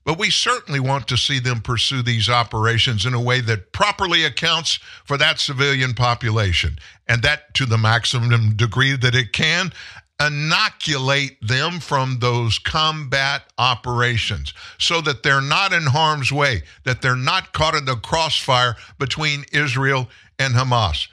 but 0.05 0.19
we 0.19 0.31
certainly 0.31 0.79
want 0.79 1.09
to 1.09 1.17
see 1.17 1.41
them 1.41 1.61
pursue 1.61 2.01
these 2.03 2.29
operations 2.29 3.05
in 3.05 3.15
a 3.15 3.21
way 3.21 3.41
that 3.41 3.73
properly 3.73 4.25
accounts 4.25 4.79
for 5.05 5.17
that 5.19 5.41
civilian 5.41 5.95
population, 5.95 6.79
and 7.09 7.23
that 7.23 7.53
to 7.55 7.67
the 7.67 7.79
maximum 7.79 8.55
degree 8.55 8.97
that 8.97 9.15
it 9.15 9.33
can 9.33 9.73
inoculate 10.21 11.37
them 11.41 11.81
from 11.81 12.19
those 12.21 12.59
combat 12.59 13.43
operations 13.59 14.53
so 14.79 15.01
that 15.01 15.23
they're 15.23 15.41
not 15.41 15.73
in 15.73 15.83
harm's 15.83 16.31
way, 16.31 16.62
that 16.85 17.03
they're 17.03 17.17
not 17.17 17.53
caught 17.53 17.75
in 17.75 17.87
the 17.87 17.97
crossfire 17.97 18.77
between 18.99 19.45
Israel 19.53 20.09
and 20.39 20.55
Hamas. 20.55 21.09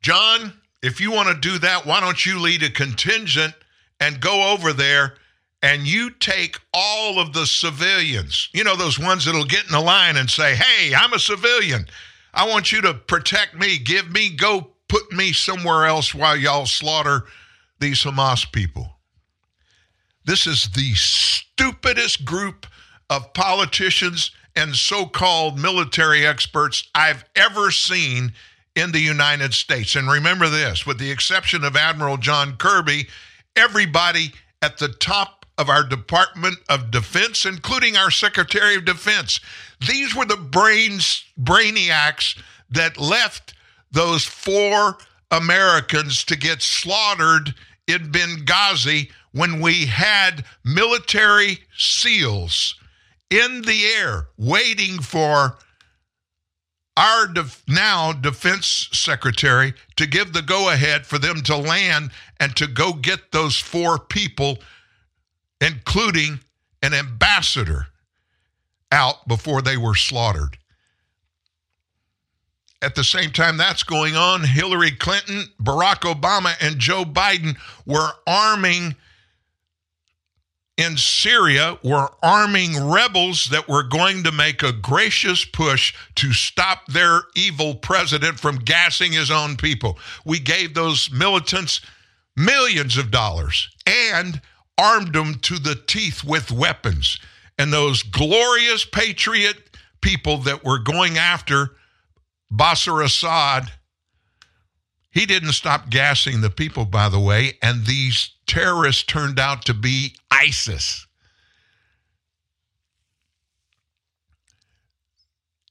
John, 0.00 0.54
if 0.82 1.00
you 1.00 1.10
want 1.10 1.28
to 1.28 1.48
do 1.48 1.58
that, 1.58 1.86
why 1.86 2.00
don't 2.00 2.24
you 2.24 2.38
lead 2.40 2.62
a 2.62 2.70
contingent 2.70 3.54
and 4.00 4.20
go 4.20 4.52
over 4.52 4.72
there 4.72 5.14
and 5.62 5.86
you 5.86 6.10
take 6.10 6.58
all 6.72 7.18
of 7.18 7.32
the 7.32 7.46
civilians, 7.46 8.48
you 8.52 8.62
know, 8.62 8.76
those 8.76 8.98
ones 8.98 9.24
that'll 9.24 9.44
get 9.44 9.64
in 9.64 9.72
the 9.72 9.80
line 9.80 10.16
and 10.16 10.30
say, 10.30 10.54
hey, 10.54 10.94
I'm 10.94 11.12
a 11.12 11.18
civilian. 11.18 11.86
I 12.32 12.48
want 12.48 12.70
you 12.70 12.80
to 12.82 12.94
protect 12.94 13.54
me. 13.54 13.78
Give 13.78 14.10
me, 14.10 14.30
go 14.30 14.70
put 14.88 15.12
me 15.12 15.32
somewhere 15.32 15.86
else 15.86 16.14
while 16.14 16.36
y'all 16.36 16.66
slaughter 16.66 17.24
these 17.80 18.02
Hamas 18.02 18.50
people. 18.50 18.98
This 20.24 20.46
is 20.46 20.68
the 20.74 20.94
stupidest 20.94 22.24
group 22.24 22.66
of 23.10 23.32
politicians 23.34 24.30
and 24.54 24.76
so 24.76 25.06
called 25.06 25.58
military 25.58 26.26
experts 26.26 26.88
I've 26.94 27.24
ever 27.34 27.70
seen 27.70 28.32
in 28.78 28.92
the 28.92 29.00
United 29.00 29.52
States. 29.52 29.96
And 29.96 30.10
remember 30.10 30.48
this 30.48 30.86
with 30.86 30.98
the 30.98 31.10
exception 31.10 31.64
of 31.64 31.76
Admiral 31.76 32.16
John 32.16 32.56
Kirby, 32.56 33.08
everybody 33.56 34.32
at 34.62 34.78
the 34.78 34.88
top 34.88 35.46
of 35.58 35.68
our 35.68 35.82
Department 35.82 36.56
of 36.68 36.90
Defense, 36.90 37.44
including 37.44 37.96
our 37.96 38.10
Secretary 38.10 38.76
of 38.76 38.84
Defense. 38.84 39.40
These 39.86 40.14
were 40.14 40.24
the 40.24 40.36
brains, 40.36 41.24
brainiacs 41.40 42.40
that 42.70 42.98
left 42.98 43.54
those 43.90 44.24
four 44.24 44.98
Americans 45.30 46.24
to 46.24 46.36
get 46.36 46.62
slaughtered 46.62 47.54
in 47.88 48.12
Benghazi 48.12 49.10
when 49.32 49.60
we 49.60 49.86
had 49.86 50.44
military 50.64 51.58
SEALs 51.76 52.76
in 53.30 53.62
the 53.62 53.84
air 53.96 54.28
waiting 54.36 55.00
for 55.00 55.58
our 56.98 57.32
now 57.68 58.12
defense 58.12 58.88
secretary 58.92 59.72
to 59.94 60.04
give 60.04 60.32
the 60.32 60.42
go 60.42 60.70
ahead 60.70 61.06
for 61.06 61.16
them 61.16 61.40
to 61.42 61.56
land 61.56 62.10
and 62.40 62.56
to 62.56 62.66
go 62.66 62.92
get 62.92 63.30
those 63.30 63.56
four 63.56 64.00
people, 64.00 64.58
including 65.60 66.40
an 66.82 66.94
ambassador, 66.94 67.86
out 68.90 69.28
before 69.28 69.62
they 69.62 69.76
were 69.76 69.94
slaughtered. 69.94 70.58
At 72.82 72.96
the 72.96 73.04
same 73.04 73.30
time 73.30 73.56
that's 73.56 73.84
going 73.84 74.16
on, 74.16 74.42
Hillary 74.42 74.90
Clinton, 74.90 75.44
Barack 75.62 76.00
Obama, 76.00 76.54
and 76.60 76.78
Joe 76.78 77.04
Biden 77.04 77.56
were 77.86 78.10
arming 78.26 78.96
in 80.78 80.96
Syria 80.96 81.76
were 81.82 82.08
arming 82.22 82.88
rebels 82.88 83.46
that 83.50 83.68
were 83.68 83.82
going 83.82 84.22
to 84.22 84.32
make 84.32 84.62
a 84.62 84.72
gracious 84.72 85.44
push 85.44 85.92
to 86.14 86.32
stop 86.32 86.86
their 86.86 87.22
evil 87.34 87.74
president 87.74 88.38
from 88.38 88.56
gassing 88.56 89.12
his 89.12 89.30
own 89.30 89.56
people. 89.56 89.98
We 90.24 90.38
gave 90.38 90.72
those 90.72 91.10
militants 91.10 91.80
millions 92.36 92.96
of 92.96 93.10
dollars 93.10 93.68
and 93.86 94.40
armed 94.78 95.12
them 95.12 95.40
to 95.40 95.58
the 95.58 95.74
teeth 95.74 96.22
with 96.22 96.52
weapons. 96.52 97.18
And 97.58 97.72
those 97.72 98.04
glorious 98.04 98.84
patriot 98.84 99.56
people 100.00 100.38
that 100.38 100.64
were 100.64 100.78
going 100.78 101.18
after 101.18 101.72
Bashar 102.52 103.04
Assad, 103.04 103.72
he 105.10 105.26
didn't 105.26 105.52
stop 105.52 105.90
gassing 105.90 106.40
the 106.40 106.50
people, 106.50 106.84
by 106.84 107.08
the 107.08 107.20
way, 107.20 107.58
and 107.62 107.86
these 107.86 108.30
terrorists 108.46 109.02
turned 109.02 109.38
out 109.38 109.64
to 109.64 109.74
be 109.74 110.14
ISIS. 110.30 111.06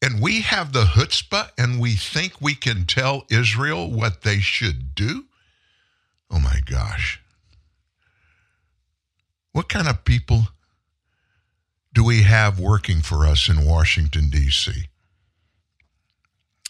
And 0.01 0.21
we 0.21 0.41
have 0.41 0.73
the 0.73 0.83
chutzpah 0.85 1.49
and 1.57 1.79
we 1.79 1.93
think 1.93 2.39
we 2.39 2.55
can 2.55 2.85
tell 2.85 3.25
Israel 3.29 3.91
what 3.91 4.21
they 4.21 4.39
should 4.39 4.93
do? 4.95 5.25
Oh 6.29 6.39
my 6.39 6.59
gosh. 6.65 7.21
What 9.53 9.69
kind 9.69 9.87
of 9.87 10.05
people 10.05 10.49
do 11.93 12.03
we 12.03 12.23
have 12.23 12.59
working 12.59 13.01
for 13.01 13.25
us 13.25 13.49
in 13.49 13.65
Washington, 13.65 14.29
D.C.? 14.29 14.87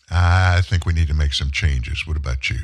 I 0.10 0.62
think 0.62 0.86
we 0.86 0.94
need 0.94 1.08
to 1.08 1.14
make 1.14 1.34
some 1.34 1.52
changes. 1.52 2.08
What 2.08 2.18
about 2.18 2.50
you? 2.50 2.60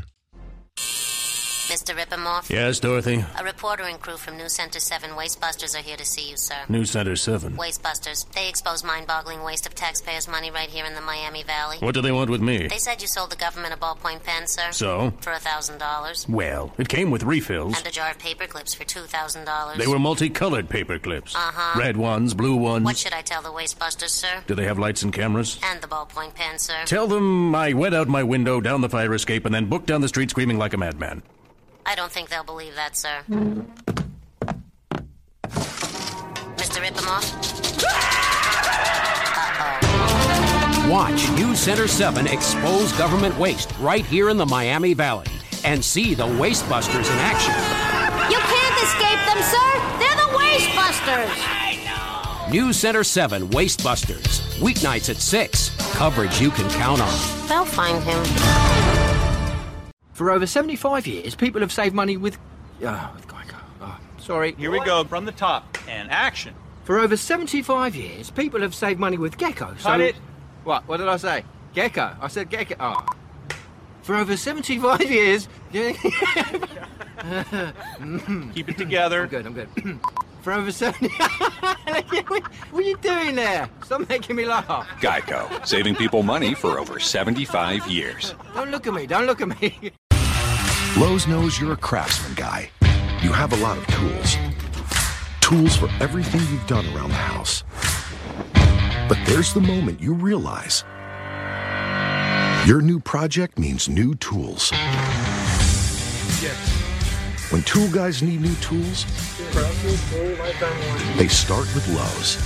Mr. 1.70 1.96
Rippemoff? 1.96 2.50
Yes, 2.50 2.80
Dorothy? 2.82 3.24
A 3.40 3.44
reporter 3.44 3.84
and 3.84 4.00
crew 4.00 4.18
from 4.18 4.38
News 4.38 4.54
Center 4.54 4.80
7 4.82 5.12
Wastebusters 5.12 5.80
are 5.80 5.82
here 5.82 5.96
to 5.96 6.06
see 6.06 6.30
you, 6.30 6.36
sir. 6.36 6.56
News 6.68 6.92
Center 6.92 7.16
7. 7.16 7.56
Wastebusters. 7.56 8.30
They 8.34 8.50
expose 8.50 8.84
mind-boggling 8.84 9.44
waste 9.44 9.66
of 9.66 9.74
taxpayers' 9.74 10.28
money 10.28 10.52
right 10.52 10.70
here 10.70 10.84
in 10.86 10.94
the 10.94 11.02
Miami 11.02 11.44
Valley. 11.44 11.78
What 11.80 11.94
do 11.96 12.02
they 12.02 12.12
want 12.12 12.30
with 12.30 12.42
me? 12.42 12.68
They 12.68 12.78
said 12.80 13.02
you 13.02 13.08
sold 13.08 13.30
the 13.32 13.38
government 13.38 13.74
a 13.74 13.78
ballpoint 13.78 14.24
pen, 14.24 14.46
sir. 14.46 14.72
So? 14.72 15.14
For 15.22 15.32
a 15.32 15.40
thousand 15.40 15.78
dollars. 15.78 16.28
Well, 16.28 16.74
it 16.78 16.90
came 16.90 17.12
with 17.12 17.24
refills. 17.24 17.78
And 17.78 17.88
a 17.88 17.92
jar 17.92 18.12
of 18.12 18.20
paper 18.20 18.46
clips 18.46 18.74
for 18.74 18.84
two 18.84 19.02
thousand 19.04 19.46
dollars. 19.46 19.78
They 19.78 19.88
were 19.88 20.00
multicolored 20.00 20.68
paper 20.70 21.00
clips. 21.00 21.34
Uh-huh. 21.34 21.80
Red 21.80 21.96
ones, 21.96 22.34
blue 22.34 22.56
ones. 22.58 22.84
What 22.84 22.98
should 22.98 23.14
I 23.14 23.22
tell 23.22 23.42
the 23.42 23.50
Wastebusters, 23.52 24.10
sir? 24.10 24.44
Do 24.48 24.54
they 24.56 24.66
have 24.66 24.80
lights 24.80 25.02
and 25.04 25.14
cameras? 25.14 25.60
And 25.64 25.82
the 25.82 25.88
ballpoint 25.88 26.36
pen, 26.36 26.60
sir. 26.60 26.84
Tell 26.86 27.08
them 27.08 27.56
I 27.56 27.72
went 27.72 27.96
out 27.96 28.10
my 28.10 28.24
window, 28.24 28.60
down 28.60 28.82
the 28.82 28.90
fire 28.90 29.14
escape, 29.14 29.46
and 29.46 29.56
then 29.56 29.68
booked 29.68 29.88
down 29.88 30.02
the 30.02 30.10
street 30.10 30.30
screaming 30.30 30.58
like 30.58 30.74
a 30.74 30.78
madman. 30.78 31.24
I 31.86 31.96
don't 31.96 32.12
think 32.12 32.30
they'll 32.30 32.44
believe 32.44 32.76
that, 32.76 32.96
sir. 32.96 33.22
Mr. 36.58 36.80
Rippemoff? 36.82 37.24
Watch 40.90 41.30
News 41.32 41.60
Center 41.60 41.88
7 41.88 42.28
expose 42.28 42.92
government 42.94 43.38
waste 43.38 43.72
right 43.80 44.06
here 44.06 44.30
in 44.30 44.38
the 44.38 44.46
Miami 44.46 44.94
Valley 44.94 45.28
and 45.64 45.84
see 45.84 46.14
the 46.14 46.26
Wastebusters 46.26 47.12
in 47.12 47.18
action. 47.20 47.54
You 48.32 48.38
can't 48.40 48.84
escape 48.84 49.20
them, 49.28 49.42
sir. 49.42 49.72
They're 50.00 50.16
the 50.16 50.30
Wastebusters. 50.38 51.36
News 52.52 52.78
Center 52.78 53.04
7 53.04 53.50
Wastebusters. 53.50 54.42
Weeknights 54.60 55.10
at 55.10 55.18
6. 55.18 55.72
Coverage 55.94 56.40
you 56.40 56.52
can 56.52 56.70
count 56.72 57.02
on. 57.02 57.48
They'll 57.48 57.66
find 57.66 58.04
him. 58.04 58.24
For 60.14 60.30
over 60.30 60.46
75 60.46 61.08
years, 61.08 61.36
people 61.36 61.62
have 61.62 61.72
saved 61.72 61.96
money 61.96 62.18
with. 62.18 62.38
Oh, 62.84 63.12
with 63.16 63.28
Geico. 63.28 63.56
Oh, 63.82 64.00
sorry. 64.18 64.54
Here 64.54 64.72
we 64.72 64.84
go 64.86 65.04
from 65.04 65.26
the 65.26 65.32
top 65.32 65.78
and 65.88 66.12
action. 66.12 66.54
For 66.84 67.00
over 67.00 67.18
75 67.18 67.96
years, 67.96 68.30
people 68.30 68.62
have 68.62 68.76
saved 68.76 69.00
money 69.00 69.18
with 69.18 69.38
Gecko. 69.38 69.74
So... 69.78 69.90
Cut 69.90 70.02
it. 70.02 70.16
What? 70.64 70.88
What 70.88 70.98
did 70.98 71.08
I 71.08 71.18
say? 71.18 71.46
Gecko. 71.74 72.16
I 72.22 72.28
said 72.28 72.50
Gecko. 72.50 72.76
Oh. 72.80 73.06
For 74.04 74.16
over 74.16 74.36
75 74.38 75.10
years. 75.10 75.48
Keep 78.54 78.70
it 78.70 78.78
together. 78.78 79.24
I'm 79.24 79.30
good, 79.30 79.46
I'm 79.46 79.54
good. 79.54 79.70
For 80.42 80.52
over 80.52 80.74
70. 80.74 81.08
what 81.14 82.44
are 82.74 82.82
you 82.82 82.98
doing 82.98 83.36
there? 83.36 83.70
Stop 83.86 84.10
making 84.10 84.36
me 84.36 84.44
laugh. 84.44 84.68
Geico, 85.00 85.66
saving 85.66 85.96
people 85.96 86.22
money 86.22 86.54
for 86.54 86.80
over 86.80 87.00
75 87.00 87.88
years. 87.88 88.36
Don't 88.54 88.70
look 88.70 88.86
at 88.86 88.94
me, 88.94 89.08
don't 89.08 89.26
look 89.26 89.40
at 89.40 89.62
me. 89.62 89.94
Lowe's 90.96 91.28
knows 91.28 91.60
you're 91.60 91.74
a 91.74 91.78
craftsman 91.78 92.36
guy. 92.36 92.70
You 93.24 93.32
have 93.32 93.52
a 93.52 93.56
lot 93.56 93.80
of 93.80 93.88
tools. 93.88 94.38
Tools 95.42 95.76
for 95.76 95.90
everything 96.00 96.42
you've 96.52 96.68
done 96.68 96.86
around 96.96 97.10
the 97.10 97.16
house. 97.16 97.64
But 99.10 99.18
there's 99.26 99.56
the 99.56 99.60
moment 99.60 100.00
you 100.00 100.14
realize 100.14 100.84
your 102.68 102.80
new 102.80 103.00
project 103.00 103.58
means 103.58 103.90
new 103.90 104.14
tools. 104.16 104.72
Yes. 106.42 107.50
When 107.52 107.64
tool 107.64 107.90
guys 107.90 108.22
need 108.22 108.42
new 108.42 108.56
tools, 108.56 109.06
they 111.18 111.28
start 111.28 111.66
with 111.74 111.88
Lowe's, 111.90 112.38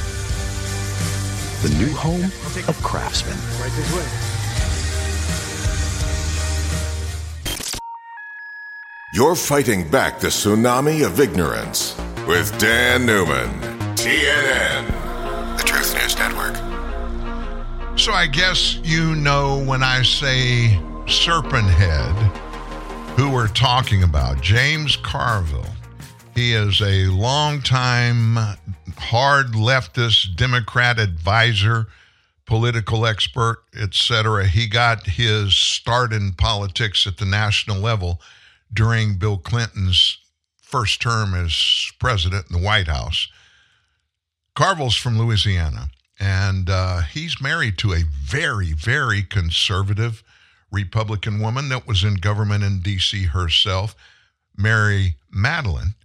the 1.63 1.77
new 1.77 1.93
home 1.93 2.31
of 2.69 2.81
craftsmen. 2.81 3.37
You're 9.17 9.33
fighting 9.33 9.89
back 9.89 10.19
the 10.19 10.27
tsunami 10.27 11.03
of 11.03 11.19
ignorance 11.19 11.99
with 12.27 12.55
Dan 12.59 13.03
Newman, 13.03 13.49
TNN, 13.95 15.57
the 15.57 15.63
Truth 15.63 15.95
News 15.95 16.15
Network. 16.19 16.55
So 17.97 18.11
I 18.11 18.27
guess 18.27 18.75
you 18.83 19.15
know 19.15 19.63
when 19.65 19.81
I 19.81 20.03
say 20.03 20.79
Serpent 21.07 21.67
Head, 21.67 22.13
who 23.17 23.31
we're 23.31 23.47
talking 23.47 24.03
about. 24.03 24.39
James 24.39 24.95
Carville. 24.95 25.65
He 26.35 26.53
is 26.53 26.79
a 26.79 27.07
longtime 27.07 28.35
hard 28.99 29.53
leftist 29.53 30.35
Democrat 30.35 30.99
advisor, 30.99 31.87
political 32.45 33.07
expert, 33.07 33.63
etc. 33.75 34.45
He 34.45 34.67
got 34.67 35.07
his 35.07 35.57
start 35.57 36.13
in 36.13 36.33
politics 36.33 37.07
at 37.07 37.17
the 37.17 37.25
national 37.25 37.77
level 37.77 38.21
during 38.73 39.17
Bill 39.17 39.37
Clinton's 39.37 40.17
first 40.61 41.01
term 41.01 41.33
as 41.33 41.91
president 41.99 42.47
in 42.49 42.57
the 42.57 42.65
White 42.65 42.87
House. 42.87 43.27
Carville's 44.55 44.95
from 44.95 45.17
Louisiana, 45.17 45.89
and 46.19 46.69
uh, 46.69 47.01
he's 47.01 47.41
married 47.41 47.77
to 47.77 47.93
a 47.93 48.03
very, 48.25 48.73
very 48.73 49.21
conservative 49.21 50.23
Republican 50.71 51.39
woman 51.39 51.69
that 51.69 51.87
was 51.87 52.03
in 52.03 52.15
government 52.15 52.63
in 52.63 52.79
D.C. 52.79 53.25
herself, 53.25 53.95
Mary 54.55 55.15
Matalin. 55.33 55.95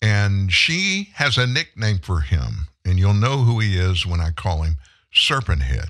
And 0.00 0.52
she 0.52 1.10
has 1.14 1.36
a 1.36 1.46
nickname 1.46 1.98
for 1.98 2.20
him, 2.20 2.68
and 2.84 2.98
you'll 2.98 3.14
know 3.14 3.38
who 3.38 3.60
he 3.60 3.76
is 3.76 4.06
when 4.06 4.20
I 4.20 4.30
call 4.30 4.62
him 4.62 4.76
Serpent 5.12 5.62
Head. 5.62 5.88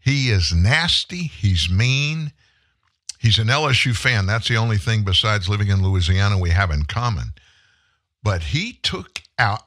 He 0.00 0.30
is 0.30 0.52
nasty, 0.52 1.24
he's 1.24 1.68
mean, 1.68 2.32
he's 3.18 3.38
an 3.38 3.48
LSU 3.48 3.96
fan. 3.96 4.26
That's 4.26 4.48
the 4.48 4.56
only 4.56 4.78
thing 4.78 5.02
besides 5.02 5.48
living 5.48 5.68
in 5.68 5.82
Louisiana 5.82 6.38
we 6.38 6.50
have 6.50 6.70
in 6.70 6.84
common. 6.84 7.32
But 8.22 8.42
he 8.42 8.74
took 8.82 9.20
out 9.38 9.62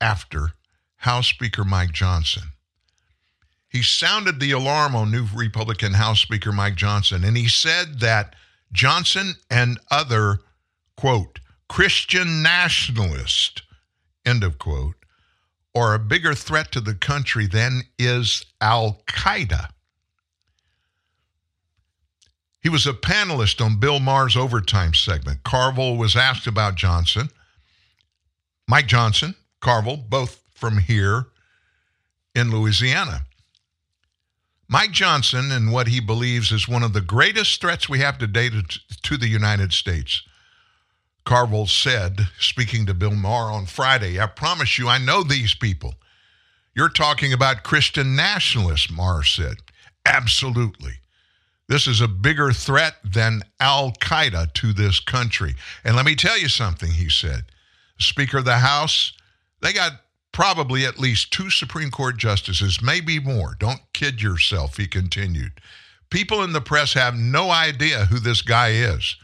after 0.00 0.52
House 0.96 1.28
Speaker 1.28 1.64
Mike 1.64 1.92
Johnson. 1.92 2.44
He 3.68 3.82
sounded 3.82 4.40
the 4.40 4.52
alarm 4.52 4.94
on 4.94 5.10
new 5.10 5.26
Republican 5.34 5.94
House 5.94 6.20
Speaker 6.20 6.52
Mike 6.52 6.76
Johnson, 6.76 7.24
and 7.24 7.36
he 7.36 7.48
said 7.48 8.00
that 8.00 8.34
Johnson 8.72 9.34
and 9.50 9.78
other, 9.90 10.40
quote, 10.96 11.40
Christian 11.68 12.42
nationalists, 12.42 13.62
end 14.24 14.44
of 14.44 14.58
quote, 14.58 14.94
are 15.74 15.94
a 15.94 15.98
bigger 15.98 16.34
threat 16.34 16.72
to 16.72 16.80
the 16.80 16.94
country 16.94 17.46
than 17.46 17.82
is 17.98 18.46
Al 18.60 19.02
Qaeda. 19.06 19.68
He 22.66 22.70
was 22.70 22.84
a 22.84 22.92
panelist 22.92 23.64
on 23.64 23.78
Bill 23.78 24.00
Maher's 24.00 24.36
overtime 24.36 24.92
segment. 24.92 25.44
Carville 25.44 25.96
was 25.96 26.16
asked 26.16 26.48
about 26.48 26.74
Johnson. 26.74 27.30
Mike 28.66 28.88
Johnson, 28.88 29.36
Carville, 29.60 29.98
both 29.98 30.42
from 30.52 30.78
here 30.78 31.26
in 32.34 32.50
Louisiana. 32.50 33.20
Mike 34.66 34.90
Johnson 34.90 35.52
and 35.52 35.70
what 35.70 35.86
he 35.86 36.00
believes 36.00 36.50
is 36.50 36.66
one 36.66 36.82
of 36.82 36.92
the 36.92 37.00
greatest 37.00 37.60
threats 37.60 37.88
we 37.88 38.00
have 38.00 38.18
today 38.18 38.50
to, 38.50 38.64
to 39.00 39.16
the 39.16 39.28
United 39.28 39.72
States. 39.72 40.24
Carville 41.24 41.68
said, 41.68 42.18
speaking 42.40 42.84
to 42.86 42.94
Bill 42.94 43.14
Maher 43.14 43.52
on 43.52 43.66
Friday, 43.66 44.18
I 44.18 44.26
promise 44.26 44.76
you, 44.76 44.88
I 44.88 44.98
know 44.98 45.22
these 45.22 45.54
people. 45.54 45.94
You're 46.74 46.88
talking 46.88 47.32
about 47.32 47.62
Christian 47.62 48.16
nationalists, 48.16 48.90
Maher 48.90 49.22
said. 49.22 49.58
Absolutely. 50.04 50.94
This 51.68 51.86
is 51.86 52.00
a 52.00 52.08
bigger 52.08 52.52
threat 52.52 52.94
than 53.04 53.42
Al 53.58 53.92
Qaeda 53.92 54.52
to 54.54 54.72
this 54.72 55.00
country. 55.00 55.54
And 55.84 55.96
let 55.96 56.06
me 56.06 56.14
tell 56.14 56.38
you 56.38 56.48
something, 56.48 56.92
he 56.92 57.08
said. 57.08 57.46
Speaker 57.98 58.38
of 58.38 58.44
the 58.44 58.58
House, 58.58 59.12
they 59.60 59.72
got 59.72 59.92
probably 60.32 60.84
at 60.84 60.98
least 60.98 61.32
two 61.32 61.50
Supreme 61.50 61.90
Court 61.90 62.18
justices, 62.18 62.82
maybe 62.82 63.18
more. 63.18 63.56
Don't 63.58 63.80
kid 63.92 64.22
yourself, 64.22 64.76
he 64.76 64.86
continued. 64.86 65.60
People 66.10 66.42
in 66.44 66.52
the 66.52 66.60
press 66.60 66.92
have 66.92 67.16
no 67.16 67.50
idea 67.50 68.04
who 68.04 68.18
this 68.20 68.42
guy 68.42 68.68
is. 68.68 69.16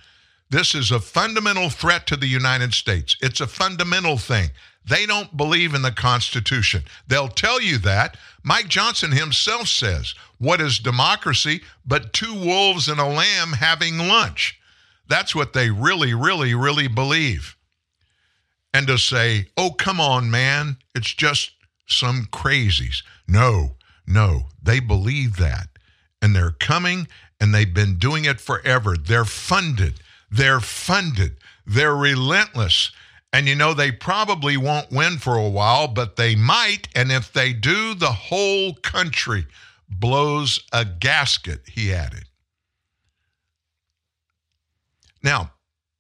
This 0.53 0.74
is 0.74 0.91
a 0.91 1.01
fundamental 1.01 1.70
threat 1.70 2.07
to 2.09 2.16
the 2.16 2.27
United 2.27 2.74
States. 2.74 3.16
It's 3.23 3.41
a 3.41 3.47
fundamental 3.47 4.19
thing. 4.19 4.51
They 4.85 5.07
don't 5.07 5.35
believe 5.35 5.73
in 5.73 5.81
the 5.81 5.91
Constitution. 5.91 6.83
They'll 7.07 7.29
tell 7.29 7.59
you 7.59 7.79
that. 7.79 8.19
Mike 8.43 8.69
Johnson 8.69 9.12
himself 9.12 9.69
says, 9.69 10.15
What 10.37 10.61
is 10.61 10.79
democracy 10.79 11.62
but 11.87 12.12
two 12.12 12.35
wolves 12.35 12.89
and 12.89 13.01
a 13.01 13.07
lamb 13.07 13.55
having 13.55 13.97
lunch? 13.97 14.61
That's 15.09 15.35
what 15.35 15.55
they 15.55 15.70
really, 15.70 16.12
really, 16.12 16.55
really 16.55 16.87
believe. 16.87 17.57
And 18.74 18.87
to 18.89 18.99
say, 18.99 19.47
Oh, 19.57 19.70
come 19.70 20.01
on, 20.01 20.31
man, 20.31 20.77
it's 20.95 21.15
just 21.15 21.53
some 21.87 22.29
crazies. 22.31 23.03
No, 23.27 23.77
no, 24.07 24.49
they 24.62 24.81
believe 24.81 25.39
that. 25.39 25.69
And 26.20 26.37
they're 26.37 26.51
coming 26.51 27.09
and 27.41 27.55
they've 27.55 27.73
been 27.73 27.97
doing 27.97 28.27
it 28.27 28.39
forever. 28.39 28.97
They're 28.99 29.24
funded. 29.24 30.02
They're 30.33 30.61
funded. 30.61 31.37
They're 31.67 31.95
relentless. 31.95 32.91
And 33.35 33.47
you 33.47 33.55
know, 33.55 33.75
they 33.75 33.93
probably 33.93 34.57
won't 34.57 34.91
win 34.91 35.19
for 35.19 35.37
a 35.37 35.49
while, 35.49 35.89
but 35.89 36.17
they 36.17 36.35
might. 36.35 36.89
And 36.97 37.13
if 37.13 37.33
they 37.33 37.53
do, 37.53 37.95
the 37.95 38.13
whole 38.13 38.75
country 38.75 39.47
blows 39.89 40.61
a 40.73 40.85
gasket, 40.85 41.63
he 41.71 41.93
added. 41.93 42.25
Now, 45.23 45.53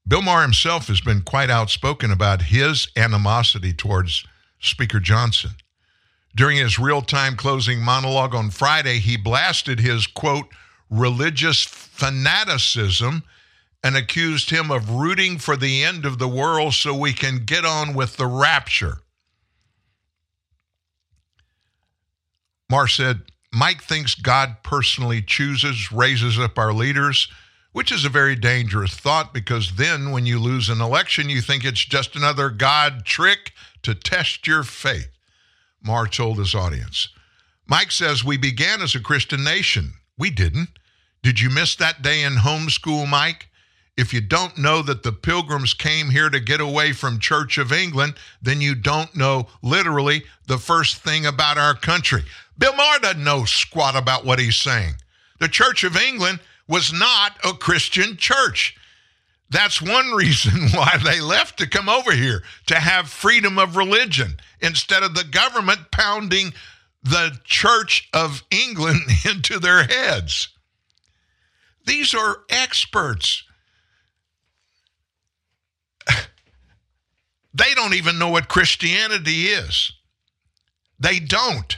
Bill 0.06 0.22
Maher 0.22 0.42
himself 0.42 0.88
has 0.88 1.00
been 1.00 1.22
quite 1.22 1.50
outspoken 1.50 2.10
about 2.10 2.42
his 2.42 2.88
animosity 2.96 3.72
towards 3.72 4.26
Speaker 4.58 4.98
Johnson. 4.98 5.52
During 6.34 6.56
his 6.56 6.78
real 6.78 7.02
time 7.02 7.36
closing 7.36 7.80
monologue 7.80 8.34
on 8.34 8.50
Friday, 8.50 8.98
he 8.98 9.16
blasted 9.16 9.78
his 9.78 10.06
quote, 10.06 10.46
religious 10.90 11.62
fanaticism 11.62 13.22
and 13.82 13.96
accused 13.96 14.50
him 14.50 14.70
of 14.70 14.90
rooting 14.90 15.38
for 15.38 15.56
the 15.56 15.82
end 15.82 16.04
of 16.04 16.18
the 16.18 16.28
world 16.28 16.74
so 16.74 16.94
we 16.94 17.12
can 17.12 17.44
get 17.44 17.64
on 17.64 17.94
with 17.94 18.16
the 18.16 18.26
rapture. 18.26 18.98
Maher 22.70 22.88
said, 22.88 23.22
Mike 23.52 23.82
thinks 23.82 24.14
God 24.14 24.56
personally 24.62 25.20
chooses, 25.20 25.92
raises 25.92 26.38
up 26.38 26.58
our 26.58 26.72
leaders, 26.72 27.28
which 27.72 27.92
is 27.92 28.04
a 28.04 28.10
very 28.10 28.36
dangerous 28.36 28.94
thought 28.94 29.34
because 29.34 29.76
then 29.76 30.10
when 30.10 30.24
you 30.24 30.38
lose 30.38 30.68
an 30.68 30.80
election, 30.80 31.28
you 31.28 31.40
think 31.42 31.64
it's 31.64 31.84
just 31.84 32.16
another 32.16 32.48
God 32.48 33.04
trick 33.04 33.52
to 33.82 33.94
test 33.94 34.46
your 34.46 34.62
faith. 34.62 35.08
Maher 35.82 36.06
told 36.06 36.38
his 36.38 36.54
audience. 36.54 37.08
Mike 37.66 37.90
says, 37.90 38.24
We 38.24 38.36
began 38.36 38.80
as 38.80 38.94
a 38.94 39.00
Christian 39.00 39.42
nation. 39.44 39.94
We 40.16 40.30
didn't. 40.30 40.78
Did 41.22 41.40
you 41.40 41.50
miss 41.50 41.76
that 41.76 42.02
day 42.02 42.22
in 42.22 42.34
homeschool, 42.34 43.08
Mike? 43.08 43.48
If 43.96 44.14
you 44.14 44.22
don't 44.22 44.56
know 44.56 44.80
that 44.82 45.02
the 45.02 45.12
pilgrims 45.12 45.74
came 45.74 46.08
here 46.08 46.30
to 46.30 46.40
get 46.40 46.60
away 46.60 46.92
from 46.92 47.18
Church 47.18 47.58
of 47.58 47.72
England, 47.72 48.14
then 48.40 48.60
you 48.60 48.74
don't 48.74 49.14
know 49.14 49.48
literally 49.62 50.24
the 50.46 50.58
first 50.58 50.96
thing 50.98 51.26
about 51.26 51.58
our 51.58 51.74
country. 51.74 52.24
Bill 52.56 52.74
Maher 52.74 52.98
doesn't 53.00 53.22
know 53.22 53.44
squat 53.44 53.94
about 53.94 54.24
what 54.24 54.38
he's 54.38 54.56
saying. 54.56 54.94
The 55.40 55.48
Church 55.48 55.84
of 55.84 55.96
England 55.96 56.40
was 56.68 56.92
not 56.92 57.36
a 57.44 57.52
Christian 57.52 58.16
church. 58.16 58.76
That's 59.50 59.82
one 59.82 60.10
reason 60.16 60.70
why 60.70 60.98
they 61.04 61.20
left 61.20 61.58
to 61.58 61.68
come 61.68 61.88
over 61.88 62.12
here 62.12 62.42
to 62.66 62.76
have 62.76 63.08
freedom 63.08 63.58
of 63.58 63.76
religion 63.76 64.36
instead 64.60 65.02
of 65.02 65.14
the 65.14 65.24
government 65.24 65.90
pounding 65.90 66.54
the 67.02 67.38
Church 67.44 68.08
of 68.14 68.42
England 68.50 69.02
into 69.28 69.58
their 69.58 69.84
heads. 69.84 70.48
These 71.84 72.14
are 72.14 72.38
experts. 72.48 73.44
They 77.54 77.74
don't 77.74 77.94
even 77.94 78.18
know 78.18 78.30
what 78.30 78.48
Christianity 78.48 79.46
is. 79.46 79.92
They 80.98 81.18
don't, 81.18 81.76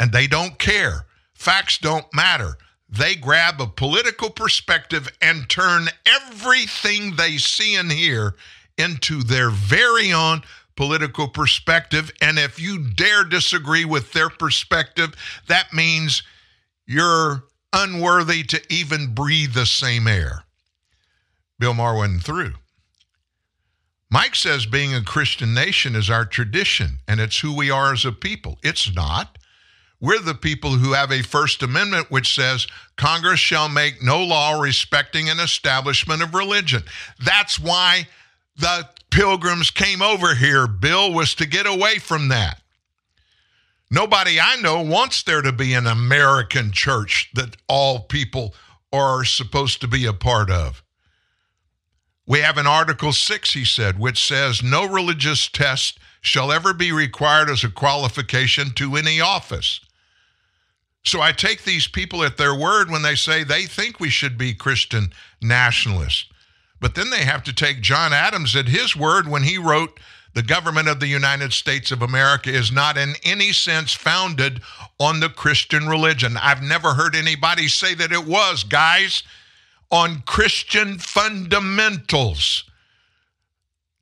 and 0.00 0.12
they 0.12 0.26
don't 0.26 0.58
care. 0.58 1.06
Facts 1.34 1.78
don't 1.78 2.06
matter. 2.14 2.56
They 2.88 3.14
grab 3.14 3.60
a 3.60 3.66
political 3.66 4.30
perspective 4.30 5.08
and 5.20 5.48
turn 5.48 5.88
everything 6.06 7.16
they 7.16 7.38
see 7.38 7.74
and 7.74 7.90
hear 7.90 8.34
into 8.76 9.22
their 9.22 9.50
very 9.50 10.12
own 10.12 10.42
political 10.76 11.28
perspective. 11.28 12.10
And 12.20 12.38
if 12.38 12.58
you 12.58 12.90
dare 12.90 13.24
disagree 13.24 13.84
with 13.84 14.12
their 14.12 14.30
perspective, 14.30 15.14
that 15.48 15.72
means 15.72 16.22
you're 16.86 17.44
unworthy 17.72 18.42
to 18.44 18.60
even 18.72 19.14
breathe 19.14 19.54
the 19.54 19.66
same 19.66 20.06
air. 20.06 20.44
Bill 21.58 21.74
Maher 21.74 21.96
went 21.96 22.22
through. 22.22 22.54
Mike 24.12 24.34
says 24.34 24.66
being 24.66 24.94
a 24.94 25.02
Christian 25.02 25.54
nation 25.54 25.96
is 25.96 26.10
our 26.10 26.26
tradition 26.26 26.98
and 27.08 27.18
it's 27.18 27.40
who 27.40 27.56
we 27.56 27.70
are 27.70 27.94
as 27.94 28.04
a 28.04 28.12
people. 28.12 28.58
It's 28.62 28.94
not. 28.94 29.38
We're 30.02 30.20
the 30.20 30.34
people 30.34 30.72
who 30.72 30.92
have 30.92 31.10
a 31.10 31.22
First 31.22 31.62
Amendment 31.62 32.10
which 32.10 32.34
says 32.34 32.66
Congress 32.98 33.40
shall 33.40 33.70
make 33.70 34.02
no 34.02 34.22
law 34.22 34.60
respecting 34.60 35.30
an 35.30 35.40
establishment 35.40 36.22
of 36.22 36.34
religion. 36.34 36.82
That's 37.24 37.58
why 37.58 38.06
the 38.54 38.86
pilgrims 39.10 39.70
came 39.70 40.02
over 40.02 40.34
here. 40.34 40.66
Bill 40.66 41.10
was 41.10 41.34
to 41.36 41.46
get 41.46 41.66
away 41.66 41.98
from 41.98 42.28
that. 42.28 42.60
Nobody 43.90 44.38
I 44.38 44.56
know 44.56 44.82
wants 44.82 45.22
there 45.22 45.40
to 45.40 45.52
be 45.52 45.72
an 45.72 45.86
American 45.86 46.70
church 46.70 47.30
that 47.32 47.56
all 47.66 48.00
people 48.00 48.54
are 48.92 49.24
supposed 49.24 49.80
to 49.80 49.88
be 49.88 50.04
a 50.04 50.12
part 50.12 50.50
of. 50.50 50.82
We 52.26 52.38
have 52.38 52.56
an 52.56 52.66
Article 52.66 53.12
6, 53.12 53.52
he 53.52 53.64
said, 53.64 53.98
which 53.98 54.24
says 54.24 54.62
no 54.62 54.86
religious 54.86 55.48
test 55.48 55.98
shall 56.20 56.52
ever 56.52 56.72
be 56.72 56.92
required 56.92 57.50
as 57.50 57.64
a 57.64 57.68
qualification 57.68 58.70
to 58.74 58.96
any 58.96 59.20
office. 59.20 59.80
So 61.04 61.20
I 61.20 61.32
take 61.32 61.64
these 61.64 61.88
people 61.88 62.22
at 62.22 62.36
their 62.36 62.54
word 62.54 62.90
when 62.90 63.02
they 63.02 63.16
say 63.16 63.42
they 63.42 63.64
think 63.64 63.98
we 63.98 64.08
should 64.08 64.38
be 64.38 64.54
Christian 64.54 65.12
nationalists. 65.40 66.26
But 66.80 66.94
then 66.94 67.10
they 67.10 67.24
have 67.24 67.42
to 67.44 67.52
take 67.52 67.80
John 67.80 68.12
Adams 68.12 68.54
at 68.54 68.68
his 68.68 68.96
word 68.96 69.26
when 69.26 69.42
he 69.42 69.58
wrote, 69.58 69.98
The 70.34 70.44
government 70.44 70.88
of 70.88 71.00
the 71.00 71.08
United 71.08 71.52
States 71.52 71.90
of 71.90 72.02
America 72.02 72.50
is 72.50 72.70
not 72.70 72.96
in 72.96 73.14
any 73.24 73.52
sense 73.52 73.92
founded 73.92 74.62
on 75.00 75.18
the 75.18 75.28
Christian 75.28 75.88
religion. 75.88 76.36
I've 76.40 76.62
never 76.62 76.94
heard 76.94 77.16
anybody 77.16 77.66
say 77.66 77.94
that 77.94 78.12
it 78.12 78.24
was, 78.24 78.62
guys 78.62 79.24
on 79.92 80.22
Christian 80.22 80.98
fundamentals. 80.98 82.64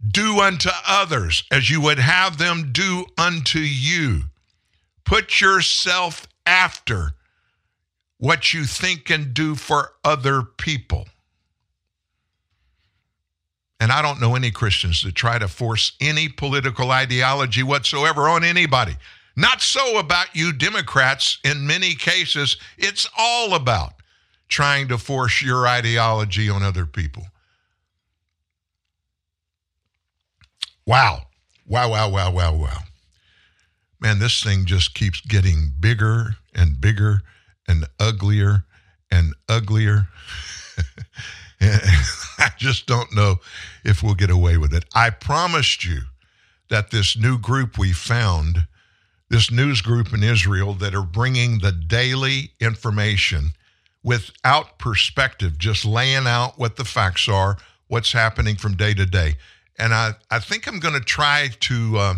Do 0.07 0.41
unto 0.41 0.71
others 0.87 1.45
as 1.51 1.69
you 1.69 1.81
would 1.83 1.99
have 1.99 2.39
them 2.39 2.71
do 2.73 3.05
unto 3.19 3.59
you. 3.59 4.23
Put 5.05 5.41
yourself 5.41 6.27
after 6.47 7.11
what 8.17 8.55
you 8.55 8.65
think 8.65 9.11
and 9.11 9.35
do 9.35 9.55
for 9.55 9.93
other 10.05 10.43
people. 10.43 11.07
And 13.81 13.91
I 13.91 14.03
don't 14.03 14.21
know 14.21 14.37
any 14.37 14.51
Christians 14.51 15.03
that 15.03 15.15
try 15.15 15.39
to 15.39 15.49
force 15.49 15.93
any 16.01 16.29
political 16.29 16.91
ideology 16.91 17.63
whatsoever 17.63 18.29
on 18.29 18.45
anybody. 18.45 18.97
Not 19.37 19.63
so 19.63 19.99
about 19.99 20.37
you 20.37 20.53
Democrats. 20.53 21.39
In 21.45 21.67
many 21.67 21.95
cases, 21.95 22.59
it's 22.77 23.09
all 23.17 23.55
about 23.55 23.95
trying 24.51 24.89
to 24.89 24.99
force 24.99 25.41
your 25.41 25.67
ideology 25.67 26.51
on 26.51 26.63
other 26.63 26.85
people. 26.85 27.25
Wow. 30.85 31.23
Wow, 31.67 31.91
wow, 31.91 32.11
wow, 32.11 32.33
wow, 32.33 32.55
wow. 32.55 32.79
Man, 34.01 34.19
this 34.19 34.43
thing 34.43 34.65
just 34.65 34.95
keeps 34.95 35.21
getting 35.21 35.73
bigger 35.79 36.37
and 36.55 36.81
bigger 36.81 37.23
and 37.69 37.87
uglier 38.01 38.65
and 39.11 39.35
uglier. 39.49 40.09
I 41.61 42.51
just 42.57 42.87
don't 42.87 43.15
know 43.15 43.37
if 43.85 44.03
we'll 44.03 44.15
get 44.15 44.31
away 44.31 44.57
with 44.57 44.75
it. 44.75 44.85
I 44.95 45.11
promised 45.11 45.85
you 45.85 46.01
that 46.71 46.91
this 46.91 47.17
new 47.17 47.39
group 47.39 47.79
we 47.79 47.93
found, 47.93 48.67
this 49.29 49.51
news 49.51 49.83
group 49.83 50.13
in 50.13 50.25
Israel 50.25 50.75
that 50.75 50.95
are 50.95 51.05
bringing 51.05 51.59
the 51.59 51.73
daily 51.73 52.53
information 52.61 53.51
without 54.03 54.79
perspective, 54.79 55.59
just 55.59 55.85
laying 55.85 56.27
out 56.27 56.59
what 56.59 56.77
the 56.77 56.85
facts 56.85 57.29
are, 57.29 57.59
what's 57.89 58.13
happening 58.13 58.57
from 58.57 58.77
day 58.77 58.95
to 58.95 59.07
day. 59.07 59.35
And 59.79 59.95
I, 59.95 60.13
I 60.31 60.39
think 60.39 60.67
I'm 60.67 60.79
going 60.79 60.95
to 60.95 61.01
try 61.01 61.49
to 61.61 61.99
uh, 61.99 62.15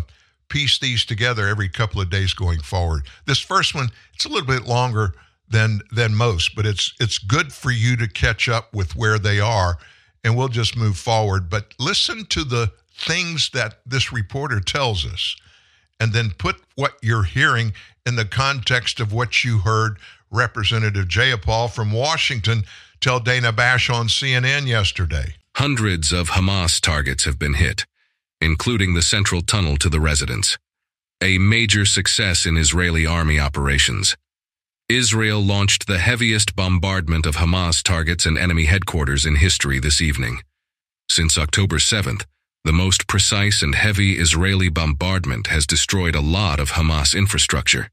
piece 0.49 0.79
these 0.79 1.05
together 1.05 1.47
every 1.47 1.69
couple 1.69 2.01
of 2.01 2.09
days 2.09 2.33
going 2.33 2.59
forward. 2.59 3.03
This 3.25 3.39
first 3.39 3.73
one, 3.73 3.89
it's 4.13 4.25
a 4.25 4.29
little 4.29 4.47
bit 4.47 4.67
longer 4.67 5.13
than 5.49 5.81
than 5.91 6.15
most, 6.15 6.55
but 6.55 6.65
it's 6.65 6.93
it's 6.99 7.17
good 7.17 7.53
for 7.53 7.71
you 7.71 7.95
to 7.97 8.07
catch 8.07 8.49
up 8.49 8.73
with 8.73 8.95
where 8.95 9.19
they 9.19 9.39
are, 9.39 9.77
and 10.23 10.35
we'll 10.35 10.47
just 10.47 10.77
move 10.77 10.97
forward. 10.97 11.49
But 11.49 11.73
listen 11.79 12.25
to 12.27 12.43
the 12.43 12.71
things 12.95 13.49
that 13.51 13.79
this 13.85 14.11
reporter 14.11 14.59
tells 14.59 15.05
us, 15.05 15.35
and 15.99 16.13
then 16.13 16.31
put 16.37 16.61
what 16.75 16.97
you're 17.01 17.23
hearing 17.23 17.73
in 18.05 18.15
the 18.15 18.25
context 18.25 18.99
of 18.99 19.13
what 19.13 19.43
you 19.43 19.59
heard 19.59 19.97
Representative 20.33 21.07
Jayapal 21.07 21.71
from 21.71 21.91
Washington 21.91 22.63
tell 22.99 23.19
Dana 23.19 23.51
Bash 23.51 23.89
on 23.89 24.07
CNN 24.07 24.67
yesterday. 24.67 25.35
Hundreds 25.55 26.11
of 26.11 26.29
Hamas 26.29 26.81
targets 26.81 27.25
have 27.25 27.37
been 27.37 27.53
hit, 27.53 27.85
including 28.41 28.95
the 28.95 29.03
central 29.03 29.41
tunnel 29.41 29.77
to 29.77 29.89
the 29.89 29.99
residence. 29.99 30.57
A 31.21 31.37
major 31.37 31.85
success 31.85 32.45
in 32.45 32.57
Israeli 32.57 33.05
army 33.05 33.39
operations. 33.39 34.17
Israel 34.89 35.39
launched 35.39 35.87
the 35.87 35.99
heaviest 35.99 36.55
bombardment 36.55 37.25
of 37.25 37.35
Hamas 37.35 37.81
targets 37.83 38.25
and 38.25 38.37
enemy 38.37 38.65
headquarters 38.65 39.25
in 39.25 39.35
history 39.35 39.79
this 39.79 40.01
evening. 40.01 40.41
Since 41.09 41.37
October 41.37 41.77
7th, 41.77 42.25
the 42.65 42.73
most 42.73 43.07
precise 43.07 43.61
and 43.61 43.75
heavy 43.75 44.13
Israeli 44.13 44.69
bombardment 44.69 45.47
has 45.47 45.67
destroyed 45.67 46.15
a 46.15 46.21
lot 46.21 46.59
of 46.59 46.71
Hamas 46.71 47.15
infrastructure. 47.15 47.89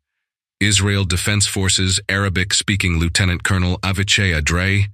Israel 0.61 1.05
Defense 1.07 1.47
Forces 1.47 2.01
Arabic-speaking 2.07 2.99
Lieutenant 2.99 3.43
Colonel 3.43 3.78
Avichai 3.78 4.39
Adrei 4.39 4.89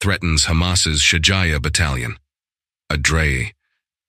threatens 0.00 0.46
Hamas's 0.46 1.00
Shajaya 1.00 1.62
battalion. 1.62 2.16
Adrei, 2.90 3.52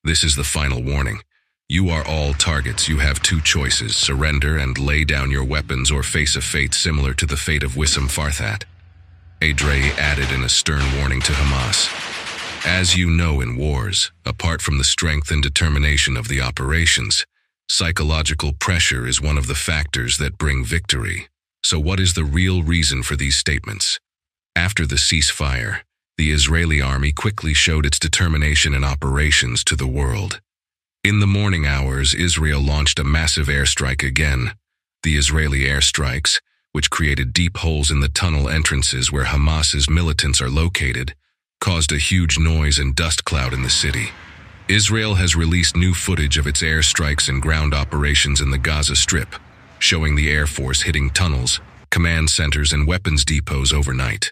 this 0.03 0.23
is 0.23 0.35
the 0.35 0.43
final 0.43 0.81
warning. 0.81 1.21
You 1.69 1.89
are 1.89 2.03
all 2.03 2.33
targets. 2.33 2.89
You 2.89 2.97
have 2.97 3.21
two 3.21 3.41
choices, 3.41 3.95
surrender 3.95 4.57
and 4.57 4.79
lay 4.79 5.03
down 5.03 5.29
your 5.29 5.43
weapons 5.43 5.91
or 5.91 6.01
face 6.01 6.35
a 6.35 6.41
fate 6.41 6.73
similar 6.73 7.13
to 7.13 7.27
the 7.27 7.37
fate 7.37 7.61
of 7.61 7.73
Wissam 7.73 8.09
Farhat. 8.09 8.63
Adrei 9.39 9.95
added 9.99 10.31
in 10.31 10.43
a 10.43 10.49
stern 10.49 10.97
warning 10.97 11.21
to 11.21 11.31
Hamas. 11.33 11.91
As 12.65 12.97
you 12.97 13.11
know 13.11 13.39
in 13.39 13.55
wars, 13.55 14.11
apart 14.25 14.63
from 14.63 14.79
the 14.79 14.83
strength 14.83 15.29
and 15.29 15.43
determination 15.43 16.17
of 16.17 16.27
the 16.27 16.41
operations, 16.41 17.27
Psychological 17.69 18.53
pressure 18.53 19.07
is 19.07 19.21
one 19.21 19.37
of 19.37 19.47
the 19.47 19.55
factors 19.55 20.17
that 20.17 20.37
bring 20.37 20.65
victory. 20.65 21.27
So 21.63 21.79
what 21.79 21.99
is 21.99 22.13
the 22.13 22.25
real 22.25 22.61
reason 22.61 23.03
for 23.03 23.15
these 23.15 23.37
statements? 23.37 23.99
After 24.55 24.85
the 24.85 24.95
ceasefire, 24.95 25.81
the 26.17 26.31
Israeli 26.31 26.81
army 26.81 27.11
quickly 27.11 27.53
showed 27.53 27.85
its 27.85 27.97
determination 27.97 28.73
in 28.73 28.83
operations 28.83 29.63
to 29.63 29.75
the 29.75 29.87
world. 29.87 30.41
In 31.03 31.19
the 31.19 31.27
morning 31.27 31.65
hours, 31.65 32.13
Israel 32.13 32.61
launched 32.61 32.99
a 32.99 33.03
massive 33.03 33.47
airstrike 33.47 34.05
again. 34.05 34.53
The 35.01 35.17
Israeli 35.17 35.61
airstrikes, 35.61 36.39
which 36.73 36.89
created 36.89 37.33
deep 37.33 37.57
holes 37.57 37.89
in 37.89 38.01
the 38.01 38.09
tunnel 38.09 38.49
entrances 38.49 39.11
where 39.11 39.25
Hamas's 39.25 39.89
militants 39.89 40.41
are 40.41 40.49
located, 40.49 41.15
caused 41.59 41.91
a 41.91 41.97
huge 41.97 42.37
noise 42.37 42.77
and 42.77 42.95
dust 42.95 43.25
cloud 43.25 43.53
in 43.53 43.63
the 43.63 43.69
city. 43.69 44.09
Israel 44.69 45.15
has 45.15 45.35
released 45.35 45.75
new 45.75 45.93
footage 45.93 46.37
of 46.37 46.47
its 46.47 46.61
airstrikes 46.61 47.27
and 47.27 47.41
ground 47.41 47.73
operations 47.73 48.39
in 48.39 48.49
the 48.49 48.57
Gaza 48.57 48.95
Strip, 48.95 49.35
showing 49.77 50.15
the 50.15 50.31
Air 50.31 50.47
Force 50.47 50.83
hitting 50.83 51.09
tunnels, 51.09 51.59
command 51.91 52.29
centers, 52.29 52.71
and 52.71 52.87
weapons 52.87 53.25
depots 53.25 53.73
overnight. 53.73 54.31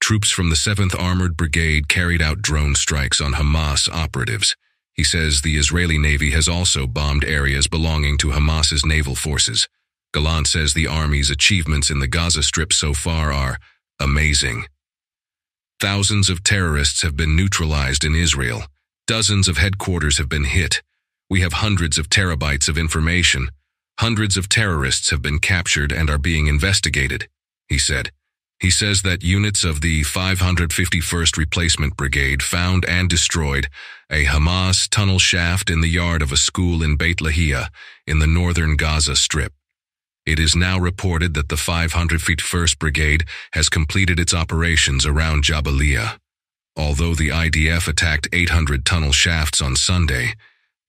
Troops 0.00 0.30
from 0.30 0.48
the 0.48 0.56
7th 0.56 0.98
Armored 0.98 1.36
Brigade 1.36 1.88
carried 1.88 2.22
out 2.22 2.40
drone 2.40 2.74
strikes 2.74 3.20
on 3.20 3.34
Hamas 3.34 3.86
operatives. 3.92 4.56
He 4.94 5.04
says 5.04 5.42
the 5.42 5.58
Israeli 5.58 5.98
Navy 5.98 6.30
has 6.30 6.48
also 6.48 6.86
bombed 6.86 7.24
areas 7.24 7.68
belonging 7.68 8.16
to 8.18 8.28
Hamas's 8.28 8.86
naval 8.86 9.14
forces. 9.14 9.68
Gallant 10.14 10.46
says 10.46 10.72
the 10.72 10.86
Army's 10.86 11.28
achievements 11.28 11.90
in 11.90 11.98
the 11.98 12.08
Gaza 12.08 12.42
Strip 12.42 12.72
so 12.72 12.94
far 12.94 13.30
are 13.30 13.58
amazing. 14.00 14.64
Thousands 15.80 16.30
of 16.30 16.42
terrorists 16.42 17.02
have 17.02 17.14
been 17.14 17.36
neutralized 17.36 18.04
in 18.04 18.14
Israel. 18.14 18.62
Dozens 19.06 19.46
of 19.46 19.56
headquarters 19.56 20.18
have 20.18 20.28
been 20.28 20.44
hit. 20.44 20.82
We 21.30 21.40
have 21.42 21.54
hundreds 21.54 21.96
of 21.96 22.10
terabytes 22.10 22.68
of 22.68 22.76
information. 22.76 23.50
Hundreds 24.00 24.36
of 24.36 24.48
terrorists 24.48 25.10
have 25.10 25.22
been 25.22 25.38
captured 25.38 25.92
and 25.92 26.10
are 26.10 26.18
being 26.18 26.48
investigated, 26.48 27.28
he 27.68 27.78
said. 27.78 28.10
He 28.58 28.68
says 28.68 29.02
that 29.02 29.22
units 29.22 29.62
of 29.62 29.80
the 29.80 30.02
551st 30.02 31.36
Replacement 31.36 31.96
Brigade 31.96 32.42
found 32.42 32.84
and 32.86 33.08
destroyed 33.08 33.68
a 34.10 34.24
Hamas 34.24 34.88
tunnel 34.88 35.20
shaft 35.20 35.70
in 35.70 35.82
the 35.82 35.88
yard 35.88 36.20
of 36.20 36.32
a 36.32 36.36
school 36.36 36.82
in 36.82 36.96
Beit 36.96 37.18
Lahia 37.18 37.68
in 38.08 38.18
the 38.18 38.26
northern 38.26 38.76
Gaza 38.76 39.14
Strip. 39.14 39.52
It 40.24 40.40
is 40.40 40.56
now 40.56 40.80
reported 40.80 41.34
that 41.34 41.48
the 41.48 41.54
551st 41.54 42.78
Brigade 42.80 43.24
has 43.52 43.68
completed 43.68 44.18
its 44.18 44.34
operations 44.34 45.06
around 45.06 45.44
Jabalia. 45.44 46.18
Although 46.76 47.14
the 47.14 47.30
IDF 47.30 47.88
attacked 47.88 48.28
800 48.32 48.84
tunnel 48.84 49.12
shafts 49.12 49.62
on 49.62 49.76
Sunday, 49.76 50.34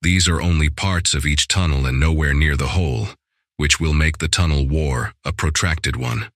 these 0.02 0.28
are 0.28 0.42
only 0.42 0.70
parts 0.70 1.14
of 1.14 1.26
each 1.26 1.48
tunnel 1.48 1.86
and 1.86 2.00
nowhere 2.00 2.34
near 2.34 2.58
the 2.58 2.68
whole, 2.68 3.08
which 3.56 3.80
will 3.80 3.94
make 3.94 4.18
the 4.18 4.28
tunnel 4.28 4.68
war 4.68 5.14
a 5.24 5.32
protracted 5.32 5.96
one. 5.96 6.30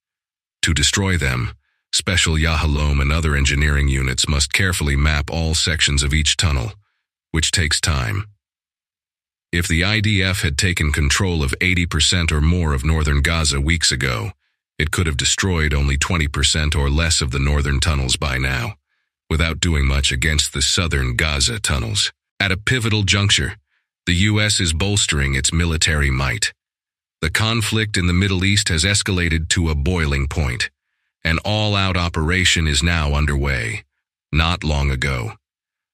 To 0.61 0.73
destroy 0.73 1.17
them, 1.17 1.53
Special 1.93 2.35
Yahalom 2.35 3.01
and 3.01 3.11
other 3.11 3.35
engineering 3.35 3.89
units 3.89 4.27
must 4.27 4.53
carefully 4.53 4.95
map 4.95 5.29
all 5.29 5.53
sections 5.53 6.01
of 6.01 6.13
each 6.13 6.37
tunnel, 6.37 6.71
which 7.31 7.51
takes 7.51 7.81
time. 7.81 8.27
If 9.51 9.67
the 9.67 9.81
IDF 9.81 10.43
had 10.43 10.57
taken 10.57 10.93
control 10.93 11.43
of 11.43 11.53
80% 11.59 12.31
or 12.31 12.39
more 12.39 12.73
of 12.73 12.85
northern 12.85 13.21
Gaza 13.21 13.59
weeks 13.59 13.91
ago, 13.91 14.31
it 14.79 14.91
could 14.91 15.07
have 15.07 15.17
destroyed 15.17 15.73
only 15.73 15.97
20% 15.97 16.73
or 16.73 16.89
less 16.89 17.19
of 17.19 17.31
the 17.31 17.39
northern 17.39 17.81
tunnels 17.81 18.15
by 18.15 18.37
now 18.37 18.75
without 19.31 19.61
doing 19.61 19.87
much 19.87 20.11
against 20.11 20.51
the 20.51 20.61
southern 20.61 21.15
Gaza 21.15 21.57
tunnels. 21.57 22.11
At 22.37 22.51
a 22.51 22.57
pivotal 22.57 23.03
juncture, 23.03 23.55
the 24.05 24.27
U.S. 24.29 24.59
is 24.59 24.73
bolstering 24.73 25.35
its 25.35 25.53
military 25.53 26.11
might. 26.11 26.51
The 27.21 27.29
conflict 27.29 27.95
in 27.95 28.07
the 28.07 28.19
Middle 28.23 28.43
East 28.43 28.67
has 28.67 28.83
escalated 28.83 29.47
to 29.49 29.69
a 29.69 29.75
boiling 29.75 30.27
point. 30.27 30.69
An 31.23 31.39
all-out 31.45 31.95
operation 31.95 32.67
is 32.67 32.83
now 32.83 33.13
underway. 33.13 33.85
Not 34.33 34.65
long 34.65 34.91
ago, 34.91 35.31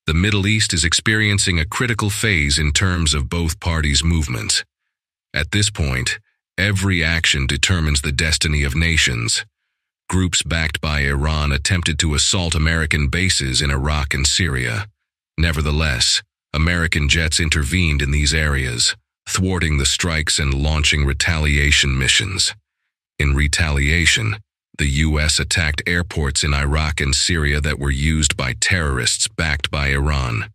the 0.08 0.16
Middle 0.16 0.48
East 0.48 0.74
is 0.74 0.84
experiencing 0.84 1.60
a 1.60 1.72
critical 1.78 2.10
phase 2.10 2.58
in 2.58 2.72
terms 2.72 3.14
of 3.14 3.30
both 3.30 3.60
parties' 3.60 4.04
movements. 4.04 4.66
At 5.32 5.52
this 5.52 5.70
point, 5.70 6.18
every 6.58 7.04
action 7.04 7.46
determines 7.46 8.02
the 8.02 8.12
destiny 8.12 8.64
of 8.64 8.74
nations. 8.74 9.46
Groups 10.10 10.42
backed 10.42 10.80
by 10.80 11.02
Iran 11.02 11.52
attempted 11.52 12.00
to 12.00 12.16
assault 12.16 12.56
American 12.56 13.10
bases 13.10 13.62
in 13.62 13.70
Iraq 13.70 14.14
and 14.14 14.26
Syria. 14.26 14.88
Nevertheless, 15.38 16.24
American 16.54 17.10
jets 17.10 17.42
intervened 17.42 18.02
in 18.02 18.12
these 18.12 18.34
areas, 18.34 18.96
thwarting 19.28 19.78
the 19.78 19.86
strikes 19.86 20.40
and 20.40 20.54
launching 20.54 21.04
retaliation 21.04 21.98
missions. 21.98 22.56
In 23.20 23.36
retaliation, 23.36 24.38
the 24.78 24.88
U.S. 25.08 25.40
attacked 25.40 25.82
airports 25.86 26.42
in 26.42 26.54
Iraq 26.54 27.02
and 27.02 27.14
Syria 27.14 27.60
that 27.60 27.78
were 27.78 27.92
used 27.92 28.38
by 28.38 28.54
terrorists 28.54 29.28
backed 29.28 29.70
by 29.70 29.90
Iran. 29.90 30.50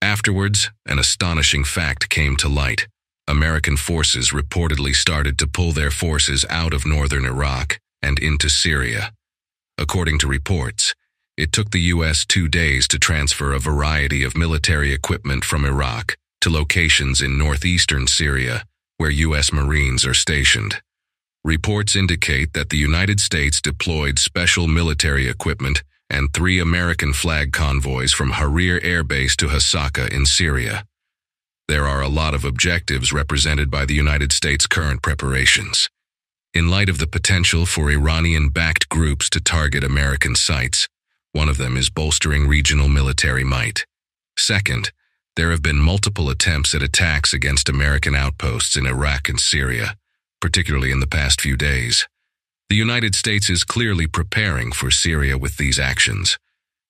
Afterwards, 0.00 0.70
an 0.86 0.98
astonishing 0.98 1.64
fact 1.64 2.08
came 2.08 2.36
to 2.36 2.48
light. 2.48 2.88
American 3.26 3.76
forces 3.76 4.30
reportedly 4.30 4.94
started 4.94 5.38
to 5.38 5.46
pull 5.46 5.72
their 5.72 5.90
forces 5.90 6.46
out 6.48 6.72
of 6.72 6.86
northern 6.86 7.26
Iraq 7.26 7.78
and 8.02 8.18
into 8.18 8.48
Syria. 8.48 9.12
According 9.76 10.18
to 10.20 10.26
reports, 10.26 10.94
it 11.36 11.52
took 11.52 11.70
the 11.70 11.92
U.S. 11.94 12.26
two 12.26 12.48
days 12.48 12.88
to 12.88 12.98
transfer 12.98 13.52
a 13.52 13.60
variety 13.60 14.24
of 14.24 14.36
military 14.36 14.92
equipment 14.92 15.44
from 15.44 15.64
Iraq 15.64 16.16
to 16.40 16.50
locations 16.50 17.22
in 17.22 17.38
northeastern 17.38 18.06
Syria, 18.06 18.64
where 18.96 19.10
U.S. 19.10 19.52
Marines 19.52 20.04
are 20.04 20.14
stationed. 20.14 20.80
Reports 21.44 21.94
indicate 21.94 22.52
that 22.54 22.70
the 22.70 22.76
United 22.76 23.20
States 23.20 23.60
deployed 23.60 24.18
special 24.18 24.66
military 24.66 25.28
equipment 25.28 25.82
and 26.10 26.32
three 26.32 26.58
American 26.58 27.12
flag 27.12 27.52
convoys 27.52 28.12
from 28.12 28.32
Harir 28.32 28.80
Air 28.82 29.04
Base 29.04 29.36
to 29.36 29.46
Hasaka 29.46 30.12
in 30.12 30.26
Syria. 30.26 30.84
There 31.68 31.86
are 31.86 32.02
a 32.02 32.08
lot 32.08 32.34
of 32.34 32.44
objectives 32.44 33.12
represented 33.12 33.70
by 33.70 33.84
the 33.84 33.94
United 33.94 34.32
States' 34.32 34.66
current 34.66 35.02
preparations. 35.02 35.88
In 36.54 36.70
light 36.70 36.88
of 36.88 36.98
the 36.98 37.06
potential 37.06 37.66
for 37.66 37.90
Iranian 37.90 38.48
backed 38.48 38.88
groups 38.88 39.28
to 39.30 39.40
target 39.40 39.84
American 39.84 40.34
sites, 40.34 40.88
one 41.32 41.48
of 41.48 41.58
them 41.58 41.76
is 41.76 41.90
bolstering 41.90 42.48
regional 42.48 42.88
military 42.88 43.44
might. 43.44 43.84
Second, 44.38 44.90
there 45.36 45.50
have 45.50 45.62
been 45.62 45.76
multiple 45.76 46.30
attempts 46.30 46.74
at 46.74 46.82
attacks 46.82 47.34
against 47.34 47.68
American 47.68 48.14
outposts 48.14 48.76
in 48.76 48.86
Iraq 48.86 49.28
and 49.28 49.38
Syria, 49.38 49.96
particularly 50.40 50.90
in 50.90 51.00
the 51.00 51.06
past 51.06 51.40
few 51.40 51.56
days. 51.56 52.08
The 52.70 52.76
United 52.76 53.14
States 53.14 53.50
is 53.50 53.62
clearly 53.62 54.06
preparing 54.06 54.72
for 54.72 54.90
Syria 54.90 55.36
with 55.36 55.58
these 55.58 55.78
actions. 55.78 56.38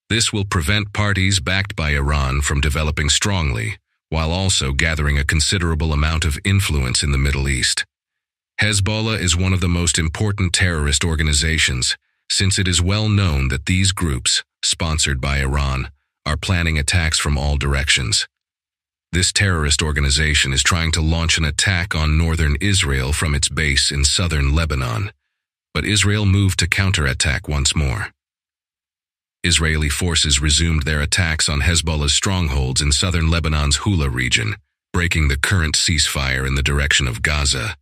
This 0.09 0.33
will 0.33 0.45
prevent 0.45 0.93
parties 0.93 1.41
backed 1.41 1.75
by 1.75 1.91
Iran 1.91 2.43
from 2.43 2.61
developing 2.61 3.09
strongly, 3.09 3.79
while 4.09 4.31
also 4.31 4.73
gathering 4.73 5.19
a 5.19 5.25
considerable 5.25 5.93
amount 5.93 6.25
of 6.25 6.39
influence 6.45 7.03
in 7.03 7.11
the 7.13 7.19
Middle 7.19 7.49
East. 7.49 7.85
Hezbollah 8.61 9.21
is 9.21 9.37
one 9.37 9.53
of 9.53 9.61
the 9.61 9.69
most 9.69 10.01
important 10.01 10.53
terrorist 10.53 11.05
organizations, 11.05 11.97
since 12.29 12.59
it 12.59 12.67
is 12.67 12.83
well 12.83 13.09
known 13.09 13.47
that 13.49 13.67
these 13.67 13.93
groups, 13.93 14.43
sponsored 14.65 15.21
by 15.21 15.39
Iran, 15.39 15.93
are 16.27 16.37
planning 16.37 16.77
attacks 16.77 17.21
from 17.21 17.39
all 17.39 17.57
directions. 17.57 18.27
This 19.13 19.33
terrorist 19.33 19.81
organization 19.81 20.53
is 20.53 20.65
trying 20.65 20.91
to 20.93 21.01
launch 21.01 21.39
an 21.39 21.45
attack 21.45 21.95
on 21.95 22.19
northern 22.19 22.57
Israel 22.61 23.13
from 23.13 23.33
its 23.33 23.49
base 23.49 23.93
in 23.93 24.05
southern 24.05 24.53
Lebanon, 24.53 25.13
but 25.73 25.85
Israel 25.85 26.27
moved 26.27 26.59
to 26.59 26.67
counterattack 26.67 27.47
once 27.47 27.77
more. 27.77 28.09
Israeli 29.45 29.89
forces 29.89 30.43
resumed 30.43 30.83
their 30.83 31.01
attacks 31.01 31.49
on 31.49 31.61
Hezbollah's 31.61 32.13
strongholds 32.13 32.83
in 32.83 32.91
southern 32.91 33.31
Lebanon's 33.31 33.77
Hula 33.77 34.11
region, 34.11 34.57
breaking 34.93 35.29
the 35.29 35.39
current 35.39 35.77
ceasefire 35.77 36.45
in 36.45 36.57
the 36.57 36.63
direction 36.63 37.07
of 37.07 37.23
Gaza. 37.23 37.77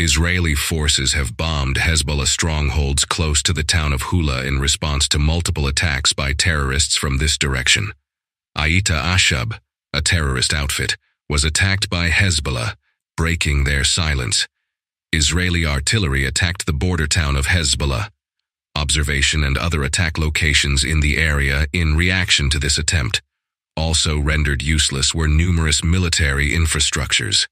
Israeli 0.00 0.54
forces 0.54 1.12
have 1.12 1.36
bombed 1.36 1.76
Hezbollah 1.76 2.26
strongholds 2.26 3.04
close 3.04 3.42
to 3.42 3.52
the 3.52 3.62
town 3.62 3.92
of 3.92 4.00
Hula 4.00 4.46
in 4.46 4.58
response 4.58 5.06
to 5.08 5.18
multiple 5.18 5.66
attacks 5.66 6.14
by 6.14 6.32
terrorists 6.32 6.96
from 6.96 7.18
this 7.18 7.36
direction. 7.36 7.92
Aita 8.56 8.98
Ashab, 8.98 9.58
a 9.92 10.00
terrorist 10.00 10.54
outfit, 10.54 10.96
was 11.28 11.44
attacked 11.44 11.90
by 11.90 12.08
Hezbollah, 12.08 12.76
breaking 13.14 13.64
their 13.64 13.84
silence. 13.84 14.48
Israeli 15.12 15.66
artillery 15.66 16.24
attacked 16.24 16.64
the 16.64 16.72
border 16.72 17.06
town 17.06 17.36
of 17.36 17.48
Hezbollah. 17.48 18.08
Observation 18.74 19.44
and 19.44 19.58
other 19.58 19.82
attack 19.82 20.16
locations 20.16 20.82
in 20.82 21.00
the 21.00 21.18
area 21.18 21.66
in 21.74 21.94
reaction 21.94 22.48
to 22.48 22.58
this 22.58 22.78
attempt. 22.78 23.20
Also 23.76 24.18
rendered 24.18 24.62
useless 24.62 25.14
were 25.14 25.28
numerous 25.28 25.84
military 25.84 26.52
infrastructures. 26.52 27.46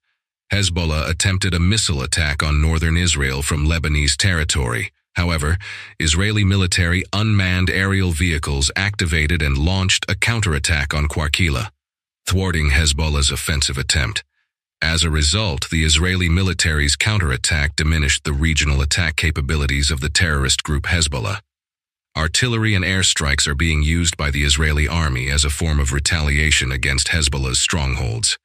Hezbollah 0.53 1.11
attempted 1.11 1.53
a 1.53 1.61
missile 1.61 2.01
attack 2.01 2.43
on 2.43 2.63
northern 2.63 2.97
Israel 2.97 3.43
from 3.43 3.67
Lebanese 3.67 4.17
territory. 4.17 4.93
However, 5.15 5.59
Israeli 5.99 6.45
military 6.45 7.05
unmanned 7.13 7.69
aerial 7.69 8.13
vehicles 8.13 8.71
activated 8.75 9.43
and 9.43 9.59
launched 9.59 10.07
a 10.09 10.15
counterattack 10.15 10.95
on 10.95 11.07
Qarqila, 11.07 11.71
thwarting 12.27 12.71
Hezbollah's 12.71 13.31
offensive 13.31 13.77
attempt. 13.77 14.25
As 14.81 15.05
a 15.05 15.11
result, 15.11 15.69
the 15.71 15.85
Israeli 15.85 16.29
military's 16.29 16.97
counterattack 16.97 17.77
diminished 17.77 18.25
the 18.25 18.33
regional 18.33 18.81
attack 18.81 19.17
capabilities 19.17 19.91
of 19.91 20.01
the 20.01 20.09
terrorist 20.09 20.63
group 20.63 20.85
Hezbollah. 20.85 21.41
Artillery 22.17 22.75
and 22.75 22.85
airstrikes 22.85 23.47
are 23.47 23.55
being 23.55 23.83
used 23.83 24.17
by 24.17 24.31
the 24.31 24.45
Israeli 24.45 24.89
army 24.89 25.31
as 25.31 25.45
a 25.45 25.51
form 25.51 25.79
of 25.79 25.93
retaliation 25.93 26.73
against 26.73 27.09
Hezbollah's 27.09 27.59
strongholds. 27.59 28.39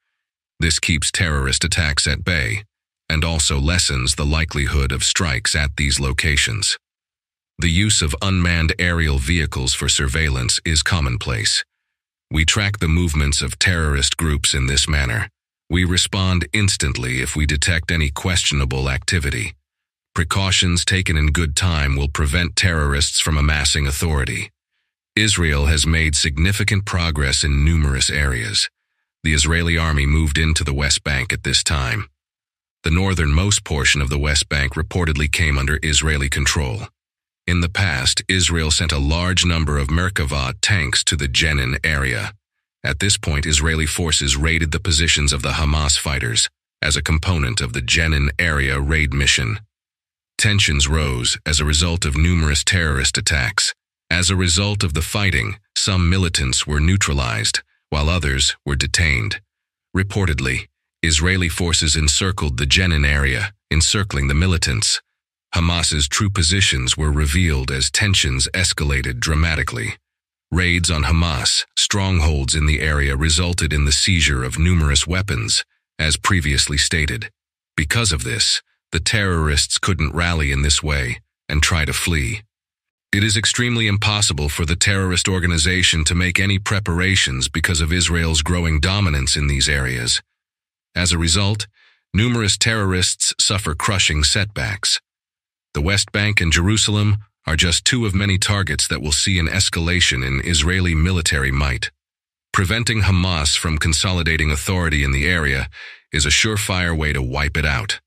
This 0.60 0.78
keeps 0.78 1.10
terrorist 1.10 1.64
attacks 1.64 2.06
at 2.06 2.24
bay 2.24 2.64
and 3.08 3.24
also 3.24 3.58
lessens 3.60 4.14
the 4.14 4.24
likelihood 4.24 4.90
of 4.90 5.04
strikes 5.04 5.54
at 5.54 5.76
these 5.76 6.00
locations. 6.00 6.76
The 7.58 7.70
use 7.70 8.02
of 8.02 8.16
unmanned 8.22 8.74
aerial 8.78 9.18
vehicles 9.18 9.74
for 9.74 9.88
surveillance 9.88 10.60
is 10.64 10.82
commonplace. 10.82 11.64
We 12.30 12.44
track 12.44 12.78
the 12.78 12.88
movements 12.88 13.42
of 13.42 13.58
terrorist 13.58 14.16
groups 14.16 14.54
in 14.54 14.66
this 14.66 14.88
manner. 14.88 15.28
We 15.70 15.84
respond 15.84 16.48
instantly 16.52 17.20
if 17.20 17.36
we 17.36 17.46
detect 17.46 17.90
any 17.90 18.10
questionable 18.10 18.90
activity. 18.90 19.54
Precautions 20.14 20.84
taken 20.84 21.16
in 21.16 21.28
good 21.28 21.54
time 21.54 21.96
will 21.96 22.08
prevent 22.08 22.56
terrorists 22.56 23.20
from 23.20 23.36
amassing 23.36 23.86
authority. 23.86 24.50
Israel 25.16 25.66
has 25.66 25.86
made 25.86 26.16
significant 26.16 26.84
progress 26.84 27.44
in 27.44 27.64
numerous 27.64 28.10
areas. 28.10 28.68
The 29.24 29.32
Israeli 29.32 29.78
army 29.78 30.04
moved 30.04 30.36
into 30.36 30.64
the 30.64 30.74
West 30.74 31.02
Bank 31.02 31.32
at 31.32 31.44
this 31.44 31.64
time. 31.64 32.10
The 32.82 32.90
northernmost 32.90 33.64
portion 33.64 34.02
of 34.02 34.10
the 34.10 34.18
West 34.18 34.50
Bank 34.50 34.74
reportedly 34.74 35.32
came 35.32 35.56
under 35.56 35.78
Israeli 35.82 36.28
control. 36.28 36.82
In 37.46 37.62
the 37.62 37.70
past, 37.70 38.22
Israel 38.28 38.70
sent 38.70 38.92
a 38.92 38.98
large 38.98 39.46
number 39.46 39.78
of 39.78 39.88
Merkava 39.88 40.52
tanks 40.60 41.02
to 41.04 41.16
the 41.16 41.26
Jenin 41.26 41.78
area. 41.82 42.34
At 42.84 42.98
this 43.00 43.16
point, 43.16 43.46
Israeli 43.46 43.86
forces 43.86 44.36
raided 44.36 44.72
the 44.72 44.78
positions 44.78 45.32
of 45.32 45.40
the 45.40 45.52
Hamas 45.52 45.98
fighters 45.98 46.50
as 46.82 46.94
a 46.94 47.02
component 47.02 47.62
of 47.62 47.72
the 47.72 47.80
Jenin 47.80 48.28
area 48.38 48.78
raid 48.78 49.14
mission. 49.14 49.58
Tensions 50.36 50.86
rose 50.86 51.38
as 51.46 51.60
a 51.60 51.64
result 51.64 52.04
of 52.04 52.14
numerous 52.14 52.62
terrorist 52.62 53.16
attacks. 53.16 53.72
As 54.10 54.28
a 54.28 54.36
result 54.36 54.84
of 54.84 54.92
the 54.92 55.00
fighting, 55.00 55.56
some 55.74 56.10
militants 56.10 56.66
were 56.66 56.78
neutralized, 56.78 57.62
while 57.94 58.10
others 58.10 58.56
were 58.66 58.74
detained. 58.74 59.40
Reportedly, 59.96 60.66
Israeli 61.04 61.48
forces 61.48 61.94
encircled 61.94 62.58
the 62.58 62.66
Jenin 62.66 63.06
area, 63.06 63.52
encircling 63.70 64.26
the 64.26 64.34
militants. 64.34 65.00
Hamas's 65.54 66.08
true 66.08 66.28
positions 66.28 66.96
were 66.96 67.12
revealed 67.12 67.70
as 67.70 67.92
tensions 67.92 68.48
escalated 68.52 69.20
dramatically. 69.20 69.90
Raids 70.50 70.90
on 70.90 71.04
Hamas, 71.04 71.66
strongholds 71.78 72.56
in 72.56 72.66
the 72.66 72.80
area 72.80 73.14
resulted 73.14 73.72
in 73.72 73.84
the 73.84 73.92
seizure 73.92 74.42
of 74.42 74.58
numerous 74.58 75.06
weapons, 75.06 75.64
as 75.96 76.16
previously 76.16 76.76
stated. 76.76 77.30
Because 77.76 78.10
of 78.10 78.24
this, 78.24 78.60
the 78.90 78.98
terrorists 78.98 79.78
couldn't 79.78 80.16
rally 80.16 80.50
in 80.50 80.62
this 80.62 80.82
way 80.82 81.20
and 81.48 81.62
try 81.62 81.84
to 81.84 81.92
flee. 81.92 82.42
It 83.14 83.22
is 83.22 83.36
extremely 83.36 83.86
impossible 83.86 84.48
for 84.48 84.66
the 84.66 84.74
terrorist 84.74 85.28
organization 85.28 86.02
to 86.06 86.16
make 86.16 86.40
any 86.40 86.58
preparations 86.58 87.48
because 87.48 87.80
of 87.80 87.92
Israel's 87.92 88.42
growing 88.42 88.80
dominance 88.80 89.36
in 89.36 89.46
these 89.46 89.68
areas. 89.68 90.20
As 90.96 91.12
a 91.12 91.16
result, 91.16 91.68
numerous 92.12 92.58
terrorists 92.58 93.32
suffer 93.38 93.76
crushing 93.76 94.24
setbacks. 94.24 95.00
The 95.74 95.80
West 95.80 96.10
Bank 96.10 96.40
and 96.40 96.52
Jerusalem 96.52 97.18
are 97.46 97.54
just 97.54 97.84
two 97.84 98.04
of 98.04 98.16
many 98.16 98.36
targets 98.36 98.88
that 98.88 99.00
will 99.00 99.12
see 99.12 99.38
an 99.38 99.46
escalation 99.46 100.26
in 100.26 100.40
Israeli 100.44 100.96
military 100.96 101.52
might. 101.52 101.92
Preventing 102.52 103.02
Hamas 103.02 103.56
from 103.56 103.78
consolidating 103.78 104.50
authority 104.50 105.04
in 105.04 105.12
the 105.12 105.28
area 105.28 105.68
is 106.12 106.26
a 106.26 106.30
surefire 106.30 106.98
way 106.98 107.12
to 107.12 107.22
wipe 107.22 107.56
it 107.56 107.64
out. 107.64 108.00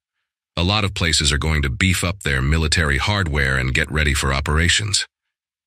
A 0.60 0.64
lot 0.64 0.84
of 0.84 0.96
places 0.96 1.32
are 1.32 1.38
going 1.38 1.62
to 1.62 1.70
beef 1.70 2.04
up 2.04 2.24
their 2.24 2.42
military 2.42 2.98
hardware 2.98 3.58
and 3.58 3.76
get 3.76 3.92
ready 3.92 4.16
for 4.16 4.34
operations. 4.34 5.06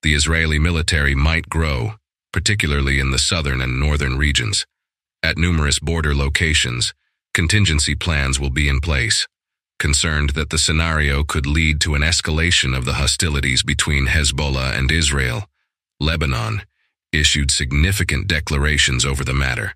The 0.03 0.15
Israeli 0.15 0.59
military 0.59 1.15
might 1.15 1.49
grow, 1.49 1.95
particularly 2.33 2.99
in 2.99 3.13
the 3.13 3.19
southern 3.19 3.61
and 3.61 3.79
northern 3.79 4.19
regions. 4.19 4.67
At 5.23 5.39
numerous 5.39 5.79
border 5.79 6.13
locations, 6.13 6.93
contingency 7.33 7.95
plans 7.95 8.41
will 8.41 8.51
be 8.51 8.69
in 8.69 8.81
place, 8.81 9.29
concerned 9.79 10.31
that 10.31 10.51
the 10.51 10.59
scenario 10.59 11.23
could 11.23 11.47
lead 11.47 11.81
to 11.83 11.95
an 11.95 12.03
escalation 12.03 12.77
of 12.77 12.85
the 12.85 12.95
hostilities 12.95 13.63
between 13.63 14.09
Hezbollah 14.09 14.77
and 14.77 14.91
Israel. 14.91 15.47
Lebanon 16.01 16.63
issued 17.13 17.53
significant 17.53 18.27
declarations 18.27 19.05
over 19.05 19.23
the 19.23 19.35
matter. 19.35 19.73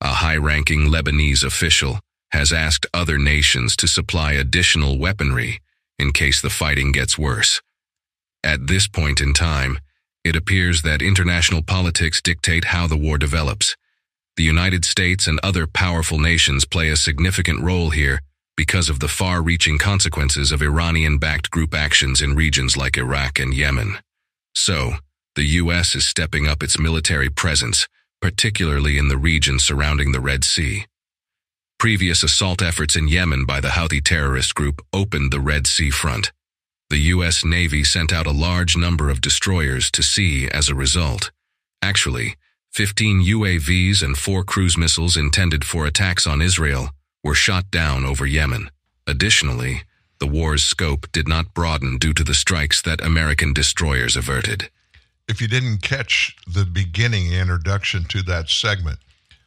A 0.00 0.14
high-ranking 0.22 0.82
Lebanese 0.90 1.42
official 1.42 1.98
has 2.32 2.52
asked 2.52 2.86
other 2.92 3.18
nations 3.18 3.76
to 3.76 3.86
supply 3.86 4.32
additional 4.32 4.98
weaponry 4.98 5.60
in 5.98 6.12
case 6.12 6.40
the 6.40 6.50
fighting 6.50 6.92
gets 6.92 7.18
worse. 7.18 7.62
At 8.42 8.66
this 8.66 8.88
point 8.88 9.20
in 9.20 9.32
time, 9.32 9.78
it 10.24 10.36
appears 10.36 10.82
that 10.82 11.02
international 11.02 11.62
politics 11.62 12.20
dictate 12.22 12.66
how 12.66 12.86
the 12.86 12.96
war 12.96 13.18
develops. 13.18 13.76
The 14.36 14.42
United 14.42 14.84
States 14.84 15.26
and 15.26 15.38
other 15.42 15.66
powerful 15.66 16.18
nations 16.18 16.64
play 16.64 16.88
a 16.88 16.96
significant 16.96 17.60
role 17.62 17.90
here 17.90 18.20
because 18.56 18.88
of 18.88 19.00
the 19.00 19.08
far-reaching 19.08 19.78
consequences 19.78 20.50
of 20.50 20.62
Iranian-backed 20.62 21.50
group 21.50 21.74
actions 21.74 22.22
in 22.22 22.34
regions 22.34 22.76
like 22.76 22.96
Iraq 22.96 23.38
and 23.38 23.52
Yemen. 23.54 23.98
So, 24.54 24.94
the 25.34 25.44
U.S. 25.62 25.94
is 25.94 26.06
stepping 26.06 26.46
up 26.46 26.62
its 26.62 26.78
military 26.78 27.28
presence, 27.28 27.88
particularly 28.20 28.96
in 28.98 29.08
the 29.08 29.18
region 29.18 29.58
surrounding 29.58 30.12
the 30.12 30.20
Red 30.20 30.44
Sea. 30.44 30.86
Previous 31.84 32.22
assault 32.22 32.62
efforts 32.62 32.96
in 32.96 33.08
Yemen 33.08 33.44
by 33.44 33.60
the 33.60 33.76
Houthi 33.76 34.02
terrorist 34.02 34.54
group 34.54 34.80
opened 34.94 35.30
the 35.30 35.38
Red 35.38 35.66
Sea 35.66 35.90
front. 35.90 36.32
The 36.88 37.12
U.S. 37.12 37.44
Navy 37.44 37.84
sent 37.84 38.10
out 38.10 38.26
a 38.26 38.32
large 38.32 38.74
number 38.74 39.10
of 39.10 39.20
destroyers 39.20 39.90
to 39.90 40.02
sea 40.02 40.48
as 40.50 40.70
a 40.70 40.74
result. 40.74 41.30
Actually, 41.82 42.36
15 42.72 43.22
UAVs 43.26 44.02
and 44.02 44.16
four 44.16 44.44
cruise 44.44 44.78
missiles 44.78 45.14
intended 45.14 45.62
for 45.62 45.84
attacks 45.84 46.26
on 46.26 46.40
Israel 46.40 46.88
were 47.22 47.34
shot 47.34 47.70
down 47.70 48.06
over 48.06 48.24
Yemen. 48.24 48.70
Additionally, 49.06 49.82
the 50.20 50.26
war's 50.26 50.64
scope 50.64 51.12
did 51.12 51.28
not 51.28 51.52
broaden 51.52 51.98
due 51.98 52.14
to 52.14 52.24
the 52.24 52.32
strikes 52.32 52.80
that 52.80 53.04
American 53.04 53.52
destroyers 53.52 54.16
averted. 54.16 54.70
If 55.28 55.42
you 55.42 55.48
didn't 55.48 55.82
catch 55.82 56.34
the 56.46 56.64
beginning 56.64 57.34
introduction 57.34 58.04
to 58.04 58.22
that 58.22 58.48
segment, 58.48 59.00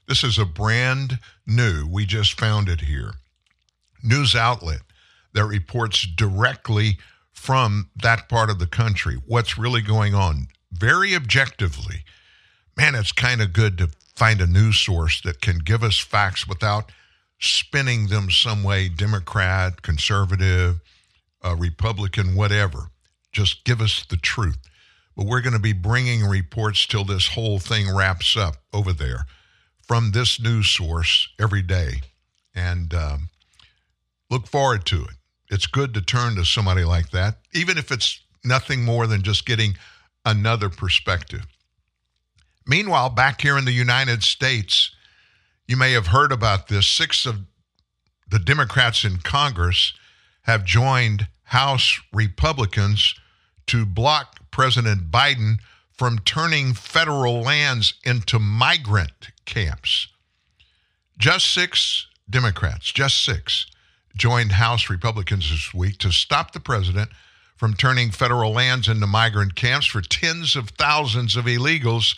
this 0.07 0.23
is 0.23 0.39
a 0.39 0.45
brand 0.45 1.19
new, 1.45 1.85
we 1.85 2.05
just 2.05 2.39
found 2.39 2.69
it 2.69 2.81
here, 2.81 3.15
news 4.01 4.35
outlet 4.35 4.79
that 5.34 5.45
reports 5.45 6.07
directly 6.07 6.97
from 7.34 7.89
that 7.95 8.29
part 8.29 8.49
of 8.49 8.57
the 8.57 8.67
country 8.67 9.15
what's 9.27 9.57
really 9.57 9.81
going 9.81 10.15
on 10.15 10.47
very 10.71 11.15
objectively. 11.15 12.03
Man, 12.75 12.95
it's 12.95 13.11
kind 13.11 13.41
of 13.41 13.53
good 13.53 13.77
to 13.77 13.89
find 14.15 14.41
a 14.41 14.47
news 14.47 14.77
source 14.77 15.21
that 15.21 15.41
can 15.41 15.59
give 15.59 15.84
us 15.84 15.99
facts 15.99 16.47
without 16.47 16.91
spinning 17.39 18.07
them 18.07 18.31
some 18.31 18.63
way 18.63 18.89
Democrat, 18.89 19.81
conservative, 19.81 20.79
uh, 21.43 21.55
Republican, 21.55 22.35
whatever. 22.35 22.89
Just 23.31 23.63
give 23.63 23.81
us 23.81 24.05
the 24.09 24.17
truth. 24.17 24.57
But 25.15 25.27
we're 25.27 25.41
going 25.41 25.53
to 25.53 25.59
be 25.59 25.73
bringing 25.73 26.23
reports 26.25 26.85
till 26.85 27.03
this 27.03 27.29
whole 27.29 27.59
thing 27.59 27.93
wraps 27.95 28.35
up 28.35 28.55
over 28.73 28.93
there 28.93 29.25
from 29.88 30.11
this 30.11 30.39
news 30.39 30.69
source 30.69 31.30
every 31.39 31.61
day. 31.61 32.01
And 32.53 32.93
um, 32.93 33.30
look 34.30 34.47
forward 34.47 34.85
to 34.88 35.03
it. 35.03 35.15
It's 35.49 35.68
good 35.68 35.93
to 35.93 36.01
turn 36.01 36.35
to 36.35 36.43
somebody 36.43 36.84
like 36.84 37.11
that, 37.11 37.38
even 37.53 37.77
if 37.77 37.91
it's 37.91 38.22
nothing 38.43 38.84
more 38.84 39.07
than 39.07 39.23
just 39.23 39.45
getting 39.45 39.77
another 40.26 40.69
perspective. 40.69 41.45
Meanwhile, 42.65 43.11
back 43.11 43.41
here 43.41 43.57
in 43.57 43.64
the 43.64 43.72
United 43.72 44.23
States, 44.23 44.91
you 45.68 45.77
may 45.77 45.93
have 45.93 46.07
heard 46.07 46.34
about 46.34 46.68
this. 46.68 46.85
Six 46.85 47.26
of 47.26 47.41
the 48.30 48.39
Democrats 48.39 49.05
in 49.05 49.18
Congress 49.18 49.93
have 50.41 50.65
joined 50.65 51.27
House 51.43 51.99
Republicans 52.11 53.15
to 53.68 53.85
block 53.85 54.39
President 54.51 55.09
Biden 55.11 55.57
from 55.98 56.19
turning 56.19 56.74
federal 56.74 57.41
lands 57.41 57.95
into 58.03 58.38
migrant 58.40 59.32
camps. 59.45 60.07
Just 61.18 61.52
six 61.52 62.07
Democrats, 62.30 62.91
just 62.91 63.24
six, 63.24 63.65
joined 64.15 64.53
House 64.53 64.90
Republicans 64.90 65.49
this 65.49 65.74
week 65.74 65.98
to 65.99 66.11
stop 66.11 66.52
the 66.52 66.60
president 66.60 67.10
from 67.56 67.74
turning 67.74 68.11
federal 68.11 68.52
lands 68.52 68.88
into 68.88 69.07
migrant 69.07 69.56
camps 69.56 69.88
for 69.88 70.02
tens 70.02 70.56
of 70.56 70.69
thousands 70.72 71.36
of 71.36 71.45
illegals 71.45 72.18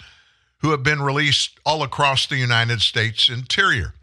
who 0.58 0.72
have 0.72 0.84
been 0.84 1.02
released 1.02 1.58
all 1.66 1.84
across 1.84 2.28
the 2.28 2.36
United 2.36 2.82
States 2.82 3.30
interior. 3.30 3.94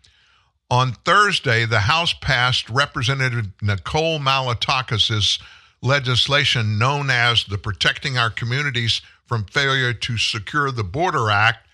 On 0.71 0.93
Thursday, 0.93 1.67
the 1.67 1.81
House 1.81 2.15
passed 2.15 2.69
Representative 2.71 3.49
Nicole 3.61 4.19
Malliotakis' 4.19 5.39
legislation 5.83 6.79
known 6.79 7.11
as 7.11 7.45
the 7.45 7.59
Protecting 7.59 8.17
Our 8.17 8.31
Communities 8.31 9.01
from 9.27 9.45
Failure 9.45 9.93
to 9.93 10.19
Secure 10.19 10.71
the 10.71 10.85
Border 10.85 11.31
Act 11.31 11.67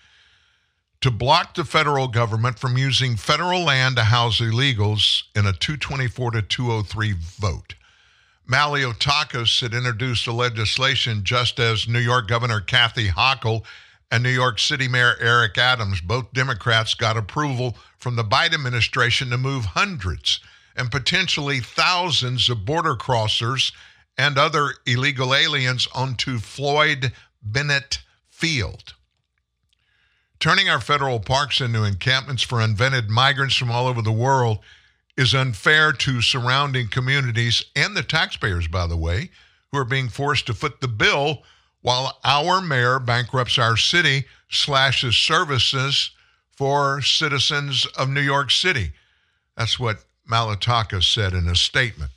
to 1.01 1.11
block 1.11 1.53
the 1.53 1.65
federal 1.65 2.07
government 2.07 2.57
from 2.57 2.77
using 2.77 3.15
federal 3.15 3.63
land 3.63 3.97
to 3.97 4.03
house 4.03 4.39
illegals 4.39 5.23
in 5.35 5.45
a 5.45 5.53
224 5.53 6.31
to 6.31 6.41
203 6.41 7.13
vote. 7.13 7.75
Malliotakis 8.49 9.61
had 9.61 9.73
introduced 9.73 10.25
the 10.25 10.31
legislation 10.31 11.23
just 11.23 11.59
as 11.59 11.87
New 11.87 11.99
York 11.99 12.27
Governor 12.27 12.61
Kathy 12.61 13.07
Hochul 13.07 13.63
and 14.11 14.23
New 14.23 14.29
York 14.29 14.59
City 14.59 14.87
Mayor 14.87 15.15
Eric 15.19 15.57
Adams, 15.57 15.99
both 15.99 16.31
Democrats, 16.33 16.93
got 16.93 17.17
approval 17.17 17.77
from 17.97 18.15
the 18.15 18.23
Biden 18.23 18.53
administration 18.53 19.29
to 19.29 19.37
move 19.37 19.65
hundreds 19.65 20.39
and 20.75 20.91
potentially 20.91 21.59
thousands 21.59 22.49
of 22.49 22.65
border 22.65 22.95
crossers 22.95 23.71
and 24.17 24.37
other 24.37 24.73
illegal 24.85 25.33
aliens 25.33 25.87
onto 25.93 26.39
Floyd 26.39 27.11
Bennett 27.43 27.99
Field. 28.29 28.93
Turning 30.39 30.67
our 30.67 30.81
federal 30.81 31.19
parks 31.19 31.61
into 31.61 31.83
encampments 31.83 32.43
for 32.43 32.57
unvetted 32.57 33.07
migrants 33.07 33.55
from 33.55 33.71
all 33.71 33.87
over 33.87 34.01
the 34.01 34.11
world 34.11 34.59
is 35.15 35.33
unfair 35.33 35.93
to 35.93 36.21
surrounding 36.21 36.87
communities 36.87 37.63
and 37.75 37.95
the 37.95 38.03
taxpayers, 38.03 38.67
by 38.67 38.87
the 38.87 38.97
way, 38.97 39.29
who 39.71 39.77
are 39.77 39.85
being 39.85 40.09
forced 40.09 40.47
to 40.47 40.53
foot 40.53 40.81
the 40.81 40.87
bill 40.87 41.43
while 41.81 42.17
our 42.23 42.61
mayor 42.61 42.99
bankrupts 42.99 43.57
our 43.57 43.77
city, 43.77 44.25
slashes 44.49 45.15
services 45.15 46.11
for 46.51 47.01
citizens 47.01 47.85
of 47.97 48.09
New 48.09 48.21
York 48.21 48.51
City. 48.51 48.91
That's 49.55 49.79
what 49.79 50.03
Malliotakis 50.29 51.03
said 51.03 51.33
in 51.33 51.47
a 51.47 51.55
statement. 51.55 52.11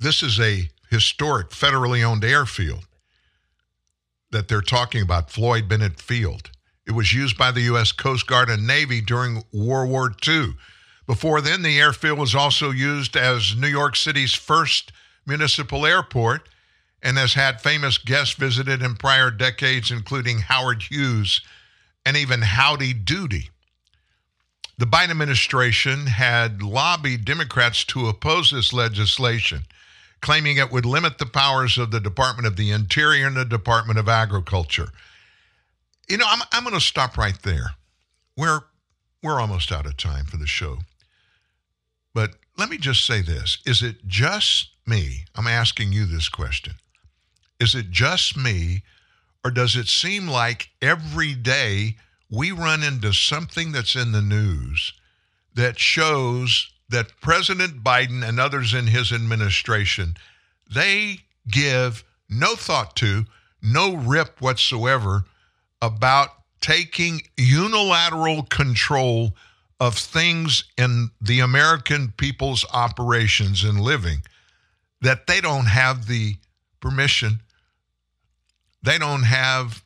This 0.00 0.22
is 0.22 0.38
a 0.38 0.70
historic 0.90 1.50
federally 1.50 2.04
owned 2.04 2.24
airfield 2.24 2.86
that 4.30 4.48
they're 4.48 4.60
talking 4.60 5.02
about, 5.02 5.30
Floyd 5.30 5.68
Bennett 5.68 6.00
Field. 6.00 6.50
It 6.86 6.92
was 6.92 7.12
used 7.12 7.36
by 7.36 7.50
the 7.50 7.62
U.S. 7.62 7.92
Coast 7.92 8.26
Guard 8.26 8.48
and 8.48 8.66
Navy 8.66 9.00
during 9.00 9.44
World 9.52 9.90
War 9.90 10.12
II. 10.26 10.54
Before 11.06 11.40
then, 11.40 11.62
the 11.62 11.78
airfield 11.78 12.18
was 12.18 12.34
also 12.34 12.70
used 12.70 13.16
as 13.16 13.56
New 13.56 13.68
York 13.68 13.96
City's 13.96 14.34
first 14.34 14.92
municipal 15.26 15.86
airport 15.86 16.48
and 17.02 17.16
has 17.16 17.34
had 17.34 17.60
famous 17.60 17.98
guests 17.98 18.34
visited 18.34 18.82
in 18.82 18.96
prior 18.96 19.30
decades, 19.30 19.90
including 19.90 20.40
Howard 20.40 20.82
Hughes 20.82 21.40
and 22.04 22.16
even 22.16 22.42
Howdy 22.42 22.94
Doody. 22.94 23.50
The 24.78 24.86
Biden 24.86 25.10
administration 25.10 26.06
had 26.06 26.62
lobbied 26.62 27.24
Democrats 27.24 27.84
to 27.84 28.08
oppose 28.08 28.50
this 28.50 28.72
legislation, 28.72 29.62
claiming 30.20 30.56
it 30.56 30.72
would 30.72 30.84
limit 30.84 31.18
the 31.18 31.26
powers 31.26 31.78
of 31.78 31.90
the 31.90 32.00
Department 32.00 32.46
of 32.46 32.56
the 32.56 32.70
Interior 32.70 33.26
and 33.26 33.36
the 33.36 33.44
Department 33.44 33.98
of 33.98 34.08
Agriculture. 34.08 34.88
You 36.08 36.18
know, 36.18 36.26
I'm, 36.26 36.42
I'm 36.52 36.64
going 36.64 36.74
to 36.74 36.80
stop 36.80 37.16
right 37.16 37.40
there. 37.42 37.72
We're, 38.36 38.60
we're 39.22 39.40
almost 39.40 39.72
out 39.72 39.86
of 39.86 39.96
time 39.96 40.24
for 40.24 40.36
the 40.36 40.46
show. 40.46 40.78
But 42.14 42.34
let 42.56 42.70
me 42.70 42.78
just 42.78 43.06
say 43.06 43.22
this 43.22 43.58
Is 43.66 43.82
it 43.82 44.06
just 44.06 44.70
me? 44.86 45.24
I'm 45.34 45.46
asking 45.46 45.92
you 45.92 46.06
this 46.06 46.28
question. 46.28 46.74
Is 47.60 47.74
it 47.74 47.90
just 47.90 48.36
me, 48.36 48.82
or 49.44 49.50
does 49.50 49.76
it 49.76 49.88
seem 49.88 50.28
like 50.28 50.70
every 50.80 51.34
day 51.34 51.96
we 52.30 52.52
run 52.52 52.82
into 52.82 53.12
something 53.12 53.72
that's 53.72 53.96
in 53.96 54.12
the 54.12 54.22
news 54.22 54.92
that 55.54 55.78
shows 55.78 56.70
that 56.88 57.20
President 57.20 57.82
Biden 57.82 58.26
and 58.26 58.40
others 58.40 58.74
in 58.74 58.86
his 58.86 59.12
administration 59.12 60.16
they 60.72 61.20
give 61.50 62.04
no 62.28 62.54
thought 62.54 62.94
to, 62.96 63.24
no 63.62 63.94
rip 63.96 64.40
whatsoever 64.40 65.24
about 65.80 66.28
taking 66.60 67.22
unilateral 67.36 68.42
control 68.42 69.34
of 69.80 69.96
things 69.96 70.64
in 70.76 71.10
the 71.20 71.40
American 71.40 72.12
people's 72.16 72.66
operations 72.72 73.64
and 73.64 73.80
living 73.80 74.18
that 75.00 75.26
they 75.26 75.40
don't 75.40 75.66
have 75.66 76.06
the 76.06 76.34
permission 76.80 77.40
they 78.82 78.98
don't 78.98 79.24
have 79.24 79.82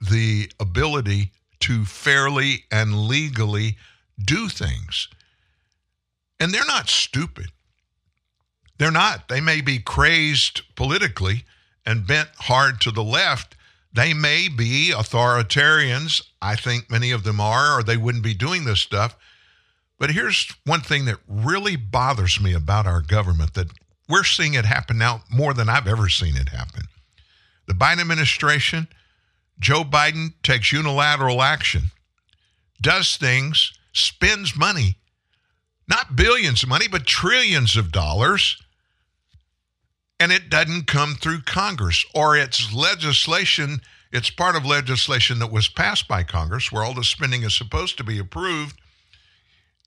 the 0.00 0.50
ability 0.60 1.32
to 1.60 1.84
fairly 1.84 2.64
and 2.70 3.06
legally 3.08 3.76
do 4.22 4.48
things. 4.48 5.08
And 6.38 6.52
they're 6.52 6.66
not 6.66 6.88
stupid. 6.88 7.46
They're 8.78 8.90
not. 8.90 9.28
They 9.28 9.40
may 9.40 9.60
be 9.60 9.78
crazed 9.78 10.62
politically 10.74 11.44
and 11.84 12.06
bent 12.06 12.28
hard 12.36 12.80
to 12.82 12.90
the 12.90 13.04
left. 13.04 13.54
They 13.92 14.12
may 14.12 14.48
be 14.48 14.92
authoritarians. 14.94 16.22
I 16.42 16.56
think 16.56 16.90
many 16.90 17.10
of 17.10 17.24
them 17.24 17.40
are, 17.40 17.78
or 17.78 17.82
they 17.82 17.96
wouldn't 17.96 18.24
be 18.24 18.34
doing 18.34 18.64
this 18.64 18.80
stuff. 18.80 19.16
But 19.98 20.10
here's 20.10 20.52
one 20.64 20.82
thing 20.82 21.06
that 21.06 21.16
really 21.26 21.76
bothers 21.76 22.40
me 22.40 22.52
about 22.52 22.86
our 22.86 23.00
government 23.00 23.54
that 23.54 23.70
we're 24.08 24.24
seeing 24.24 24.54
it 24.54 24.66
happen 24.66 24.98
now 24.98 25.22
more 25.30 25.54
than 25.54 25.68
I've 25.68 25.88
ever 25.88 26.08
seen 26.08 26.36
it 26.36 26.50
happen. 26.50 26.82
The 27.66 27.74
Biden 27.74 28.00
administration, 28.00 28.88
Joe 29.58 29.82
Biden 29.82 30.34
takes 30.42 30.70
unilateral 30.70 31.42
action, 31.42 31.90
does 32.80 33.16
things, 33.16 33.72
spends 33.92 34.56
money, 34.56 34.96
not 35.88 36.16
billions 36.16 36.62
of 36.62 36.68
money, 36.68 36.88
but 36.88 37.06
trillions 37.06 37.76
of 37.76 37.92
dollars, 37.92 38.56
and 40.18 40.32
it 40.32 40.48
doesn't 40.50 40.86
come 40.86 41.14
through 41.14 41.42
Congress 41.42 42.04
or 42.14 42.36
it's 42.36 42.72
legislation. 42.72 43.80
It's 44.12 44.30
part 44.30 44.56
of 44.56 44.64
legislation 44.64 45.38
that 45.40 45.52
was 45.52 45.68
passed 45.68 46.08
by 46.08 46.22
Congress 46.22 46.72
where 46.72 46.82
all 46.82 46.94
the 46.94 47.04
spending 47.04 47.42
is 47.42 47.54
supposed 47.54 47.98
to 47.98 48.04
be 48.04 48.18
approved, 48.18 48.80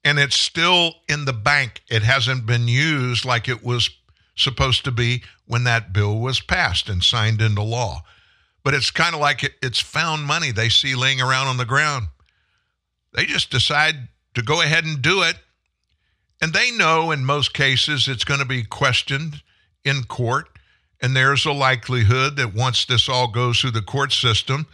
and 0.04 0.20
it's 0.20 0.36
still 0.40 0.96
in 1.08 1.26
the 1.26 1.34
bank. 1.34 1.82
It 1.90 2.04
hasn't 2.04 2.46
been 2.46 2.68
used 2.68 3.26
like 3.26 3.48
it 3.48 3.64
was 3.64 3.90
supposed 4.36 4.86
to 4.86 4.92
be 4.92 5.24
when 5.48 5.66
that 5.66 5.92
bill 5.92 6.20
was 6.20 6.40
passed 6.40 6.88
and 6.90 7.04
signed 7.04 7.42
into 7.42 7.62
law. 7.62 8.04
but 8.64 8.74
it's 8.74 8.92
kind 8.92 9.16
of 9.16 9.22
like 9.22 9.44
it, 9.44 9.54
it's 9.62 9.80
found 9.80 10.24
money 10.24 10.52
they 10.52 10.70
see 10.70 10.96
laying 10.96 11.22
around 11.22 11.48
on 11.48 11.58
the 11.58 11.66
ground. 11.66 12.08
They 13.14 13.26
just 13.26 13.50
decide 13.50 14.10
to 14.36 14.42
go 14.42 14.62
ahead 14.62 14.86
and 14.86 15.02
do 15.02 15.24
it. 15.24 15.36
And 16.41 16.53
they 16.53 16.72
know 16.72 17.11
in 17.11 17.26
most 17.26 17.53
cases 17.53 18.07
it's 18.07 18.24
going 18.24 18.40
to 18.40 18.45
be 18.45 18.64
questioned 18.64 19.41
in 19.84 20.03
court. 20.03 20.48
And 21.02 21.16
there's 21.16 21.45
a 21.45 21.52
likelihood 21.52 22.36
that 22.38 22.53
once 22.53 22.86
this 22.86 23.07
all 23.07 23.28
goes 23.28 23.60
through 23.60 23.72
the 23.72 23.82
court 23.82 24.11
system, 24.11 24.68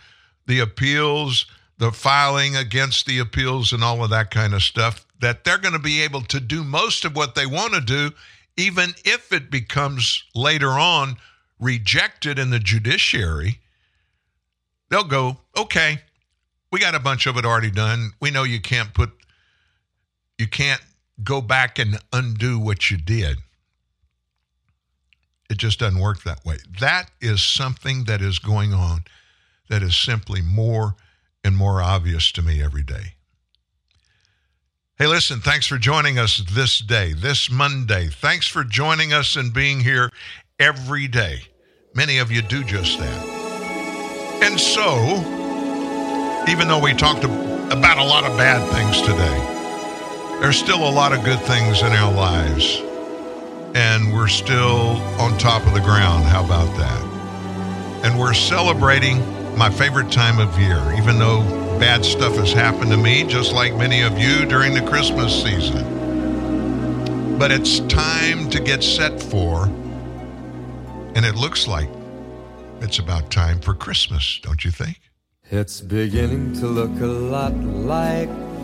the 0.47 0.59
appeals, 0.59 1.45
the 1.77 1.91
filing 1.91 2.55
against 2.55 3.05
the 3.05 3.19
appeals, 3.19 3.73
and 3.73 3.83
all 3.83 4.03
of 4.03 4.09
that 4.09 4.31
kind 4.31 4.53
of 4.53 4.63
stuff, 4.63 5.05
that 5.19 5.43
they're 5.43 5.57
going 5.57 5.73
to 5.73 5.79
be 5.79 6.01
able 6.01 6.21
to 6.21 6.39
do 6.39 6.63
most 6.63 7.05
of 7.05 7.15
what 7.15 7.35
they 7.35 7.45
want 7.45 7.73
to 7.73 7.81
do, 7.81 8.11
even 8.57 8.93
if 9.03 9.31
it 9.31 9.51
becomes 9.51 10.23
later 10.33 10.71
on 10.71 11.17
rejected 11.59 12.39
in 12.39 12.49
the 12.49 12.59
judiciary. 12.59 13.59
They'll 14.89 15.03
go, 15.03 15.37
okay, 15.57 16.01
we 16.71 16.79
got 16.79 16.95
a 16.95 16.99
bunch 16.99 17.25
of 17.25 17.37
it 17.37 17.45
already 17.45 17.71
done. 17.71 18.11
We 18.19 18.31
know 18.31 18.43
you 18.43 18.61
can't 18.61 18.93
put, 18.93 19.11
you 20.37 20.47
can't 20.47 20.81
go 21.23 21.41
back 21.41 21.79
and 21.79 21.99
undo 22.11 22.59
what 22.59 22.91
you 22.91 22.97
did. 22.97 23.37
It 25.49 25.57
just 25.57 25.79
doesn't 25.79 25.99
work 25.99 26.23
that 26.23 26.43
way. 26.43 26.57
That 26.79 27.11
is 27.21 27.41
something 27.41 28.05
that 28.05 28.21
is 28.21 28.39
going 28.39 28.73
on 28.73 29.03
that 29.69 29.83
is 29.83 29.95
simply 29.95 30.41
more 30.41 30.95
and 31.43 31.55
more 31.55 31.81
obvious 31.81 32.31
to 32.33 32.41
me 32.41 32.61
every 32.61 32.83
day. 32.83 33.13
Hey, 34.97 35.07
listen, 35.07 35.41
thanks 35.41 35.67
for 35.67 35.77
joining 35.77 36.17
us 36.17 36.41
this 36.51 36.79
day, 36.79 37.13
this 37.13 37.51
Monday. 37.51 38.07
Thanks 38.07 38.47
for 38.47 38.63
joining 38.63 39.11
us 39.13 39.35
and 39.35 39.53
being 39.53 39.81
here 39.81 40.09
every 40.57 41.07
day. 41.07 41.41
Many 41.93 42.17
of 42.17 42.31
you 42.31 42.41
do 42.41 42.63
just 42.63 42.97
that. 42.99 43.25
And 44.41 44.59
so, 44.59 44.95
even 46.47 46.67
though 46.67 46.79
we 46.79 46.93
talked 46.93 47.23
about 47.25 47.97
a 47.97 48.03
lot 48.03 48.23
of 48.23 48.37
bad 48.37 48.67
things 48.71 49.01
today, 49.01 49.54
there's 50.41 50.57
still 50.57 50.87
a 50.87 50.91
lot 50.91 51.13
of 51.13 51.23
good 51.23 51.39
things 51.41 51.81
in 51.81 51.87
our 51.87 52.13
lives. 52.13 52.81
And 53.73 54.13
we're 54.13 54.27
still 54.27 55.01
on 55.19 55.37
top 55.37 55.65
of 55.65 55.73
the 55.73 55.81
ground. 55.81 56.23
How 56.25 56.43
about 56.43 56.75
that? 56.77 57.03
And 58.05 58.19
we're 58.19 58.33
celebrating 58.33 59.19
my 59.57 59.69
favorite 59.69 60.11
time 60.11 60.39
of 60.39 60.57
year, 60.59 60.81
even 60.97 61.17
though 61.19 61.41
bad 61.79 62.05
stuff 62.05 62.35
has 62.35 62.53
happened 62.53 62.91
to 62.91 62.97
me, 62.97 63.23
just 63.23 63.53
like 63.53 63.73
many 63.75 64.01
of 64.01 64.17
you 64.17 64.45
during 64.45 64.73
the 64.73 64.81
Christmas 64.81 65.43
season. 65.43 67.37
But 67.37 67.51
it's 67.51 67.79
time 67.81 68.49
to 68.49 68.59
get 68.61 68.83
set 68.83 69.21
for, 69.21 69.65
and 71.15 71.25
it 71.25 71.35
looks 71.35 71.67
like 71.67 71.89
it's 72.81 72.99
about 72.99 73.29
time 73.31 73.59
for 73.59 73.73
Christmas, 73.73 74.39
don't 74.41 74.63
you 74.63 74.71
think? 74.71 74.99
It's 75.51 75.81
beginning 75.81 76.53
to 76.53 76.67
look 76.67 76.99
a 77.01 77.05
lot 77.05 77.53
like 77.55 78.29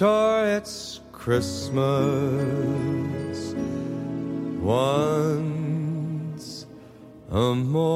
Sure, 0.00 0.46
it's 0.46 1.00
Christmas 1.12 1.84
once 4.62 6.64
a 7.30 7.54
more. 7.54 7.90